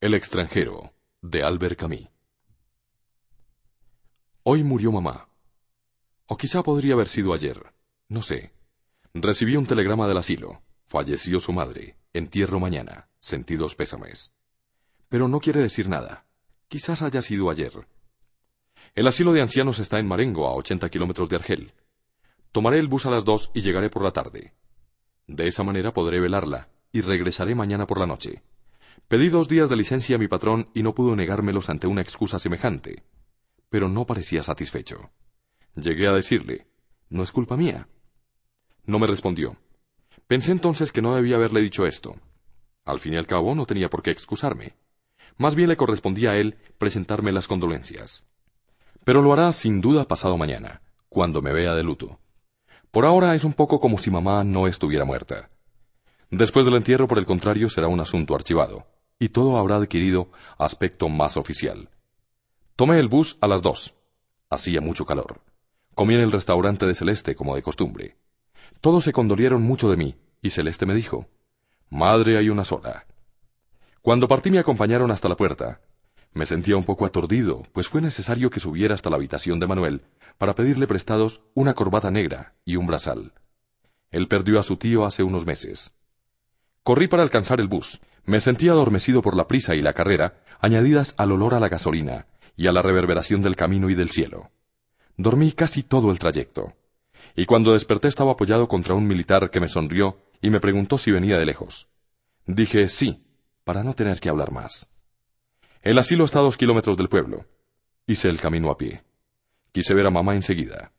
[0.00, 0.92] El extranjero,
[1.22, 2.08] de Albert Camus.
[4.44, 5.28] Hoy murió mamá.
[6.26, 7.74] O quizá podría haber sido ayer.
[8.08, 8.52] No sé.
[9.12, 10.62] Recibí un telegrama del asilo.
[10.86, 11.96] Falleció su madre.
[12.12, 13.08] Entierro mañana.
[13.18, 14.32] Sentidos pésames.
[15.08, 16.26] Pero no quiere decir nada.
[16.68, 17.88] Quizás haya sido ayer.
[18.94, 21.72] El asilo de ancianos está en Marengo, a ochenta kilómetros de Argel.
[22.52, 24.52] Tomaré el bus a las dos y llegaré por la tarde.
[25.26, 28.44] De esa manera podré velarla, y regresaré mañana por la noche.
[29.08, 32.38] Pedí dos días de licencia a mi patrón y no pudo negármelos ante una excusa
[32.38, 33.04] semejante.
[33.70, 35.10] Pero no parecía satisfecho.
[35.74, 36.66] Llegué a decirle,
[37.08, 37.88] no es culpa mía.
[38.84, 39.56] No me respondió.
[40.26, 42.16] Pensé entonces que no debía haberle dicho esto.
[42.84, 44.74] Al fin y al cabo no tenía por qué excusarme.
[45.38, 48.26] Más bien le correspondía a él presentarme las condolencias.
[49.04, 52.20] Pero lo hará sin duda pasado mañana, cuando me vea de luto.
[52.90, 55.48] Por ahora es un poco como si mamá no estuviera muerta.
[56.30, 58.86] Después del entierro, por el contrario, será un asunto archivado,
[59.18, 61.90] y todo habrá adquirido aspecto más oficial.
[62.76, 63.94] Tomé el bus a las dos.
[64.50, 65.40] Hacía mucho calor.
[65.94, 68.16] Comí en el restaurante de Celeste como de costumbre.
[68.80, 71.28] Todos se condolieron mucho de mí, y Celeste me dijo,
[71.90, 73.06] Madre hay una sola.
[74.02, 75.80] Cuando partí me acompañaron hasta la puerta.
[76.32, 80.02] Me sentía un poco aturdido, pues fue necesario que subiera hasta la habitación de Manuel
[80.36, 83.32] para pedirle prestados una corbata negra y un brazal.
[84.10, 85.92] Él perdió a su tío hace unos meses.
[86.82, 88.00] Corrí para alcanzar el bus.
[88.28, 92.26] Me sentía adormecido por la prisa y la carrera, añadidas al olor a la gasolina
[92.58, 94.50] y a la reverberación del camino y del cielo.
[95.16, 96.74] Dormí casi todo el trayecto.
[97.34, 101.10] Y cuando desperté estaba apoyado contra un militar que me sonrió y me preguntó si
[101.10, 101.88] venía de lejos.
[102.44, 103.24] Dije sí,
[103.64, 104.90] para no tener que hablar más.
[105.80, 107.46] El asilo está a dos kilómetros del pueblo.
[108.06, 109.04] Hice el camino a pie.
[109.72, 110.92] Quise ver a mamá enseguida.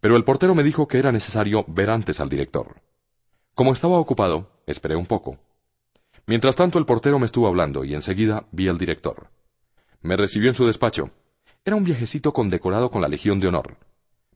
[0.00, 2.82] Pero el portero me dijo que era necesario ver antes al director.
[3.54, 5.38] Como estaba ocupado, esperé un poco.
[6.26, 9.30] Mientras tanto el portero me estuvo hablando y enseguida vi al director.
[10.02, 11.12] Me recibió en su despacho
[11.66, 13.76] era un viejecito condecorado con la Legión de Honor.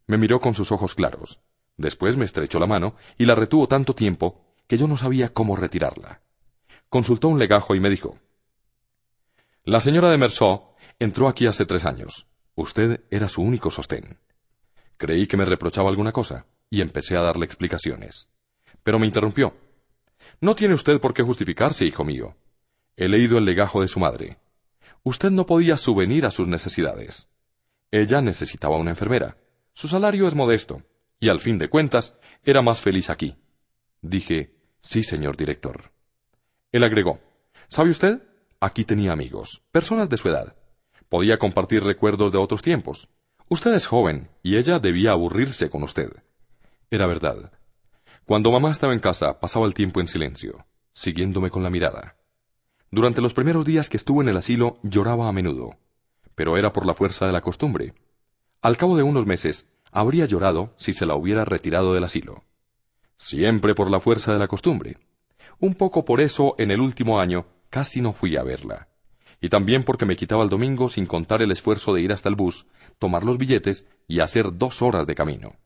[0.08, 1.38] Me miró con sus ojos claros.
[1.76, 5.54] Después me estrechó la mano y la retuvo tanto tiempo que yo no sabía cómo
[5.54, 6.22] retirarla.
[6.88, 8.18] Consultó un legajo y me dijo
[9.62, 12.26] La señora de Merceau entró aquí hace tres años.
[12.56, 14.18] Usted era su único sostén.
[14.96, 18.28] Creí que me reprochaba alguna cosa y empecé a darle explicaciones.
[18.82, 19.54] Pero me interrumpió.
[20.40, 22.36] No tiene usted por qué justificarse, hijo mío.
[22.96, 24.38] He leído el legajo de su madre
[25.02, 27.28] usted no podía subvenir a sus necesidades.
[27.90, 29.36] Ella necesitaba una enfermera.
[29.72, 30.82] Su salario es modesto,
[31.18, 33.36] y al fin de cuentas, era más feliz aquí.
[34.02, 35.90] Dije, sí, señor director.
[36.72, 37.20] Él agregó,
[37.68, 38.22] ¿sabe usted?
[38.60, 40.56] Aquí tenía amigos, personas de su edad.
[41.08, 43.08] Podía compartir recuerdos de otros tiempos.
[43.48, 46.10] Usted es joven, y ella debía aburrirse con usted.
[46.90, 47.52] Era verdad.
[48.30, 52.14] Cuando mamá estaba en casa, pasaba el tiempo en silencio, siguiéndome con la mirada.
[52.92, 55.70] Durante los primeros días que estuvo en el asilo lloraba a menudo,
[56.36, 57.92] pero era por la fuerza de la costumbre.
[58.62, 62.44] Al cabo de unos meses, habría llorado si se la hubiera retirado del asilo.
[63.16, 64.98] Siempre por la fuerza de la costumbre.
[65.58, 68.86] Un poco por eso, en el último año, casi no fui a verla.
[69.40, 72.36] Y también porque me quitaba el domingo sin contar el esfuerzo de ir hasta el
[72.36, 72.68] bus,
[73.00, 75.56] tomar los billetes y hacer dos horas de camino.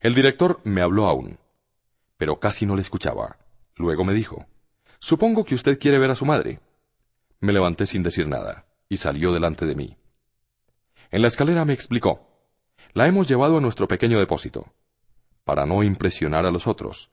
[0.00, 1.38] El director me habló aún,
[2.16, 3.38] pero casi no le escuchaba.
[3.76, 4.46] Luego me dijo,
[5.00, 6.60] Supongo que usted quiere ver a su madre.
[7.40, 9.96] Me levanté sin decir nada, y salió delante de mí.
[11.10, 12.28] En la escalera me explicó.
[12.92, 14.72] La hemos llevado a nuestro pequeño depósito,
[15.44, 17.10] para no impresionar a los otros.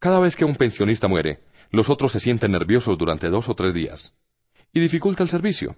[0.00, 3.74] Cada vez que un pensionista muere, los otros se sienten nerviosos durante dos o tres
[3.74, 4.16] días,
[4.72, 5.76] y dificulta el servicio.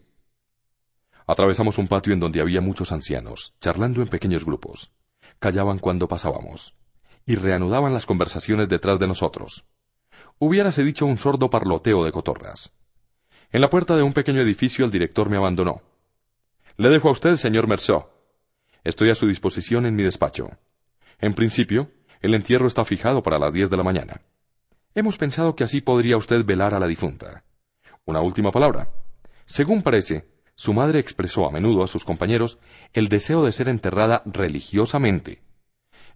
[1.27, 4.91] Atravesamos un patio en donde había muchos ancianos, charlando en pequeños grupos.
[5.41, 6.75] Callaban cuando pasábamos,
[7.27, 9.67] y reanudaban las conversaciones detrás de nosotros
[10.41, 12.73] hubiérase dicho un sordo parloteo de cotorras.
[13.53, 15.83] En la puerta de un pequeño edificio el director me abandonó.
[16.79, 18.07] Le dejo a usted, señor Merceau.
[18.83, 20.49] Estoy a su disposición en mi despacho.
[21.19, 21.91] En principio,
[22.23, 24.23] el entierro está fijado para las diez de la mañana.
[24.95, 27.45] Hemos pensado que así podría usted velar a la difunta.
[28.07, 28.89] Una última palabra.
[29.45, 30.27] Según parece,
[30.61, 32.59] su madre expresó a menudo a sus compañeros
[32.93, 35.41] el deseo de ser enterrada religiosamente.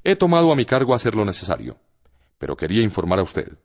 [0.03, 1.79] He tomado a mi cargo hacer lo necesario,
[2.37, 3.57] pero quería informar a usted.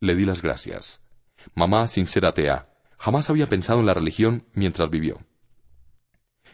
[0.00, 1.02] Le di las gracias.
[1.54, 5.18] Mamá, sin ser atea, jamás había pensado en la religión mientras vivió.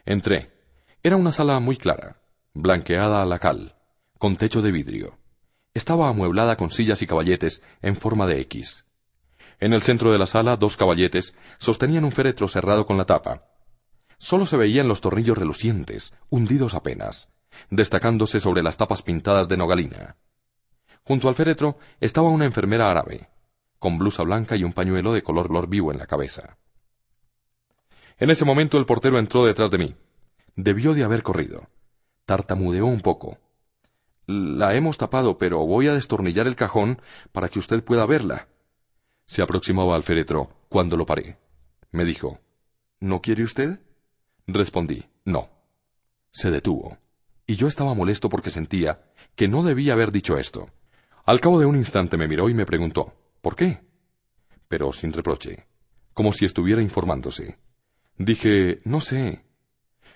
[0.05, 0.51] Entré.
[1.05, 2.21] Era una sala muy clara,
[2.53, 3.77] blanqueada a la cal,
[4.19, 5.21] con techo de vidrio.
[5.73, 8.86] Estaba amueblada con sillas y caballetes en forma de X.
[9.59, 13.45] En el centro de la sala, dos caballetes sostenían un féretro cerrado con la tapa.
[14.19, 17.29] Solo se veían los tornillos relucientes, hundidos apenas,
[17.71, 20.17] destacándose sobre las tapas pintadas de nogalina.
[21.05, 23.29] Junto al féretro estaba una enfermera árabe,
[23.79, 26.59] con blusa blanca y un pañuelo de color color vivo en la cabeza.
[28.19, 29.95] En ese momento el portero entró detrás de mí.
[30.55, 31.69] Debió de haber corrido.
[32.25, 33.39] Tartamudeó un poco.
[34.27, 37.01] La hemos tapado, pero voy a destornillar el cajón
[37.33, 38.49] para que usted pueda verla.
[39.27, 41.37] Se aproximaba al féretro cuando lo paré.
[41.91, 42.41] Me dijo,
[43.01, 43.81] ¿No quiere usted?
[44.47, 45.51] Respondí, no.
[46.31, 46.99] Se detuvo.
[47.47, 50.71] Y yo estaba molesto porque sentía que no debía haber dicho esto.
[51.25, 53.13] Al cabo de un instante me miró y me preguntó,
[53.43, 53.81] ¿por qué?
[54.69, 55.67] Pero sin reproche,
[56.15, 57.59] como si estuviera informándose.
[58.17, 59.45] Dije, no sé.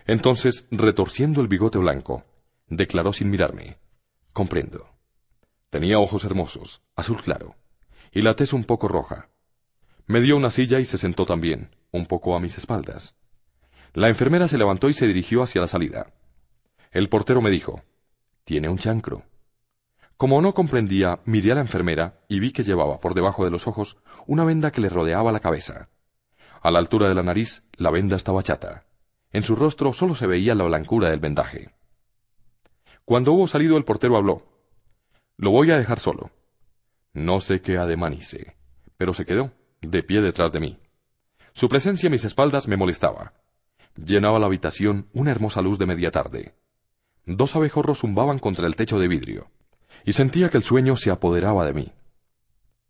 [0.07, 2.25] Entonces, retorciendo el bigote blanco,
[2.67, 3.79] declaró sin mirarme,
[4.33, 4.89] comprendo.
[5.69, 7.57] Tenía ojos hermosos, azul claro,
[8.13, 9.29] y la tez un poco roja.
[10.07, 13.15] Me dio una silla y se sentó también, un poco a mis espaldas.
[13.93, 16.13] La enfermera se levantó y se dirigió hacia la salida.
[16.91, 17.83] El portero me dijo,
[18.45, 19.25] Tiene un chancro.
[20.17, 23.67] Como no comprendía, miré a la enfermera y vi que llevaba por debajo de los
[23.67, 23.97] ojos
[24.27, 25.89] una venda que le rodeaba la cabeza.
[26.61, 28.85] A la altura de la nariz, la venda estaba chata.
[29.33, 31.71] En su rostro solo se veía la blancura del vendaje.
[33.05, 34.43] Cuando hubo salido, el portero habló.
[35.37, 36.31] Lo voy a dejar solo.
[37.13, 38.57] No sé qué ademán hice,
[38.97, 40.79] pero se quedó, de pie detrás de mí.
[41.53, 43.35] Su presencia a mis espaldas me molestaba.
[43.97, 46.55] Llenaba la habitación una hermosa luz de media tarde.
[47.27, 49.51] Dos abejorros zumbaban contra el techo de vidrio,
[50.05, 51.93] y sentía que el sueño se apoderaba de mí.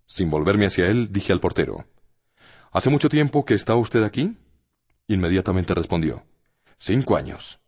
[0.07, 1.87] Sin volverme hacia él, dije al portero,
[2.73, 4.37] ¿Hace mucho tiempo que está usted aquí?
[5.09, 6.25] Inmediatamente respondió,
[6.79, 7.61] Cinco años,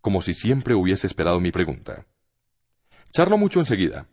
[0.00, 2.06] como si siempre hubiese esperado mi pregunta.
[3.12, 4.08] Charló mucho enseguida.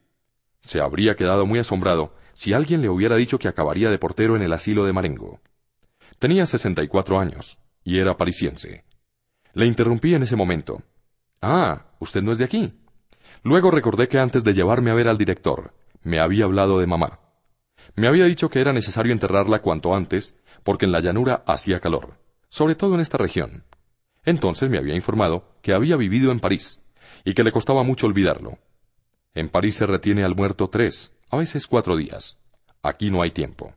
[0.63, 4.41] Se habría quedado muy asombrado si alguien le hubiera dicho que acabaría de portero en
[4.41, 5.41] el asilo de Marengo.
[6.19, 8.85] Tenía sesenta y cuatro años, y era parisiense.
[9.53, 10.81] Le interrumpí en ese momento.
[11.41, 12.73] Ah, usted no es de aquí.
[13.43, 17.19] Luego recordé que antes de llevarme a ver al director, me había hablado de mamá.
[17.95, 22.19] Me había dicho que era necesario enterrarla cuanto antes, porque en la llanura hacía calor,
[22.47, 23.65] sobre todo en esta región.
[24.23, 26.81] Entonces me había informado que había vivido en París,
[27.25, 28.57] y que le costaba mucho olvidarlo.
[29.35, 32.37] En París se retiene al muerto tres, a veces cuatro días.
[32.83, 33.73] Aquí no hay tiempo.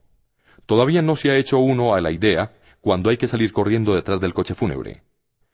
[0.65, 4.19] Todavía no se ha hecho uno a la idea cuando hay que salir corriendo detrás
[4.19, 5.03] del coche fúnebre.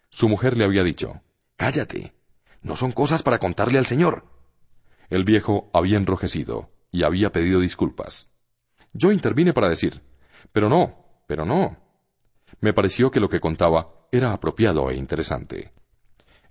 [0.10, 1.22] Su mujer le había dicho,
[1.56, 2.14] Cállate.
[2.62, 4.26] No son cosas para contarle al señor.
[5.10, 8.30] El viejo había enrojecido y había pedido disculpas.
[8.94, 10.02] Yo intervine para decir,
[10.52, 11.78] pero no, pero no.
[12.60, 15.72] Me pareció que lo que contaba era apropiado e interesante.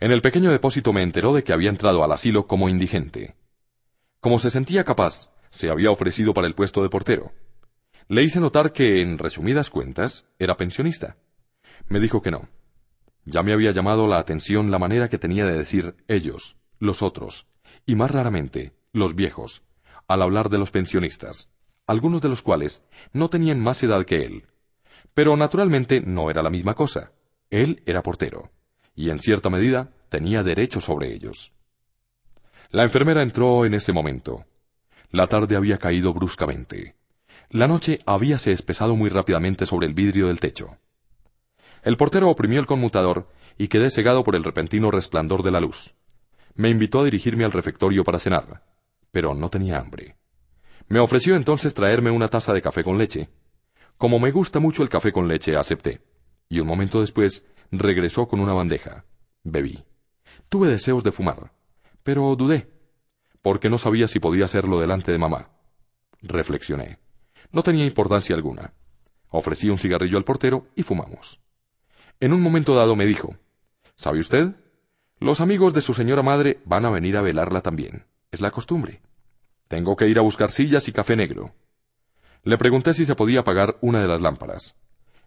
[0.00, 3.36] En el pequeño depósito me enteró de que había entrado al asilo como indigente.
[4.22, 7.32] Como se sentía capaz, se había ofrecido para el puesto de portero.
[8.08, 11.18] Le hice notar que, en resumidas cuentas, era pensionista.
[11.88, 12.48] Me dijo que no.
[13.26, 17.46] Ya me había llamado la atención la manera que tenía de decir ellos, los otros,
[17.84, 19.62] y más raramente, los viejos,
[20.08, 21.50] al hablar de los pensionistas
[21.86, 22.82] algunos de los cuales
[23.12, 24.46] no tenían más edad que él.
[25.14, 27.12] Pero naturalmente no era la misma cosa.
[27.50, 28.50] Él era portero,
[28.94, 31.52] y en cierta medida tenía derecho sobre ellos.
[32.72, 34.46] La enfermera entró en ese momento.
[35.10, 36.96] La tarde había caído bruscamente.
[37.50, 40.78] La noche habíase espesado muy rápidamente sobre el vidrio del techo.
[41.82, 43.28] El portero oprimió el conmutador
[43.58, 45.94] y quedé cegado por el repentino resplandor de la luz.
[46.54, 48.64] Me invitó a dirigirme al refectorio para cenar,
[49.10, 50.16] pero no tenía hambre.
[50.88, 53.28] Me ofreció entonces traerme una taza de café con leche.
[53.98, 56.00] Como me gusta mucho el café con leche, acepté.
[56.48, 59.04] Y un momento después regresó con una bandeja.
[59.44, 59.84] Bebí.
[60.48, 61.52] Tuve deseos de fumar,
[62.02, 62.70] pero dudé,
[63.42, 65.50] porque no sabía si podía hacerlo delante de mamá.
[66.22, 66.98] Reflexioné.
[67.50, 68.72] No tenía importancia alguna.
[69.28, 71.40] Ofrecí un cigarrillo al portero y fumamos.
[72.20, 73.36] En un momento dado me dijo,
[73.94, 74.54] ¿Sabe usted?
[75.18, 78.06] Los amigos de su señora madre van a venir a velarla también.
[78.30, 79.00] Es la costumbre.
[79.68, 81.54] Tengo que ir a buscar sillas y café negro.
[82.44, 84.76] Le pregunté si se podía apagar una de las lámparas.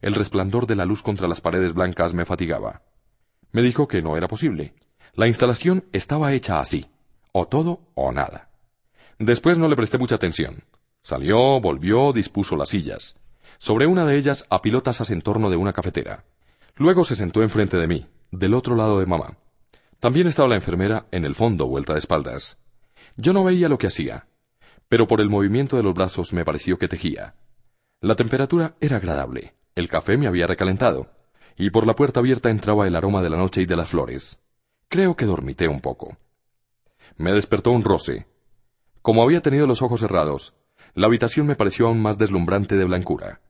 [0.01, 2.83] El resplandor de la luz contra las paredes blancas me fatigaba.
[3.51, 4.73] Me dijo que no era posible.
[5.15, 6.87] La instalación estaba hecha así,
[7.31, 8.49] o todo o nada.
[9.17, 10.65] Después no le presté mucha atención.
[11.01, 13.15] Salió, volvió, dispuso las sillas.
[13.57, 16.25] Sobre una de ellas apiló tazas en torno de una cafetera.
[16.75, 19.37] Luego se sentó enfrente de mí, del otro lado de mamá.
[20.01, 22.57] También estaba la enfermera en el fondo, vuelta de espaldas.
[23.15, 24.27] Yo no veía lo que hacía,
[24.89, 27.35] pero por el movimiento de los brazos me pareció que tejía.
[28.01, 31.09] La temperatura era agradable, el café me había recalentado,
[31.55, 34.41] y por la puerta abierta entraba el aroma de la noche y de las flores.
[34.87, 36.17] Creo que dormité un poco.
[37.17, 38.27] Me despertó un roce.
[39.01, 40.53] Como había tenido los ojos cerrados,
[40.93, 43.41] la habitación me pareció aún más deslumbrante de blancura.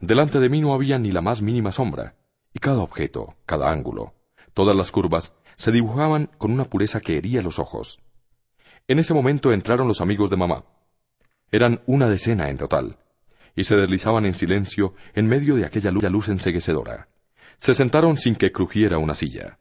[0.00, 2.16] Delante de mí no había ni la más mínima sombra,
[2.52, 4.14] y cada objeto, cada ángulo,
[4.54, 7.98] todas las curvas, se dibujaban con una pureza que hería los ojos.
[8.88, 10.64] En ese momento entraron los amigos de mamá.
[11.50, 12.98] Eran una decena en total,
[13.54, 17.08] y se deslizaban en silencio en medio de aquella luz, enseguecedora.
[17.58, 19.58] Se sentaron sin que crujiera una silla.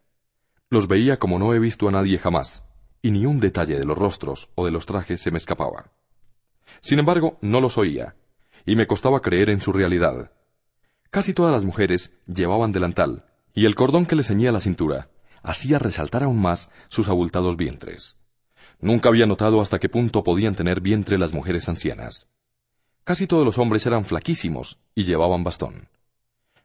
[0.70, 2.64] Los veía como no he visto a nadie jamás,
[3.02, 5.92] y ni un detalle de los rostros o de los trajes se me escapaba.
[6.82, 8.16] Sin embargo, no los oía,
[8.66, 10.32] y me costaba creer en su realidad.
[11.12, 15.10] Casi todas las mujeres llevaban delantal, y el cordón que le ceñía la cintura
[15.44, 18.18] hacía resaltar aún más sus abultados vientres.
[18.80, 22.28] Nunca había notado hasta qué punto podían tener vientre las mujeres ancianas.
[23.04, 25.90] Casi todos los hombres eran flaquísimos y llevaban bastón.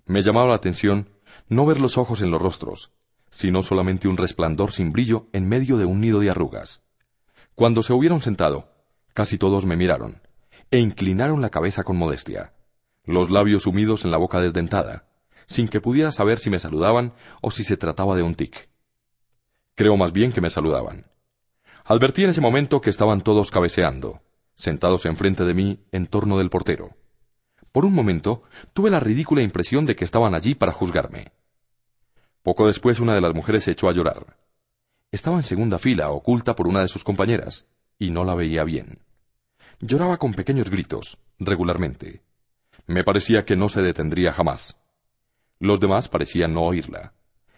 [0.06, 1.10] Me llamaba la atención
[1.48, 2.92] no ver los ojos en los rostros,
[3.30, 6.82] sino solamente un resplandor sin brillo en medio de un nido de arrugas.
[7.54, 8.70] Cuando se hubieron sentado,
[9.14, 10.22] casi todos me miraron,
[10.70, 12.52] e inclinaron la cabeza con modestia,
[13.04, 15.08] los labios sumidos en la boca desdentada,
[15.46, 18.68] sin que pudiera saber si me saludaban o si se trataba de un tic.
[19.74, 21.06] Creo más bien que me saludaban.
[21.84, 24.22] Advertí en ese momento que estaban todos cabeceando,
[24.54, 26.96] sentados enfrente de mí en torno del portero.
[27.72, 31.32] Por un momento tuve la ridícula impresión de que estaban allí para juzgarme.
[32.42, 34.36] Poco después una de las mujeres se echó a llorar.
[35.10, 37.66] Estaba en segunda fila, oculta por una de sus compañeras,
[37.98, 39.00] y no la veía bien.
[39.80, 42.22] Lloraba con pequeños gritos, regularmente.
[42.86, 44.76] Me parecía que no se detendría jamás.
[45.58, 47.12] Los demás parecían no oírla.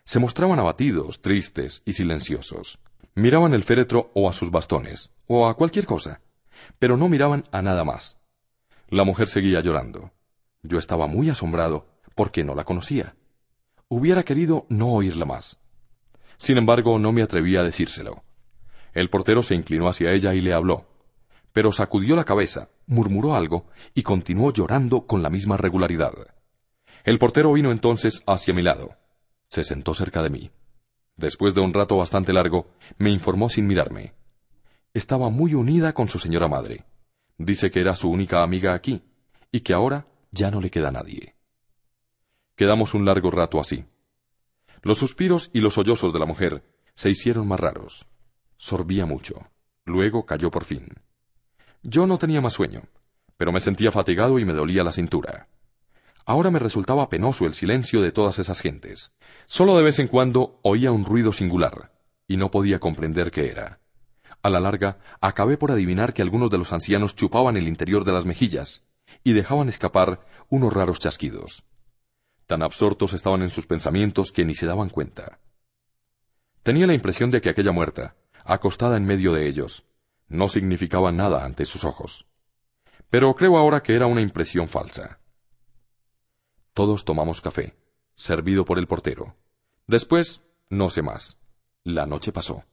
[0.05, 2.79] Se mostraban abatidos, tristes y silenciosos.
[3.15, 6.21] Miraban el féretro o a sus bastones, o a cualquier cosa
[6.79, 8.19] pero no miraban a nada más.
[8.89, 10.11] La mujer seguía llorando.
[10.63, 13.15] Yo estaba muy asombrado, porque no la conocía.
[13.93, 15.61] Hubiera querido no oírla más.
[16.39, 18.23] Sin embargo, no me atreví a decírselo.
[18.95, 20.87] El portero se inclinó hacia ella y le habló,
[21.53, 26.13] pero sacudió la cabeza, murmuró algo y continuó llorando con la misma regularidad.
[27.05, 28.97] El portero vino entonces hacia mi lado.
[29.49, 30.51] Se sentó cerca de mí.
[31.17, 34.15] Después de un rato bastante largo, me informó sin mirarme
[34.95, 36.85] estaba muy unida con su señora madre.
[37.39, 39.03] Dice que era su única amiga aquí,
[39.51, 41.35] y que ahora ya no le queda nadie.
[42.57, 43.85] Quedamos un largo rato así.
[44.83, 48.07] Los suspiros y los sollozos de la mujer se hicieron más raros.
[48.57, 49.49] Sorbía mucho.
[49.85, 50.87] Luego cayó por fin.
[51.83, 52.83] Yo no tenía más sueño,
[53.37, 55.49] pero me sentía fatigado y me dolía la cintura.
[56.25, 59.13] Ahora me resultaba penoso el silencio de todas esas gentes.
[59.47, 61.93] Solo de vez en cuando oía un ruido singular,
[62.29, 63.81] y no podía comprender qué era.
[64.43, 68.13] A la larga, acabé por adivinar que algunos de los ancianos chupaban el interior de
[68.13, 68.85] las mejillas
[69.25, 71.65] y dejaban escapar unos raros chasquidos.
[72.53, 75.39] Tan absortos estaban en sus pensamientos que ni se daban cuenta.
[76.63, 79.87] Tenía la impresión de que aquella muerta, acostada en medio de ellos,
[80.29, 82.27] no significaba nada ante sus ojos.
[83.09, 85.19] Pero creo ahora que era una impresión falsa.
[86.75, 87.75] Todos tomamos café,
[88.17, 89.35] servido por el portero.
[89.87, 91.39] Después, no sé más.
[91.85, 92.65] La noche pasó.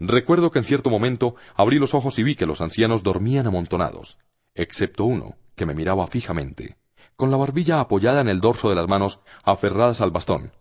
[0.00, 4.16] Recuerdo que en cierto momento abrí los ojos y vi que los ancianos dormían amontonados,
[4.54, 6.78] excepto uno, que me miraba fijamente,
[7.16, 10.52] con la barbilla apoyada en el dorso de las manos aferradas al bastón,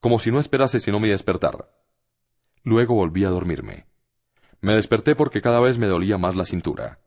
[0.00, 1.70] como si no esperase sino mi despertar.
[2.62, 3.86] Luego volví a dormirme.
[4.60, 7.00] Me desperté porque cada vez me dolía más la cintura.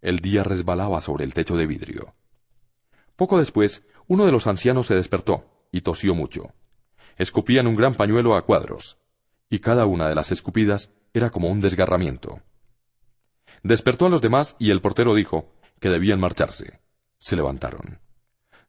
[0.00, 2.14] El día resbalaba sobre el techo de vidrio.
[3.16, 6.54] Poco después, uno de los ancianos se despertó y tosió mucho.
[7.18, 8.98] Escupían un gran pañuelo a cuadros
[9.50, 12.40] y cada una de las escupidas era como un desgarramiento.
[13.62, 16.80] Despertó a los demás y el portero dijo que debían marcharse.
[17.18, 17.98] Se levantaron.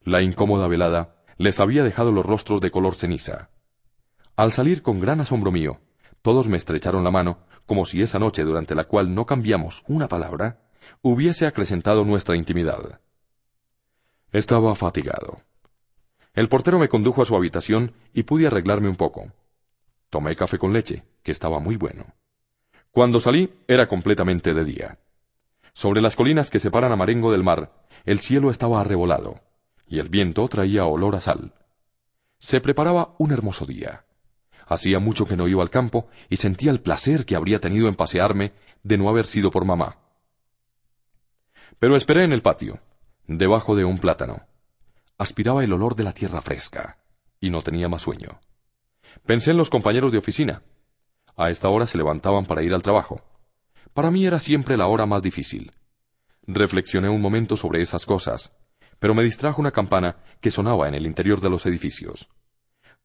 [0.03, 3.50] La incómoda velada les había dejado los rostros de color ceniza.
[4.36, 5.79] Al salir con gran asombro mío,
[6.22, 10.08] todos me estrecharon la mano, como si esa noche durante la cual no cambiamos una
[10.08, 10.62] palabra,
[11.01, 13.00] hubiese acrecentado nuestra intimidad.
[14.31, 15.41] Estaba fatigado.
[16.34, 19.31] El portero me condujo a su habitación y pude arreglarme un poco.
[20.10, 22.05] Tomé café con leche, que estaba muy bueno.
[22.91, 25.00] Cuando salí era completamente de día.
[25.74, 27.72] Sobre las colinas que separan a Marengo del mar,
[28.05, 29.41] el cielo estaba arrebolado,
[29.91, 31.53] y el viento traía olor a sal.
[32.39, 34.05] Se preparaba un hermoso día.
[34.65, 37.95] Hacía mucho que no iba al campo y sentía el placer que habría tenido en
[37.95, 39.98] pasearme de no haber sido por mamá.
[41.77, 42.79] Pero esperé en el patio,
[43.27, 44.43] debajo de un plátano.
[45.17, 47.00] Aspiraba el olor de la tierra fresca,
[47.41, 48.39] y no tenía más sueño.
[49.25, 50.63] Pensé en los compañeros de oficina.
[51.36, 53.21] A esta hora se levantaban para ir al trabajo.
[53.93, 55.74] Para mí era siempre la hora más difícil.
[56.48, 58.53] Reflexioné un momento sobre esas cosas,
[59.01, 62.29] pero me distrajo una campana que sonaba en el interior de los edificios.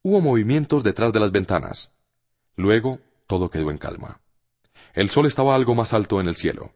[0.03, 1.91] Hubo movimientos detrás de las ventanas.
[2.55, 4.21] Luego todo quedó en calma.
[4.95, 6.73] El sol estaba algo más alto en el cielo.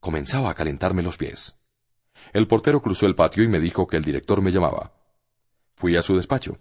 [0.00, 1.56] Comenzaba a calentarme los pies.
[2.34, 4.92] El portero cruzó el patio y me dijo que el director me llamaba.
[5.74, 6.58] Fui a su despacho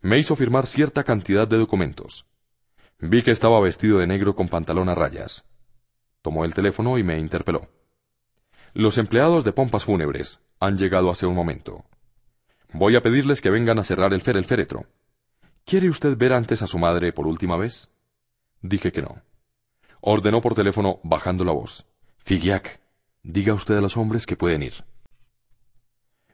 [0.00, 2.26] me hizo firmar cierta cantidad de documentos.
[2.98, 5.44] Vi que estaba vestido de negro con pantalón a rayas.
[6.22, 7.68] Tomó el teléfono y me interpeló.
[8.72, 11.84] Los empleados de pompas fúnebres, han llegado hace un momento.
[12.72, 14.86] Voy a pedirles que vengan a cerrar el, féretro.
[15.64, 17.90] ¿Quiere usted ver antes a su madre por última vez?
[18.60, 19.22] Dije que no.
[20.02, 21.86] Ordenó por teléfono bajando la voz.
[22.18, 22.80] Figiac,
[23.22, 24.84] diga usted a los hombres que pueden ir.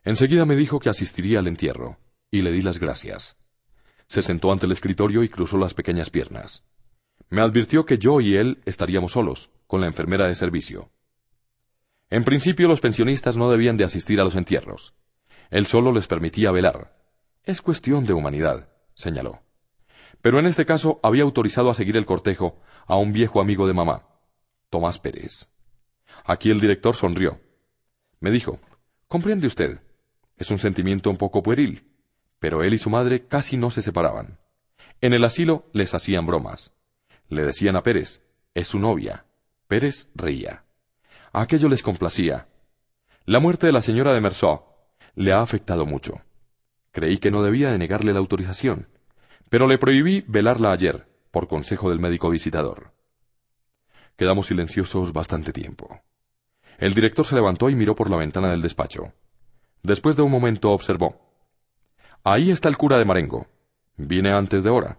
[0.05, 1.99] Enseguida me dijo que asistiría al entierro,
[2.31, 3.37] y le di las gracias.
[4.07, 6.65] Se sentó ante el escritorio y cruzó las pequeñas piernas.
[7.29, 10.91] Me advirtió que yo y él estaríamos solos, con la enfermera de servicio.
[12.09, 14.95] En principio los pensionistas no debían de asistir a los entierros.
[15.51, 16.97] Él solo les permitía velar.
[17.45, 19.41] Es cuestión de humanidad, señaló.
[20.23, 23.75] Pero en este caso había autorizado a seguir el cortejo a un viejo amigo de
[23.75, 24.09] mamá,
[24.71, 25.51] Tomás Pérez.
[26.25, 27.41] Aquí el director sonrió.
[28.21, 28.59] Me dijo,
[29.09, 29.81] comprende usted,
[30.37, 31.87] es un sentimiento un poco pueril,
[32.39, 34.39] pero él y su madre casi no se separaban.
[35.01, 36.73] En el asilo les hacían bromas.
[37.29, 38.23] Le decían a Pérez,
[38.55, 39.27] es su novia.
[39.69, 40.66] Pérez reía.
[41.37, 42.49] Aquello les complacía.
[43.27, 44.63] La muerte de la señora de Merceau
[45.15, 46.23] le ha afectado mucho.
[46.93, 48.89] Creí que no debía de negarle la autorización,
[49.51, 52.95] pero le prohibí velarla ayer, por consejo del médico visitador.
[54.17, 56.01] Quedamos silenciosos bastante tiempo.
[56.79, 59.13] El director se levantó y miró por la ventana del despacho.
[59.83, 61.21] Después de un momento observó.
[62.25, 63.47] Ahí está el cura de Marengo.
[63.99, 64.99] Vine antes de hora.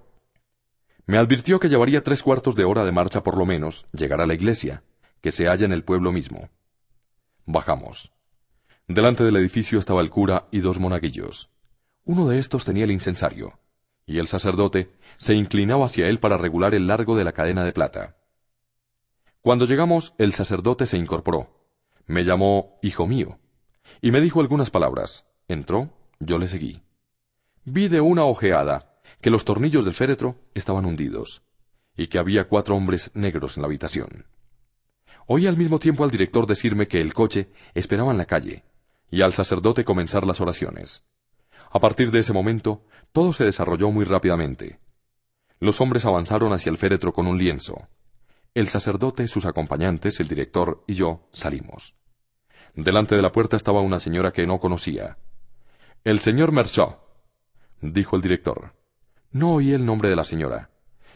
[1.07, 4.27] Me advirtió que llevaría tres cuartos de hora de marcha por lo menos llegar a
[4.27, 4.83] la iglesia,
[5.27, 6.47] que se halla en el pueblo mismo.
[7.45, 8.13] Bajamos.
[8.87, 11.51] Delante del edificio estaba el cura y dos monaguillos.
[12.05, 13.59] Uno de estos tenía el incensario,
[14.05, 17.73] y el sacerdote se inclinaba hacia él para regular el largo de la cadena de
[17.73, 18.15] plata.
[19.41, 21.67] Cuando llegamos, el sacerdote se incorporó.
[22.05, 23.37] Me llamó hijo mío,
[24.01, 25.27] y me dijo algunas palabras.
[25.49, 25.89] Entró,
[26.21, 26.83] yo le seguí.
[27.65, 31.43] Vi de una ojeada que los tornillos del féretro estaban hundidos,
[31.97, 34.36] y que había cuatro hombres negros en la habitación.
[35.27, 38.63] Oí al mismo tiempo al director decirme que el coche esperaba en la calle,
[39.11, 41.05] y al sacerdote comenzar las oraciones.
[41.69, 44.79] A partir de ese momento, todo se desarrolló muy rápidamente.
[45.59, 47.89] Los hombres avanzaron hacia el féretro con un lienzo.
[48.53, 51.93] El sacerdote, sus acompañantes, el director y yo salimos.
[52.73, 55.17] Delante de la puerta estaba una señora que no conocía.
[56.05, 56.99] El señor Merceau,
[57.81, 58.75] dijo el director.
[59.31, 60.69] No oí el nombre de la señora,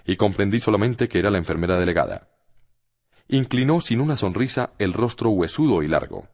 [0.06, 2.28] y comprendí solamente que era la enfermera delegada.
[3.34, 6.28] Inclinó sin una sonrisa el rostro huesudo y largo.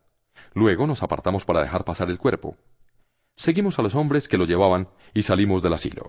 [0.56, 2.58] Luego nos apartamos para dejar pasar el cuerpo.
[3.36, 6.08] Seguimos a los hombres que lo llevaban y salimos del asilo.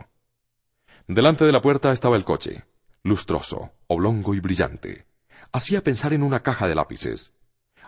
[1.07, 2.65] Delante de la puerta estaba el coche,
[3.03, 5.05] lustroso, oblongo y brillante.
[5.53, 7.35] Hacía pensar en una caja de lápices.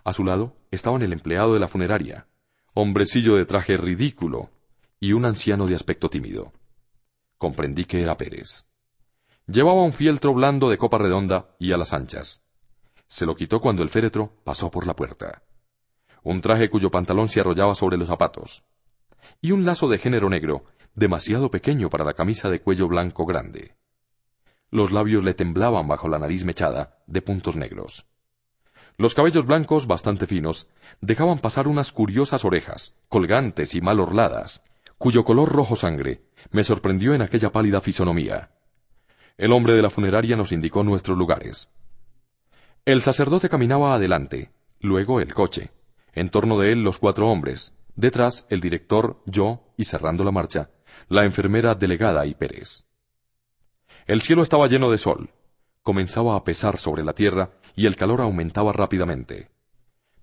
[0.05, 2.27] A su lado estaban el empleado de la funeraria,
[2.75, 4.51] hombrecillo de traje ridículo,
[5.01, 6.53] y un anciano de aspecto tímido.
[7.39, 8.67] Comprendí que era Pérez.
[9.47, 12.43] Llevaba un fieltro blando de copa redonda y alas anchas.
[13.11, 15.43] Se lo quitó cuando el féretro pasó por la puerta.
[16.23, 18.63] Un traje cuyo pantalón se arrollaba sobre los zapatos
[19.43, 23.75] y un lazo de género negro, demasiado pequeño para la camisa de cuello blanco grande.
[24.71, 28.07] Los labios le temblaban bajo la nariz mechada, de puntos negros.
[28.97, 30.69] Los cabellos blancos, bastante finos,
[31.01, 34.63] dejaban pasar unas curiosas orejas, colgantes y mal orladas,
[34.99, 38.53] cuyo color rojo sangre me sorprendió en aquella pálida fisonomía.
[39.37, 41.69] El hombre de la funeraria nos indicó nuestros lugares.
[42.85, 45.71] El sacerdote caminaba adelante, luego el coche,
[46.13, 50.71] en torno de él los cuatro hombres, Detrás, el director, yo y cerrando la marcha,
[51.09, 52.87] la enfermera delegada y Pérez.
[54.07, 55.31] El cielo estaba lleno de sol.
[55.83, 59.51] Comenzaba a pesar sobre la tierra y el calor aumentaba rápidamente.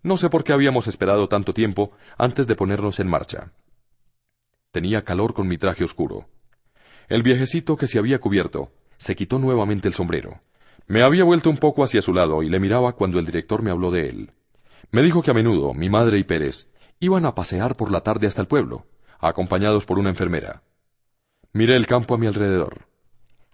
[0.01, 3.53] No sé por qué habíamos esperado tanto tiempo antes de ponernos en marcha.
[4.71, 6.27] Tenía calor con mi traje oscuro.
[7.09, 10.41] El viejecito que se había cubierto se quitó nuevamente el sombrero.
[10.87, 13.71] Me había vuelto un poco hacia su lado y le miraba cuando el director me
[13.71, 14.31] habló de él.
[14.91, 16.69] Me dijo que a menudo mi madre y Pérez
[16.99, 18.87] Iban a pasear por la tarde hasta el pueblo,
[19.19, 20.63] acompañados por una enfermera.
[21.53, 22.87] Miré el campo a mi alrededor.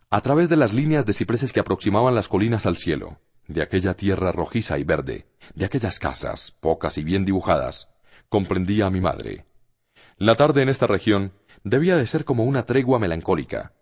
[0.10, 3.96] A través de las líneas de cipreses que aproximaban las colinas al cielo, de aquella
[3.96, 7.90] tierra rojiza y verde, de aquellas casas, pocas y bien dibujadas,
[8.30, 9.46] comprendía a mi madre.
[10.18, 11.34] La tarde en esta región
[11.66, 13.74] debía de ser como una tregua melancólica.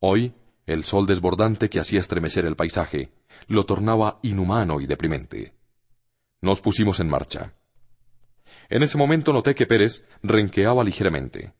[0.00, 0.32] Hoy,
[0.66, 3.12] el sol desbordante que hacía estremecer el paisaje,
[3.46, 5.54] lo tornaba inhumano y deprimente.
[6.40, 7.54] Nos pusimos en marcha.
[8.68, 11.52] En ese momento noté que Pérez renqueaba ligeramente.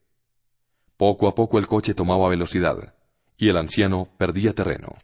[0.97, 2.95] Poco a poco el coche tomaba velocidad,
[3.37, 4.97] y el anciano perdía terreno.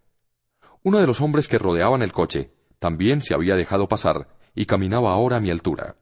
[0.82, 5.12] Uno de los hombres que rodeaban el coche también se había dejado pasar y caminaba
[5.12, 5.96] ahora a mi altura.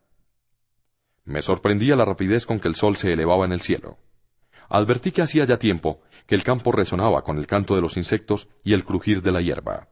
[1.25, 3.99] Me sorprendía la rapidez con que el sol se elevaba en el cielo.
[4.69, 8.49] Advertí que hacía ya tiempo que el campo resonaba con el canto de los insectos
[8.65, 9.89] y el crujir de la hierba.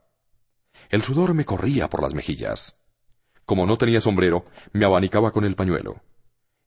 [0.90, 2.76] El sudor me corría por las mejillas.
[3.46, 6.02] Como no tenía sombrero, me abanicaba con el pañuelo.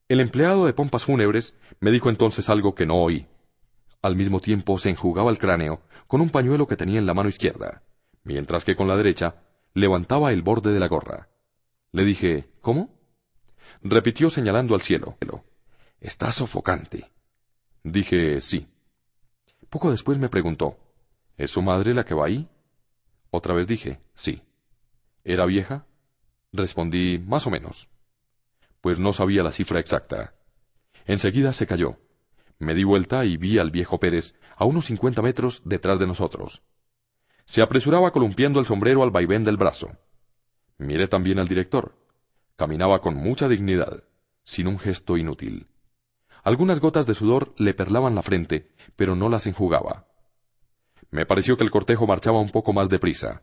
[0.07, 3.27] El empleado de pompas fúnebres me dijo entonces algo que no oí.
[4.01, 7.29] Al mismo tiempo se enjugaba el cráneo con un pañuelo que tenía en la mano
[7.29, 7.83] izquierda,
[8.23, 11.29] mientras que con la derecha levantaba el borde de la gorra.
[11.91, 12.97] Le dije, ¿cómo?
[13.81, 15.17] Repitió señalando al cielo.
[15.99, 17.11] Está sofocante.
[17.83, 18.67] Dije, sí.
[19.69, 20.77] Poco después me preguntó,
[21.37, 22.49] ¿es su madre la que va ahí?
[23.29, 24.41] Otra vez dije, sí.
[25.23, 25.85] ¿Era vieja?
[26.53, 27.89] Respondí, más o menos.
[28.81, 30.33] Pues no sabía la cifra exacta.
[31.05, 31.97] Enseguida se cayó.
[32.59, 36.63] Me di vuelta y vi al viejo Pérez a unos cincuenta metros detrás de nosotros.
[37.45, 39.97] Se apresuraba columpiando el sombrero al vaivén del brazo.
[40.77, 41.95] Miré también al director.
[42.55, 44.03] Caminaba con mucha dignidad,
[44.43, 45.67] sin un gesto inútil.
[46.47, 50.07] Algunas gotas de sudor le perlaban la frente, pero no las enjugaba.
[51.11, 53.41] Me pareció que el cortejo marchaba un poco más deprisa.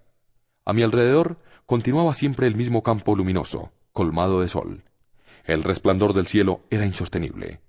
[0.64, 1.36] A mi alrededor
[1.66, 4.84] continuaba siempre el mismo campo luminoso, colmado de sol.
[5.44, 7.60] El resplandor del cielo era insostenible.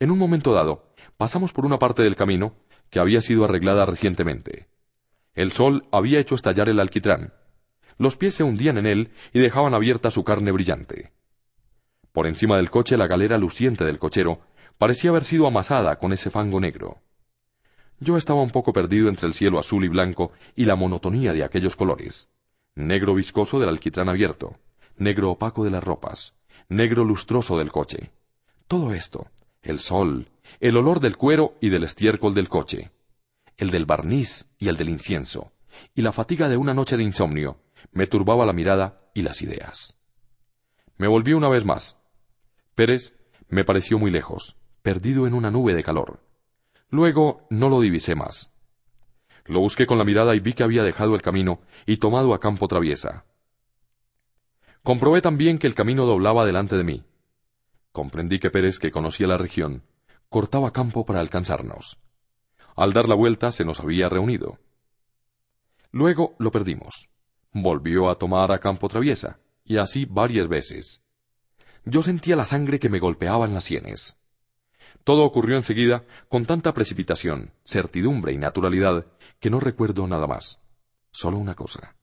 [0.00, 2.54] En un momento dado, pasamos por una parte del camino
[2.88, 4.68] que había sido arreglada recientemente.
[5.34, 7.34] El sol había hecho estallar el alquitrán.
[7.98, 11.12] Los pies se hundían en él y dejaban abierta su carne brillante.
[12.12, 14.40] Por encima del coche la galera luciente del cochero
[14.78, 17.00] parecía haber sido amasada con ese fango negro.
[18.00, 21.44] Yo estaba un poco perdido entre el cielo azul y blanco y la monotonía de
[21.44, 22.28] aquellos colores.
[22.74, 24.58] Negro viscoso del alquitrán abierto,
[24.96, 26.34] negro opaco de las ropas,
[26.68, 28.10] negro lustroso del coche.
[28.66, 29.28] Todo esto,
[29.62, 32.90] el sol, el olor del cuero y del estiércol del coche,
[33.56, 35.52] el del barniz y el del incienso,
[35.94, 37.60] y la fatiga de una noche de insomnio,
[37.92, 39.94] me turbaba la mirada y las ideas.
[40.96, 41.98] Me volví una vez más.
[42.74, 43.14] Pérez
[43.48, 46.20] me pareció muy lejos, perdido en una nube de calor.
[46.90, 48.52] Luego no lo divisé más.
[49.46, 52.40] Lo busqué con la mirada y vi que había dejado el camino y tomado a
[52.40, 53.24] campo traviesa.
[54.82, 57.04] Comprobé también que el camino doblaba delante de mí.
[57.92, 59.84] Comprendí que Pérez, que conocía la región,
[60.28, 61.98] cortaba campo para alcanzarnos.
[62.74, 64.58] Al dar la vuelta se nos había reunido.
[65.90, 67.10] Luego lo perdimos.
[67.52, 71.02] Volvió a tomar a campo traviesa, y así varias veces.
[71.84, 74.16] Yo sentía la sangre que me golpeaba en las sienes.
[75.04, 79.06] Todo ocurrió enseguida con tanta precipitación, certidumbre y naturalidad
[79.40, 80.60] que no recuerdo nada más.
[81.10, 81.96] Solo una cosa.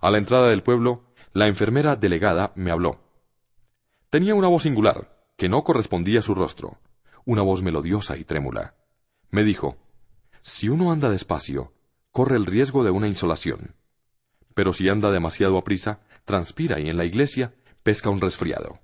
[0.00, 3.00] A la entrada del pueblo, la enfermera delegada me habló.
[4.10, 6.78] Tenía una voz singular, que no correspondía a su rostro,
[7.24, 8.74] una voz melodiosa y trémula.
[9.30, 9.76] Me dijo,
[10.42, 11.72] si uno anda despacio,
[12.10, 13.74] corre el riesgo de una insolación.
[14.54, 18.80] Pero si anda demasiado aprisa, transpira y en la iglesia pesca un resfriado.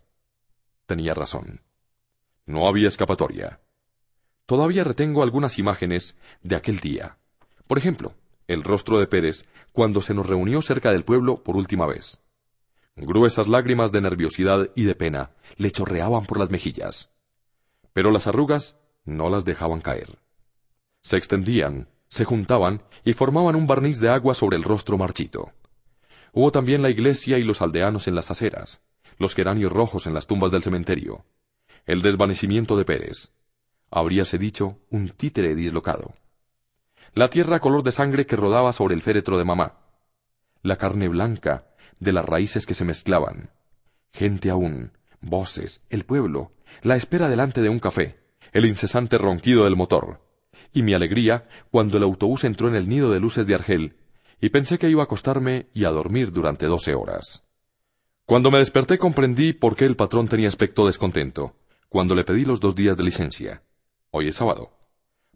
[0.87, 1.64] Tenía razón.
[2.47, 3.61] No había escapatoria.
[4.45, 7.17] Todavía retengo algunas imágenes de aquel día.
[7.67, 8.15] Por ejemplo,
[8.47, 12.21] el rostro de Pérez cuando se nos reunió cerca del pueblo por última vez.
[12.97, 17.11] Gruesas lágrimas de nerviosidad y de pena le chorreaban por las mejillas.
[17.95, 20.19] Pero las arrugas no las dejaban caer.
[21.03, 25.53] Se extendían, se juntaban y formaban un barniz de agua sobre el rostro marchito.
[26.33, 28.83] Hubo también la iglesia y los aldeanos en las aceras,
[29.19, 31.25] los geranios rojos en las tumbas del cementerio,
[31.87, 33.33] el desvanecimiento de Pérez.
[33.91, 36.15] Habríase dicho un títere dislocado.
[37.13, 39.81] La tierra color de sangre que rodaba sobre el féretro de mamá.
[40.63, 41.67] La carne blanca
[42.01, 43.51] de las raíces que se mezclaban.
[44.13, 48.19] Gente aún, voces, el pueblo, la espera delante de un café,
[48.53, 50.23] el incesante ronquido del motor,
[50.73, 53.97] y mi alegría cuando el autobús entró en el nido de luces de Argel,
[54.41, 57.45] y pensé que iba a acostarme y a dormir durante doce horas.
[58.25, 61.55] Cuando me desperté comprendí por qué el patrón tenía aspecto descontento,
[61.95, 63.63] cuando le pedí los dos días de licencia.
[64.11, 64.73] Hoy es sábado.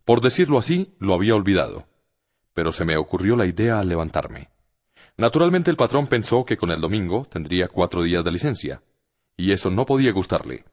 [0.05, 1.87] Por decirlo así, lo había olvidado.
[2.53, 4.49] Pero se me ocurrió la idea al levantarme.
[5.17, 8.83] Naturalmente el patrón pensó que con el domingo tendría cuatro días de licencia,
[9.37, 10.65] y eso no podía gustarle.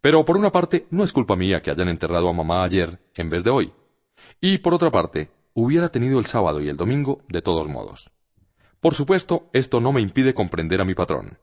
[0.00, 3.28] Pero por una parte, no es culpa mía que hayan enterrado a mamá ayer en
[3.28, 3.74] vez de hoy.
[4.40, 8.10] Y por otra parte, hubiera tenido el sábado y el domingo de todos modos.
[8.80, 11.36] Por supuesto, esto no me impide comprender a mi patrón.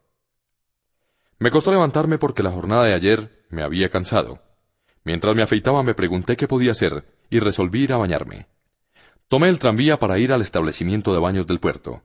[1.41, 4.43] Me costó levantarme porque la jornada de ayer me había cansado.
[5.03, 8.45] Mientras me afeitaba me pregunté qué podía hacer y resolví ir a bañarme.
[9.27, 12.03] Tomé el tranvía para ir al establecimiento de baños del puerto.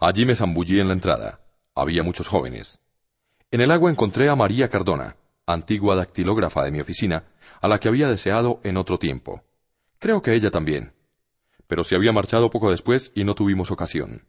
[0.00, 1.38] Allí me zambullí en la entrada.
[1.76, 2.80] Había muchos jóvenes.
[3.52, 5.14] En el agua encontré a María Cardona,
[5.46, 7.26] antigua dactilógrafa de mi oficina,
[7.60, 9.44] a la que había deseado en otro tiempo.
[10.00, 10.94] Creo que ella también.
[11.68, 14.26] Pero se había marchado poco después y no tuvimos ocasión.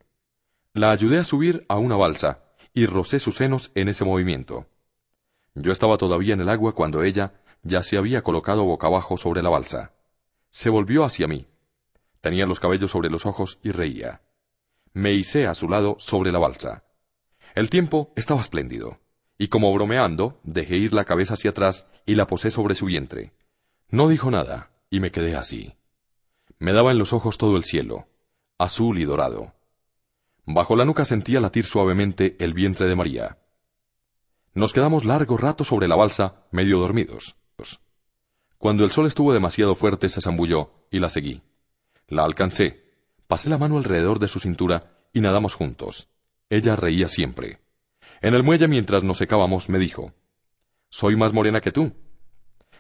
[0.72, 2.45] La ayudé a subir a una balsa
[2.76, 4.68] y rocé sus senos en ese movimiento.
[5.56, 9.42] Yo estaba todavía en el agua cuando ella ya se había colocado boca abajo sobre
[9.42, 9.94] la balsa.
[10.52, 11.48] Se volvió hacia mí.
[12.22, 14.22] Tenía los cabellos sobre los ojos y reía
[14.96, 16.86] me hice a su lado sobre la balsa.
[17.54, 19.02] El tiempo estaba espléndido,
[19.38, 23.34] y como bromeando, dejé ir la cabeza hacia atrás y la posé sobre su vientre.
[23.90, 25.76] No dijo nada, y me quedé así.
[26.60, 28.08] Me daba en los ojos todo el cielo,
[28.58, 29.54] azul y dorado.
[30.46, 33.40] Bajo la nuca sentía latir suavemente el vientre de María.
[34.54, 37.36] Nos quedamos largo rato sobre la balsa, medio dormidos.
[38.58, 41.42] Cuando el sol estuvo demasiado fuerte, se zambulló, y la seguí.
[42.08, 42.84] La alcancé,
[43.28, 46.10] pasé la mano alrededor de su cintura, y nadamos juntos.
[46.50, 47.60] Ella reía siempre.
[48.22, 50.14] En el muelle, mientras nos secábamos, me dijo,
[50.90, 51.94] Soy más morena que tú.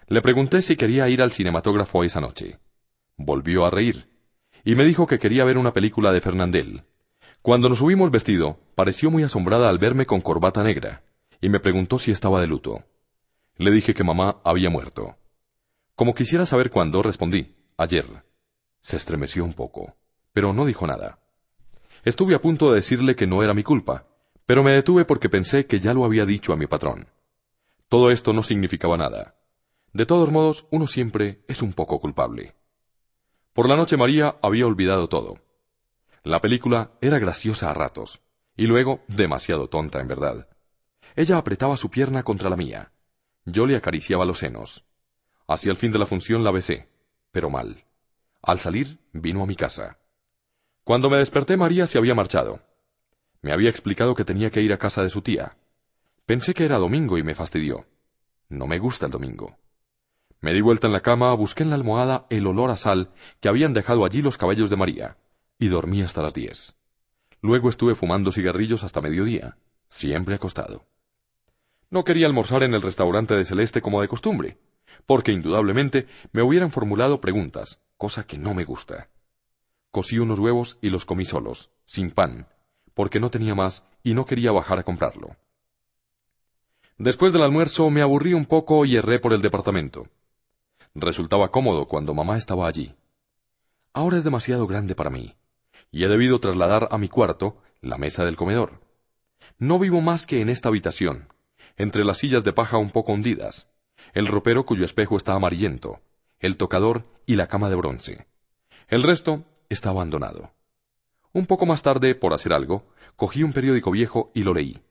[0.08, 2.60] Le pregunté si quería ir al cinematógrafo esa noche.
[3.18, 4.10] Volvió a reír,
[4.64, 6.84] y me dijo que quería ver una película de Fernandel.
[7.46, 11.04] Cuando nos subimos vestido, pareció muy asombrada al verme con corbata negra,
[11.40, 12.86] y me preguntó si estaba de luto.
[13.58, 15.16] Le dije que mamá había muerto.
[15.94, 18.24] Como quisiera saber cuándo, respondí, ayer.
[18.82, 19.96] Se estremeció un poco,
[20.34, 21.20] pero no dijo nada.
[22.04, 24.08] Estuve a punto de decirle que no era mi culpa,
[24.48, 27.10] pero me detuve porque pensé que ya lo había dicho a mi patrón.
[27.90, 29.36] Todo esto no significaba nada.
[29.94, 32.56] De todos modos, uno siempre es un poco culpable.
[33.54, 35.45] Por la noche María había olvidado todo.
[36.26, 38.24] La película era graciosa a ratos,
[38.58, 40.50] y luego demasiado tonta en verdad.
[41.16, 42.92] Ella apretaba su pierna contra la mía.
[43.46, 44.88] Yo le acariciaba los senos.
[45.48, 46.90] Hacia el fin de la función la besé,
[47.32, 47.86] pero mal.
[48.42, 50.00] Al salir, vino a mi casa.
[50.84, 52.60] Cuando me desperté, María se había marchado.
[53.44, 55.58] Me había explicado que tenía que ir a casa de su tía.
[56.26, 57.86] Pensé que era domingo y me fastidió.
[58.50, 59.60] No me gusta el domingo.
[60.42, 63.48] Me di vuelta en la cama, busqué en la almohada el olor a sal que
[63.48, 65.18] habían dejado allí los cabellos de María,
[65.60, 66.76] y dormí hasta las diez.
[67.42, 70.86] Luego estuve fumando cigarrillos hasta mediodía, siempre acostado.
[71.90, 74.58] No quería almorzar en el restaurante de Celeste como de costumbre,
[75.06, 79.10] porque indudablemente me hubieran formulado preguntas, cosa que no me gusta.
[79.92, 82.48] Cosí unos huevos y los comí solos, sin pan,
[82.94, 85.36] porque no tenía más y no quería bajar a comprarlo.
[86.98, 90.08] Después del almuerzo me aburrí un poco y erré por el departamento.
[90.96, 92.96] Resultaba cómodo cuando mamá estaba allí.
[93.94, 95.36] Ahora es demasiado grande para mí,
[95.96, 98.82] y he debido trasladar a mi cuarto la mesa del comedor.
[99.58, 101.30] No vivo más que en esta habitación,
[101.78, 103.70] entre las sillas de paja un poco hundidas,
[104.14, 106.02] el ropero cuyo espejo está amarillento,
[106.40, 108.28] el tocador y la cama de bronce.
[108.90, 110.52] El resto está abandonado.
[111.32, 114.82] Un poco más tarde, por hacer algo, cogí un periódico viejo y lo leí.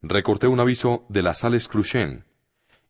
[0.00, 2.24] Recorté un aviso de las sales Cruchen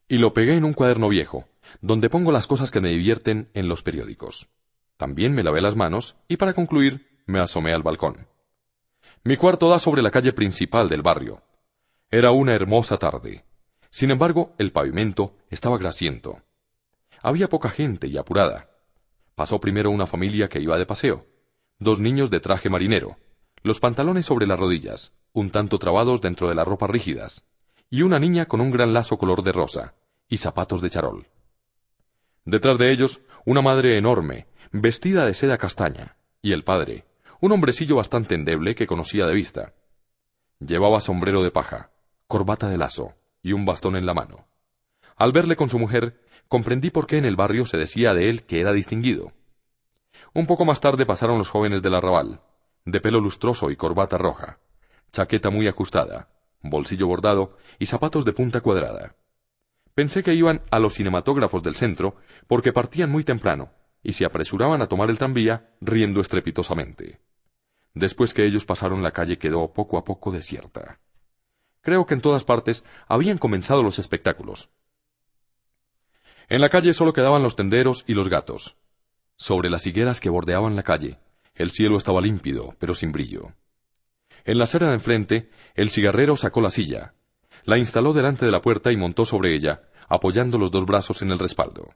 [0.08, 1.48] y lo pegué en un cuaderno viejo,
[1.80, 4.50] donde pongo las cosas que me divierten en los periódicos.
[4.98, 8.26] También me lavé las manos y para concluir me asomé al balcón.
[9.22, 11.42] Mi cuarto da sobre la calle principal del barrio.
[12.10, 13.44] Era una hermosa tarde.
[13.90, 16.42] Sin embargo, el pavimento estaba grasiento.
[17.22, 18.70] Había poca gente y apurada.
[19.34, 21.26] Pasó primero una familia que iba de paseo
[21.78, 23.16] dos niños de traje marinero,
[23.62, 27.44] los pantalones sobre las rodillas, un tanto trabados dentro de las ropas rígidas,
[27.90, 29.94] y una niña con un gran lazo color de rosa,
[30.28, 31.26] y zapatos de charol.
[32.44, 37.04] Detrás de ellos, una madre enorme, vestida de seda castaña, y el padre,
[37.40, 39.74] un hombrecillo bastante endeble que conocía de vista.
[40.60, 41.90] Llevaba sombrero de paja,
[42.26, 44.46] corbata de lazo y un bastón en la mano.
[45.16, 48.44] Al verle con su mujer, comprendí por qué en el barrio se decía de él
[48.44, 49.32] que era distinguido.
[50.32, 52.40] Un poco más tarde pasaron los jóvenes del arrabal,
[52.84, 54.58] de pelo lustroso y corbata roja,
[55.12, 56.28] chaqueta muy ajustada,
[56.62, 59.14] bolsillo bordado y zapatos de punta cuadrada.
[59.94, 62.16] Pensé que iban a los cinematógrafos del centro
[62.48, 63.70] porque partían muy temprano
[64.04, 67.18] y se apresuraban a tomar el tranvía riendo estrepitosamente.
[67.94, 71.00] Después que ellos pasaron la calle quedó poco a poco desierta.
[71.80, 74.70] Creo que en todas partes habían comenzado los espectáculos.
[76.48, 78.76] En la calle solo quedaban los tenderos y los gatos.
[79.36, 81.18] Sobre las higueras que bordeaban la calle,
[81.54, 83.54] el cielo estaba límpido, pero sin brillo.
[84.44, 87.14] En la acera de enfrente, el cigarrero sacó la silla,
[87.64, 91.30] la instaló delante de la puerta y montó sobre ella, apoyando los dos brazos en
[91.30, 91.94] el respaldo.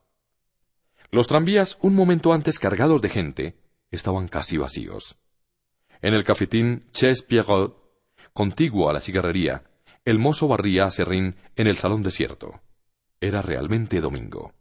[1.11, 3.57] Los tranvías, un momento antes cargados de gente,
[3.91, 5.19] estaban casi vacíos.
[6.03, 7.77] En el cafetín Ches Pierrot,
[8.35, 9.65] contiguo a la cigarrería,
[10.05, 12.61] el mozo barría a serrín en el salón desierto.
[13.21, 14.53] Era realmente domingo.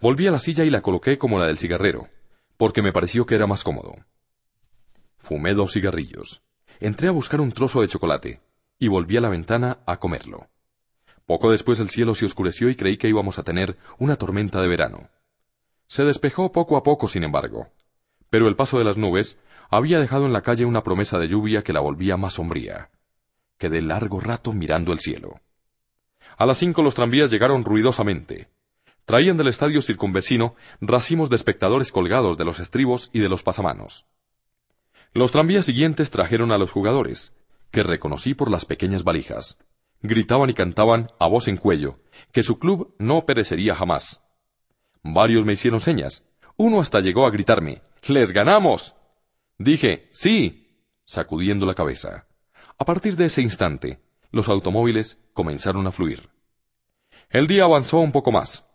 [0.00, 2.08] Volví a la silla y la coloqué como la del cigarrero,
[2.56, 3.94] porque me pareció que era más cómodo.
[5.18, 6.42] Fumé dos cigarrillos.
[6.80, 8.40] Entré a buscar un trozo de chocolate
[8.78, 10.48] y volví a la ventana a comerlo.
[11.26, 14.68] Poco después el cielo se oscureció y creí que íbamos a tener una tormenta de
[14.68, 15.10] verano.
[15.86, 17.68] Se despejó poco a poco, sin embargo,
[18.30, 19.38] pero el paso de las nubes
[19.70, 22.90] había dejado en la calle una promesa de lluvia que la volvía más sombría.
[23.58, 25.40] Quedé largo rato mirando el cielo.
[26.36, 28.48] A las cinco los tranvías llegaron ruidosamente,
[29.04, 34.06] traían del estadio circunvecino racimos de espectadores colgados de los estribos y de los pasamanos.
[35.12, 37.32] Los tranvías siguientes trajeron a los jugadores,
[37.70, 39.58] que reconocí por las pequeñas valijas,
[40.06, 41.98] Gritaban y cantaban a voz en cuello
[42.30, 44.23] que su club no perecería jamás.
[45.04, 46.24] Varios me hicieron señas.
[46.56, 48.96] Uno hasta llegó a gritarme ¡Les ganamos!
[49.58, 52.26] Dije sí, sacudiendo la cabeza.
[52.78, 56.30] A partir de ese instante, los automóviles comenzaron a fluir.
[57.28, 58.66] El día avanzó un poco más.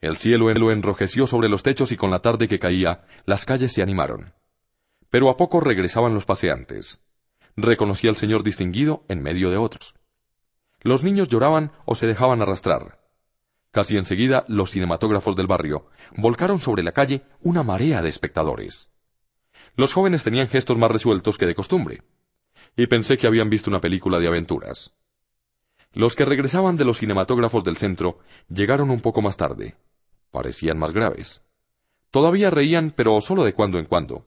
[0.00, 3.72] El cielo lo enrojeció sobre los techos y con la tarde que caía, las calles
[3.72, 4.34] se animaron.
[5.10, 7.02] Pero a poco regresaban los paseantes.
[7.56, 9.94] Reconocí al señor distinguido en medio de otros.
[10.80, 13.01] Los niños lloraban o se dejaban arrastrar.
[13.72, 18.90] Casi enseguida los cinematógrafos del barrio volcaron sobre la calle una marea de espectadores.
[19.76, 22.02] Los jóvenes tenían gestos más resueltos que de costumbre,
[22.76, 24.92] y pensé que habían visto una película de aventuras.
[25.94, 29.74] Los que regresaban de los cinematógrafos del centro llegaron un poco más tarde.
[30.30, 31.42] Parecían más graves.
[32.10, 34.26] Todavía reían, pero solo de cuando en cuando.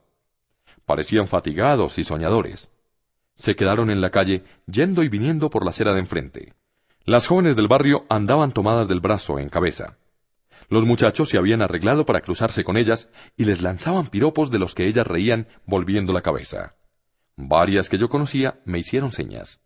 [0.86, 2.72] Parecían fatigados y soñadores.
[3.36, 6.54] Se quedaron en la calle, yendo y viniendo por la acera de enfrente.
[7.08, 10.00] Las jóvenes del barrio andaban tomadas del brazo en cabeza.
[10.70, 14.74] Los muchachos se habían arreglado para cruzarse con ellas y les lanzaban piropos de los
[14.74, 16.76] que ellas reían volviendo la cabeza.
[17.36, 19.62] Varias que yo conocía me hicieron señas.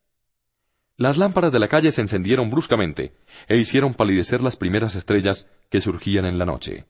[0.97, 3.15] Las lámparas de la calle se encendieron bruscamente
[3.47, 6.87] e hicieron palidecer las primeras estrellas que surgían en la noche.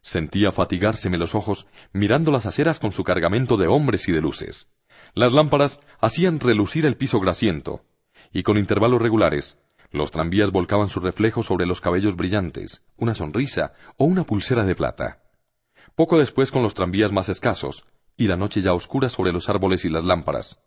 [0.00, 4.70] Sentía fatigárseme los ojos mirando las aceras con su cargamento de hombres y de luces.
[5.12, 7.84] Las lámparas hacían relucir el piso grasiento,
[8.32, 9.58] y con intervalos regulares,
[9.90, 14.74] los tranvías volcaban su reflejo sobre los cabellos brillantes, una sonrisa o una pulsera de
[14.74, 15.22] plata.
[15.94, 17.86] Poco después con los tranvías más escasos,
[18.16, 20.60] y la noche ya oscura sobre los árboles y las lámparas,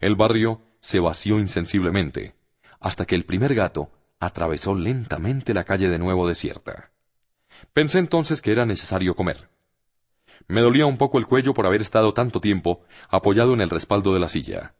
[0.00, 2.36] el barrio se vació insensiblemente,
[2.80, 6.92] hasta que el primer gato atravesó lentamente la calle de nuevo desierta.
[7.72, 9.48] Pensé entonces que era necesario comer.
[10.46, 14.14] Me dolía un poco el cuello por haber estado tanto tiempo apoyado en el respaldo
[14.14, 14.74] de la silla.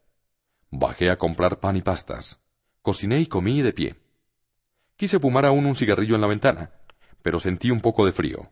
[0.71, 2.41] Bajé a comprar pan y pastas.
[2.83, 3.97] Cociné y comí de pie.
[4.97, 6.73] Quise fumar aún un cigarrillo en la ventana,
[7.23, 8.51] pero sentí un poco de frío.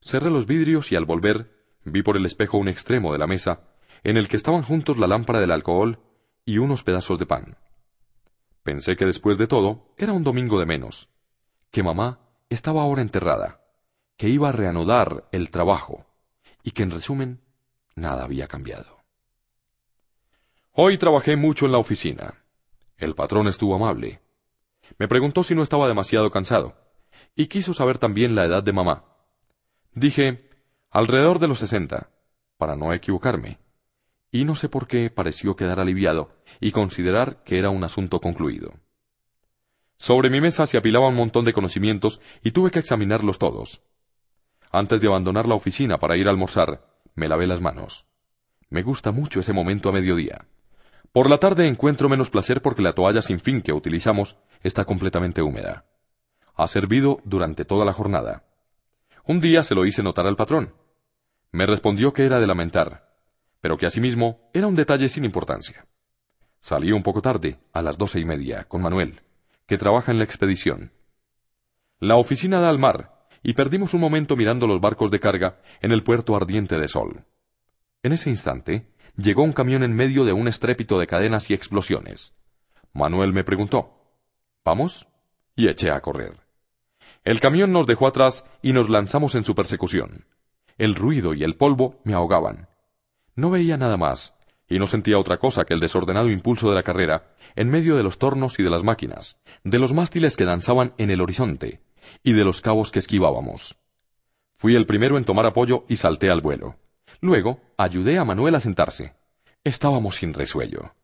[0.00, 1.52] Cerré los vidrios y al volver
[1.84, 3.60] vi por el espejo un extremo de la mesa
[4.04, 6.00] en el que estaban juntos la lámpara del alcohol
[6.44, 7.56] y unos pedazos de pan.
[8.62, 11.08] Pensé que después de todo era un domingo de menos,
[11.70, 13.60] que mamá estaba ahora enterrada,
[14.16, 16.06] que iba a reanudar el trabajo
[16.62, 17.40] y que en resumen
[17.94, 18.97] nada había cambiado.
[20.80, 22.44] Hoy trabajé mucho en la oficina.
[22.98, 24.20] El patrón estuvo amable.
[24.96, 26.76] Me preguntó si no estaba demasiado cansado
[27.34, 29.02] y quiso saber también la edad de mamá.
[29.92, 30.48] Dije,
[30.90, 32.10] alrededor de los sesenta,
[32.58, 33.58] para no equivocarme
[34.30, 38.74] y no sé por qué pareció quedar aliviado y considerar que era un asunto concluido.
[39.96, 43.82] Sobre mi mesa se apilaba un montón de conocimientos y tuve que examinarlos todos.
[44.70, 48.06] Antes de abandonar la oficina para ir a almorzar, me lavé las manos.
[48.70, 50.46] Me gusta mucho ese momento a mediodía.
[51.18, 55.42] Por la tarde encuentro menos placer porque la toalla sin fin que utilizamos está completamente
[55.42, 55.84] húmeda.
[56.54, 58.44] Ha servido durante toda la jornada.
[59.24, 60.74] Un día se lo hice notar al patrón.
[61.50, 63.16] Me respondió que era de lamentar,
[63.60, 65.88] pero que asimismo era un detalle sin importancia.
[66.60, 69.22] Salí un poco tarde, a las doce y media, con Manuel,
[69.66, 70.92] que trabaja en la expedición.
[71.98, 75.90] La oficina da al mar, y perdimos un momento mirando los barcos de carga en
[75.90, 77.24] el puerto ardiente de sol.
[78.04, 78.86] En ese instante,
[79.18, 82.34] llegó un camión en medio de un estrépito de cadenas y explosiones.
[82.94, 83.92] Manuel me preguntó
[84.64, 85.08] ¿Vamos?
[85.54, 86.40] y eché a correr.
[87.24, 90.24] El camión nos dejó atrás y nos lanzamos en su persecución.
[90.78, 92.68] El ruido y el polvo me ahogaban,
[93.38, 94.36] no veía nada más,
[94.68, 98.02] y no sentía otra cosa que el desordenado impulso de la carrera, en medio de
[98.02, 101.80] los tornos y de las máquinas, de los mástiles que danzaban en el horizonte,
[102.24, 103.78] y de los cabos que esquivábamos.
[104.56, 106.76] Fui el primero en tomar apoyo y salté al vuelo.
[107.20, 109.14] Luego ayudé a Manuel a sentarse.
[109.64, 110.94] Estábamos sin resuello.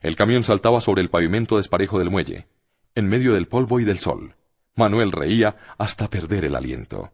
[0.00, 2.46] El camión saltaba sobre el pavimento desparejo del muelle,
[2.94, 4.36] en medio del polvo y del sol.
[4.74, 7.12] Manuel reía hasta perder el aliento.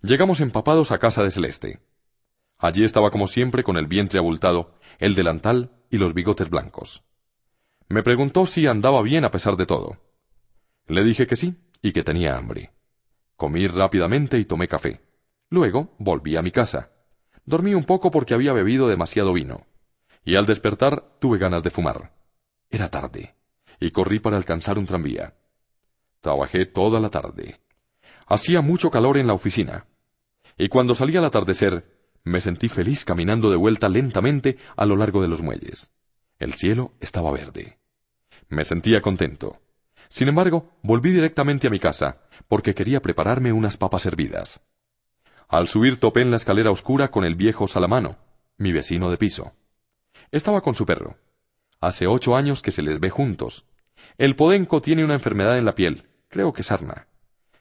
[0.00, 1.80] Llegamos empapados a casa de Celeste.
[2.56, 7.04] Allí estaba como siempre con el vientre abultado, el delantal y los bigotes blancos.
[7.88, 9.98] Me preguntó si andaba bien a pesar de todo.
[10.86, 12.72] Le dije que sí y que tenía hambre.
[13.36, 15.00] Comí rápidamente y tomé café.
[15.50, 16.90] Luego volví a mi casa.
[17.48, 19.64] Dormí un poco porque había bebido demasiado vino.
[20.22, 22.12] Y al despertar tuve ganas de fumar.
[22.68, 23.36] Era tarde,
[23.80, 25.32] y corrí para alcanzar un tranvía.
[26.20, 27.58] Trabajé toda la tarde.
[28.26, 29.86] Hacía mucho calor en la oficina.
[30.58, 31.90] Y cuando salí al atardecer,
[32.22, 35.90] me sentí feliz caminando de vuelta lentamente a lo largo de los muelles.
[36.38, 37.78] El cielo estaba verde.
[38.50, 39.58] Me sentía contento.
[40.10, 44.60] Sin embargo, volví directamente a mi casa, porque quería prepararme unas papas hervidas.
[45.48, 48.18] Al subir topé en la escalera oscura con el viejo Salamano,
[48.58, 49.52] mi vecino de piso.
[50.30, 51.16] Estaba con su perro.
[51.80, 53.64] Hace ocho años que se les ve juntos,
[54.18, 57.06] El podenco tiene una enfermedad en la piel, creo que sarna,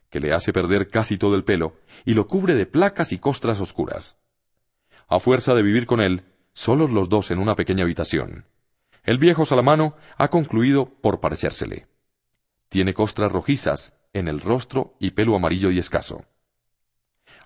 [0.09, 3.61] que le hace perder casi todo el pelo y lo cubre de placas y costras
[3.61, 4.17] oscuras.
[5.07, 8.45] A fuerza de vivir con él, solos los dos en una pequeña habitación,
[9.03, 11.87] el viejo Salamano ha concluido por parecérsele.
[12.67, 16.25] Tiene costras rojizas en el rostro y pelo amarillo y escaso.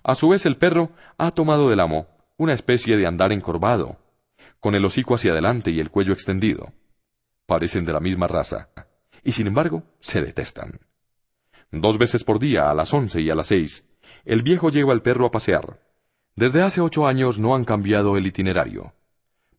[0.04, 3.98] A su vez el perro ha tomado del amo una especie de andar encorvado,
[4.58, 6.72] con el hocico hacia adelante y el cuello extendido.
[7.46, 8.68] Parecen de la misma raza,
[9.22, 10.80] y sin embargo se detestan.
[11.70, 13.84] Dos veces por día, a las once y a las seis,
[14.24, 15.80] el viejo lleva al perro a pasear.
[16.34, 18.94] Desde hace ocho años no han cambiado el itinerario.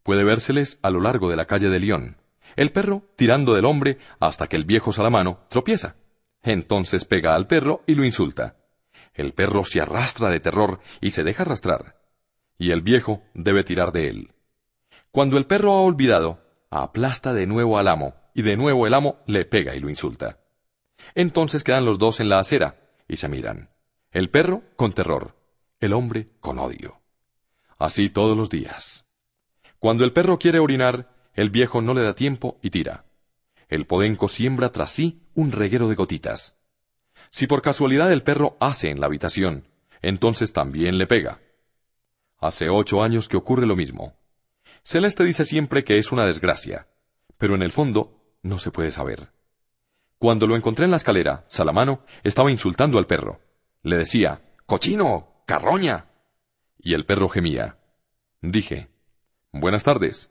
[0.04, 2.18] Puede vérseles a lo largo de la calle de León,
[2.56, 5.96] el perro tirando del hombre hasta que el viejo Salamano tropieza.
[6.42, 8.58] Entonces pega al perro y lo insulta.
[9.14, 12.02] El perro se arrastra de terror y se deja arrastrar.
[12.58, 14.34] Y el viejo debe tirar de él.
[15.12, 19.20] Cuando el perro ha olvidado, aplasta de nuevo al amo, y de nuevo el amo
[19.28, 20.40] le pega y lo insulta.
[21.14, 23.70] Entonces quedan los dos en la acera, y se miran.
[24.12, 25.36] El perro con terror,
[25.80, 27.02] el hombre con odio.
[27.78, 29.06] Así todos los días.
[29.78, 33.06] Cuando el perro quiere orinar, el viejo no le da tiempo y tira.
[33.68, 36.58] El podenco siembra tras sí un reguero de gotitas.
[37.34, 39.68] Si por casualidad el perro hace en la habitación,
[40.04, 41.42] entonces también le pega.
[42.38, 44.14] Hace ocho años que ocurre lo mismo.
[44.84, 46.86] Celeste dice siempre que es una desgracia,
[47.40, 49.32] pero en el fondo no se puede saber.
[50.20, 53.40] Cuando lo encontré en la escalera, Salamano estaba insultando al perro.
[53.82, 55.42] Le decía, ¡Cochino!
[55.48, 56.06] ¡Carroña!
[56.78, 57.80] Y el perro gemía.
[58.42, 58.90] Dije,
[59.52, 60.30] Buenas tardes.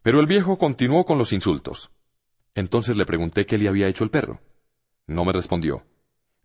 [0.00, 1.90] Pero el viejo continuó con los insultos.
[2.54, 4.40] Entonces le pregunté qué le había hecho el perro.
[5.08, 5.84] No me respondió.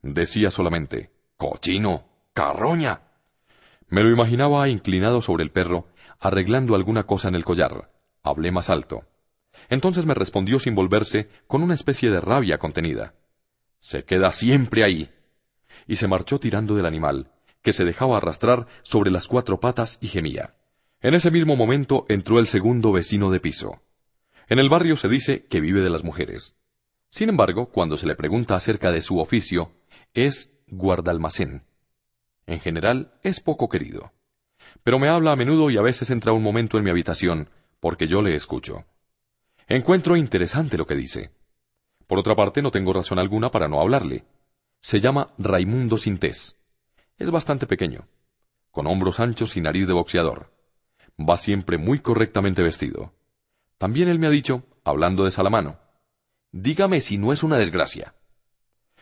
[0.02, 2.06] Decía solamente, ¡Cochino!
[2.34, 3.02] ¡Carroña!
[3.88, 5.88] Me lo imaginaba inclinado sobre el perro,
[6.20, 7.92] arreglando alguna cosa en el collar.
[8.24, 9.04] Hablé más alto.
[9.70, 13.16] Entonces me respondió sin volverse, con una especie de rabia contenida.
[13.80, 15.10] Se queda siempre ahí.
[15.88, 17.32] Y se marchó tirando del animal,
[17.62, 20.56] que se dejaba arrastrar sobre las cuatro patas y gemía.
[21.02, 23.82] En ese mismo momento entró el segundo vecino de piso.
[24.48, 26.56] En el barrio se dice que vive de las mujeres.
[27.10, 29.72] Sin embargo, cuando se le pregunta acerca de su oficio,
[30.14, 31.64] es guardalmacén.
[32.46, 34.12] En general, es poco querido.
[34.84, 37.50] Pero me habla a menudo y a veces entra un momento en mi habitación,
[37.80, 38.86] porque yo le escucho.
[39.68, 41.32] Encuentro interesante lo que dice.
[42.08, 44.26] Por otra parte, no tengo razón alguna para no hablarle.
[44.82, 46.58] Se llama Raimundo Sintés.
[47.18, 48.08] Es bastante pequeño,
[48.72, 50.52] con hombros anchos y nariz de boxeador.
[51.20, 53.14] Va siempre muy correctamente vestido.
[53.78, 55.80] También él me ha dicho, hablando de Salamano,
[56.52, 58.16] dígame si no es una desgracia.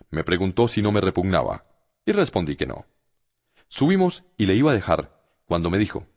[0.10, 1.66] Me preguntó si no me repugnaba,
[2.06, 2.86] y respondí que no.
[3.68, 6.08] Subimos y le iba a dejar, cuando me dijo,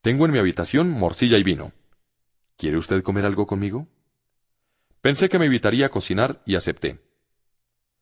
[0.00, 1.72] Tengo en mi habitación morcilla y vino.
[2.56, 3.88] ¿Quiere usted comer algo conmigo?
[5.00, 7.02] Pensé que me invitaría a cocinar y acepté.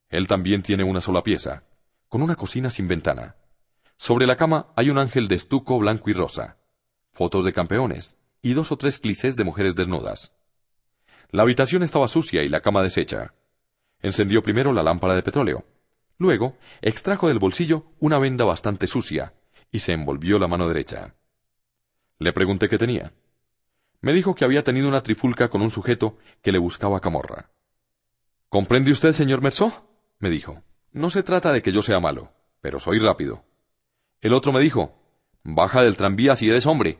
[0.09, 1.65] Él también tiene una sola pieza,
[2.09, 3.37] con una cocina sin ventana.
[3.97, 6.59] Sobre la cama hay un ángel de estuco blanco y rosa,
[7.13, 10.33] fotos de campeones y dos o tres clichés de mujeres desnudas.
[11.31, 13.33] La habitación estaba sucia y la cama deshecha.
[14.03, 15.65] Encendió primero la lámpara de petróleo.
[16.19, 19.35] Luego extrajo del bolsillo una venda bastante sucia
[19.71, 21.15] y se envolvió la mano derecha.
[22.19, 23.13] Le pregunté qué tenía.
[24.01, 27.51] Me dijo que había tenido una trifulca con un sujeto que le buscaba camorra.
[28.49, 29.89] ¿Comprende usted, señor Mersó?
[30.19, 30.63] me dijo.
[30.93, 33.45] No se trata de que yo sea malo, pero soy rápido.
[34.21, 34.95] El otro me dijo,
[35.43, 36.99] baja del tranvía si eres hombre.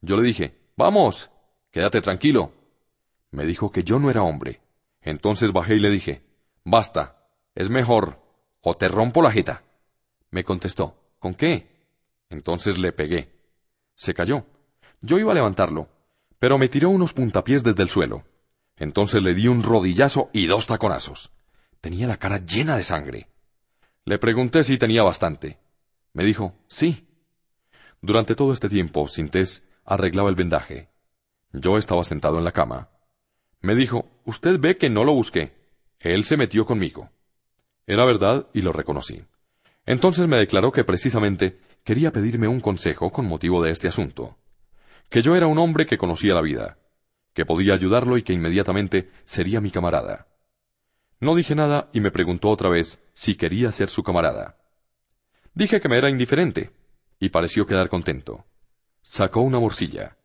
[0.00, 1.30] Yo le dije, vamos,
[1.70, 2.52] quédate tranquilo.
[3.30, 4.60] Me dijo que yo no era hombre.
[5.02, 6.23] Entonces bajé y le dije,
[6.64, 8.20] basta, es mejor,
[8.60, 9.62] o te rompo la jeta.
[10.30, 11.74] Me contestó, ¿con qué?
[12.30, 13.32] Entonces le pegué.
[13.94, 14.46] Se cayó.
[15.00, 15.88] Yo iba a levantarlo,
[16.38, 18.24] pero me tiró unos puntapiés desde el suelo.
[18.76, 21.30] Entonces le di un rodillazo y dos taconazos.
[21.80, 23.28] Tenía la cara llena de sangre.
[24.04, 25.58] Le pregunté si tenía bastante.
[26.12, 27.06] Me dijo, sí.
[28.00, 30.88] Durante todo este tiempo, Sintés arreglaba el vendaje.
[31.52, 32.88] Yo estaba sentado en la cama.
[33.60, 35.63] Me dijo, usted ve que no lo busqué.
[36.12, 37.10] Él se metió conmigo.
[37.86, 39.24] Era verdad y lo reconocí.
[39.86, 44.38] Entonces me declaró que precisamente quería pedirme un consejo con motivo de este asunto
[45.14, 46.78] que yo era un hombre que conocía la vida,
[47.34, 50.26] que podía ayudarlo y que inmediatamente sería mi camarada.
[51.20, 54.58] No dije nada y me preguntó otra vez si quería ser su camarada.
[55.54, 56.72] Dije que me era indiferente,
[57.20, 58.44] y pareció quedar contento.
[59.02, 60.16] Sacó una morcilla,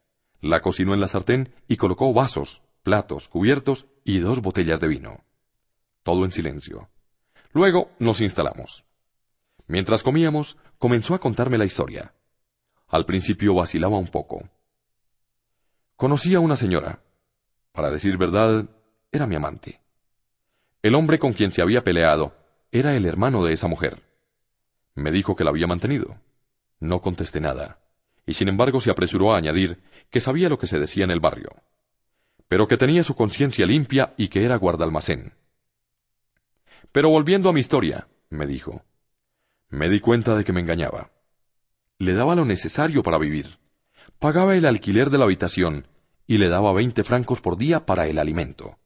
[0.42, 5.24] la cocinó en la sartén y colocó vasos, platos, cubiertos y dos botellas de vino.
[6.04, 6.90] Todo en silencio.
[7.52, 8.86] Luego nos instalamos.
[9.68, 12.14] Mientras comíamos, comenzó a contarme la historia.
[12.88, 14.50] Al principio vacilaba un poco.
[15.96, 17.04] Conocí a una señora.
[17.72, 18.70] Para decir verdad,
[19.12, 19.82] era mi amante.
[20.82, 22.36] El hombre con quien se había peleado
[22.72, 24.02] era el hermano de esa mujer.
[24.96, 26.18] Me dijo que la había mantenido.
[26.80, 27.80] No contesté nada,
[28.26, 31.20] y sin embargo se apresuró a añadir que sabía lo que se decía en el
[31.20, 31.50] barrio,
[32.48, 35.34] pero que tenía su conciencia limpia y que era guardalmacén.
[36.92, 38.84] Pero volviendo a mi historia, me dijo,
[39.70, 41.12] me di cuenta de que me engañaba.
[42.00, 43.60] Le daba lo necesario para vivir.
[44.18, 45.88] Pagaba el alquiler de la habitación
[46.26, 48.78] y le daba veinte francos por día para el alimento.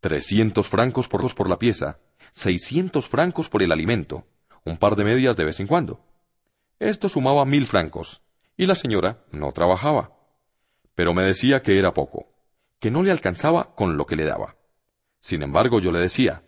[0.00, 2.00] Trescientos francos por dos por la pieza,
[2.32, 4.26] seiscientos francos por el alimento,
[4.64, 6.00] un par de medias de vez en cuando.
[6.78, 8.22] Esto sumaba mil francos,
[8.56, 10.12] y la señora no trabajaba.
[10.94, 12.28] Pero me decía que era poco,
[12.78, 14.56] que no le alcanzaba con lo que le daba.
[15.20, 16.42] Sin embargo, yo le decía,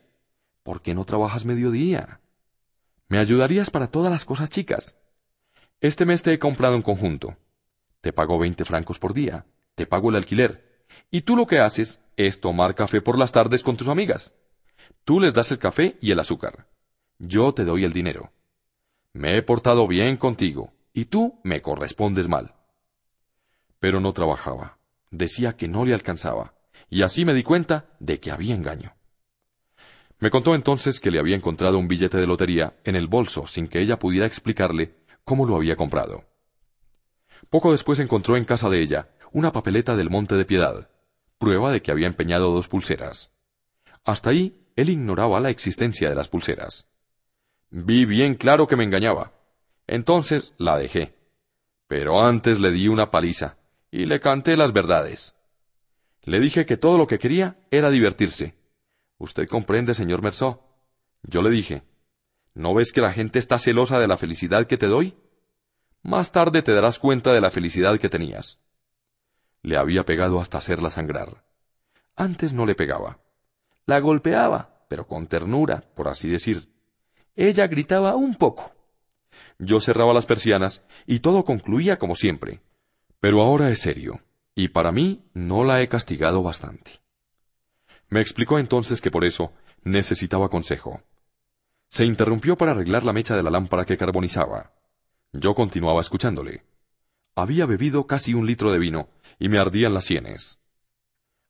[0.71, 2.21] ¿por qué no trabajas mediodía?
[3.09, 4.97] ¿Me ayudarías para todas las cosas chicas?
[5.81, 7.37] Este mes te he comprado un conjunto.
[8.01, 12.01] Te pago veinte francos por día, te pago el alquiler, y tú lo que haces
[12.17, 14.33] es tomar café por las tardes con tus amigas.
[15.03, 16.69] Tú les das el café y el azúcar.
[17.19, 18.31] Yo te doy el dinero.
[19.13, 22.55] Me he portado bien contigo, y tú me correspondes mal.
[23.81, 24.79] Pero no trabajaba.
[25.11, 26.55] Decía que no le alcanzaba,
[26.89, 28.95] y así me di cuenta de que había engaño.
[30.21, 33.69] Me contó entonces que le había encontrado un billete de lotería en el bolso sin
[33.69, 34.95] que ella pudiera explicarle
[35.25, 36.25] cómo lo había comprado.
[37.49, 40.91] Poco después encontró en casa de ella una papeleta del Monte de Piedad,
[41.39, 43.33] prueba de que había empeñado dos pulseras.
[44.05, 46.89] Hasta ahí él ignoraba la existencia de las pulseras.
[47.71, 49.33] Vi bien claro que me engañaba.
[49.87, 51.15] Entonces la dejé.
[51.89, 53.57] Pero antes le di una paliza
[53.91, 55.35] y le canté las verdades.
[56.23, 58.60] Le dije que todo lo que quería era divertirse.
[59.21, 60.63] Usted comprende, señor Merceau.
[61.23, 61.83] Yo le dije,
[62.55, 65.15] ¿no ves que la gente está celosa de la felicidad que te doy?
[66.03, 68.61] Más tarde te darás cuenta de la felicidad que tenías.
[69.61, 71.45] Le había pegado hasta hacerla sangrar.
[72.17, 73.21] Antes no le pegaba.
[73.85, 76.73] La golpeaba, pero con ternura, por así decir.
[77.37, 78.73] Ella gritaba un poco.
[79.59, 82.63] Yo cerraba las persianas y todo concluía como siempre.
[83.21, 84.23] Pero ahora es serio,
[84.55, 87.00] y para mí no la he castigado bastante.
[88.11, 89.53] Me explicó entonces que por eso
[89.85, 91.01] necesitaba consejo.
[91.89, 94.73] Se interrumpió para arreglar la mecha de la lámpara que carbonizaba.
[95.33, 96.65] Yo continuaba escuchándole.
[97.37, 99.09] Había bebido casi un litro de vino
[99.39, 100.59] y me ardían las sienes.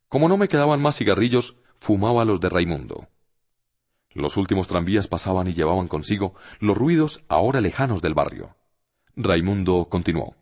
[0.09, 3.09] Como no me quedaban más cigarrillos, fumaba los de Raimundo.
[4.13, 8.57] Los últimos tranvías pasaban y llevaban consigo los ruidos ahora lejanos del barrio.
[9.17, 10.37] Raimundo continuó.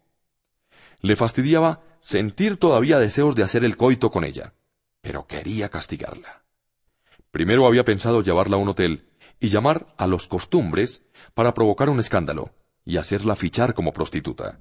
[1.00, 4.54] Le fastidiaba sentir todavía deseos de hacer el coito con ella,
[5.00, 6.42] pero quería castigarla.
[7.30, 9.08] Primero había pensado llevarla a un hotel
[9.40, 14.60] y llamar a los costumbres para provocar un escándalo y hacerla fichar como prostituta.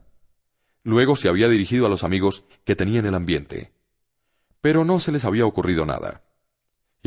[0.84, 3.74] Luego se había dirigido a los amigos que tenían el ambiente.
[4.62, 6.28] Pero no se les había ocurrido nada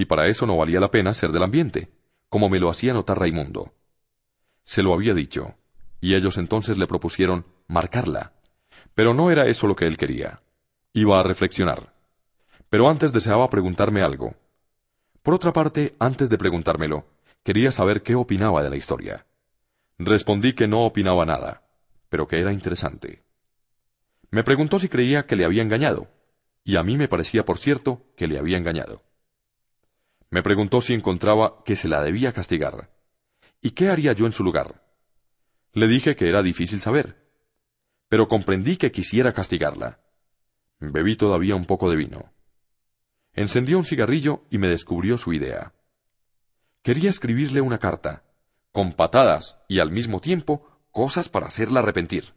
[0.00, 1.92] y para eso no valía la pena ser del ambiente,
[2.28, 3.74] como me lo hacía notar Raimundo.
[4.64, 5.56] Se lo había dicho,
[6.00, 8.32] y ellos entonces le propusieron marcarla.
[8.94, 10.42] Pero no era eso lo que él quería.
[10.92, 11.92] Iba a reflexionar.
[12.70, 14.36] Pero antes deseaba preguntarme algo.
[15.22, 17.04] Por otra parte, antes de preguntármelo,
[17.42, 19.26] quería saber qué opinaba de la historia.
[19.98, 21.68] Respondí que no opinaba nada,
[22.08, 23.22] pero que era interesante.
[24.30, 26.08] Me preguntó si creía que le había engañado,
[26.64, 29.02] y a mí me parecía, por cierto, que le había engañado.
[30.30, 32.88] Me preguntó si encontraba que se la debía castigar.
[33.60, 34.80] ¿Y qué haría yo en su lugar?
[35.72, 37.16] Le dije que era difícil saber,
[38.08, 40.00] pero comprendí que quisiera castigarla.
[40.78, 42.32] Bebí todavía un poco de vino.
[43.32, 45.72] Encendió un cigarrillo y me descubrió su idea.
[46.82, 48.24] Quería escribirle una carta,
[48.72, 52.34] con patadas y al mismo tiempo cosas para hacerla arrepentir.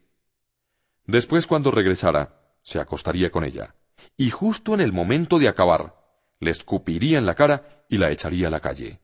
[1.05, 3.75] Después, cuando regresara, se acostaría con ella,
[4.15, 5.95] y justo en el momento de acabar,
[6.39, 9.01] le escupiría en la cara y la echaría a la calle.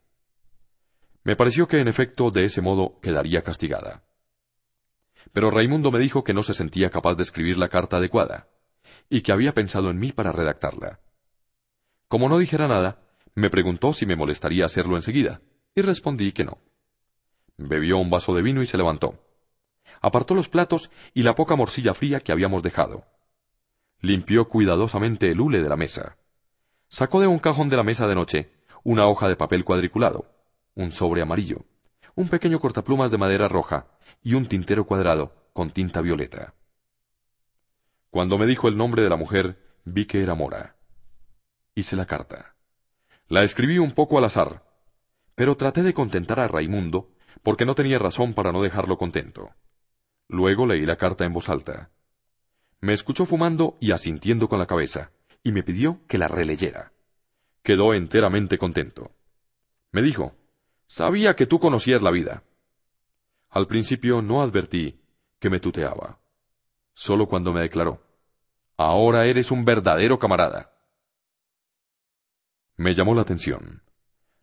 [1.23, 4.03] Me pareció que en efecto de ese modo quedaría castigada.
[5.33, 8.47] Pero Raimundo me dijo que no se sentía capaz de escribir la carta adecuada,
[9.09, 10.99] y que había pensado en mí para redactarla.
[12.09, 12.99] Como no dijera nada,
[13.35, 15.41] me preguntó si me molestaría hacerlo enseguida,
[15.75, 16.57] y respondí que no.
[17.55, 19.23] Bebió un vaso de vino y se levantó.
[20.01, 23.05] Apartó los platos y la poca morcilla fría que habíamos dejado.
[24.01, 26.17] Limpió cuidadosamente el hule de la mesa.
[26.87, 28.51] Sacó de un cajón de la mesa de noche
[28.83, 30.25] una hoja de papel cuadriculado,
[30.73, 31.65] un sobre amarillo,
[32.15, 33.87] un pequeño cortaplumas de madera roja
[34.23, 36.55] y un tintero cuadrado con tinta violeta.
[38.09, 40.78] Cuando me dijo el nombre de la mujer, vi que era Mora.
[41.79, 42.57] Hice la carta.
[43.29, 44.65] La escribí un poco al azar,
[45.33, 49.51] pero traté de contentar a Raimundo porque no tenía razón para no dejarlo contento.
[50.27, 51.89] Luego leí la carta en voz alta.
[52.81, 56.91] Me escuchó fumando y asintiendo con la cabeza y me pidió que la releyera.
[57.63, 59.15] Quedó enteramente contento.
[59.93, 60.35] Me dijo,
[60.85, 62.43] Sabía que tú conocías la vida.
[63.47, 64.99] Al principio no advertí
[65.39, 66.19] que me tuteaba.
[66.93, 68.03] Solo cuando me declaró,
[68.75, 70.73] Ahora eres un verdadero camarada.
[72.79, 73.83] Me llamó la atención.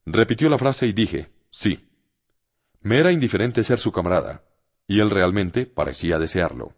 [0.05, 1.89] Repitió la frase y dije, sí.
[2.83, 4.45] Me era indiferente ser su camarada,
[4.87, 6.75] y él realmente parecía desearlo.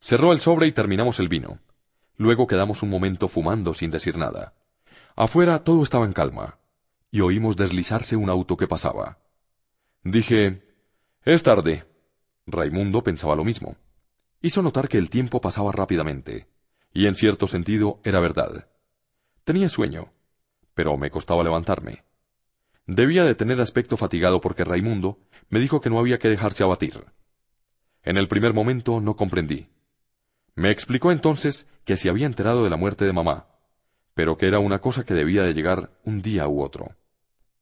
[0.00, 1.60] Cerró el sobre y terminamos el vino.
[2.16, 4.54] Luego quedamos un momento fumando sin decir nada.
[5.14, 6.58] Afuera todo estaba en calma,
[7.12, 9.20] y oímos deslizarse un auto que pasaba.
[10.02, 10.64] Dije,
[11.24, 11.84] es tarde.
[12.48, 13.76] Raimundo pensaba lo mismo.
[14.42, 16.48] Hizo notar que el tiempo pasaba rápidamente,
[16.92, 18.73] y en cierto sentido era verdad.
[19.44, 20.10] Tenía sueño,
[20.74, 22.04] pero me costaba levantarme.
[22.86, 25.18] Debía de tener aspecto fatigado porque Raimundo
[25.50, 27.04] me dijo que no había que dejarse abatir.
[28.02, 29.68] En el primer momento no comprendí.
[30.54, 33.48] Me explicó entonces que se había enterado de la muerte de mamá,
[34.14, 36.96] pero que era una cosa que debía de llegar un día u otro.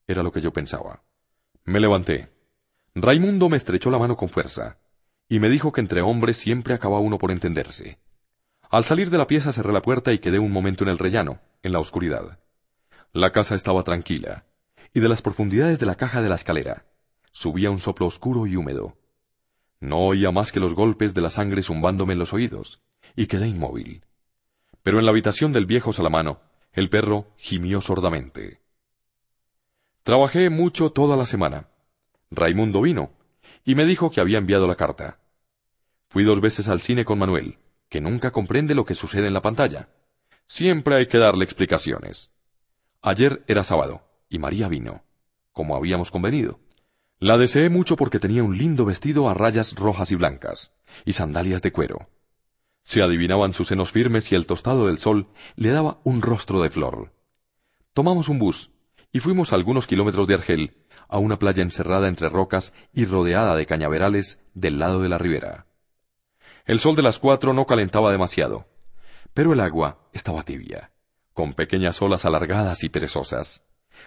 [0.07, 1.03] Era lo que yo pensaba.
[1.65, 2.29] Me levanté.
[2.95, 4.79] Raimundo me estrechó la mano con fuerza,
[5.29, 7.99] y me dijo que entre hombres siempre acaba uno por entenderse.
[8.73, 11.41] Al salir de la pieza cerré la puerta y quedé un momento en el rellano,
[11.63, 12.39] en la oscuridad.
[13.13, 14.47] La casa estaba tranquila,
[14.95, 16.87] y de las profundidades de la caja de la escalera
[17.33, 18.97] subía un soplo oscuro y húmedo.
[19.79, 22.81] No oía más que los golpes de la sangre zumbándome en los oídos,
[23.15, 24.07] y quedé inmóvil.
[24.83, 26.41] Pero en la habitación del viejo Salamano,
[26.73, 28.63] el perro gimió sordamente.
[30.03, 31.69] Trabajé mucho toda la semana.
[32.31, 33.13] Raimundo vino,
[33.67, 35.19] y me dijo que había enviado la carta.
[36.09, 37.59] Fui dos veces al cine con Manuel,
[37.93, 39.91] que nunca comprende lo que sucede en la pantalla.
[40.47, 42.33] Siempre hay que darle explicaciones.
[43.03, 45.05] Ayer era sábado, y María vino,
[45.53, 46.59] como habíamos convenido.
[47.19, 50.73] La deseé mucho porque tenía un lindo vestido a rayas rojas y blancas,
[51.05, 52.09] y sandalias de cuero.
[52.83, 56.71] Se adivinaban sus senos firmes y el tostado del sol le daba un rostro de
[56.71, 57.13] flor.
[57.93, 58.71] Tomamos un bus,
[59.13, 60.79] y fuimos a algunos kilómetros de Argel,
[61.09, 65.67] a una playa encerrada entre rocas y rodeada de cañaverales del lado de la ribera.
[66.65, 68.67] El sol de las cuatro no calentaba demasiado,
[69.35, 70.93] pero el agua estaba tibia,
[71.33, 73.65] con pequeñas olas alargadas y perezosas.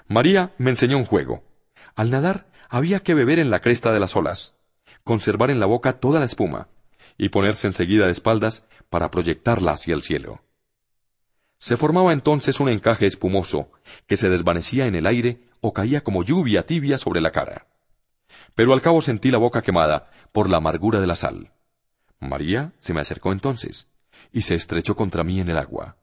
[0.07, 1.43] María me enseñó un juego.
[1.95, 4.55] Al nadar había que beber en la cresta de las olas,
[5.03, 6.69] conservar en la boca toda la espuma,
[7.17, 10.41] y ponerse enseguida de espaldas para proyectarla hacia el cielo.
[11.57, 13.71] Se formaba entonces un encaje espumoso
[14.07, 17.67] que se desvanecía en el aire o caía como lluvia tibia sobre la cara.
[18.53, 21.51] Pero al cabo sentí la boca quemada por la amargura de la sal.
[22.25, 23.89] María se me acercó entonces
[24.31, 25.97] y se estrechó contra mí en el agua.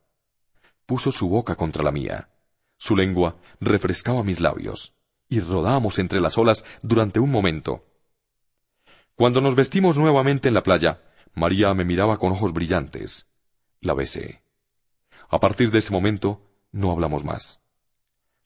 [0.87, 2.31] Puso su boca contra la mía.
[2.79, 4.95] Su lengua refrescaba mis labios,
[5.29, 7.85] y rodamos entre las olas durante un momento.
[9.15, 11.03] Cuando nos vestimos nuevamente en la playa,
[11.35, 13.29] María me miraba con ojos brillantes.
[13.81, 14.43] La besé.
[15.29, 17.61] A partir de ese momento, no hablamos más.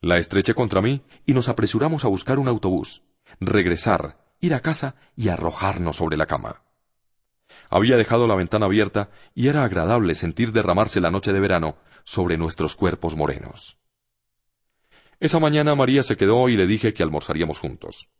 [0.00, 3.02] La estreché contra mí y nos apresuramos a buscar un autobús,
[3.40, 6.65] regresar, ir a casa y arrojarnos sobre la cama.
[7.70, 12.38] Había dejado la ventana abierta y era agradable sentir derramarse la noche de verano sobre
[12.38, 13.78] nuestros cuerpos morenos.
[15.18, 18.10] Esa mañana María se quedó y le dije que almorzaríamos juntos.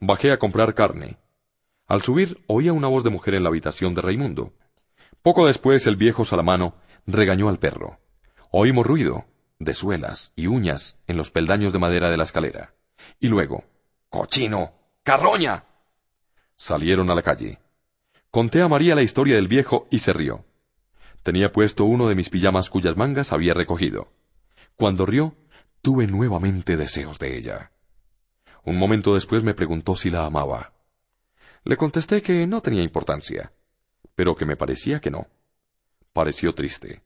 [0.00, 1.18] Bajé a comprar carne.
[1.86, 4.54] Al subir oía una voz de mujer en la habitación de Raimundo.
[5.22, 7.98] Poco después el viejo Salamano regañó al perro.
[8.50, 9.26] Oímos ruido,
[9.58, 12.74] de suelas y uñas en los peldaños de madera de la escalera.
[13.20, 13.64] Y luego,
[14.08, 14.72] ¡Cochino!
[15.02, 15.64] ¡Carroña!
[16.54, 17.58] Salieron a la calle.
[18.30, 20.44] Conté a María la historia del viejo y se rió.
[21.22, 24.12] Tenía puesto uno de mis pijamas cuyas mangas había recogido.
[24.76, 25.34] Cuando rió,
[25.80, 27.72] tuve nuevamente deseos de ella.
[28.64, 30.74] Un momento después me preguntó si la amaba.
[31.64, 33.52] Le contesté que no tenía importancia,
[34.14, 35.28] pero que me parecía que no.
[36.12, 37.00] Pareció triste.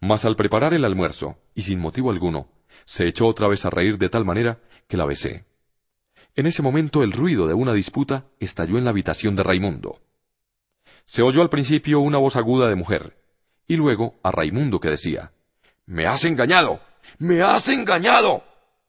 [0.00, 2.52] Mas al preparar el almuerzo, y sin motivo alguno,
[2.84, 5.44] se echó otra vez a reír de tal manera que la besé.
[6.36, 10.05] En ese momento el ruido de una disputa estalló en la habitación de Raimundo.
[11.06, 13.16] Se oyó al principio una voz aguda de mujer,
[13.68, 15.32] y luego a Raimundo que decía
[15.86, 16.80] Me has engañado.
[17.18, 18.42] Me has engañado.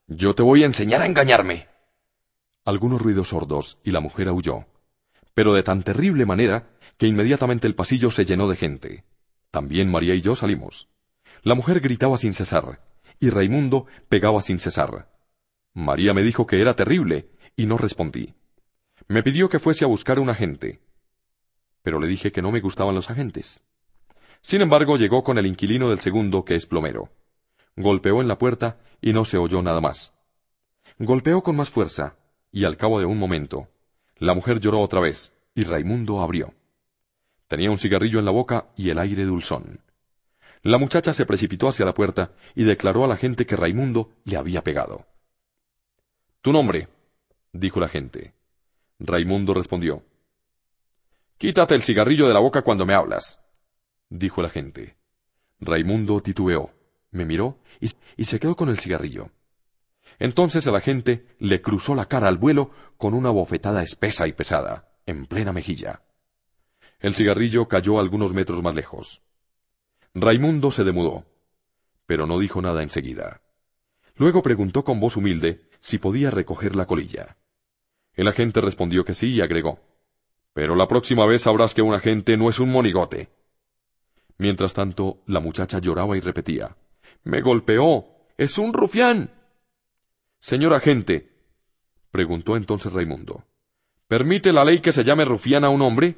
[0.08, 1.68] Yo te voy a enseñar a engañarme.
[2.66, 4.66] Algunos ruidos sordos y la mujer aulló,
[5.34, 9.04] pero de tan terrible manera que inmediatamente el pasillo se llenó de gente.
[9.52, 10.90] También María y yo salimos.
[11.44, 12.82] La mujer gritaba sin cesar,
[13.20, 15.10] y Raimundo pegaba sin cesar.
[15.74, 18.34] María me dijo que era terrible, y no respondí.
[19.08, 20.82] Me pidió que fuese a buscar un agente.
[21.88, 23.64] Pero le dije que no me gustaban los agentes.
[24.42, 27.14] Sin embargo, llegó con el inquilino del segundo, que es plomero.
[27.78, 30.14] Golpeó en la puerta y no se oyó nada más.
[31.00, 32.18] Golpeó con más fuerza,
[32.52, 33.70] y al cabo de un momento,
[34.18, 36.54] la mujer lloró otra vez, y Raimundo abrió.
[37.48, 39.80] Tenía un cigarrillo en la boca y el aire dulzón.
[40.64, 44.36] La muchacha se precipitó hacia la puerta y declaró a la gente que Raimundo le
[44.36, 45.06] había pegado.
[46.42, 46.90] Tu nombre,
[47.54, 48.34] dijo la gente.
[49.00, 50.04] Raimundo respondió.
[51.38, 53.40] Quítate el cigarrillo de la boca cuando me hablas,
[54.10, 54.98] dijo la gente.
[55.60, 56.72] Raimundo titubeó,
[57.12, 59.30] me miró y, y se quedó con el cigarrillo.
[60.18, 64.90] Entonces el agente le cruzó la cara al vuelo con una bofetada espesa y pesada,
[65.06, 66.02] en plena mejilla.
[67.00, 69.22] El cigarrillo cayó algunos metros más lejos.
[70.16, 71.26] Raimundo se demudó,
[72.08, 73.42] pero no dijo nada enseguida.
[74.16, 77.38] Luego preguntó con voz humilde si podía recoger la colilla.
[78.14, 79.80] El agente respondió que sí y agregó,
[80.58, 83.30] Pero la próxima vez sabrás que un agente no es un monigote.
[84.40, 86.76] Mientras tanto, la muchacha lloraba y repetía,
[87.24, 88.08] Me golpeó.
[88.40, 89.30] Es un rufián.
[90.40, 91.30] Señor agente,
[92.10, 93.44] preguntó entonces Raimundo,
[94.08, 96.16] ¿permite la ley que se llame rufián a un hombre?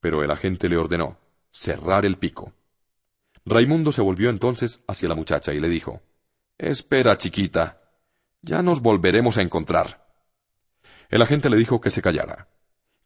[0.00, 1.16] Pero el agente le ordenó,
[1.52, 2.52] cerrar el pico.
[3.44, 6.02] Raimundo se volvió entonces hacia la muchacha y le dijo,
[6.58, 7.80] Espera, chiquita,
[8.42, 10.04] ya nos volveremos a encontrar.
[11.08, 12.48] El agente le dijo que se callara,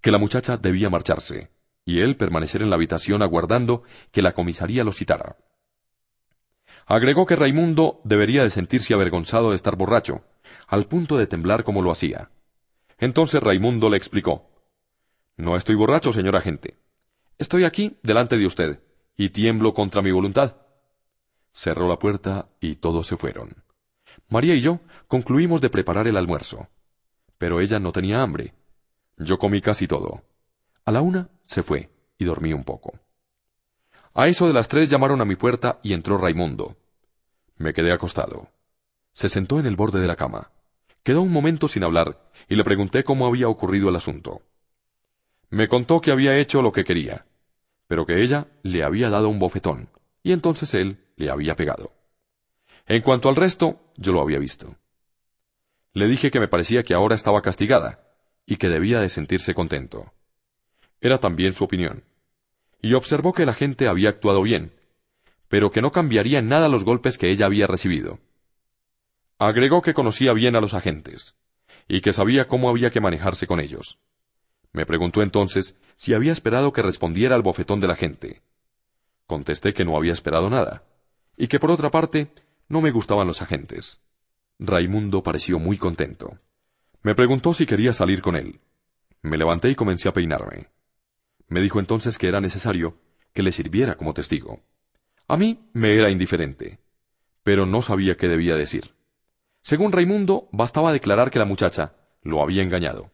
[0.05, 1.48] que la muchacha debía marcharse,
[1.86, 5.38] y él permanecer en la habitación aguardando que la comisaría lo citara.
[6.84, 10.22] Agregó que Raimundo debería de sentirse avergonzado de estar borracho,
[10.68, 12.30] al punto de temblar como lo hacía.
[12.98, 14.50] Entonces Raimundo le explicó
[15.38, 16.76] No estoy borracho, señor agente.
[17.38, 18.82] Estoy aquí delante de usted,
[19.16, 20.57] y tiemblo contra mi voluntad.
[21.50, 23.64] Cerró la puerta y todos se fueron.
[24.28, 26.68] María y yo concluimos de preparar el almuerzo.
[27.38, 28.52] Pero ella no tenía hambre.
[29.16, 30.22] Yo comí casi todo.
[30.84, 32.98] A la una se fue y dormí un poco.
[34.12, 36.76] A eso de las tres llamaron a mi puerta y entró Raimundo.
[37.56, 38.48] Me quedé acostado.
[39.12, 40.50] Se sentó en el borde de la cama.
[41.02, 44.42] Quedó un momento sin hablar y le pregunté cómo había ocurrido el asunto.
[45.50, 47.26] Me contó que había hecho lo que quería,
[47.86, 49.90] pero que ella le había dado un bofetón
[50.22, 51.92] y entonces él le había pegado.
[52.86, 54.74] En cuanto al resto, yo lo había visto.
[55.92, 58.03] Le dije que me parecía que ahora estaba castigada
[58.47, 60.12] y que debía de sentirse contento.
[61.01, 62.05] Era también su opinión
[62.84, 64.74] y observó que la gente había actuado bien,
[65.49, 68.18] pero que no cambiaría en nada los golpes que ella había recibido.
[69.38, 71.34] Agregó que conocía bien a los agentes,
[71.88, 73.99] y que sabía cómo había que manejarse con ellos.
[74.74, 78.42] Me preguntó entonces si había esperado que respondiera al bofetón de la gente.
[79.26, 80.84] Contesté que no había esperado nada,
[81.38, 82.34] y que por otra parte
[82.68, 84.03] no me gustaban los agentes.
[84.59, 86.36] Raimundo pareció muy contento.
[87.05, 88.61] Me preguntó si quería salir con él.
[89.20, 90.70] Me levanté y comencé a peinarme.
[91.48, 92.96] Me dijo entonces que era necesario
[93.34, 94.62] que le sirviera como testigo.
[95.28, 96.80] A mí me era indiferente,
[97.42, 98.94] pero no sabía qué debía decir.
[99.61, 103.12] Según Raimundo, bastaba declarar que la muchacha lo había engañado.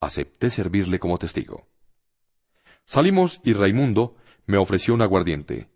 [0.00, 1.68] Acepté servirle como testigo.
[2.84, 4.16] Salimos y Raimundo
[4.46, 5.68] me ofreció un aguardiente.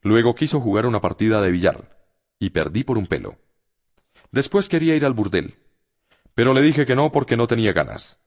[0.00, 1.94] Luego quiso jugar una partida de billar,
[2.38, 3.36] y perdí por un pelo.
[4.30, 5.56] Después quería ir al burdel,
[6.36, 8.20] pero le dije que no porque no tenía ganas.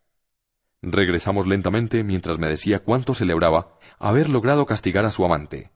[0.82, 5.70] Regresamos lentamente mientras me decía cuánto celebraba haber logrado castigar a su amante.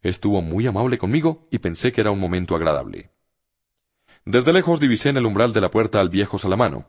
[0.00, 3.10] Estuvo muy amable conmigo y pensé que era un momento agradable.
[4.24, 6.86] Desde lejos divisé en el umbral de la puerta al viejo Salamano,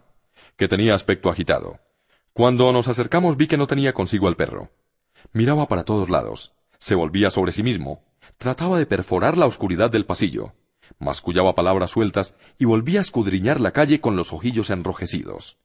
[0.56, 1.80] que tenía aspecto agitado.
[2.34, 4.70] Cuando nos acercamos vi que no tenía consigo al perro.
[5.34, 8.04] Miraba para todos lados, se volvía sobre sí mismo,
[8.38, 10.54] trataba de perforar la oscuridad del pasillo,
[10.98, 15.58] mascullaba palabras sueltas y volvía a escudriñar la calle con los ojillos enrojecidos.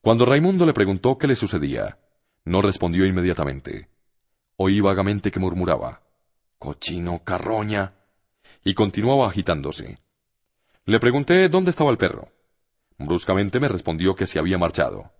[0.00, 1.98] Cuando Raimundo le preguntó qué le sucedía,
[2.44, 3.88] no respondió inmediatamente.
[4.56, 6.02] Oí vagamente que murmuraba
[6.58, 7.92] Cochino, carroña.
[8.64, 9.98] y continuaba agitándose.
[10.86, 12.28] Le pregunté dónde estaba el perro.
[12.98, 15.12] Bruscamente me respondió que se había marchado.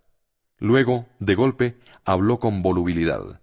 [0.59, 3.41] Luego, de golpe, habló con volubilidad.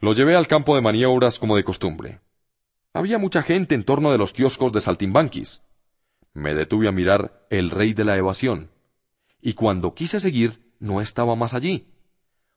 [0.00, 2.20] Lo llevé al campo de maniobras como de costumbre.
[2.92, 5.62] Había mucha gente en torno de los kioscos de Saltimbanquis.
[6.34, 8.70] Me detuve a mirar El Rey de la Evasión
[9.40, 11.86] y cuando quise seguir no estaba más allí.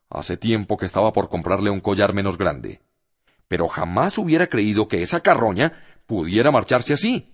[0.09, 2.81] Hace tiempo que estaba por comprarle un collar menos grande.
[3.47, 7.33] Pero jamás hubiera creído que esa carroña pudiera marcharse así.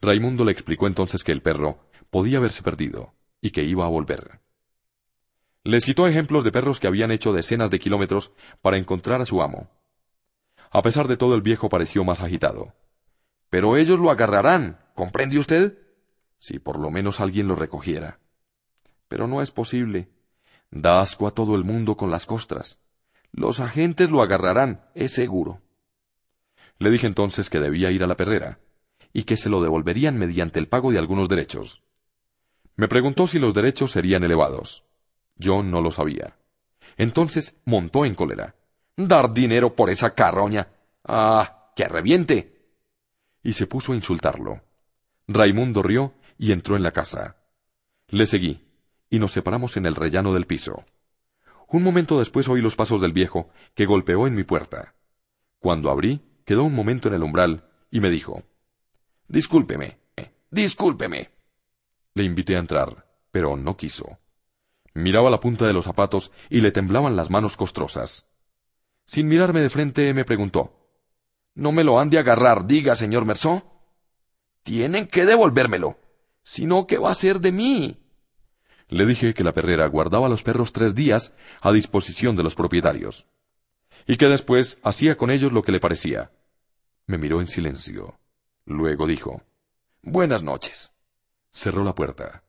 [0.00, 4.40] Raimundo le explicó entonces que el perro podía haberse perdido y que iba a volver.
[5.62, 9.40] Le citó ejemplos de perros que habían hecho decenas de kilómetros para encontrar a su
[9.40, 9.70] amo.
[10.74, 12.74] A pesar de todo el viejo pareció más agitado.
[13.48, 15.78] Pero ellos lo agarrarán, ¿comprende usted?
[16.36, 18.18] Si por lo menos alguien lo recogiera
[19.14, 20.08] pero no es posible.
[20.72, 22.80] Da asco a todo el mundo con las costras.
[23.30, 25.60] Los agentes lo agarrarán, es seguro.
[26.80, 28.58] Le dije entonces que debía ir a la perrera,
[29.12, 31.84] y que se lo devolverían mediante el pago de algunos derechos.
[32.74, 34.84] Me preguntó si los derechos serían elevados.
[35.36, 36.36] Yo no lo sabía.
[36.96, 38.56] Entonces montó en cólera.
[38.96, 40.68] ¿Dar dinero por esa carroña?
[41.04, 42.70] Ah, que reviente.
[43.42, 44.62] Y se puso a insultarlo.
[45.26, 47.36] Raimundo rió y entró en la casa.
[48.08, 48.68] Le seguí,
[49.10, 50.84] y nos separamos en el rellano del piso.
[51.68, 54.94] Un momento después oí los pasos del viejo, que golpeó en mi puerta.
[55.58, 58.44] Cuando abrí, quedó un momento en el umbral y me dijo
[59.26, 59.98] Discúlpeme,
[60.50, 61.30] discúlpeme.
[62.14, 64.18] Le invité a entrar, pero no quiso.
[64.92, 68.28] Miraba la punta de los zapatos y le temblaban las manos costrosas.
[69.04, 70.88] Sin mirarme de frente, me preguntó
[71.54, 73.62] No me lo han de agarrar, diga, señor Mersó.
[74.62, 75.98] Tienen que devolvérmelo.
[76.42, 78.00] Si no, ¿qué va a ser de mí?
[78.88, 82.54] Le dije que la perrera guardaba a los perros tres días a disposición de los
[82.54, 83.26] propietarios,
[84.06, 86.30] y que después hacía con ellos lo que le parecía.
[87.06, 88.18] Me miró en silencio.
[88.66, 89.42] Luego dijo
[90.02, 90.92] Buenas noches.
[91.50, 92.44] Cerró la puerta.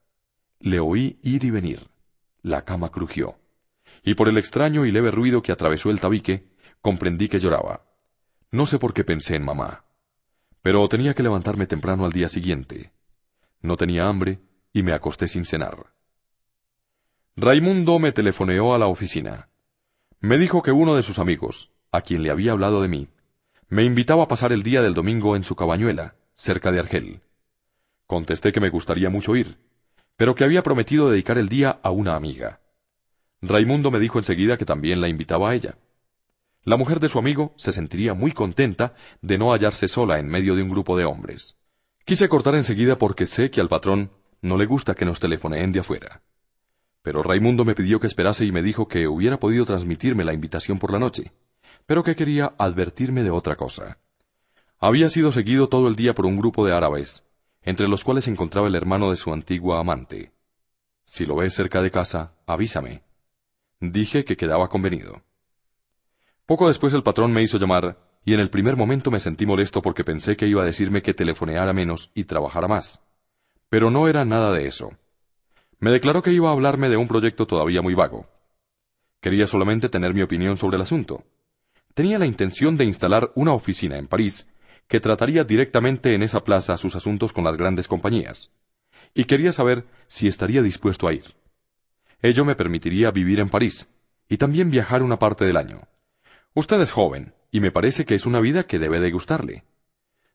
[0.59, 1.89] Le oí ir y venir.
[2.41, 3.37] La cama crujió.
[4.05, 6.47] Y por el extraño y leve ruido que atravesó el tabique,
[6.79, 7.87] comprendí que lloraba.
[8.51, 9.85] No sé por qué pensé en mamá.
[10.61, 12.93] Pero tenía que levantarme temprano al día siguiente.
[13.61, 14.39] No tenía hambre
[14.71, 15.87] y me acosté sin cenar.
[17.35, 19.49] Raimundo me telefoneó a la oficina.
[20.19, 23.09] Me dijo que uno de sus amigos, a quien le había hablado de mí,
[23.69, 27.21] me invitaba a pasar el día del domingo en su cabañuela, cerca de Argel.
[28.05, 29.57] Contesté que me gustaría mucho ir,
[30.15, 32.61] pero que había prometido dedicar el día a una amiga.
[33.41, 35.77] Raimundo me dijo enseguida que también la invitaba a ella.
[36.63, 40.55] La mujer de su amigo se sentiría muy contenta de no hallarse sola en medio
[40.55, 41.57] de un grupo de hombres.
[42.05, 44.11] Quise cortar enseguida porque sé que al patrón
[44.41, 46.23] no le gusta que nos telefoneen de afuera.
[47.01, 50.79] Pero Raimundo me pidió que esperase y me dijo que hubiera podido transmitirme la invitación
[50.79, 51.33] por la noche,
[51.85, 53.99] pero que quería advertirme de otra cosa.
[54.79, 57.25] Había sido seguido todo el día por un grupo de árabes,
[57.61, 60.31] entre los cuales se encontraba el hermano de su antigua amante.
[61.05, 63.04] Si lo ves cerca de casa, avísame.
[63.79, 65.21] Dije que quedaba convenido.
[66.45, 69.81] Poco después el patrón me hizo llamar, y en el primer momento me sentí molesto
[69.81, 73.01] porque pensé que iba a decirme que telefoneara menos y trabajara más.
[73.69, 74.91] Pero no era nada de eso.
[75.79, 78.27] Me declaró que iba a hablarme de un proyecto todavía muy vago.
[79.21, 81.23] Quería solamente tener mi opinión sobre el asunto.
[81.93, 84.47] Tenía la intención de instalar una oficina en París
[84.87, 88.51] que trataría directamente en esa plaza sus asuntos con las grandes compañías.
[89.13, 91.35] Y quería saber si estaría dispuesto a ir.
[92.25, 93.87] Ello me permitiría vivir en París
[94.27, 95.81] y también viajar una parte del año.
[96.55, 99.63] Usted es joven, y me parece que es una vida que debe de gustarle.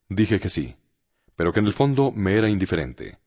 [0.09, 0.76] Dije que sí,
[1.34, 3.18] pero que en el fondo me era indiferente.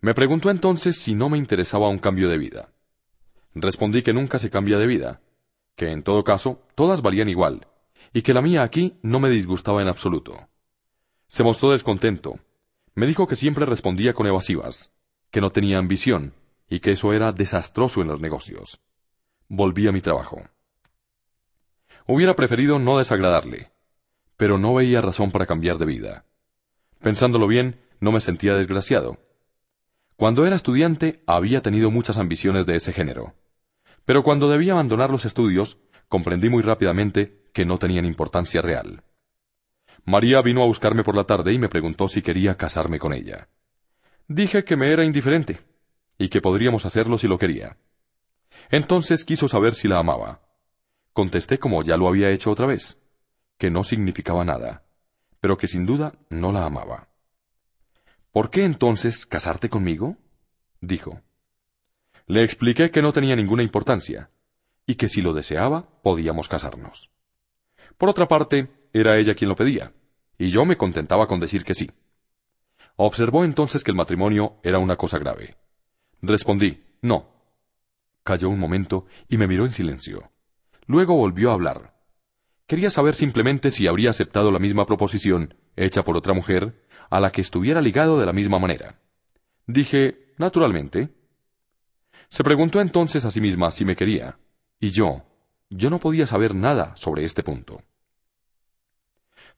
[0.00, 2.72] Me preguntó entonces si no me interesaba un cambio de vida.
[3.54, 5.20] Respondí que nunca se cambia de vida,
[5.76, 7.68] que en todo caso todas valían igual,
[8.12, 10.48] y que la mía aquí no me disgustaba en absoluto.
[11.28, 12.40] Se mostró descontento.
[12.96, 14.92] Me dijo que siempre respondía con evasivas,
[15.30, 16.34] que no tenía ambición,
[16.68, 18.80] y que eso era desastroso en los negocios.
[19.48, 20.42] Volví a mi trabajo.
[22.06, 23.72] Hubiera preferido no desagradarle,
[24.36, 26.24] pero no veía razón para cambiar de vida.
[27.00, 29.18] Pensándolo bien, no me sentía desgraciado.
[30.16, 33.34] Cuando era estudiante había tenido muchas ambiciones de ese género,
[34.04, 39.04] pero cuando debía abandonar los estudios, comprendí muy rápidamente que no tenían importancia real.
[40.04, 43.48] María vino a buscarme por la tarde y me preguntó si quería casarme con ella.
[44.26, 45.58] Dije que me era indiferente,
[46.18, 47.78] y que podríamos hacerlo si lo quería.
[48.70, 50.42] Entonces quiso saber si la amaba.
[51.12, 52.98] Contesté como ya lo había hecho otra vez,
[53.56, 54.84] que no significaba nada,
[55.40, 57.08] pero que sin duda no la amaba.
[58.32, 60.16] ¿Por qué entonces casarte conmigo?
[60.80, 61.22] dijo.
[62.26, 64.30] Le expliqué que no tenía ninguna importancia,
[64.86, 67.10] y que si lo deseaba, podíamos casarnos.
[67.96, 69.92] Por otra parte, era ella quien lo pedía,
[70.38, 71.90] y yo me contentaba con decir que sí.
[72.96, 75.56] Observó entonces que el matrimonio era una cosa grave.
[76.22, 77.28] Respondí, no.
[78.24, 80.30] Calló un momento y me miró en silencio.
[80.86, 81.94] Luego volvió a hablar.
[82.66, 87.32] Quería saber simplemente si habría aceptado la misma proposición, hecha por otra mujer, a la
[87.32, 89.00] que estuviera ligado de la misma manera.
[89.66, 91.14] Dije, naturalmente.
[92.28, 94.38] Se preguntó entonces a sí misma si me quería,
[94.80, 95.24] y yo,
[95.70, 97.82] yo no podía saber nada sobre este punto.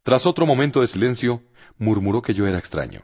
[0.03, 1.43] Tras otro momento de silencio,
[1.79, 3.03] murmuró que yo era extraño,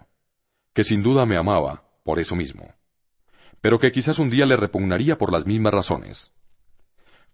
[0.72, 2.74] que sin duda me amaba, por eso mismo,
[3.66, 6.32] pero que quizás un día le repugnaría por las mismas razones.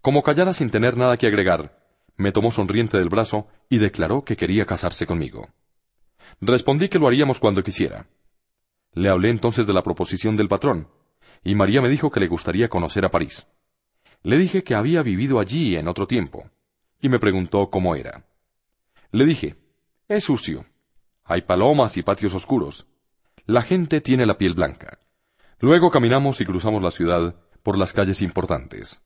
[0.01, 1.77] Como callara sin tener nada que agregar,
[2.17, 5.49] me tomó sonriente del brazo y declaró que quería casarse conmigo.
[6.41, 8.07] Respondí que lo haríamos cuando quisiera.
[8.93, 10.87] Le hablé entonces de la proposición del patrón,
[11.43, 13.47] y María me dijo que le gustaría conocer a París.
[14.23, 16.49] Le dije que había vivido allí en otro tiempo,
[16.99, 18.25] y me preguntó cómo era.
[19.11, 19.55] Le dije,
[20.07, 20.65] es sucio.
[21.25, 22.87] Hay palomas y patios oscuros.
[23.45, 24.97] La gente tiene la piel blanca.
[25.63, 29.01] Luego caminamos y cruzamos la ciudad por las calles importantes.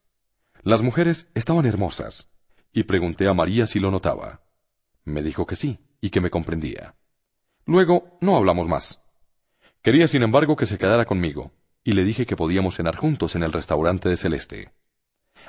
[0.63, 2.31] Las mujeres estaban hermosas,
[2.73, 4.41] y pregunté a María si lo notaba.
[5.03, 6.95] Me dijo que sí, y que me comprendía.
[7.67, 9.03] Luego no hablamos más.
[9.83, 11.51] Quería, sin embargo, que se quedara conmigo,
[11.83, 14.73] y le dije que podíamos cenar juntos en el restaurante de Celeste.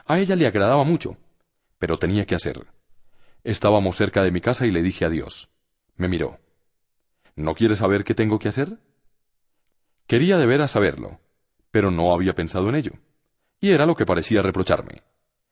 [0.04, 1.16] A ella le agradaba mucho,
[1.78, 2.66] pero tenía que hacer.
[3.44, 5.48] Estábamos cerca de mi casa y le dije adiós.
[5.96, 6.38] Me miró.
[7.34, 8.78] ¿No quieres saber qué tengo que hacer?
[10.08, 11.20] Quería de veras saberlo,
[11.70, 12.92] pero no había pensado en ello,
[13.60, 15.02] y era lo que parecía reprocharme.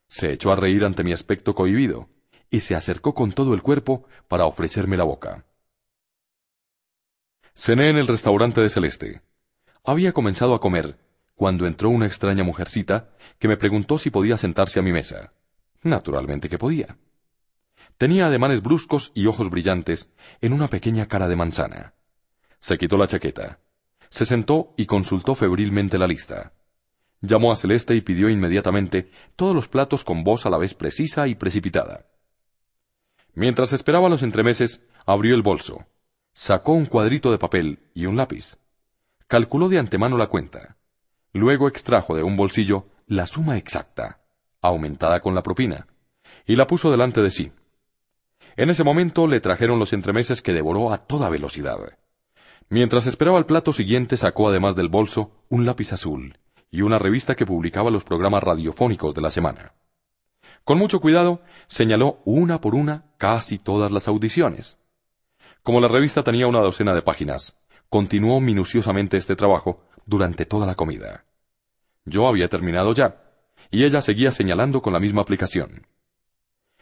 [0.09, 2.09] Se echó a reír ante mi aspecto cohibido,
[2.49, 5.45] y se acercó con todo el cuerpo para ofrecerme la boca.
[7.55, 9.21] Cené en el restaurante de Celeste.
[9.85, 10.99] Había comenzado a comer,
[11.35, 15.35] cuando entró una extraña mujercita que me preguntó si podía sentarse a mi mesa.
[15.83, 16.97] Naturalmente que podía.
[17.99, 21.93] Tenía ademanes bruscos y ojos brillantes en una pequeña cara de manzana.
[22.59, 23.61] Se quitó la chaqueta.
[24.09, 26.53] Se sentó y consultó febrilmente la lista.
[27.21, 31.27] Llamó a Celeste y pidió inmediatamente todos los platos con voz a la vez precisa
[31.29, 32.07] y precipitada.
[33.35, 35.87] Mientras esperaba los entremeses, abrió el bolso,
[36.33, 38.57] sacó un cuadrito de papel y un lápiz.
[39.27, 40.77] Calculó de antemano la cuenta.
[41.33, 44.21] Luego extrajo de un bolsillo la suma exacta,
[44.61, 45.87] aumentada con la propina,
[46.47, 47.53] y la puso delante de sí.
[48.57, 51.99] En ese momento le trajeron los entremeses que devoró a toda velocidad.
[52.69, 56.39] Mientras esperaba el plato siguiente sacó además del bolso un lápiz azul
[56.71, 59.75] y una revista que publicaba los programas radiofónicos de la semana.
[60.65, 64.79] Con mucho cuidado señaló una por una casi todas las audiciones.
[65.63, 67.55] Como la revista tenía una docena de páginas,
[67.89, 71.25] continuó minuciosamente este trabajo durante toda la comida.
[72.05, 73.23] Yo había terminado ya,
[73.71, 75.87] y ella seguía señalando con la misma aplicación.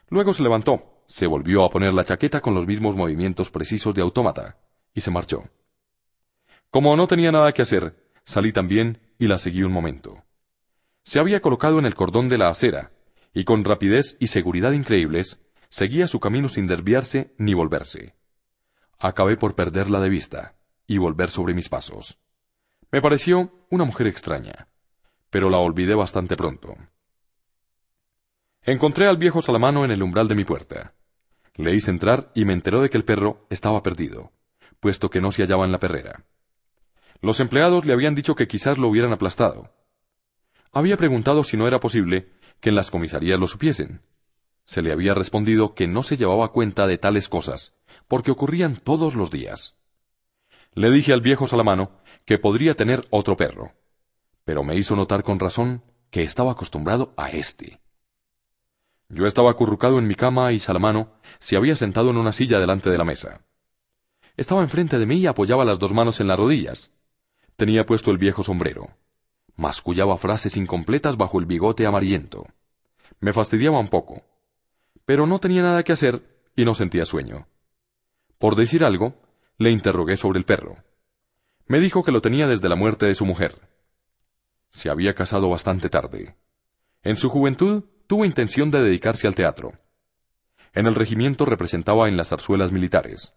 [0.08, 4.02] Luego se levantó, se volvió a poner la chaqueta con los mismos movimientos precisos de
[4.02, 4.58] autómata,
[4.94, 5.44] y se marchó.
[6.74, 7.94] Como no tenía nada que hacer,
[8.24, 10.24] salí también y la seguí un momento.
[11.04, 12.90] Se había colocado en el cordón de la acera,
[13.32, 18.16] y con rapidez y seguridad increíbles, seguía su camino sin desviarse ni volverse.
[18.98, 20.56] Acabé por perderla de vista
[20.88, 22.18] y volver sobre mis pasos.
[22.90, 24.66] Me pareció una mujer extraña,
[25.30, 26.74] pero la olvidé bastante pronto.
[28.62, 30.92] Encontré al viejo Salamano en el umbral de mi puerta.
[31.54, 34.32] Le hice entrar y me enteró de que el perro estaba perdido,
[34.80, 36.24] puesto que no se hallaba en la perrera.
[37.20, 39.72] Los empleados le habían dicho que quizás lo hubieran aplastado.
[40.72, 44.02] Había preguntado si no era posible que en las comisarías lo supiesen.
[44.64, 47.74] Se le había respondido que no se llevaba cuenta de tales cosas,
[48.08, 49.76] porque ocurrían todos los días.
[50.72, 51.92] Le dije al viejo Salamano
[52.24, 53.72] que podría tener otro perro,
[54.44, 57.80] pero me hizo notar con razón que estaba acostumbrado a éste.
[59.08, 62.90] Yo estaba acurrucado en mi cama y Salamano se había sentado en una silla delante
[62.90, 63.44] de la mesa.
[64.36, 66.93] Estaba enfrente de mí y apoyaba las dos manos en las rodillas.
[67.56, 68.96] Tenía puesto el viejo sombrero.
[69.56, 72.46] Mascullaba frases incompletas bajo el bigote amarillento.
[73.20, 74.22] Me fastidiaba un poco.
[75.04, 76.22] Pero no tenía nada que hacer
[76.56, 77.46] y no sentía sueño.
[78.38, 79.14] Por decir algo,
[79.58, 80.76] le interrogué sobre el perro.
[81.66, 83.56] Me dijo que lo tenía desde la muerte de su mujer.
[84.70, 86.36] Se había casado bastante tarde.
[87.02, 89.72] En su juventud tuvo intención de dedicarse al teatro.
[90.72, 93.32] En el regimiento representaba en las zarzuelas militares.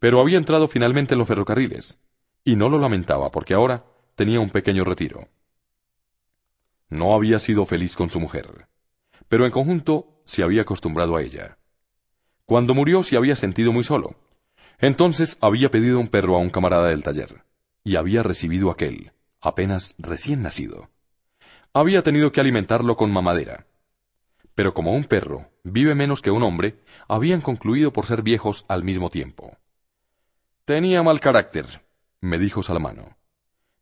[0.00, 2.00] Pero había entrado finalmente en los ferrocarriles,
[2.46, 3.84] y no lo lamentaba porque ahora
[4.14, 5.28] tenía un pequeño retiro.
[6.88, 8.68] No había sido feliz con su mujer,
[9.28, 11.58] pero en conjunto se había acostumbrado a ella.
[12.44, 14.14] Cuando murió se había sentido muy solo.
[14.78, 17.42] Entonces había pedido un perro a un camarada del taller,
[17.82, 20.88] y había recibido aquel, apenas recién nacido.
[21.72, 23.66] Había tenido que alimentarlo con mamadera,
[24.54, 26.78] pero como un perro vive menos que un hombre,
[27.08, 29.56] habían concluido por ser viejos al mismo tiempo.
[30.64, 31.85] Tenía mal carácter,
[32.20, 33.16] me dijo Salamano.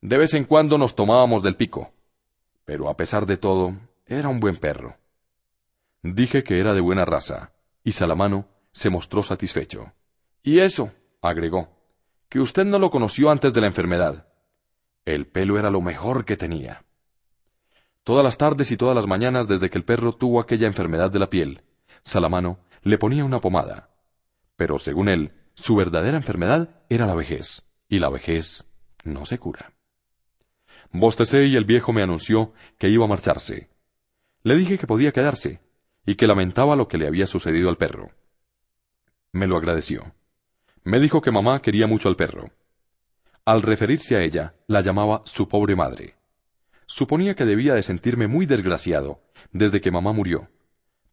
[0.01, 1.93] De vez en cuando nos tomábamos del pico,
[2.65, 3.75] pero a pesar de todo,
[4.07, 4.97] era un buen perro.
[6.03, 9.93] Dije que era de buena raza, y Salamano se mostró satisfecho.
[10.43, 11.69] Y eso, agregó,
[12.29, 14.29] que usted no lo conoció antes de la enfermedad.
[15.05, 16.85] El pelo era lo mejor que tenía.
[18.03, 21.19] Todas las tardes y todas las mañanas desde que el perro tuvo aquella enfermedad de
[21.19, 21.63] la piel,
[22.03, 23.91] Salamano le ponía una pomada.
[24.57, 28.67] Pero según él, su verdadera enfermedad era la vejez, y la vejez
[29.05, 29.73] no se cura.
[30.93, 33.69] Bostecé y el viejo me anunció que iba a marcharse.
[34.43, 35.61] Le dije que podía quedarse,
[36.07, 38.11] y que lamentaba lo que le había sucedido al perro.
[39.33, 40.15] Me lo agradeció.
[40.85, 42.51] Me dijo que mamá quería mucho al perro.
[43.45, 46.15] Al referirse a ella, la llamaba su pobre madre.
[46.87, 49.23] Suponía que debía de sentirme muy desgraciado
[49.53, 50.49] desde que mamá murió,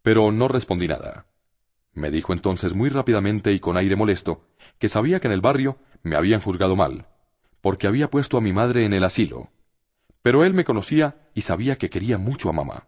[0.02, 1.26] pero no respondí nada.
[1.94, 4.48] Me dijo entonces muy rápidamente y con aire molesto
[4.80, 7.08] que sabía que en el barrio me habían juzgado mal,
[7.62, 9.50] porque había puesto a mi madre en el asilo.
[10.22, 12.88] Pero él me conocía y sabía que quería mucho a mamá.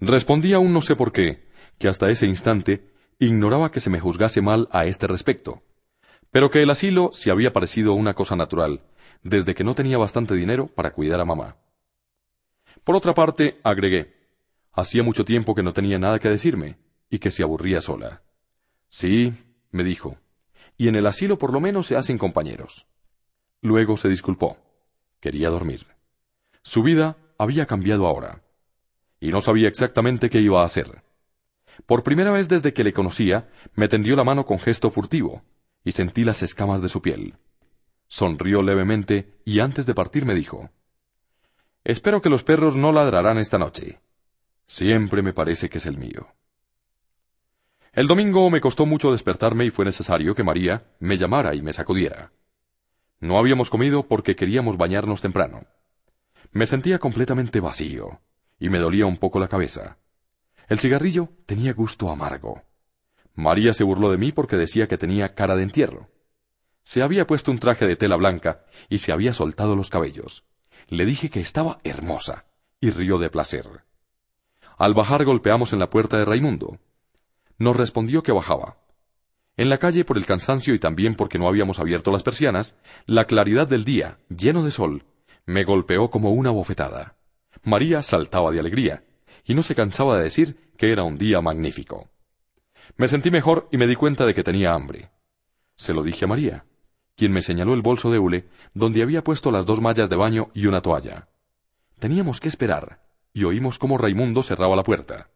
[0.00, 1.48] Respondí aún no sé por qué,
[1.78, 5.62] que hasta ese instante ignoraba que se me juzgase mal a este respecto,
[6.30, 8.82] pero que el asilo se había parecido una cosa natural,
[9.22, 11.56] desde que no tenía bastante dinero para cuidar a mamá.
[12.84, 14.14] Por otra parte, agregué,
[14.72, 16.76] hacía mucho tiempo que no tenía nada que decirme,
[17.10, 18.22] y que se aburría sola.
[18.88, 19.32] Sí,
[19.70, 20.16] me dijo,
[20.76, 22.86] y en el asilo por lo menos se hacen compañeros.
[23.60, 24.56] Luego se disculpó.
[25.20, 25.86] Quería dormir.
[26.62, 28.42] Su vida había cambiado ahora,
[29.20, 31.02] y no sabía exactamente qué iba a hacer.
[31.86, 35.42] Por primera vez desde que le conocía, me tendió la mano con gesto furtivo,
[35.84, 37.34] y sentí las escamas de su piel.
[38.06, 40.70] Sonrió levemente y antes de partir me dijo
[41.84, 44.00] Espero que los perros no ladrarán esta noche.
[44.66, 46.28] Siempre me parece que es el mío.
[47.98, 51.72] El domingo me costó mucho despertarme y fue necesario que María me llamara y me
[51.72, 52.30] sacudiera.
[53.18, 55.66] No habíamos comido porque queríamos bañarnos temprano.
[56.52, 58.20] Me sentía completamente vacío
[58.60, 59.98] y me dolía un poco la cabeza.
[60.68, 62.62] El cigarrillo tenía gusto amargo.
[63.34, 66.08] María se burló de mí porque decía que tenía cara de entierro.
[66.84, 70.44] Se había puesto un traje de tela blanca y se había soltado los cabellos.
[70.86, 72.46] Le dije que estaba hermosa,
[72.80, 73.66] y rió de placer.
[74.76, 76.78] Al bajar golpeamos en la puerta de Raimundo.
[77.58, 78.78] Nos respondió que bajaba.
[79.56, 83.24] En la calle, por el cansancio y también porque no habíamos abierto las persianas, la
[83.24, 85.04] claridad del día, lleno de sol,
[85.44, 87.16] me golpeó como una bofetada.
[87.64, 89.04] María saltaba de alegría,
[89.44, 92.08] y no se cansaba de decir que era un día magnífico.
[92.96, 95.10] Me sentí mejor y me di cuenta de que tenía hambre.
[95.76, 96.64] Se lo dije a María
[97.18, 100.50] quien me señaló el bolso de hule donde había puesto las dos mallas de baño
[100.54, 101.26] y una toalla.
[101.98, 103.02] Teníamos que esperar,
[103.32, 105.28] y oímos cómo Raimundo cerraba la puerta.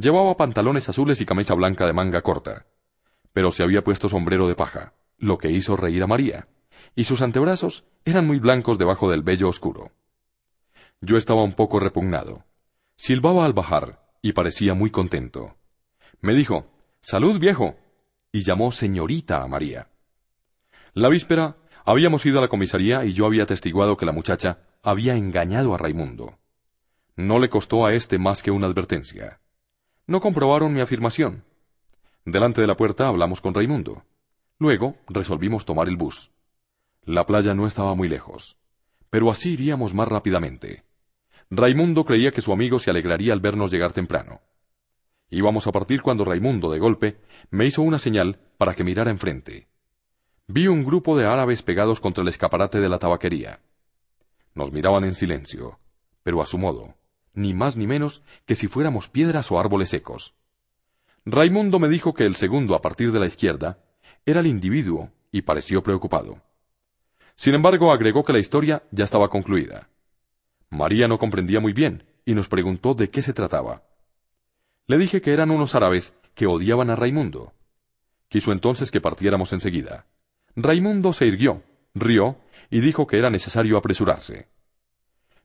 [0.00, 2.66] Llevaba pantalones azules y camisa blanca de manga corta,
[3.32, 6.46] pero se había puesto sombrero de paja, lo que hizo reír a María,
[6.94, 9.90] y sus antebrazos eran muy blancos debajo del vello oscuro.
[11.00, 12.44] Yo estaba un poco repugnado.
[12.94, 15.56] Silbaba al bajar, y parecía muy contento.
[16.20, 16.70] Me dijo,
[17.00, 17.74] Salud, viejo,
[18.30, 19.88] y llamó señorita a María.
[20.94, 25.16] La víspera habíamos ido a la comisaría y yo había atestiguado que la muchacha había
[25.16, 26.38] engañado a Raimundo.
[27.16, 29.40] No le costó a éste más que una advertencia.
[30.08, 31.44] No comprobaron mi afirmación.
[32.24, 34.04] Delante de la puerta hablamos con Raimundo.
[34.58, 36.32] Luego resolvimos tomar el bus.
[37.02, 38.56] La playa no estaba muy lejos,
[39.10, 40.82] pero así iríamos más rápidamente.
[41.50, 44.40] Raimundo creía que su amigo se alegraría al vernos llegar temprano.
[45.28, 49.68] Íbamos a partir cuando Raimundo, de golpe, me hizo una señal para que mirara enfrente.
[50.46, 53.60] Vi un grupo de árabes pegados contra el escaparate de la tabaquería.
[54.54, 55.78] Nos miraban en silencio,
[56.22, 56.94] pero a su modo,
[57.38, 60.34] ni más ni menos que si fuéramos piedras o árboles secos.
[61.24, 63.78] Raimundo me dijo que el segundo a partir de la izquierda
[64.26, 66.42] era el individuo y pareció preocupado.
[67.36, 69.88] Sin embargo, agregó que la historia ya estaba concluida.
[70.70, 73.84] María no comprendía muy bien y nos preguntó de qué se trataba.
[74.86, 77.52] Le dije que eran unos árabes que odiaban a Raimundo.
[78.28, 80.06] Quiso entonces que partiéramos enseguida.
[80.56, 81.62] Raimundo se irguió,
[81.94, 82.36] rió
[82.68, 84.48] y dijo que era necesario apresurarse.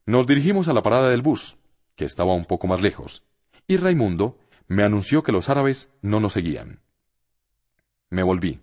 [0.06, 1.56] Nos dirigimos a la parada del bus,
[1.96, 3.24] que estaba un poco más lejos,
[3.66, 6.80] y Raimundo me anunció que los árabes no nos seguían.
[8.10, 8.60] Me volví.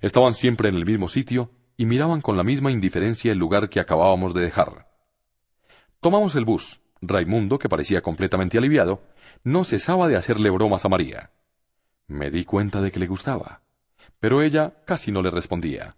[0.00, 3.80] Estaban siempre en el mismo sitio y miraban con la misma indiferencia el lugar que
[3.80, 4.88] acabábamos de dejar.
[6.00, 6.80] Tomamos el bus.
[7.00, 9.02] Raimundo, que parecía completamente aliviado,
[9.44, 11.30] no cesaba de hacerle bromas a María.
[12.08, 13.62] Me di cuenta de que le gustaba
[14.20, 15.96] pero ella casi no le respondía.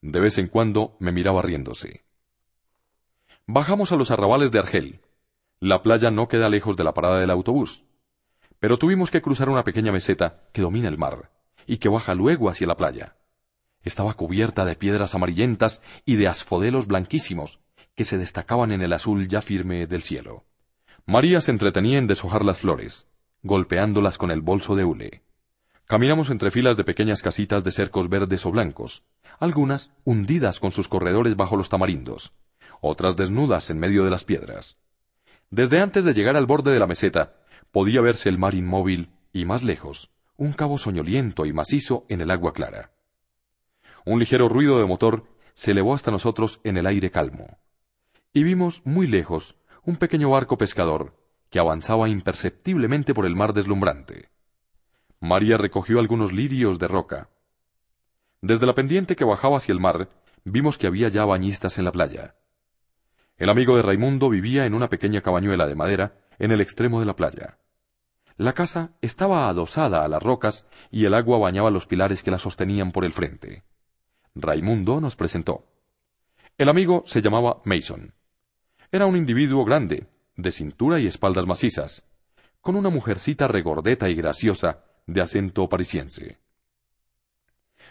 [0.00, 2.04] De vez en cuando me miraba riéndose.
[3.46, 5.00] Bajamos a los arrabales de Argel.
[5.62, 7.84] La playa no queda lejos de la parada del autobús,
[8.60, 11.32] pero tuvimos que cruzar una pequeña meseta que domina el mar
[11.66, 13.18] y que baja luego hacia la playa.
[13.82, 17.60] Estaba cubierta de piedras amarillentas y de asfodelos blanquísimos
[17.94, 20.46] que se destacaban en el azul ya firme del cielo.
[21.04, 23.06] María se entretenía en deshojar las flores,
[23.42, 25.24] golpeándolas con el bolso de hule.
[25.84, 29.04] Caminamos entre filas de pequeñas casitas de cercos verdes o blancos,
[29.38, 32.32] algunas hundidas con sus corredores bajo los tamarindos,
[32.80, 34.78] otras desnudas en medio de las piedras.
[35.50, 37.34] Desde antes de llegar al borde de la meseta,
[37.72, 42.30] podía verse el mar inmóvil y más lejos, un cabo soñoliento y macizo en el
[42.30, 42.92] agua clara.
[44.06, 45.24] Un ligero ruido de motor
[45.54, 47.58] se elevó hasta nosotros en el aire calmo,
[48.32, 51.16] y vimos muy lejos un pequeño barco pescador
[51.50, 54.30] que avanzaba imperceptiblemente por el mar deslumbrante.
[55.18, 57.28] María recogió algunos lirios de roca.
[58.40, 60.08] Desde la pendiente que bajaba hacia el mar,
[60.44, 62.36] vimos que había ya bañistas en la playa.
[63.40, 67.06] El amigo de Raimundo vivía en una pequeña cabañuela de madera en el extremo de
[67.06, 67.56] la playa.
[68.36, 72.38] La casa estaba adosada a las rocas y el agua bañaba los pilares que la
[72.38, 73.64] sostenían por el frente.
[74.34, 75.64] Raimundo nos presentó.
[76.58, 78.12] El amigo se llamaba Mason.
[78.92, 80.06] Era un individuo grande,
[80.36, 82.06] de cintura y espaldas macizas,
[82.60, 86.36] con una mujercita regordeta y graciosa de acento parisiense.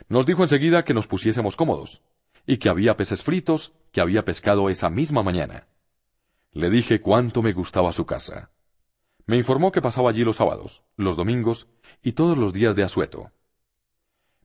[0.09, 2.03] Nos dijo enseguida que nos pusiésemos cómodos,
[2.49, 5.67] y que había peces fritos que había pescado esa misma mañana.
[6.51, 8.49] Le dije cuánto me gustaba su casa.
[9.27, 11.67] Me informó que pasaba allí los sábados, los domingos
[12.01, 13.31] y todos los días de asueto.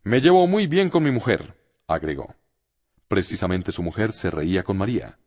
[0.03, 1.55] Me llevo muy bien con mi mujer,
[1.87, 2.35] agregó.
[3.09, 5.19] Precisamente su mujer se reía con María.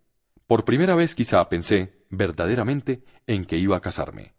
[0.45, 4.35] Por primera vez quizá pensé, verdaderamente, en que iba a casarme.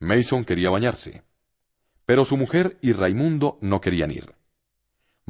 [0.00, 1.22] Mason quería bañarse.
[2.04, 4.37] Pero su mujer y Raimundo no querían ir.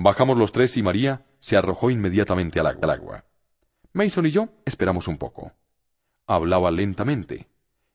[0.00, 3.24] Bajamos los tres y María se arrojó inmediatamente al agua.
[3.92, 5.54] Mason y yo esperamos un poco.
[6.24, 7.48] Hablaba lentamente,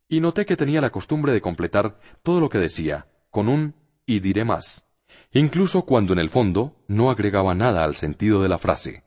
[0.09, 3.75] y noté que tenía la costumbre de completar todo lo que decía con un
[4.05, 4.85] y diré más,
[5.31, 9.05] incluso cuando en el fondo no agregaba nada al sentido de la frase.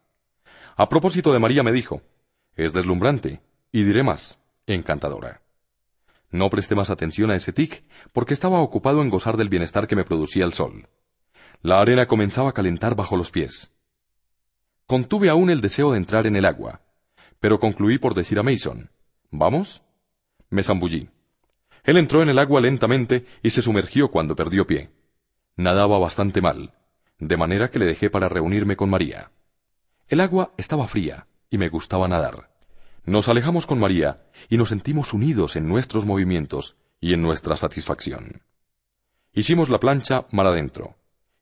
[0.75, 2.01] A propósito de María me dijo,
[2.55, 3.43] es deslumbrante,
[3.73, 5.43] y diré más, encantadora.
[6.31, 9.97] No presté más atención a ese tic, porque estaba ocupado en gozar del bienestar que
[9.97, 10.89] me producía el sol.
[11.67, 13.73] La arena comenzaba a calentar bajo los pies.
[14.87, 16.83] Contuve aún el deseo de entrar en el agua,
[17.41, 18.93] pero concluí por decir a Mason,
[19.33, 19.83] ¿Vamos?
[20.49, 21.11] Me zambullí.
[21.83, 24.91] Él entró en el agua lentamente y se sumergió cuando perdió pie.
[25.57, 26.73] Nadaba bastante mal,
[27.19, 29.33] de manera que le dejé para reunirme con María.
[30.07, 32.49] El agua estaba fría y me gustaba nadar.
[33.05, 38.43] Nos alejamos con María y nos sentimos unidos en nuestros movimientos y en nuestra satisfacción.
[39.33, 40.95] Hicimos la plancha mar adentro,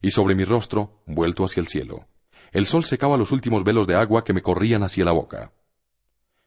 [0.05, 2.07] y sobre mi rostro, vuelto hacia el cielo,
[2.53, 5.53] el sol secaba los últimos velos de agua que me corrían hacia la boca.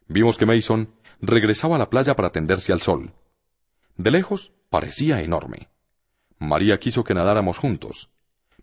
[0.07, 3.15] Vimos que Mason regresaba a la playa para tenderse al sol,
[3.95, 5.69] de lejos parecía enorme.
[6.37, 8.11] María quiso que nadáramos juntos.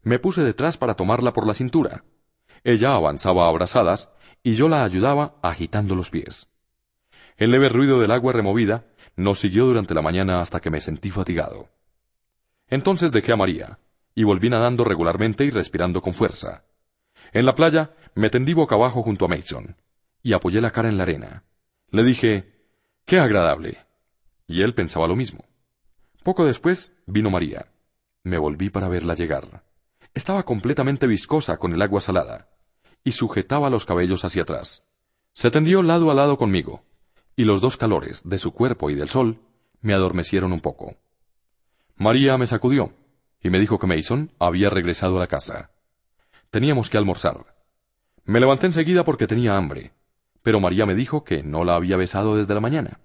[0.05, 2.05] Me puse detrás para tomarla por la cintura.
[2.63, 4.11] Ella avanzaba abrazadas
[4.45, 6.47] y yo la ayudaba agitando los pies.
[7.37, 11.11] El leve ruido del agua removida nos siguió durante la mañana hasta que me sentí
[11.11, 11.69] fatigado.
[12.69, 13.81] Entonces dejé a María
[14.15, 16.65] y volví nadando regularmente y respirando con fuerza.
[17.33, 19.77] En la playa me tendí boca abajo junto a Mason
[20.23, 21.45] y apoyé la cara en la arena.
[21.91, 22.55] Le dije,
[23.05, 23.79] ¡Qué agradable!
[24.47, 25.45] Y él pensaba lo mismo.
[26.23, 27.71] Poco después vino María.
[28.23, 29.65] Me volví para verla llegar.
[30.15, 32.49] Estaba completamente viscosa con el agua salada,
[33.05, 34.85] y sujetaba los cabellos hacia atrás.
[35.35, 36.85] Se tendió lado a lado conmigo,
[37.37, 39.41] y los dos calores de su cuerpo y del sol
[39.83, 40.97] me adormecieron un poco.
[41.97, 42.95] María me sacudió,
[43.45, 45.71] y me dijo que Mason había regresado a la casa.
[46.51, 47.55] Teníamos que almorzar.
[48.25, 49.93] Me levanté enseguida porque tenía hambre,
[50.43, 53.01] pero María me dijo que no la había besado desde la mañana.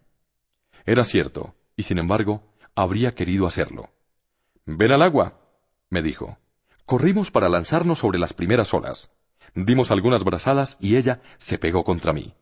[0.86, 3.90] Era cierto, y sin embargo, habría querido hacerlo.
[4.66, 5.41] Ven al agua,
[5.90, 6.38] me dijo.
[6.86, 9.11] Corrimos para lanzarnos sobre las primeras olas.
[9.56, 12.34] Dimos algunas brazadas y ella se pegó contra mí.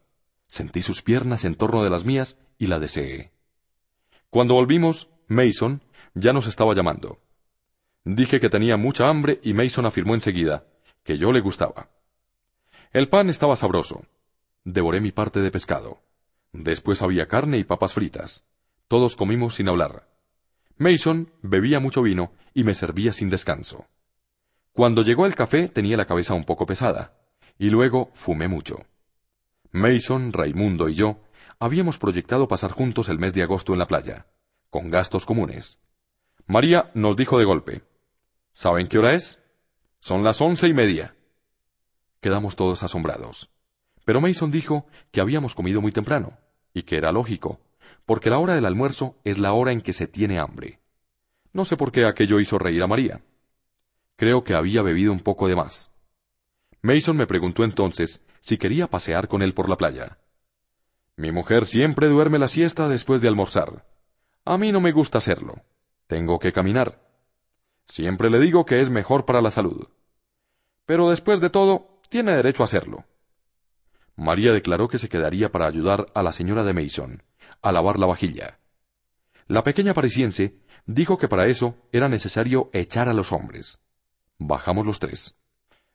[0.45, 3.31] Sentí sus piernas en torno de las mías y la deseé.
[4.29, 5.81] Cuando volvimos, Mason
[6.13, 7.19] ya nos estaba llamando.
[8.05, 10.65] Dije que tenía mucha hambre y Mason afirmó enseguida
[11.03, 11.89] que yo le gustaba.
[12.91, 14.05] El pan estaba sabroso.
[14.65, 16.01] Devoré mi parte de pescado.
[16.51, 18.43] Después había carne y papas fritas.
[18.87, 20.07] Todos comimos sin hablar.
[20.77, 23.85] Mason bebía mucho vino y me servía sin descanso.
[24.73, 27.13] Cuando llegó el café tenía la cabeza un poco pesada,
[27.57, 28.85] y luego fumé mucho.
[29.71, 31.21] Mason, Raimundo y yo
[31.59, 34.27] habíamos proyectado pasar juntos el mes de agosto en la playa,
[34.69, 35.79] con gastos comunes.
[36.49, 37.83] María nos dijo de golpe,
[38.53, 39.43] ¿Saben qué hora es?
[39.99, 41.13] Son las once y media.
[42.21, 43.51] Quedamos todos asombrados.
[44.05, 46.37] Pero Mason dijo que habíamos comido muy temprano,
[46.73, 47.59] y que era lógico,
[48.05, 50.79] porque la hora del almuerzo es la hora en que se tiene hambre.
[51.51, 53.21] No sé por qué aquello hizo reír a María.
[54.15, 55.91] Creo que había bebido un poco de más.
[56.81, 60.17] Mason me preguntó entonces si quería pasear con él por la playa.
[61.17, 63.85] Mi mujer siempre duerme la siesta después de almorzar.
[64.45, 65.61] A mí no me gusta hacerlo.
[66.07, 67.01] Tengo que caminar.
[67.85, 69.87] Siempre le digo que es mejor para la salud.
[70.85, 73.05] Pero después de todo, tiene derecho a hacerlo.
[74.15, 77.23] María declaró que se quedaría para ayudar a la señora de Mason
[77.61, 78.59] a lavar la vajilla.
[79.47, 83.79] La pequeña parisiense dijo que para eso era necesario echar a los hombres.
[84.37, 85.37] Bajamos los tres.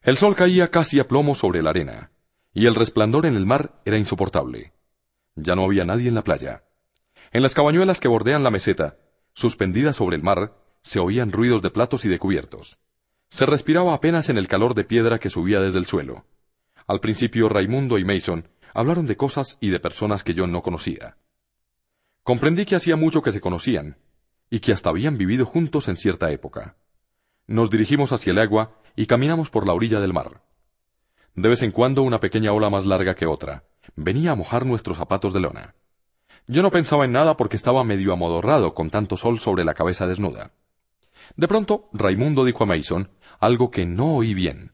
[0.00, 2.10] El sol caía casi a plomo sobre la arena,
[2.52, 4.72] y el resplandor en el mar era insoportable.
[5.34, 6.64] Ya no había nadie en la playa.
[7.30, 8.98] En las cabañuelas que bordean la meseta,
[9.34, 12.78] suspendidas sobre el mar, se oían ruidos de platos y de cubiertos.
[13.28, 16.26] Se respiraba apenas en el calor de piedra que subía desde el suelo.
[16.86, 21.16] Al principio Raimundo y Mason hablaron de cosas y de personas que yo no conocía.
[22.22, 23.96] Comprendí que hacía mucho que se conocían,
[24.50, 26.76] y que hasta habían vivido juntos en cierta época.
[27.46, 30.42] Nos dirigimos hacia el agua y caminamos por la orilla del mar.
[31.34, 33.64] De vez en cuando una pequeña ola más larga que otra
[33.96, 35.74] venía a mojar nuestros zapatos de lona.
[36.46, 40.06] Yo no pensaba en nada porque estaba medio amodorrado con tanto sol sobre la cabeza
[40.06, 40.52] desnuda.
[41.36, 44.72] De pronto, Raimundo dijo a Mason algo que no oí bien.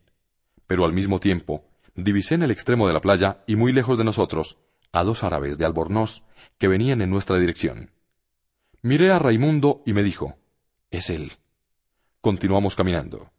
[0.67, 1.65] Pero al mismo tiempo,
[1.95, 4.59] divisé en el extremo de la playa y muy lejos de nosotros
[4.93, 6.23] a dos árabes de Albornoz
[6.59, 7.91] que venían en nuestra dirección.
[8.83, 10.37] Miré a Raimundo y me dijo,
[10.91, 11.33] Es él.
[12.21, 13.31] Continuamos caminando.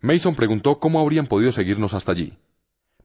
[0.00, 2.38] Mason preguntó cómo habrían podido seguirnos hasta allí.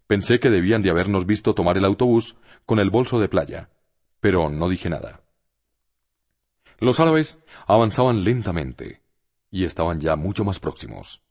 [0.07, 3.69] Pensé que debían de habernos visto tomar el autobús con el bolso de playa,
[4.21, 5.21] pero no dije nada.
[6.79, 9.01] Los árabes avanzaban lentamente
[9.49, 11.21] y estaban ya mucho más próximos.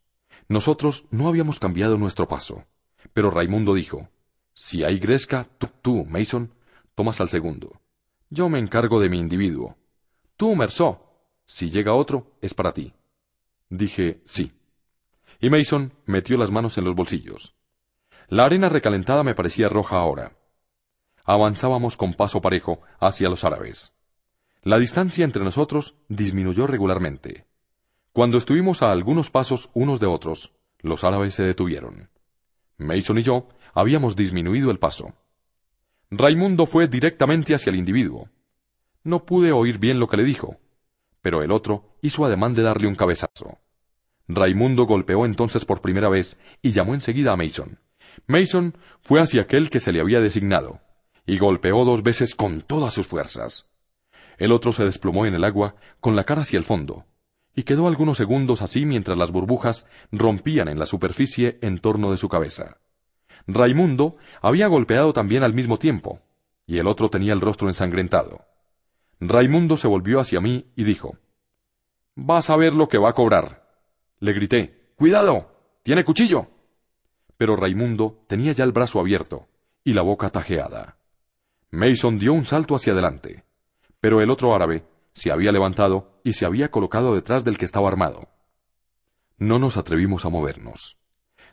[0.49, 2.67] Nosotros no habíamos cambiado nuestro paso,
[3.15, 4.11] pero Raimundo dijo,
[4.53, 6.53] Si hay gresca, tú, tú, Mason,
[6.95, 7.81] tomas al segundo.
[8.29, 9.77] Yo me encargo de mi individuo.
[10.37, 10.99] Tú, Merceau,
[11.47, 12.93] si llega otro, es para ti.
[13.69, 14.53] Dije, sí.
[15.41, 17.55] Y Mason metió las manos en los bolsillos.
[18.29, 20.37] La arena recalentada me parecía roja ahora.
[21.33, 23.95] Avanzábamos con paso parejo hacia los árabes.
[24.65, 27.47] La distancia entre nosotros disminuyó regularmente.
[28.13, 32.11] Cuando estuvimos a algunos pasos unos de otros, los árabes se detuvieron.
[32.79, 35.15] Mason y yo habíamos disminuido el paso.
[36.11, 38.29] Raimundo fue directamente hacia el individuo.
[39.05, 40.57] No pude oír bien lo que le dijo,
[41.23, 43.61] pero el otro hizo ademán de darle un cabezazo.
[44.27, 47.79] Raimundo golpeó entonces por primera vez y llamó enseguida a Mason.
[48.27, 50.81] Mason fue hacia aquel que se le había designado,
[51.27, 53.69] y golpeó dos veces con todas sus fuerzas.
[54.39, 57.05] El otro se desplomó en el agua, con la cara hacia el fondo,
[57.55, 62.17] y quedó algunos segundos así mientras las burbujas rompían en la superficie en torno de
[62.17, 62.79] su cabeza.
[63.47, 66.21] Raimundo había golpeado también al mismo tiempo,
[66.67, 68.45] y el otro tenía el rostro ensangrentado.
[69.21, 71.19] Raimundo se volvió hacia mí y dijo
[72.15, 73.69] Vas a ver lo que va a cobrar.
[74.19, 75.51] Le grité Cuidado.
[75.83, 76.49] Tiene cuchillo.
[77.39, 79.49] Pero Raimundo tenía ya el brazo abierto
[79.83, 81.00] y la boca tajeada.
[81.71, 83.45] Mason dio un salto hacia adelante
[84.01, 87.89] pero el otro árabe se había levantado y se había colocado detrás del que estaba
[87.89, 88.29] armado.
[89.37, 90.99] No nos atrevimos a movernos.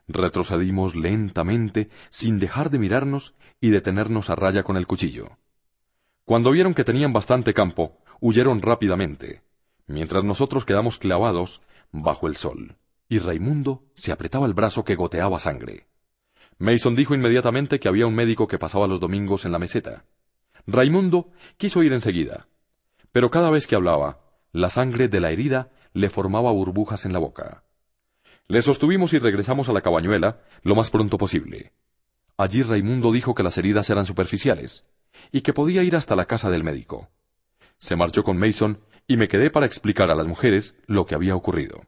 [0.07, 5.37] Retrocedimos lentamente, sin dejar de mirarnos y detenernos a raya con el cuchillo.
[6.23, 9.41] Cuando vieron que tenían bastante campo, huyeron rápidamente,
[9.85, 11.61] mientras nosotros quedamos clavados
[11.91, 12.77] bajo el sol,
[13.09, 15.87] y Raimundo se apretaba el brazo que goteaba sangre.
[16.59, 20.05] Mason dijo inmediatamente que había un médico que pasaba los domingos en la meseta.
[20.65, 22.47] Raimundo quiso ir enseguida,
[23.11, 24.21] pero cada vez que hablaba,
[24.51, 27.63] la sangre de la herida le formaba burbujas en la boca.
[28.47, 31.73] Le sostuvimos y regresamos a la cabañuela lo más pronto posible.
[32.37, 34.85] Allí Raimundo dijo que las heridas eran superficiales
[35.31, 37.09] y que podía ir hasta la casa del médico.
[37.77, 41.35] Se marchó con Mason y me quedé para explicar a las mujeres lo que había
[41.35, 41.85] ocurrido.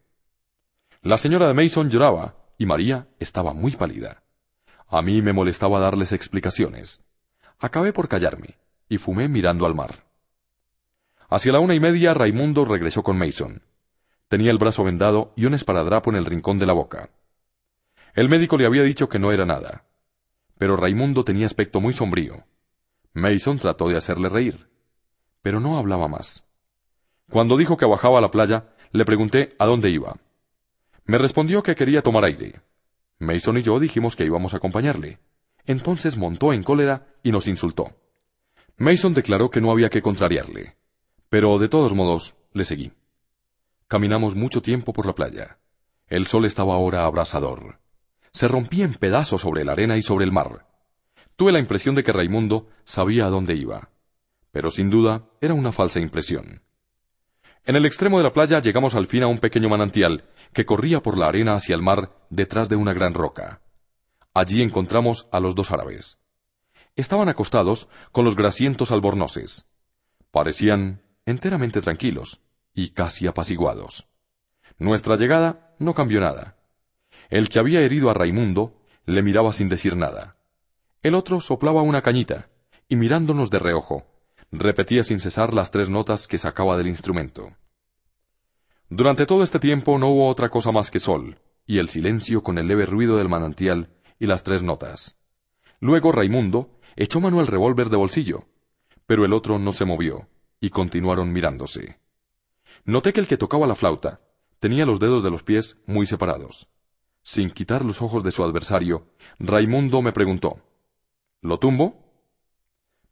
[1.02, 4.24] La señora de Mason lloraba y María estaba muy pálida.
[4.90, 7.03] A mí me molestaba darles explicaciones.
[7.60, 8.57] Acabé por callarme
[8.88, 10.03] y fumé mirando al mar.
[11.30, 13.61] Hacia la una y media Raimundo regresó con Mason.
[14.28, 17.11] Tenía el brazo vendado y un esparadrapo en el rincón de la boca.
[18.16, 19.86] El médico le había dicho que no era nada.
[20.57, 22.45] Pero Raimundo tenía aspecto muy sombrío.
[23.14, 24.70] Mason trató de hacerle reír,
[25.41, 26.44] pero no hablaba más.
[27.30, 30.16] Cuando dijo que bajaba a la playa, le pregunté a dónde iba.
[31.06, 32.61] Me respondió que quería tomar aire.
[33.20, 35.20] Mason y yo dijimos que íbamos a acompañarle.
[35.66, 37.96] Entonces montó en cólera y nos insultó.
[38.78, 40.78] Mason declaró que no había que contrariarle,
[41.28, 42.94] pero de todos modos le seguí.
[43.88, 45.60] Caminamos mucho tiempo por la playa.
[46.08, 47.80] El sol estaba ahora abrasador.
[48.32, 50.68] Se rompía en pedazos sobre la arena y sobre el mar.
[51.36, 53.90] Tuve la impresión de que Raimundo sabía a dónde iba,
[54.52, 56.62] pero sin duda era una falsa impresión.
[57.70, 60.24] En el extremo de la playa llegamos al fin a un pequeño manantial
[60.54, 63.62] que corría por la arena hacia el mar detrás de una gran roca.
[64.34, 66.18] Allí encontramos a los dos árabes
[67.00, 69.68] estaban acostados con los grasientos albornoces.
[70.32, 72.41] Parecían enteramente tranquilos
[72.74, 74.08] y casi apaciguados.
[74.78, 76.58] Nuestra llegada no cambió nada.
[77.30, 80.38] El que había herido a Raimundo le miraba sin decir nada.
[81.02, 82.50] El otro soplaba una cañita
[82.88, 84.06] y mirándonos de reojo,
[84.52, 87.56] repetía sin cesar las tres notas que sacaba del instrumento.
[88.90, 92.58] Durante todo este tiempo no hubo otra cosa más que sol, y el silencio con
[92.58, 95.18] el leve ruido del manantial y las tres notas.
[95.80, 98.46] Luego Raimundo echó mano al revólver de bolsillo,
[99.06, 100.28] pero el otro no se movió,
[100.60, 102.00] y continuaron mirándose.
[102.86, 104.22] Noté que el que tocaba la flauta
[104.60, 106.68] tenía los dedos de los pies muy separados.
[107.22, 109.06] Sin quitar los ojos de su adversario,
[109.38, 110.62] Raimundo me preguntó
[111.42, 112.09] ¿Lo tumbo?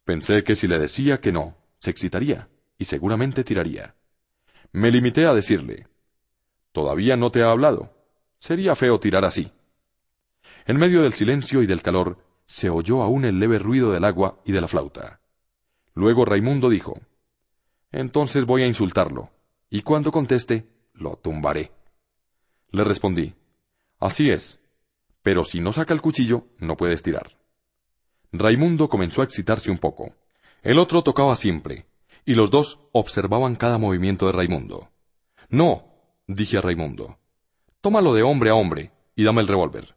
[0.08, 2.48] Pensé que si le decía que no, se excitaría,
[2.78, 3.94] y seguramente tiraría.
[4.72, 5.88] Me limité a decirle
[6.72, 7.92] Todavía no te ha hablado.
[8.40, 9.52] Sería feo tirar así.
[10.66, 14.40] En medio del silencio y del calor, se oyó aún el leve ruido del agua
[14.46, 15.20] y de la flauta.
[15.94, 17.02] Luego Raimundo dijo
[17.92, 19.32] Entonces voy a insultarlo,
[19.70, 21.74] y cuando conteste, Lo tumbaré.
[22.72, 23.36] Le respondí,
[24.00, 24.62] Así es,
[25.22, 27.36] pero si no saca el cuchillo, no puedes tirar.
[28.32, 30.14] Raimundo comenzó a excitarse un poco.
[30.62, 31.86] El otro tocaba siempre,
[32.26, 34.90] y los dos observaban cada movimiento de Raimundo.
[35.50, 35.86] No,
[36.28, 37.20] dije a Raimundo.
[37.80, 39.96] Tómalo de hombre a hombre y dame el revólver.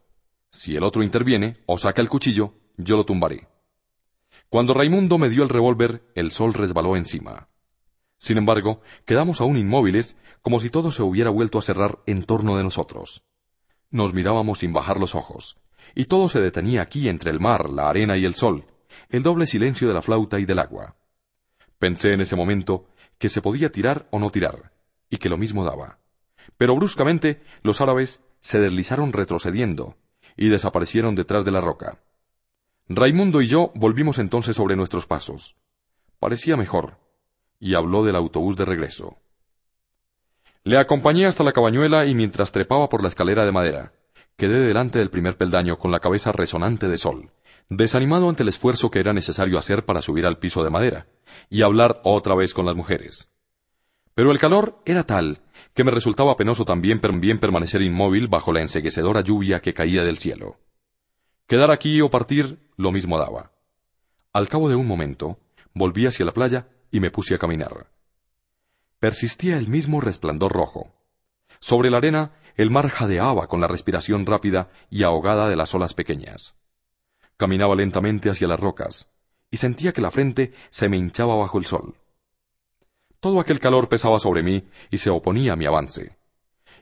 [0.50, 3.48] Si el otro interviene o saca el cuchillo, yo lo tumbaré.
[4.48, 7.48] Cuando Raimundo me dio el revólver, el sol resbaló encima.
[8.16, 12.56] Sin embargo, quedamos aún inmóviles, como si todo se hubiera vuelto a cerrar en torno
[12.56, 13.24] de nosotros.
[13.90, 15.56] Nos mirábamos sin bajar los ojos,
[15.94, 18.64] y todo se detenía aquí entre el mar, la arena y el sol,
[19.08, 20.96] el doble silencio de la flauta y del agua.
[21.78, 22.86] Pensé en ese momento
[23.18, 24.72] que se podía tirar o no tirar,
[25.08, 25.98] y que lo mismo daba.
[26.56, 29.96] Pero bruscamente los árabes se deslizaron retrocediendo
[30.36, 31.98] y desaparecieron detrás de la roca.
[32.88, 35.56] Raimundo y yo volvimos entonces sobre nuestros pasos.
[36.18, 36.98] Parecía mejor,
[37.58, 39.18] y habló del autobús de regreso.
[40.64, 43.92] Le acompañé hasta la cabañuela y mientras trepaba por la escalera de madera,
[44.40, 47.30] quedé delante del primer peldaño con la cabeza resonante de sol,
[47.68, 51.08] desanimado ante el esfuerzo que era necesario hacer para subir al piso de madera,
[51.50, 53.28] y hablar otra vez con las mujeres.
[54.14, 55.42] Pero el calor era tal
[55.74, 60.56] que me resultaba penoso también, permanecer inmóvil bajo la enseguecedora lluvia que caía del cielo.
[61.46, 63.52] Quedar aquí o partir lo mismo daba.
[64.32, 65.38] Al cabo de un momento,
[65.74, 67.90] volví hacia la playa y me puse a caminar.
[69.00, 70.94] Persistía el mismo resplandor rojo.
[71.60, 75.94] Sobre la arena, el mar jadeaba con la respiración rápida y ahogada de las olas
[75.94, 76.54] pequeñas.
[77.38, 79.08] Caminaba lentamente hacia las rocas,
[79.50, 81.94] y sentía que la frente se me hinchaba bajo el sol.
[83.18, 86.18] Todo aquel calor pesaba sobre mí y se oponía a mi avance.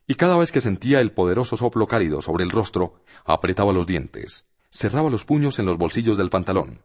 [0.09, 4.49] Y cada vez que sentía el poderoso soplo cálido sobre el rostro, apretaba los dientes,
[4.73, 6.83] cerraba los puños en los bolsillos del pantalón,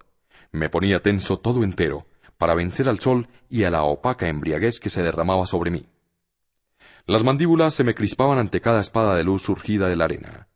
[0.52, 2.06] me ponía tenso todo entero,
[2.38, 5.88] para vencer al sol y a la opaca embriaguez que se derramaba sobre mí.
[7.06, 10.48] Las mandíbulas se me crispaban ante cada espada de luz surgida de la arena,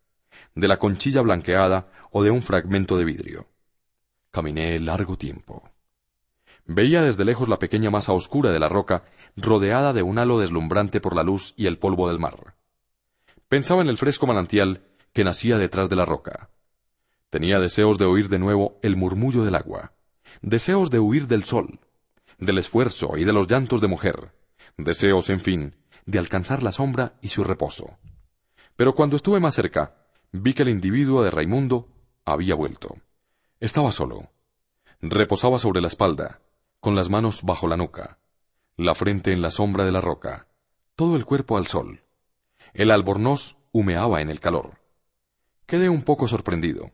[0.55, 3.49] de la conchilla blanqueada o de un fragmento de vidrio.
[4.31, 5.69] Caminé largo tiempo.
[6.65, 9.03] Veía desde lejos la pequeña masa oscura de la roca,
[9.35, 12.55] rodeada de un halo deslumbrante por la luz y el polvo del mar.
[13.49, 16.49] Pensaba en el fresco manantial que nacía detrás de la roca.
[17.29, 19.91] Tenía deseos de oír de nuevo el murmullo del agua,
[20.41, 21.81] deseos de huir del sol,
[22.37, 24.31] del esfuerzo y de los llantos de mujer,
[24.77, 25.75] deseos, en fin,
[26.07, 27.99] de alcanzar la sombra y su reposo.
[28.75, 31.89] Pero cuando estuve más cerca, vi que el individuo de Raimundo
[32.25, 32.95] había vuelto.
[33.59, 34.31] Estaba solo.
[35.01, 36.41] Reposaba sobre la espalda,
[36.79, 38.19] con las manos bajo la nuca,
[38.77, 40.47] la frente en la sombra de la roca,
[40.95, 42.03] todo el cuerpo al sol.
[42.73, 44.79] El albornoz humeaba en el calor.
[45.65, 46.91] Quedé un poco sorprendido.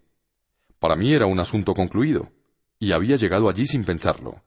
[0.80, 2.31] Para mí era un asunto concluido,
[2.80, 4.41] y había llegado allí sin pensarlo.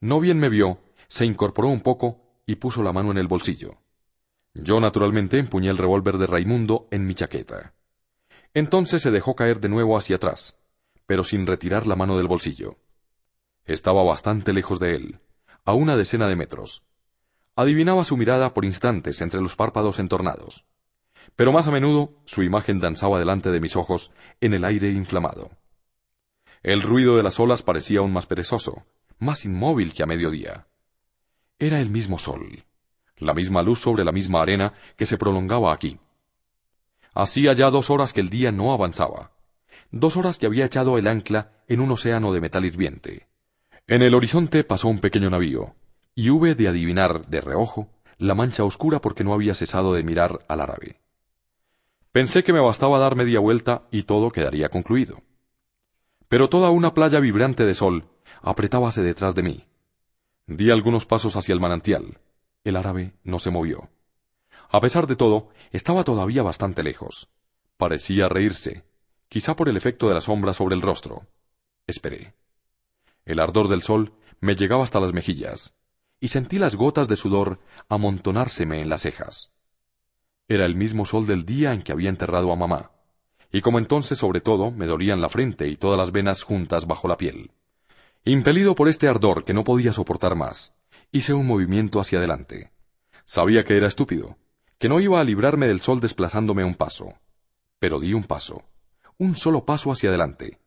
[0.00, 3.78] No bien me vio, se incorporó un poco y puso la mano en el bolsillo.
[4.54, 7.74] Yo naturalmente empuñé el revólver de Raimundo en mi chaqueta.
[8.52, 10.58] Entonces se dejó caer de nuevo hacia atrás,
[11.06, 12.78] pero sin retirar la mano del bolsillo.
[13.64, 15.20] Estaba bastante lejos de él,
[15.64, 16.82] a una decena de metros.
[17.54, 20.64] Adivinaba su mirada por instantes entre los párpados entornados,
[21.36, 25.50] pero más a menudo su imagen danzaba delante de mis ojos en el aire inflamado.
[26.62, 28.84] El ruido de las olas parecía aún más perezoso,
[29.18, 30.66] más inmóvil que a mediodía.
[31.58, 32.64] Era el mismo sol,
[33.20, 36.00] la misma luz sobre la misma arena que se prolongaba aquí.
[37.14, 39.32] Hacía ya dos horas que el día no avanzaba,
[39.90, 43.28] dos horas que había echado el ancla en un océano de metal hirviente.
[43.86, 45.74] En el horizonte pasó un pequeño navío,
[46.14, 47.88] y hube de adivinar de reojo
[48.18, 51.00] la mancha oscura porque no había cesado de mirar al árabe.
[52.12, 55.22] Pensé que me bastaba dar media vuelta y todo quedaría concluido.
[56.28, 58.04] Pero toda una playa vibrante de sol
[58.42, 59.64] apretábase detrás de mí.
[60.46, 62.18] Di algunos pasos hacia el manantial.
[62.64, 63.90] El árabe no se movió.
[64.70, 67.28] A pesar de todo, estaba todavía bastante lejos.
[67.76, 68.84] Parecía reírse,
[69.28, 71.26] quizá por el efecto de la sombra sobre el rostro.
[71.86, 72.34] Esperé.
[73.24, 75.74] El ardor del sol me llegaba hasta las mejillas,
[76.20, 79.52] y sentí las gotas de sudor amontonárseme en las cejas.
[80.48, 82.90] Era el mismo sol del día en que había enterrado a mamá,
[83.50, 87.08] y como entonces sobre todo me dolían la frente y todas las venas juntas bajo
[87.08, 87.52] la piel.
[88.24, 90.74] Impelido por este ardor que no podía soportar más,
[91.12, 92.70] hice un movimiento hacia adelante.
[93.24, 94.36] Sabía que era estúpido,
[94.78, 97.14] que no iba a librarme del sol desplazándome un paso.
[97.78, 98.64] Pero di un paso,
[99.18, 100.58] un solo paso hacia adelante.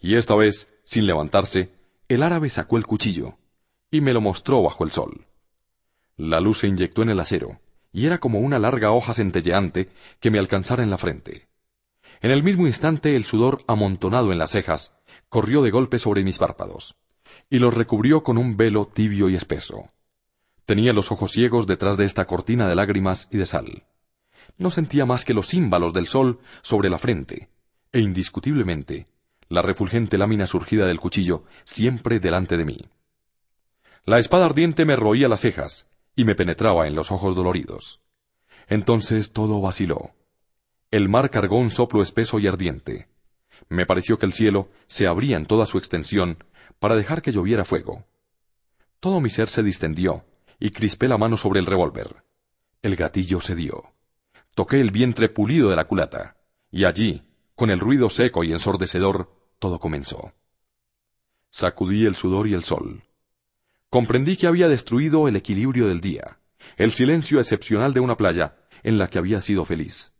[0.00, 1.72] Y esta vez, sin levantarse,
[2.08, 3.38] el árabe sacó el cuchillo
[3.90, 5.26] y me lo mostró bajo el sol.
[6.16, 7.60] La luz se inyectó en el acero,
[7.92, 9.88] y era como una larga hoja centelleante
[10.18, 11.46] que me alcanzara en la frente.
[12.20, 14.96] En el mismo instante el sudor amontonado en las cejas
[15.28, 16.96] corrió de golpe sobre mis párpados,
[17.54, 19.88] y los recubrió con un velo tibio y espeso.
[20.66, 23.84] Tenía los ojos ciegos detrás de esta cortina de lágrimas y de sal.
[24.58, 27.50] No sentía más que los címbalos del sol sobre la frente,
[27.92, 29.06] e indiscutiblemente
[29.48, 32.88] la refulgente lámina surgida del cuchillo siempre delante de mí.
[34.04, 38.00] La espada ardiente me roía las cejas y me penetraba en los ojos doloridos.
[38.66, 40.10] Entonces todo vaciló.
[40.90, 43.06] El mar cargó un soplo espeso y ardiente.
[43.68, 46.38] Me pareció que el cielo se abría en toda su extensión
[46.78, 48.04] para dejar que lloviera fuego.
[49.00, 50.24] Todo mi ser se distendió
[50.58, 52.24] y crispé la mano sobre el revólver.
[52.82, 53.92] El gatillo se dio.
[54.54, 56.36] Toqué el vientre pulido de la culata,
[56.70, 57.22] y allí,
[57.54, 60.32] con el ruido seco y ensordecedor, todo comenzó.
[61.50, 63.04] Sacudí el sudor y el sol.
[63.90, 66.38] Comprendí que había destruido el equilibrio del día,
[66.76, 70.12] el silencio excepcional de una playa en la que había sido feliz.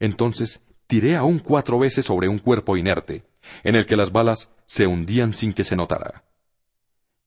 [0.00, 3.24] Entonces tiré aún cuatro veces sobre un cuerpo inerte,
[3.64, 6.24] en el que las balas se hundían sin que se notara.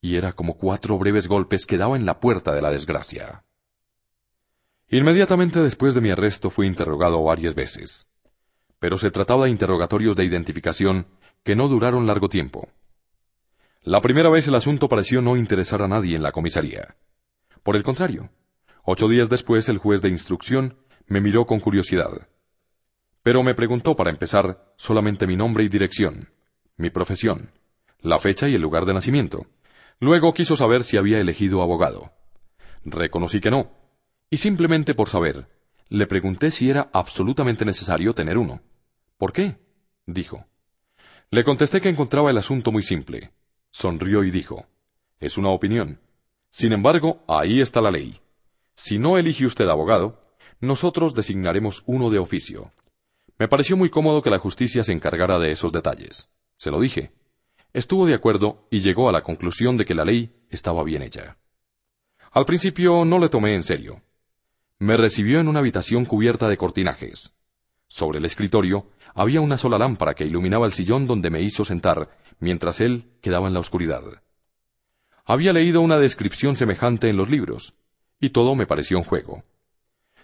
[0.01, 3.43] Y era como cuatro breves golpes que daba en la puerta de la desgracia.
[4.89, 8.07] Inmediatamente después de mi arresto fui interrogado varias veces,
[8.79, 11.07] pero se trataba de interrogatorios de identificación
[11.43, 12.69] que no duraron largo tiempo.
[13.81, 16.95] La primera vez el asunto pareció no interesar a nadie en la comisaría.
[17.63, 18.29] Por el contrario,
[18.83, 20.77] ocho días después el juez de instrucción
[21.07, 22.27] me miró con curiosidad.
[23.25, 26.29] Pero me preguntó para empezar solamente mi nombre y dirección,
[26.77, 27.49] mi profesión,
[27.99, 29.47] la fecha y el lugar de nacimiento.
[29.99, 32.11] Luego quiso saber si había elegido abogado.
[32.83, 33.71] Reconocí que no,
[34.29, 35.47] y simplemente por saber,
[35.89, 38.61] le pregunté si era absolutamente necesario tener uno.
[39.17, 39.57] ¿Por qué?
[40.05, 40.45] dijo.
[41.31, 43.31] Le contesté que encontraba el asunto muy simple.
[43.71, 44.67] Sonrió y dijo,
[45.19, 45.99] Es una opinión.
[46.51, 48.19] Sin embargo, ahí está la ley.
[48.75, 50.21] Si no elige usted abogado,
[50.59, 52.71] nosotros designaremos uno de oficio.
[53.37, 56.29] Me pareció muy cómodo que la justicia se encargara de esos detalles.
[56.57, 57.11] Se lo dije.
[57.73, 61.37] Estuvo de acuerdo y llegó a la conclusión de que la ley estaba bien hecha.
[62.31, 64.01] Al principio no le tomé en serio.
[64.79, 67.33] Me recibió en una habitación cubierta de cortinajes.
[67.87, 72.17] Sobre el escritorio había una sola lámpara que iluminaba el sillón donde me hizo sentar,
[72.39, 74.01] mientras él quedaba en la oscuridad.
[75.25, 77.73] Había leído una descripción semejante en los libros,
[78.19, 79.43] y todo me pareció un juego.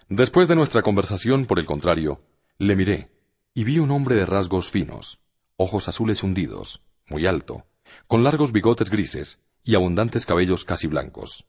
[0.08, 2.20] Después de nuestra conversación, por el contrario,
[2.58, 3.10] le miré,
[3.54, 5.20] y vi un hombre de rasgos finos,
[5.56, 7.66] ojos azules hundidos, muy alto,
[8.06, 11.46] con largos bigotes grises y abundantes cabellos casi blancos.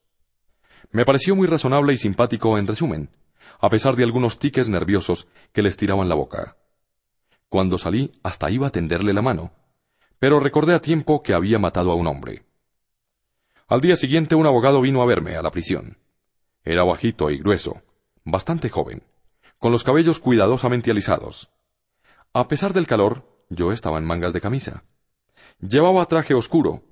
[0.92, 3.10] Me pareció muy razonable y simpático en resumen,
[3.60, 6.58] a pesar de algunos tiques nerviosos que le estiraban la boca.
[7.50, 9.54] Cuando salí, hasta iba a tenderle la mano,
[10.20, 12.46] pero recordé a tiempo que había matado a un hombre.
[13.68, 15.98] Al día siguiente un abogado vino a verme a la prisión.
[16.64, 17.82] Era bajito y grueso,
[18.24, 19.04] bastante joven,
[19.64, 21.50] con los cabellos cuidadosamente alisados.
[22.34, 24.84] A pesar del calor, yo estaba en mangas de camisa.
[25.62, 26.84] Llevaba traje oscuro,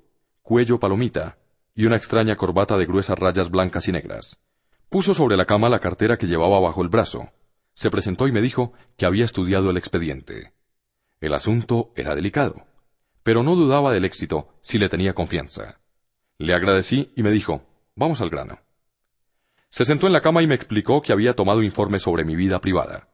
[0.42, 1.38] cuello palomita
[1.76, 4.40] y una extraña corbata de gruesas rayas blancas y negras.
[4.88, 7.34] Puso sobre la cama la cartera que llevaba bajo el brazo,
[7.74, 10.54] se presentó y me dijo que había estudiado el expediente.
[11.20, 12.68] El asunto era delicado,
[13.22, 15.82] pero no dudaba del éxito si le tenía confianza.
[16.38, 17.64] Le agradecí y me dijo,
[17.98, 18.60] vamos al grano.
[19.72, 22.60] Se sentó en la cama y me explicó que había tomado informes sobre mi vida
[22.60, 23.08] privada.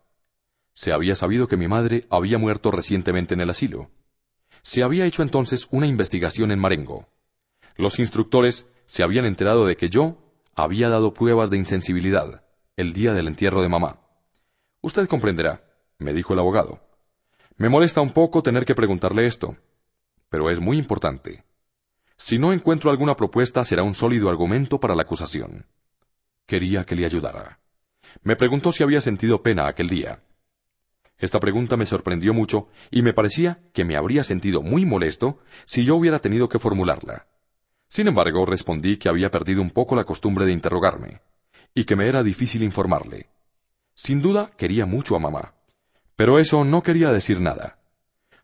[0.74, 3.92] Se había sabido que mi madre había muerto recientemente en el asilo.
[4.64, 7.10] Se había hecho entonces una investigación en Marengo.
[7.76, 10.18] Los instructores se habían enterado de que yo
[10.56, 12.44] había dado pruebas de insensibilidad
[12.76, 14.02] el día del entierro de mamá.
[14.82, 15.64] Usted comprenderá,
[16.00, 16.82] me dijo el abogado.
[17.58, 19.58] Me molesta un poco tener que preguntarle esto,
[20.30, 21.44] pero es muy importante.
[22.16, 25.68] Si no encuentro alguna propuesta será un sólido argumento para la acusación.
[26.48, 27.60] Quería que le ayudara.
[28.24, 30.24] Me preguntó si había sentido pena aquel día.
[31.18, 35.84] Esta pregunta me sorprendió mucho y me parecía que me habría sentido muy molesto si
[35.84, 37.28] yo hubiera tenido que formularla.
[37.90, 41.22] Sin embargo, respondí que había perdido un poco la costumbre de interrogarme,
[41.74, 43.28] y que me era difícil informarle.
[43.94, 45.54] Sin duda quería mucho a mamá.
[46.16, 47.80] Pero eso no quería decir nada.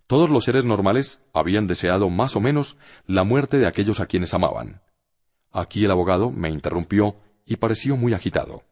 [0.08, 2.78] Todos los seres normales habían deseado más o menos
[3.08, 4.82] la muerte de aquellos a quienes amaban.
[5.52, 8.64] Aquí el abogado me interrumpió y pareció muy agitado.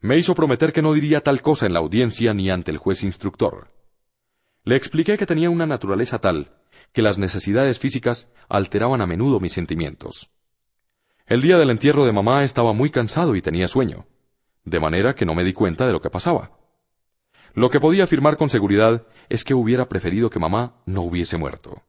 [0.00, 3.02] Me hizo prometer que no diría tal cosa en la audiencia ni ante el juez
[3.02, 3.68] instructor.
[4.64, 6.56] Le expliqué que tenía una naturaleza tal
[6.92, 10.30] que las necesidades físicas alteraban a menudo mis sentimientos.
[11.26, 14.06] El día del entierro de mamá estaba muy cansado y tenía sueño
[14.64, 16.52] de manera que no me di cuenta de lo que pasaba.
[17.54, 21.82] Lo que podía afirmar con seguridad es que hubiera preferido que mamá no hubiese muerto.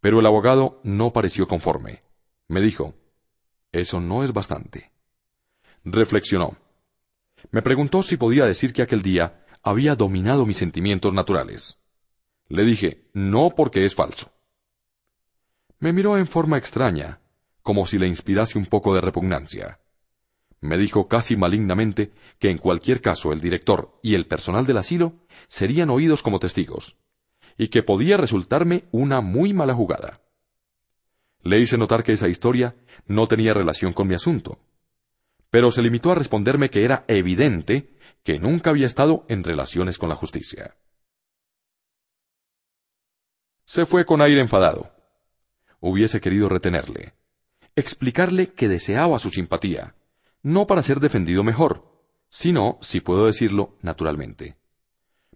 [0.00, 2.02] Pero el abogado no pareció conforme.
[2.48, 2.94] Me dijo,
[3.72, 4.92] Eso no es bastante.
[5.88, 6.58] Reflexionó.
[7.52, 11.78] Me preguntó si podía decir que aquel día había dominado mis sentimientos naturales.
[12.48, 14.32] Le dije, no porque es falso.
[15.78, 17.20] Me miró en forma extraña,
[17.62, 19.78] como si le inspirase un poco de repugnancia.
[20.60, 22.10] Me dijo casi malignamente
[22.40, 25.14] que en cualquier caso el director y el personal del asilo
[25.46, 26.96] serían oídos como testigos,
[27.56, 30.20] y que podía resultarme una muy mala jugada.
[31.42, 32.74] Le hice notar que esa historia
[33.06, 34.58] no tenía relación con mi asunto,
[35.50, 40.08] pero se limitó a responderme que era evidente que nunca había estado en relaciones con
[40.08, 40.76] la justicia.
[43.64, 44.92] Se fue con aire enfadado.
[45.80, 47.14] Hubiese querido retenerle,
[47.74, 49.94] explicarle que deseaba su simpatía,
[50.42, 51.96] no para ser defendido mejor,
[52.28, 54.56] sino, si puedo decirlo, naturalmente.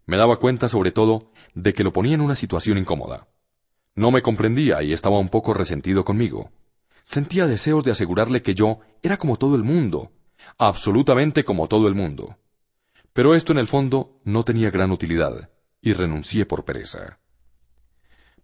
[0.06, 3.28] Me daba cuenta, sobre todo, de que lo ponía en una situación incómoda.
[3.94, 6.50] No me comprendía y estaba un poco resentido conmigo.
[7.10, 10.12] Sentía deseos de asegurarle que yo era como todo el mundo,
[10.58, 12.36] absolutamente como todo el mundo.
[13.12, 15.50] Pero esto en el fondo no tenía gran utilidad,
[15.82, 17.18] y renuncié por pereza.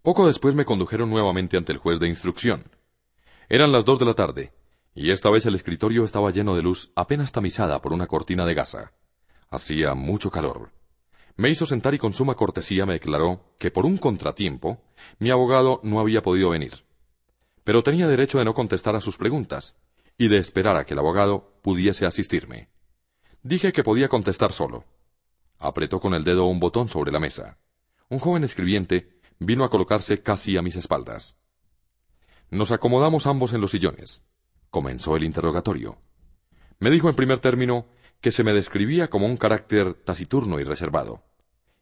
[0.02, 2.64] Poco después me condujeron nuevamente ante el juez de instrucción.
[3.48, 4.52] Eran las dos de la tarde,
[4.96, 8.54] y esta vez el escritorio estaba lleno de luz apenas tamizada por una cortina de
[8.54, 8.94] gasa.
[9.48, 10.72] Hacía mucho calor.
[11.36, 14.82] Me hizo sentar y con suma cortesía me declaró que por un contratiempo
[15.20, 16.85] mi abogado no había podido venir.
[17.66, 19.74] Pero tenía derecho de no contestar a sus preguntas
[20.16, 22.68] y de esperar a que el abogado pudiese asistirme.
[23.42, 24.84] Dije que podía contestar solo.
[25.58, 27.58] Apretó con el dedo un botón sobre la mesa.
[28.08, 31.38] Un joven escribiente vino a colocarse casi a mis espaldas.
[32.50, 34.24] Nos acomodamos ambos en los sillones.
[34.70, 35.98] Comenzó el interrogatorio.
[36.78, 37.88] Me dijo en primer término
[38.20, 41.24] que se me describía como un carácter taciturno y reservado,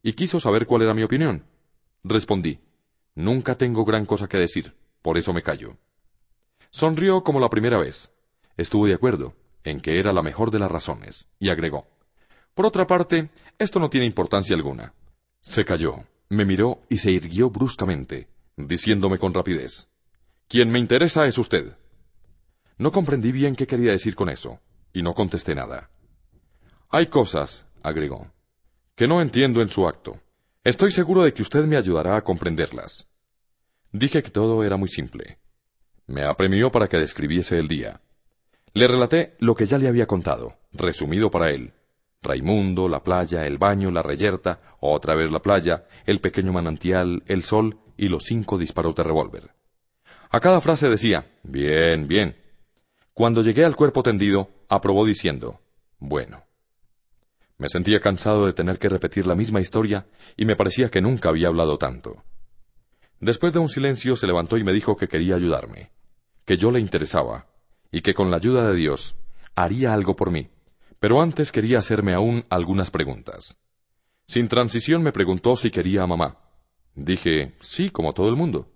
[0.02, 1.44] y quiso saber cuál era mi opinión.
[2.04, 2.60] Respondí,
[3.14, 4.74] Nunca tengo gran cosa que decir,
[5.04, 5.76] por eso me callo.
[6.70, 8.10] Sonrió como la primera vez.
[8.56, 11.86] Estuvo de acuerdo en que era la mejor de las razones, y agregó,
[12.54, 13.28] Por otra parte,
[13.58, 14.94] esto no tiene importancia alguna.
[15.42, 19.90] Se calló, me miró y se irguió bruscamente, diciéndome con rapidez,
[20.48, 21.76] Quien me interesa es usted.
[22.78, 24.58] No comprendí bien qué quería decir con eso,
[24.94, 25.90] y no contesté nada.
[26.88, 28.32] Hay cosas, agregó,
[28.94, 30.18] que no entiendo en su acto.
[30.62, 33.06] Estoy seguro de que usted me ayudará a comprenderlas.
[33.94, 35.38] Dije que todo era muy simple.
[36.08, 38.00] Me apremió para que describiese el día.
[38.72, 41.74] Le relaté lo que ya le había contado, resumido para él.
[42.20, 47.44] Raimundo, la playa, el baño, la reyerta, otra vez la playa, el pequeño manantial, el
[47.44, 49.52] sol y los cinco disparos de revólver.
[50.28, 52.36] A cada frase decía, bien, bien.
[53.12, 55.60] Cuando llegué al cuerpo tendido, aprobó diciendo,
[56.00, 56.42] bueno.
[57.58, 61.28] Me sentía cansado de tener que repetir la misma historia y me parecía que nunca
[61.28, 62.24] había hablado tanto.
[63.20, 65.90] Después de un silencio se levantó y me dijo que quería ayudarme,
[66.44, 67.46] que yo le interesaba,
[67.90, 69.14] y que con la ayuda de Dios
[69.54, 70.48] haría algo por mí,
[70.98, 73.60] pero antes quería hacerme aún algunas preguntas.
[74.26, 76.38] Sin transición me preguntó si quería a mamá.
[76.94, 78.72] Dije, sí, como todo el mundo.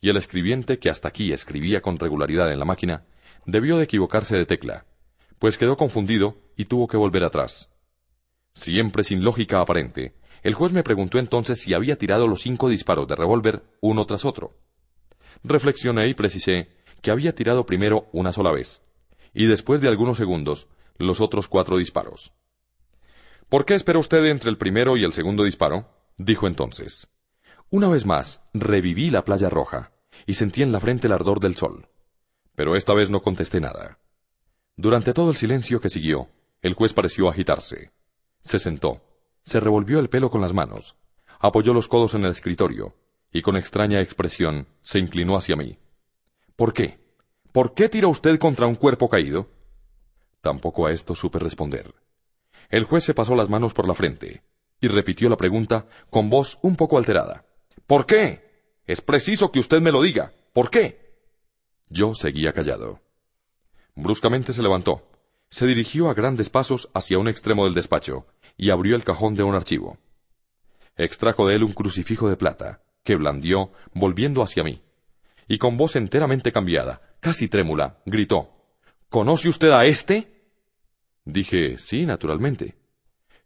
[0.00, 3.04] Y el escribiente, que hasta aquí escribía con regularidad en la máquina,
[3.46, 4.86] debió de equivocarse de tecla,
[5.38, 7.70] pues quedó confundido y tuvo que volver atrás.
[8.52, 10.14] Siempre sin lógica aparente,
[10.44, 14.26] el juez me preguntó entonces si había tirado los cinco disparos de revólver uno tras
[14.26, 14.52] otro.
[15.42, 16.68] Reflexioné y precisé
[17.00, 18.82] que había tirado primero una sola vez,
[19.32, 20.68] y después de algunos segundos
[20.98, 22.34] los otros cuatro disparos.
[23.48, 25.88] ¿Por qué espera usted entre el primero y el segundo disparo?
[26.18, 27.08] dijo entonces.
[27.70, 29.92] Una vez más, reviví la playa roja,
[30.26, 31.88] y sentí en la frente el ardor del sol.
[32.54, 33.98] Pero esta vez no contesté nada.
[34.76, 36.28] Durante todo el silencio que siguió,
[36.60, 37.92] el juez pareció agitarse.
[38.40, 39.02] Se sentó,
[39.44, 40.96] se revolvió el pelo con las manos,
[41.38, 42.94] apoyó los codos en el escritorio,
[43.32, 45.78] y con extraña expresión se inclinó hacia mí.
[46.56, 46.98] ¿Por qué?
[47.52, 49.48] ¿Por qué tira usted contra un cuerpo caído?
[50.40, 51.94] Tampoco a esto supe responder.
[52.70, 54.42] El juez se pasó las manos por la frente
[54.80, 57.44] y repitió la pregunta con voz un poco alterada.
[57.86, 58.44] ¿Por qué?
[58.86, 60.32] Es preciso que usted me lo diga.
[60.52, 61.18] ¿Por qué?
[61.88, 63.00] Yo seguía callado.
[63.94, 65.06] Bruscamente se levantó,
[65.54, 68.26] se dirigió a grandes pasos hacia un extremo del despacho
[68.56, 69.98] y abrió el cajón de un archivo.
[70.96, 74.82] Extrajo de él un crucifijo de plata, que blandió, volviendo hacia mí,
[75.46, 78.50] y con voz enteramente cambiada, casi trémula, gritó
[79.08, 80.42] ¿Conoce usted a éste?
[81.24, 82.74] Dije sí, naturalmente.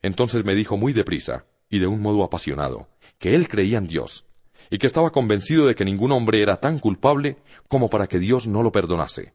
[0.01, 4.25] Entonces me dijo muy deprisa, y de un modo apasionado, que él creía en Dios,
[4.71, 7.37] y que estaba convencido de que ningún hombre era tan culpable
[7.69, 9.35] como para que Dios no lo perdonase.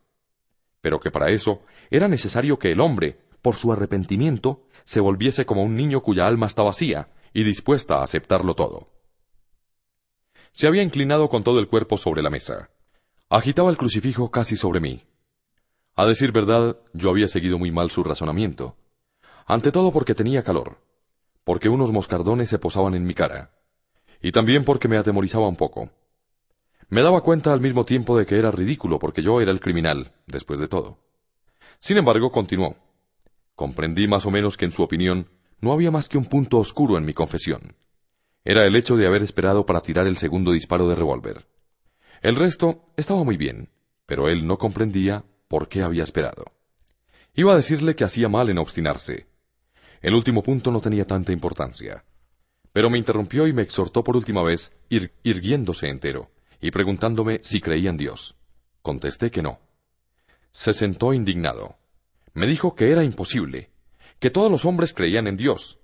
[0.83, 5.63] Pero que para eso era necesario que el hombre, por su arrepentimiento, se volviese como
[5.63, 8.89] un niño cuya alma está vacía y dispuesta a aceptarlo todo.
[10.51, 12.69] Se había inclinado con todo el cuerpo sobre la mesa.
[13.29, 15.05] Agitaba el crucifijo casi sobre mí.
[15.95, 18.75] A decir verdad, yo había seguido muy mal su razonamiento.
[19.45, 20.79] Ante todo porque tenía calor,
[21.45, 23.51] porque unos moscardones se posaban en mi cara,
[24.21, 25.91] y también porque me atemorizaba un poco.
[26.89, 30.13] Me daba cuenta al mismo tiempo de que era ridículo porque yo era el criminal,
[30.27, 30.99] después de todo.
[31.79, 32.75] Sin embargo, continuó.
[33.55, 35.29] Comprendí más o menos que en su opinión
[35.59, 37.75] no había más que un punto oscuro en mi confesión.
[38.43, 41.47] Era el hecho de haber esperado para tirar el segundo disparo de revólver.
[42.21, 43.69] El resto estaba muy bien,
[44.05, 46.45] pero él no comprendía por qué había esperado.
[47.33, 49.27] Iba a decirle que hacía mal en obstinarse.
[50.01, 52.03] El último punto no tenía tanta importancia.
[52.73, 56.29] Pero me interrumpió y me exhortó por última vez, ir, irguiéndose entero,
[56.63, 58.37] y preguntándome si creía en Dios.
[58.81, 59.59] Contesté que no.
[60.51, 61.75] Se sentó indignado.
[62.33, 63.69] Me dijo que era imposible,
[64.19, 65.79] que todos los hombres creían en Dios,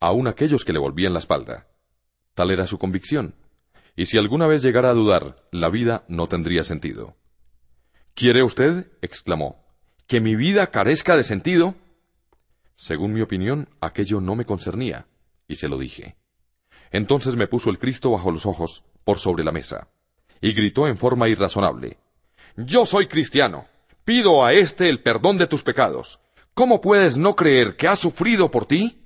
[0.00, 1.68] aun aquellos que le volvían la espalda.
[2.32, 3.34] Tal era su convicción,
[3.94, 7.14] y si alguna vez llegara a dudar, la vida no tendría sentido.
[8.14, 8.90] ¿Quiere usted?
[9.02, 9.66] exclamó,
[10.06, 11.74] que mi vida carezca de sentido.
[12.74, 15.08] Según mi opinión, aquello no me concernía,
[15.46, 16.16] y se lo dije.
[16.90, 19.88] Entonces me puso el Cristo bajo los ojos, por sobre la mesa,
[20.42, 21.96] y gritó en forma irrazonable
[22.56, 23.66] Yo soy cristiano.
[24.04, 26.20] Pido a éste el perdón de tus pecados.
[26.52, 29.02] ¿Cómo puedes no creer que ha sufrido por ti?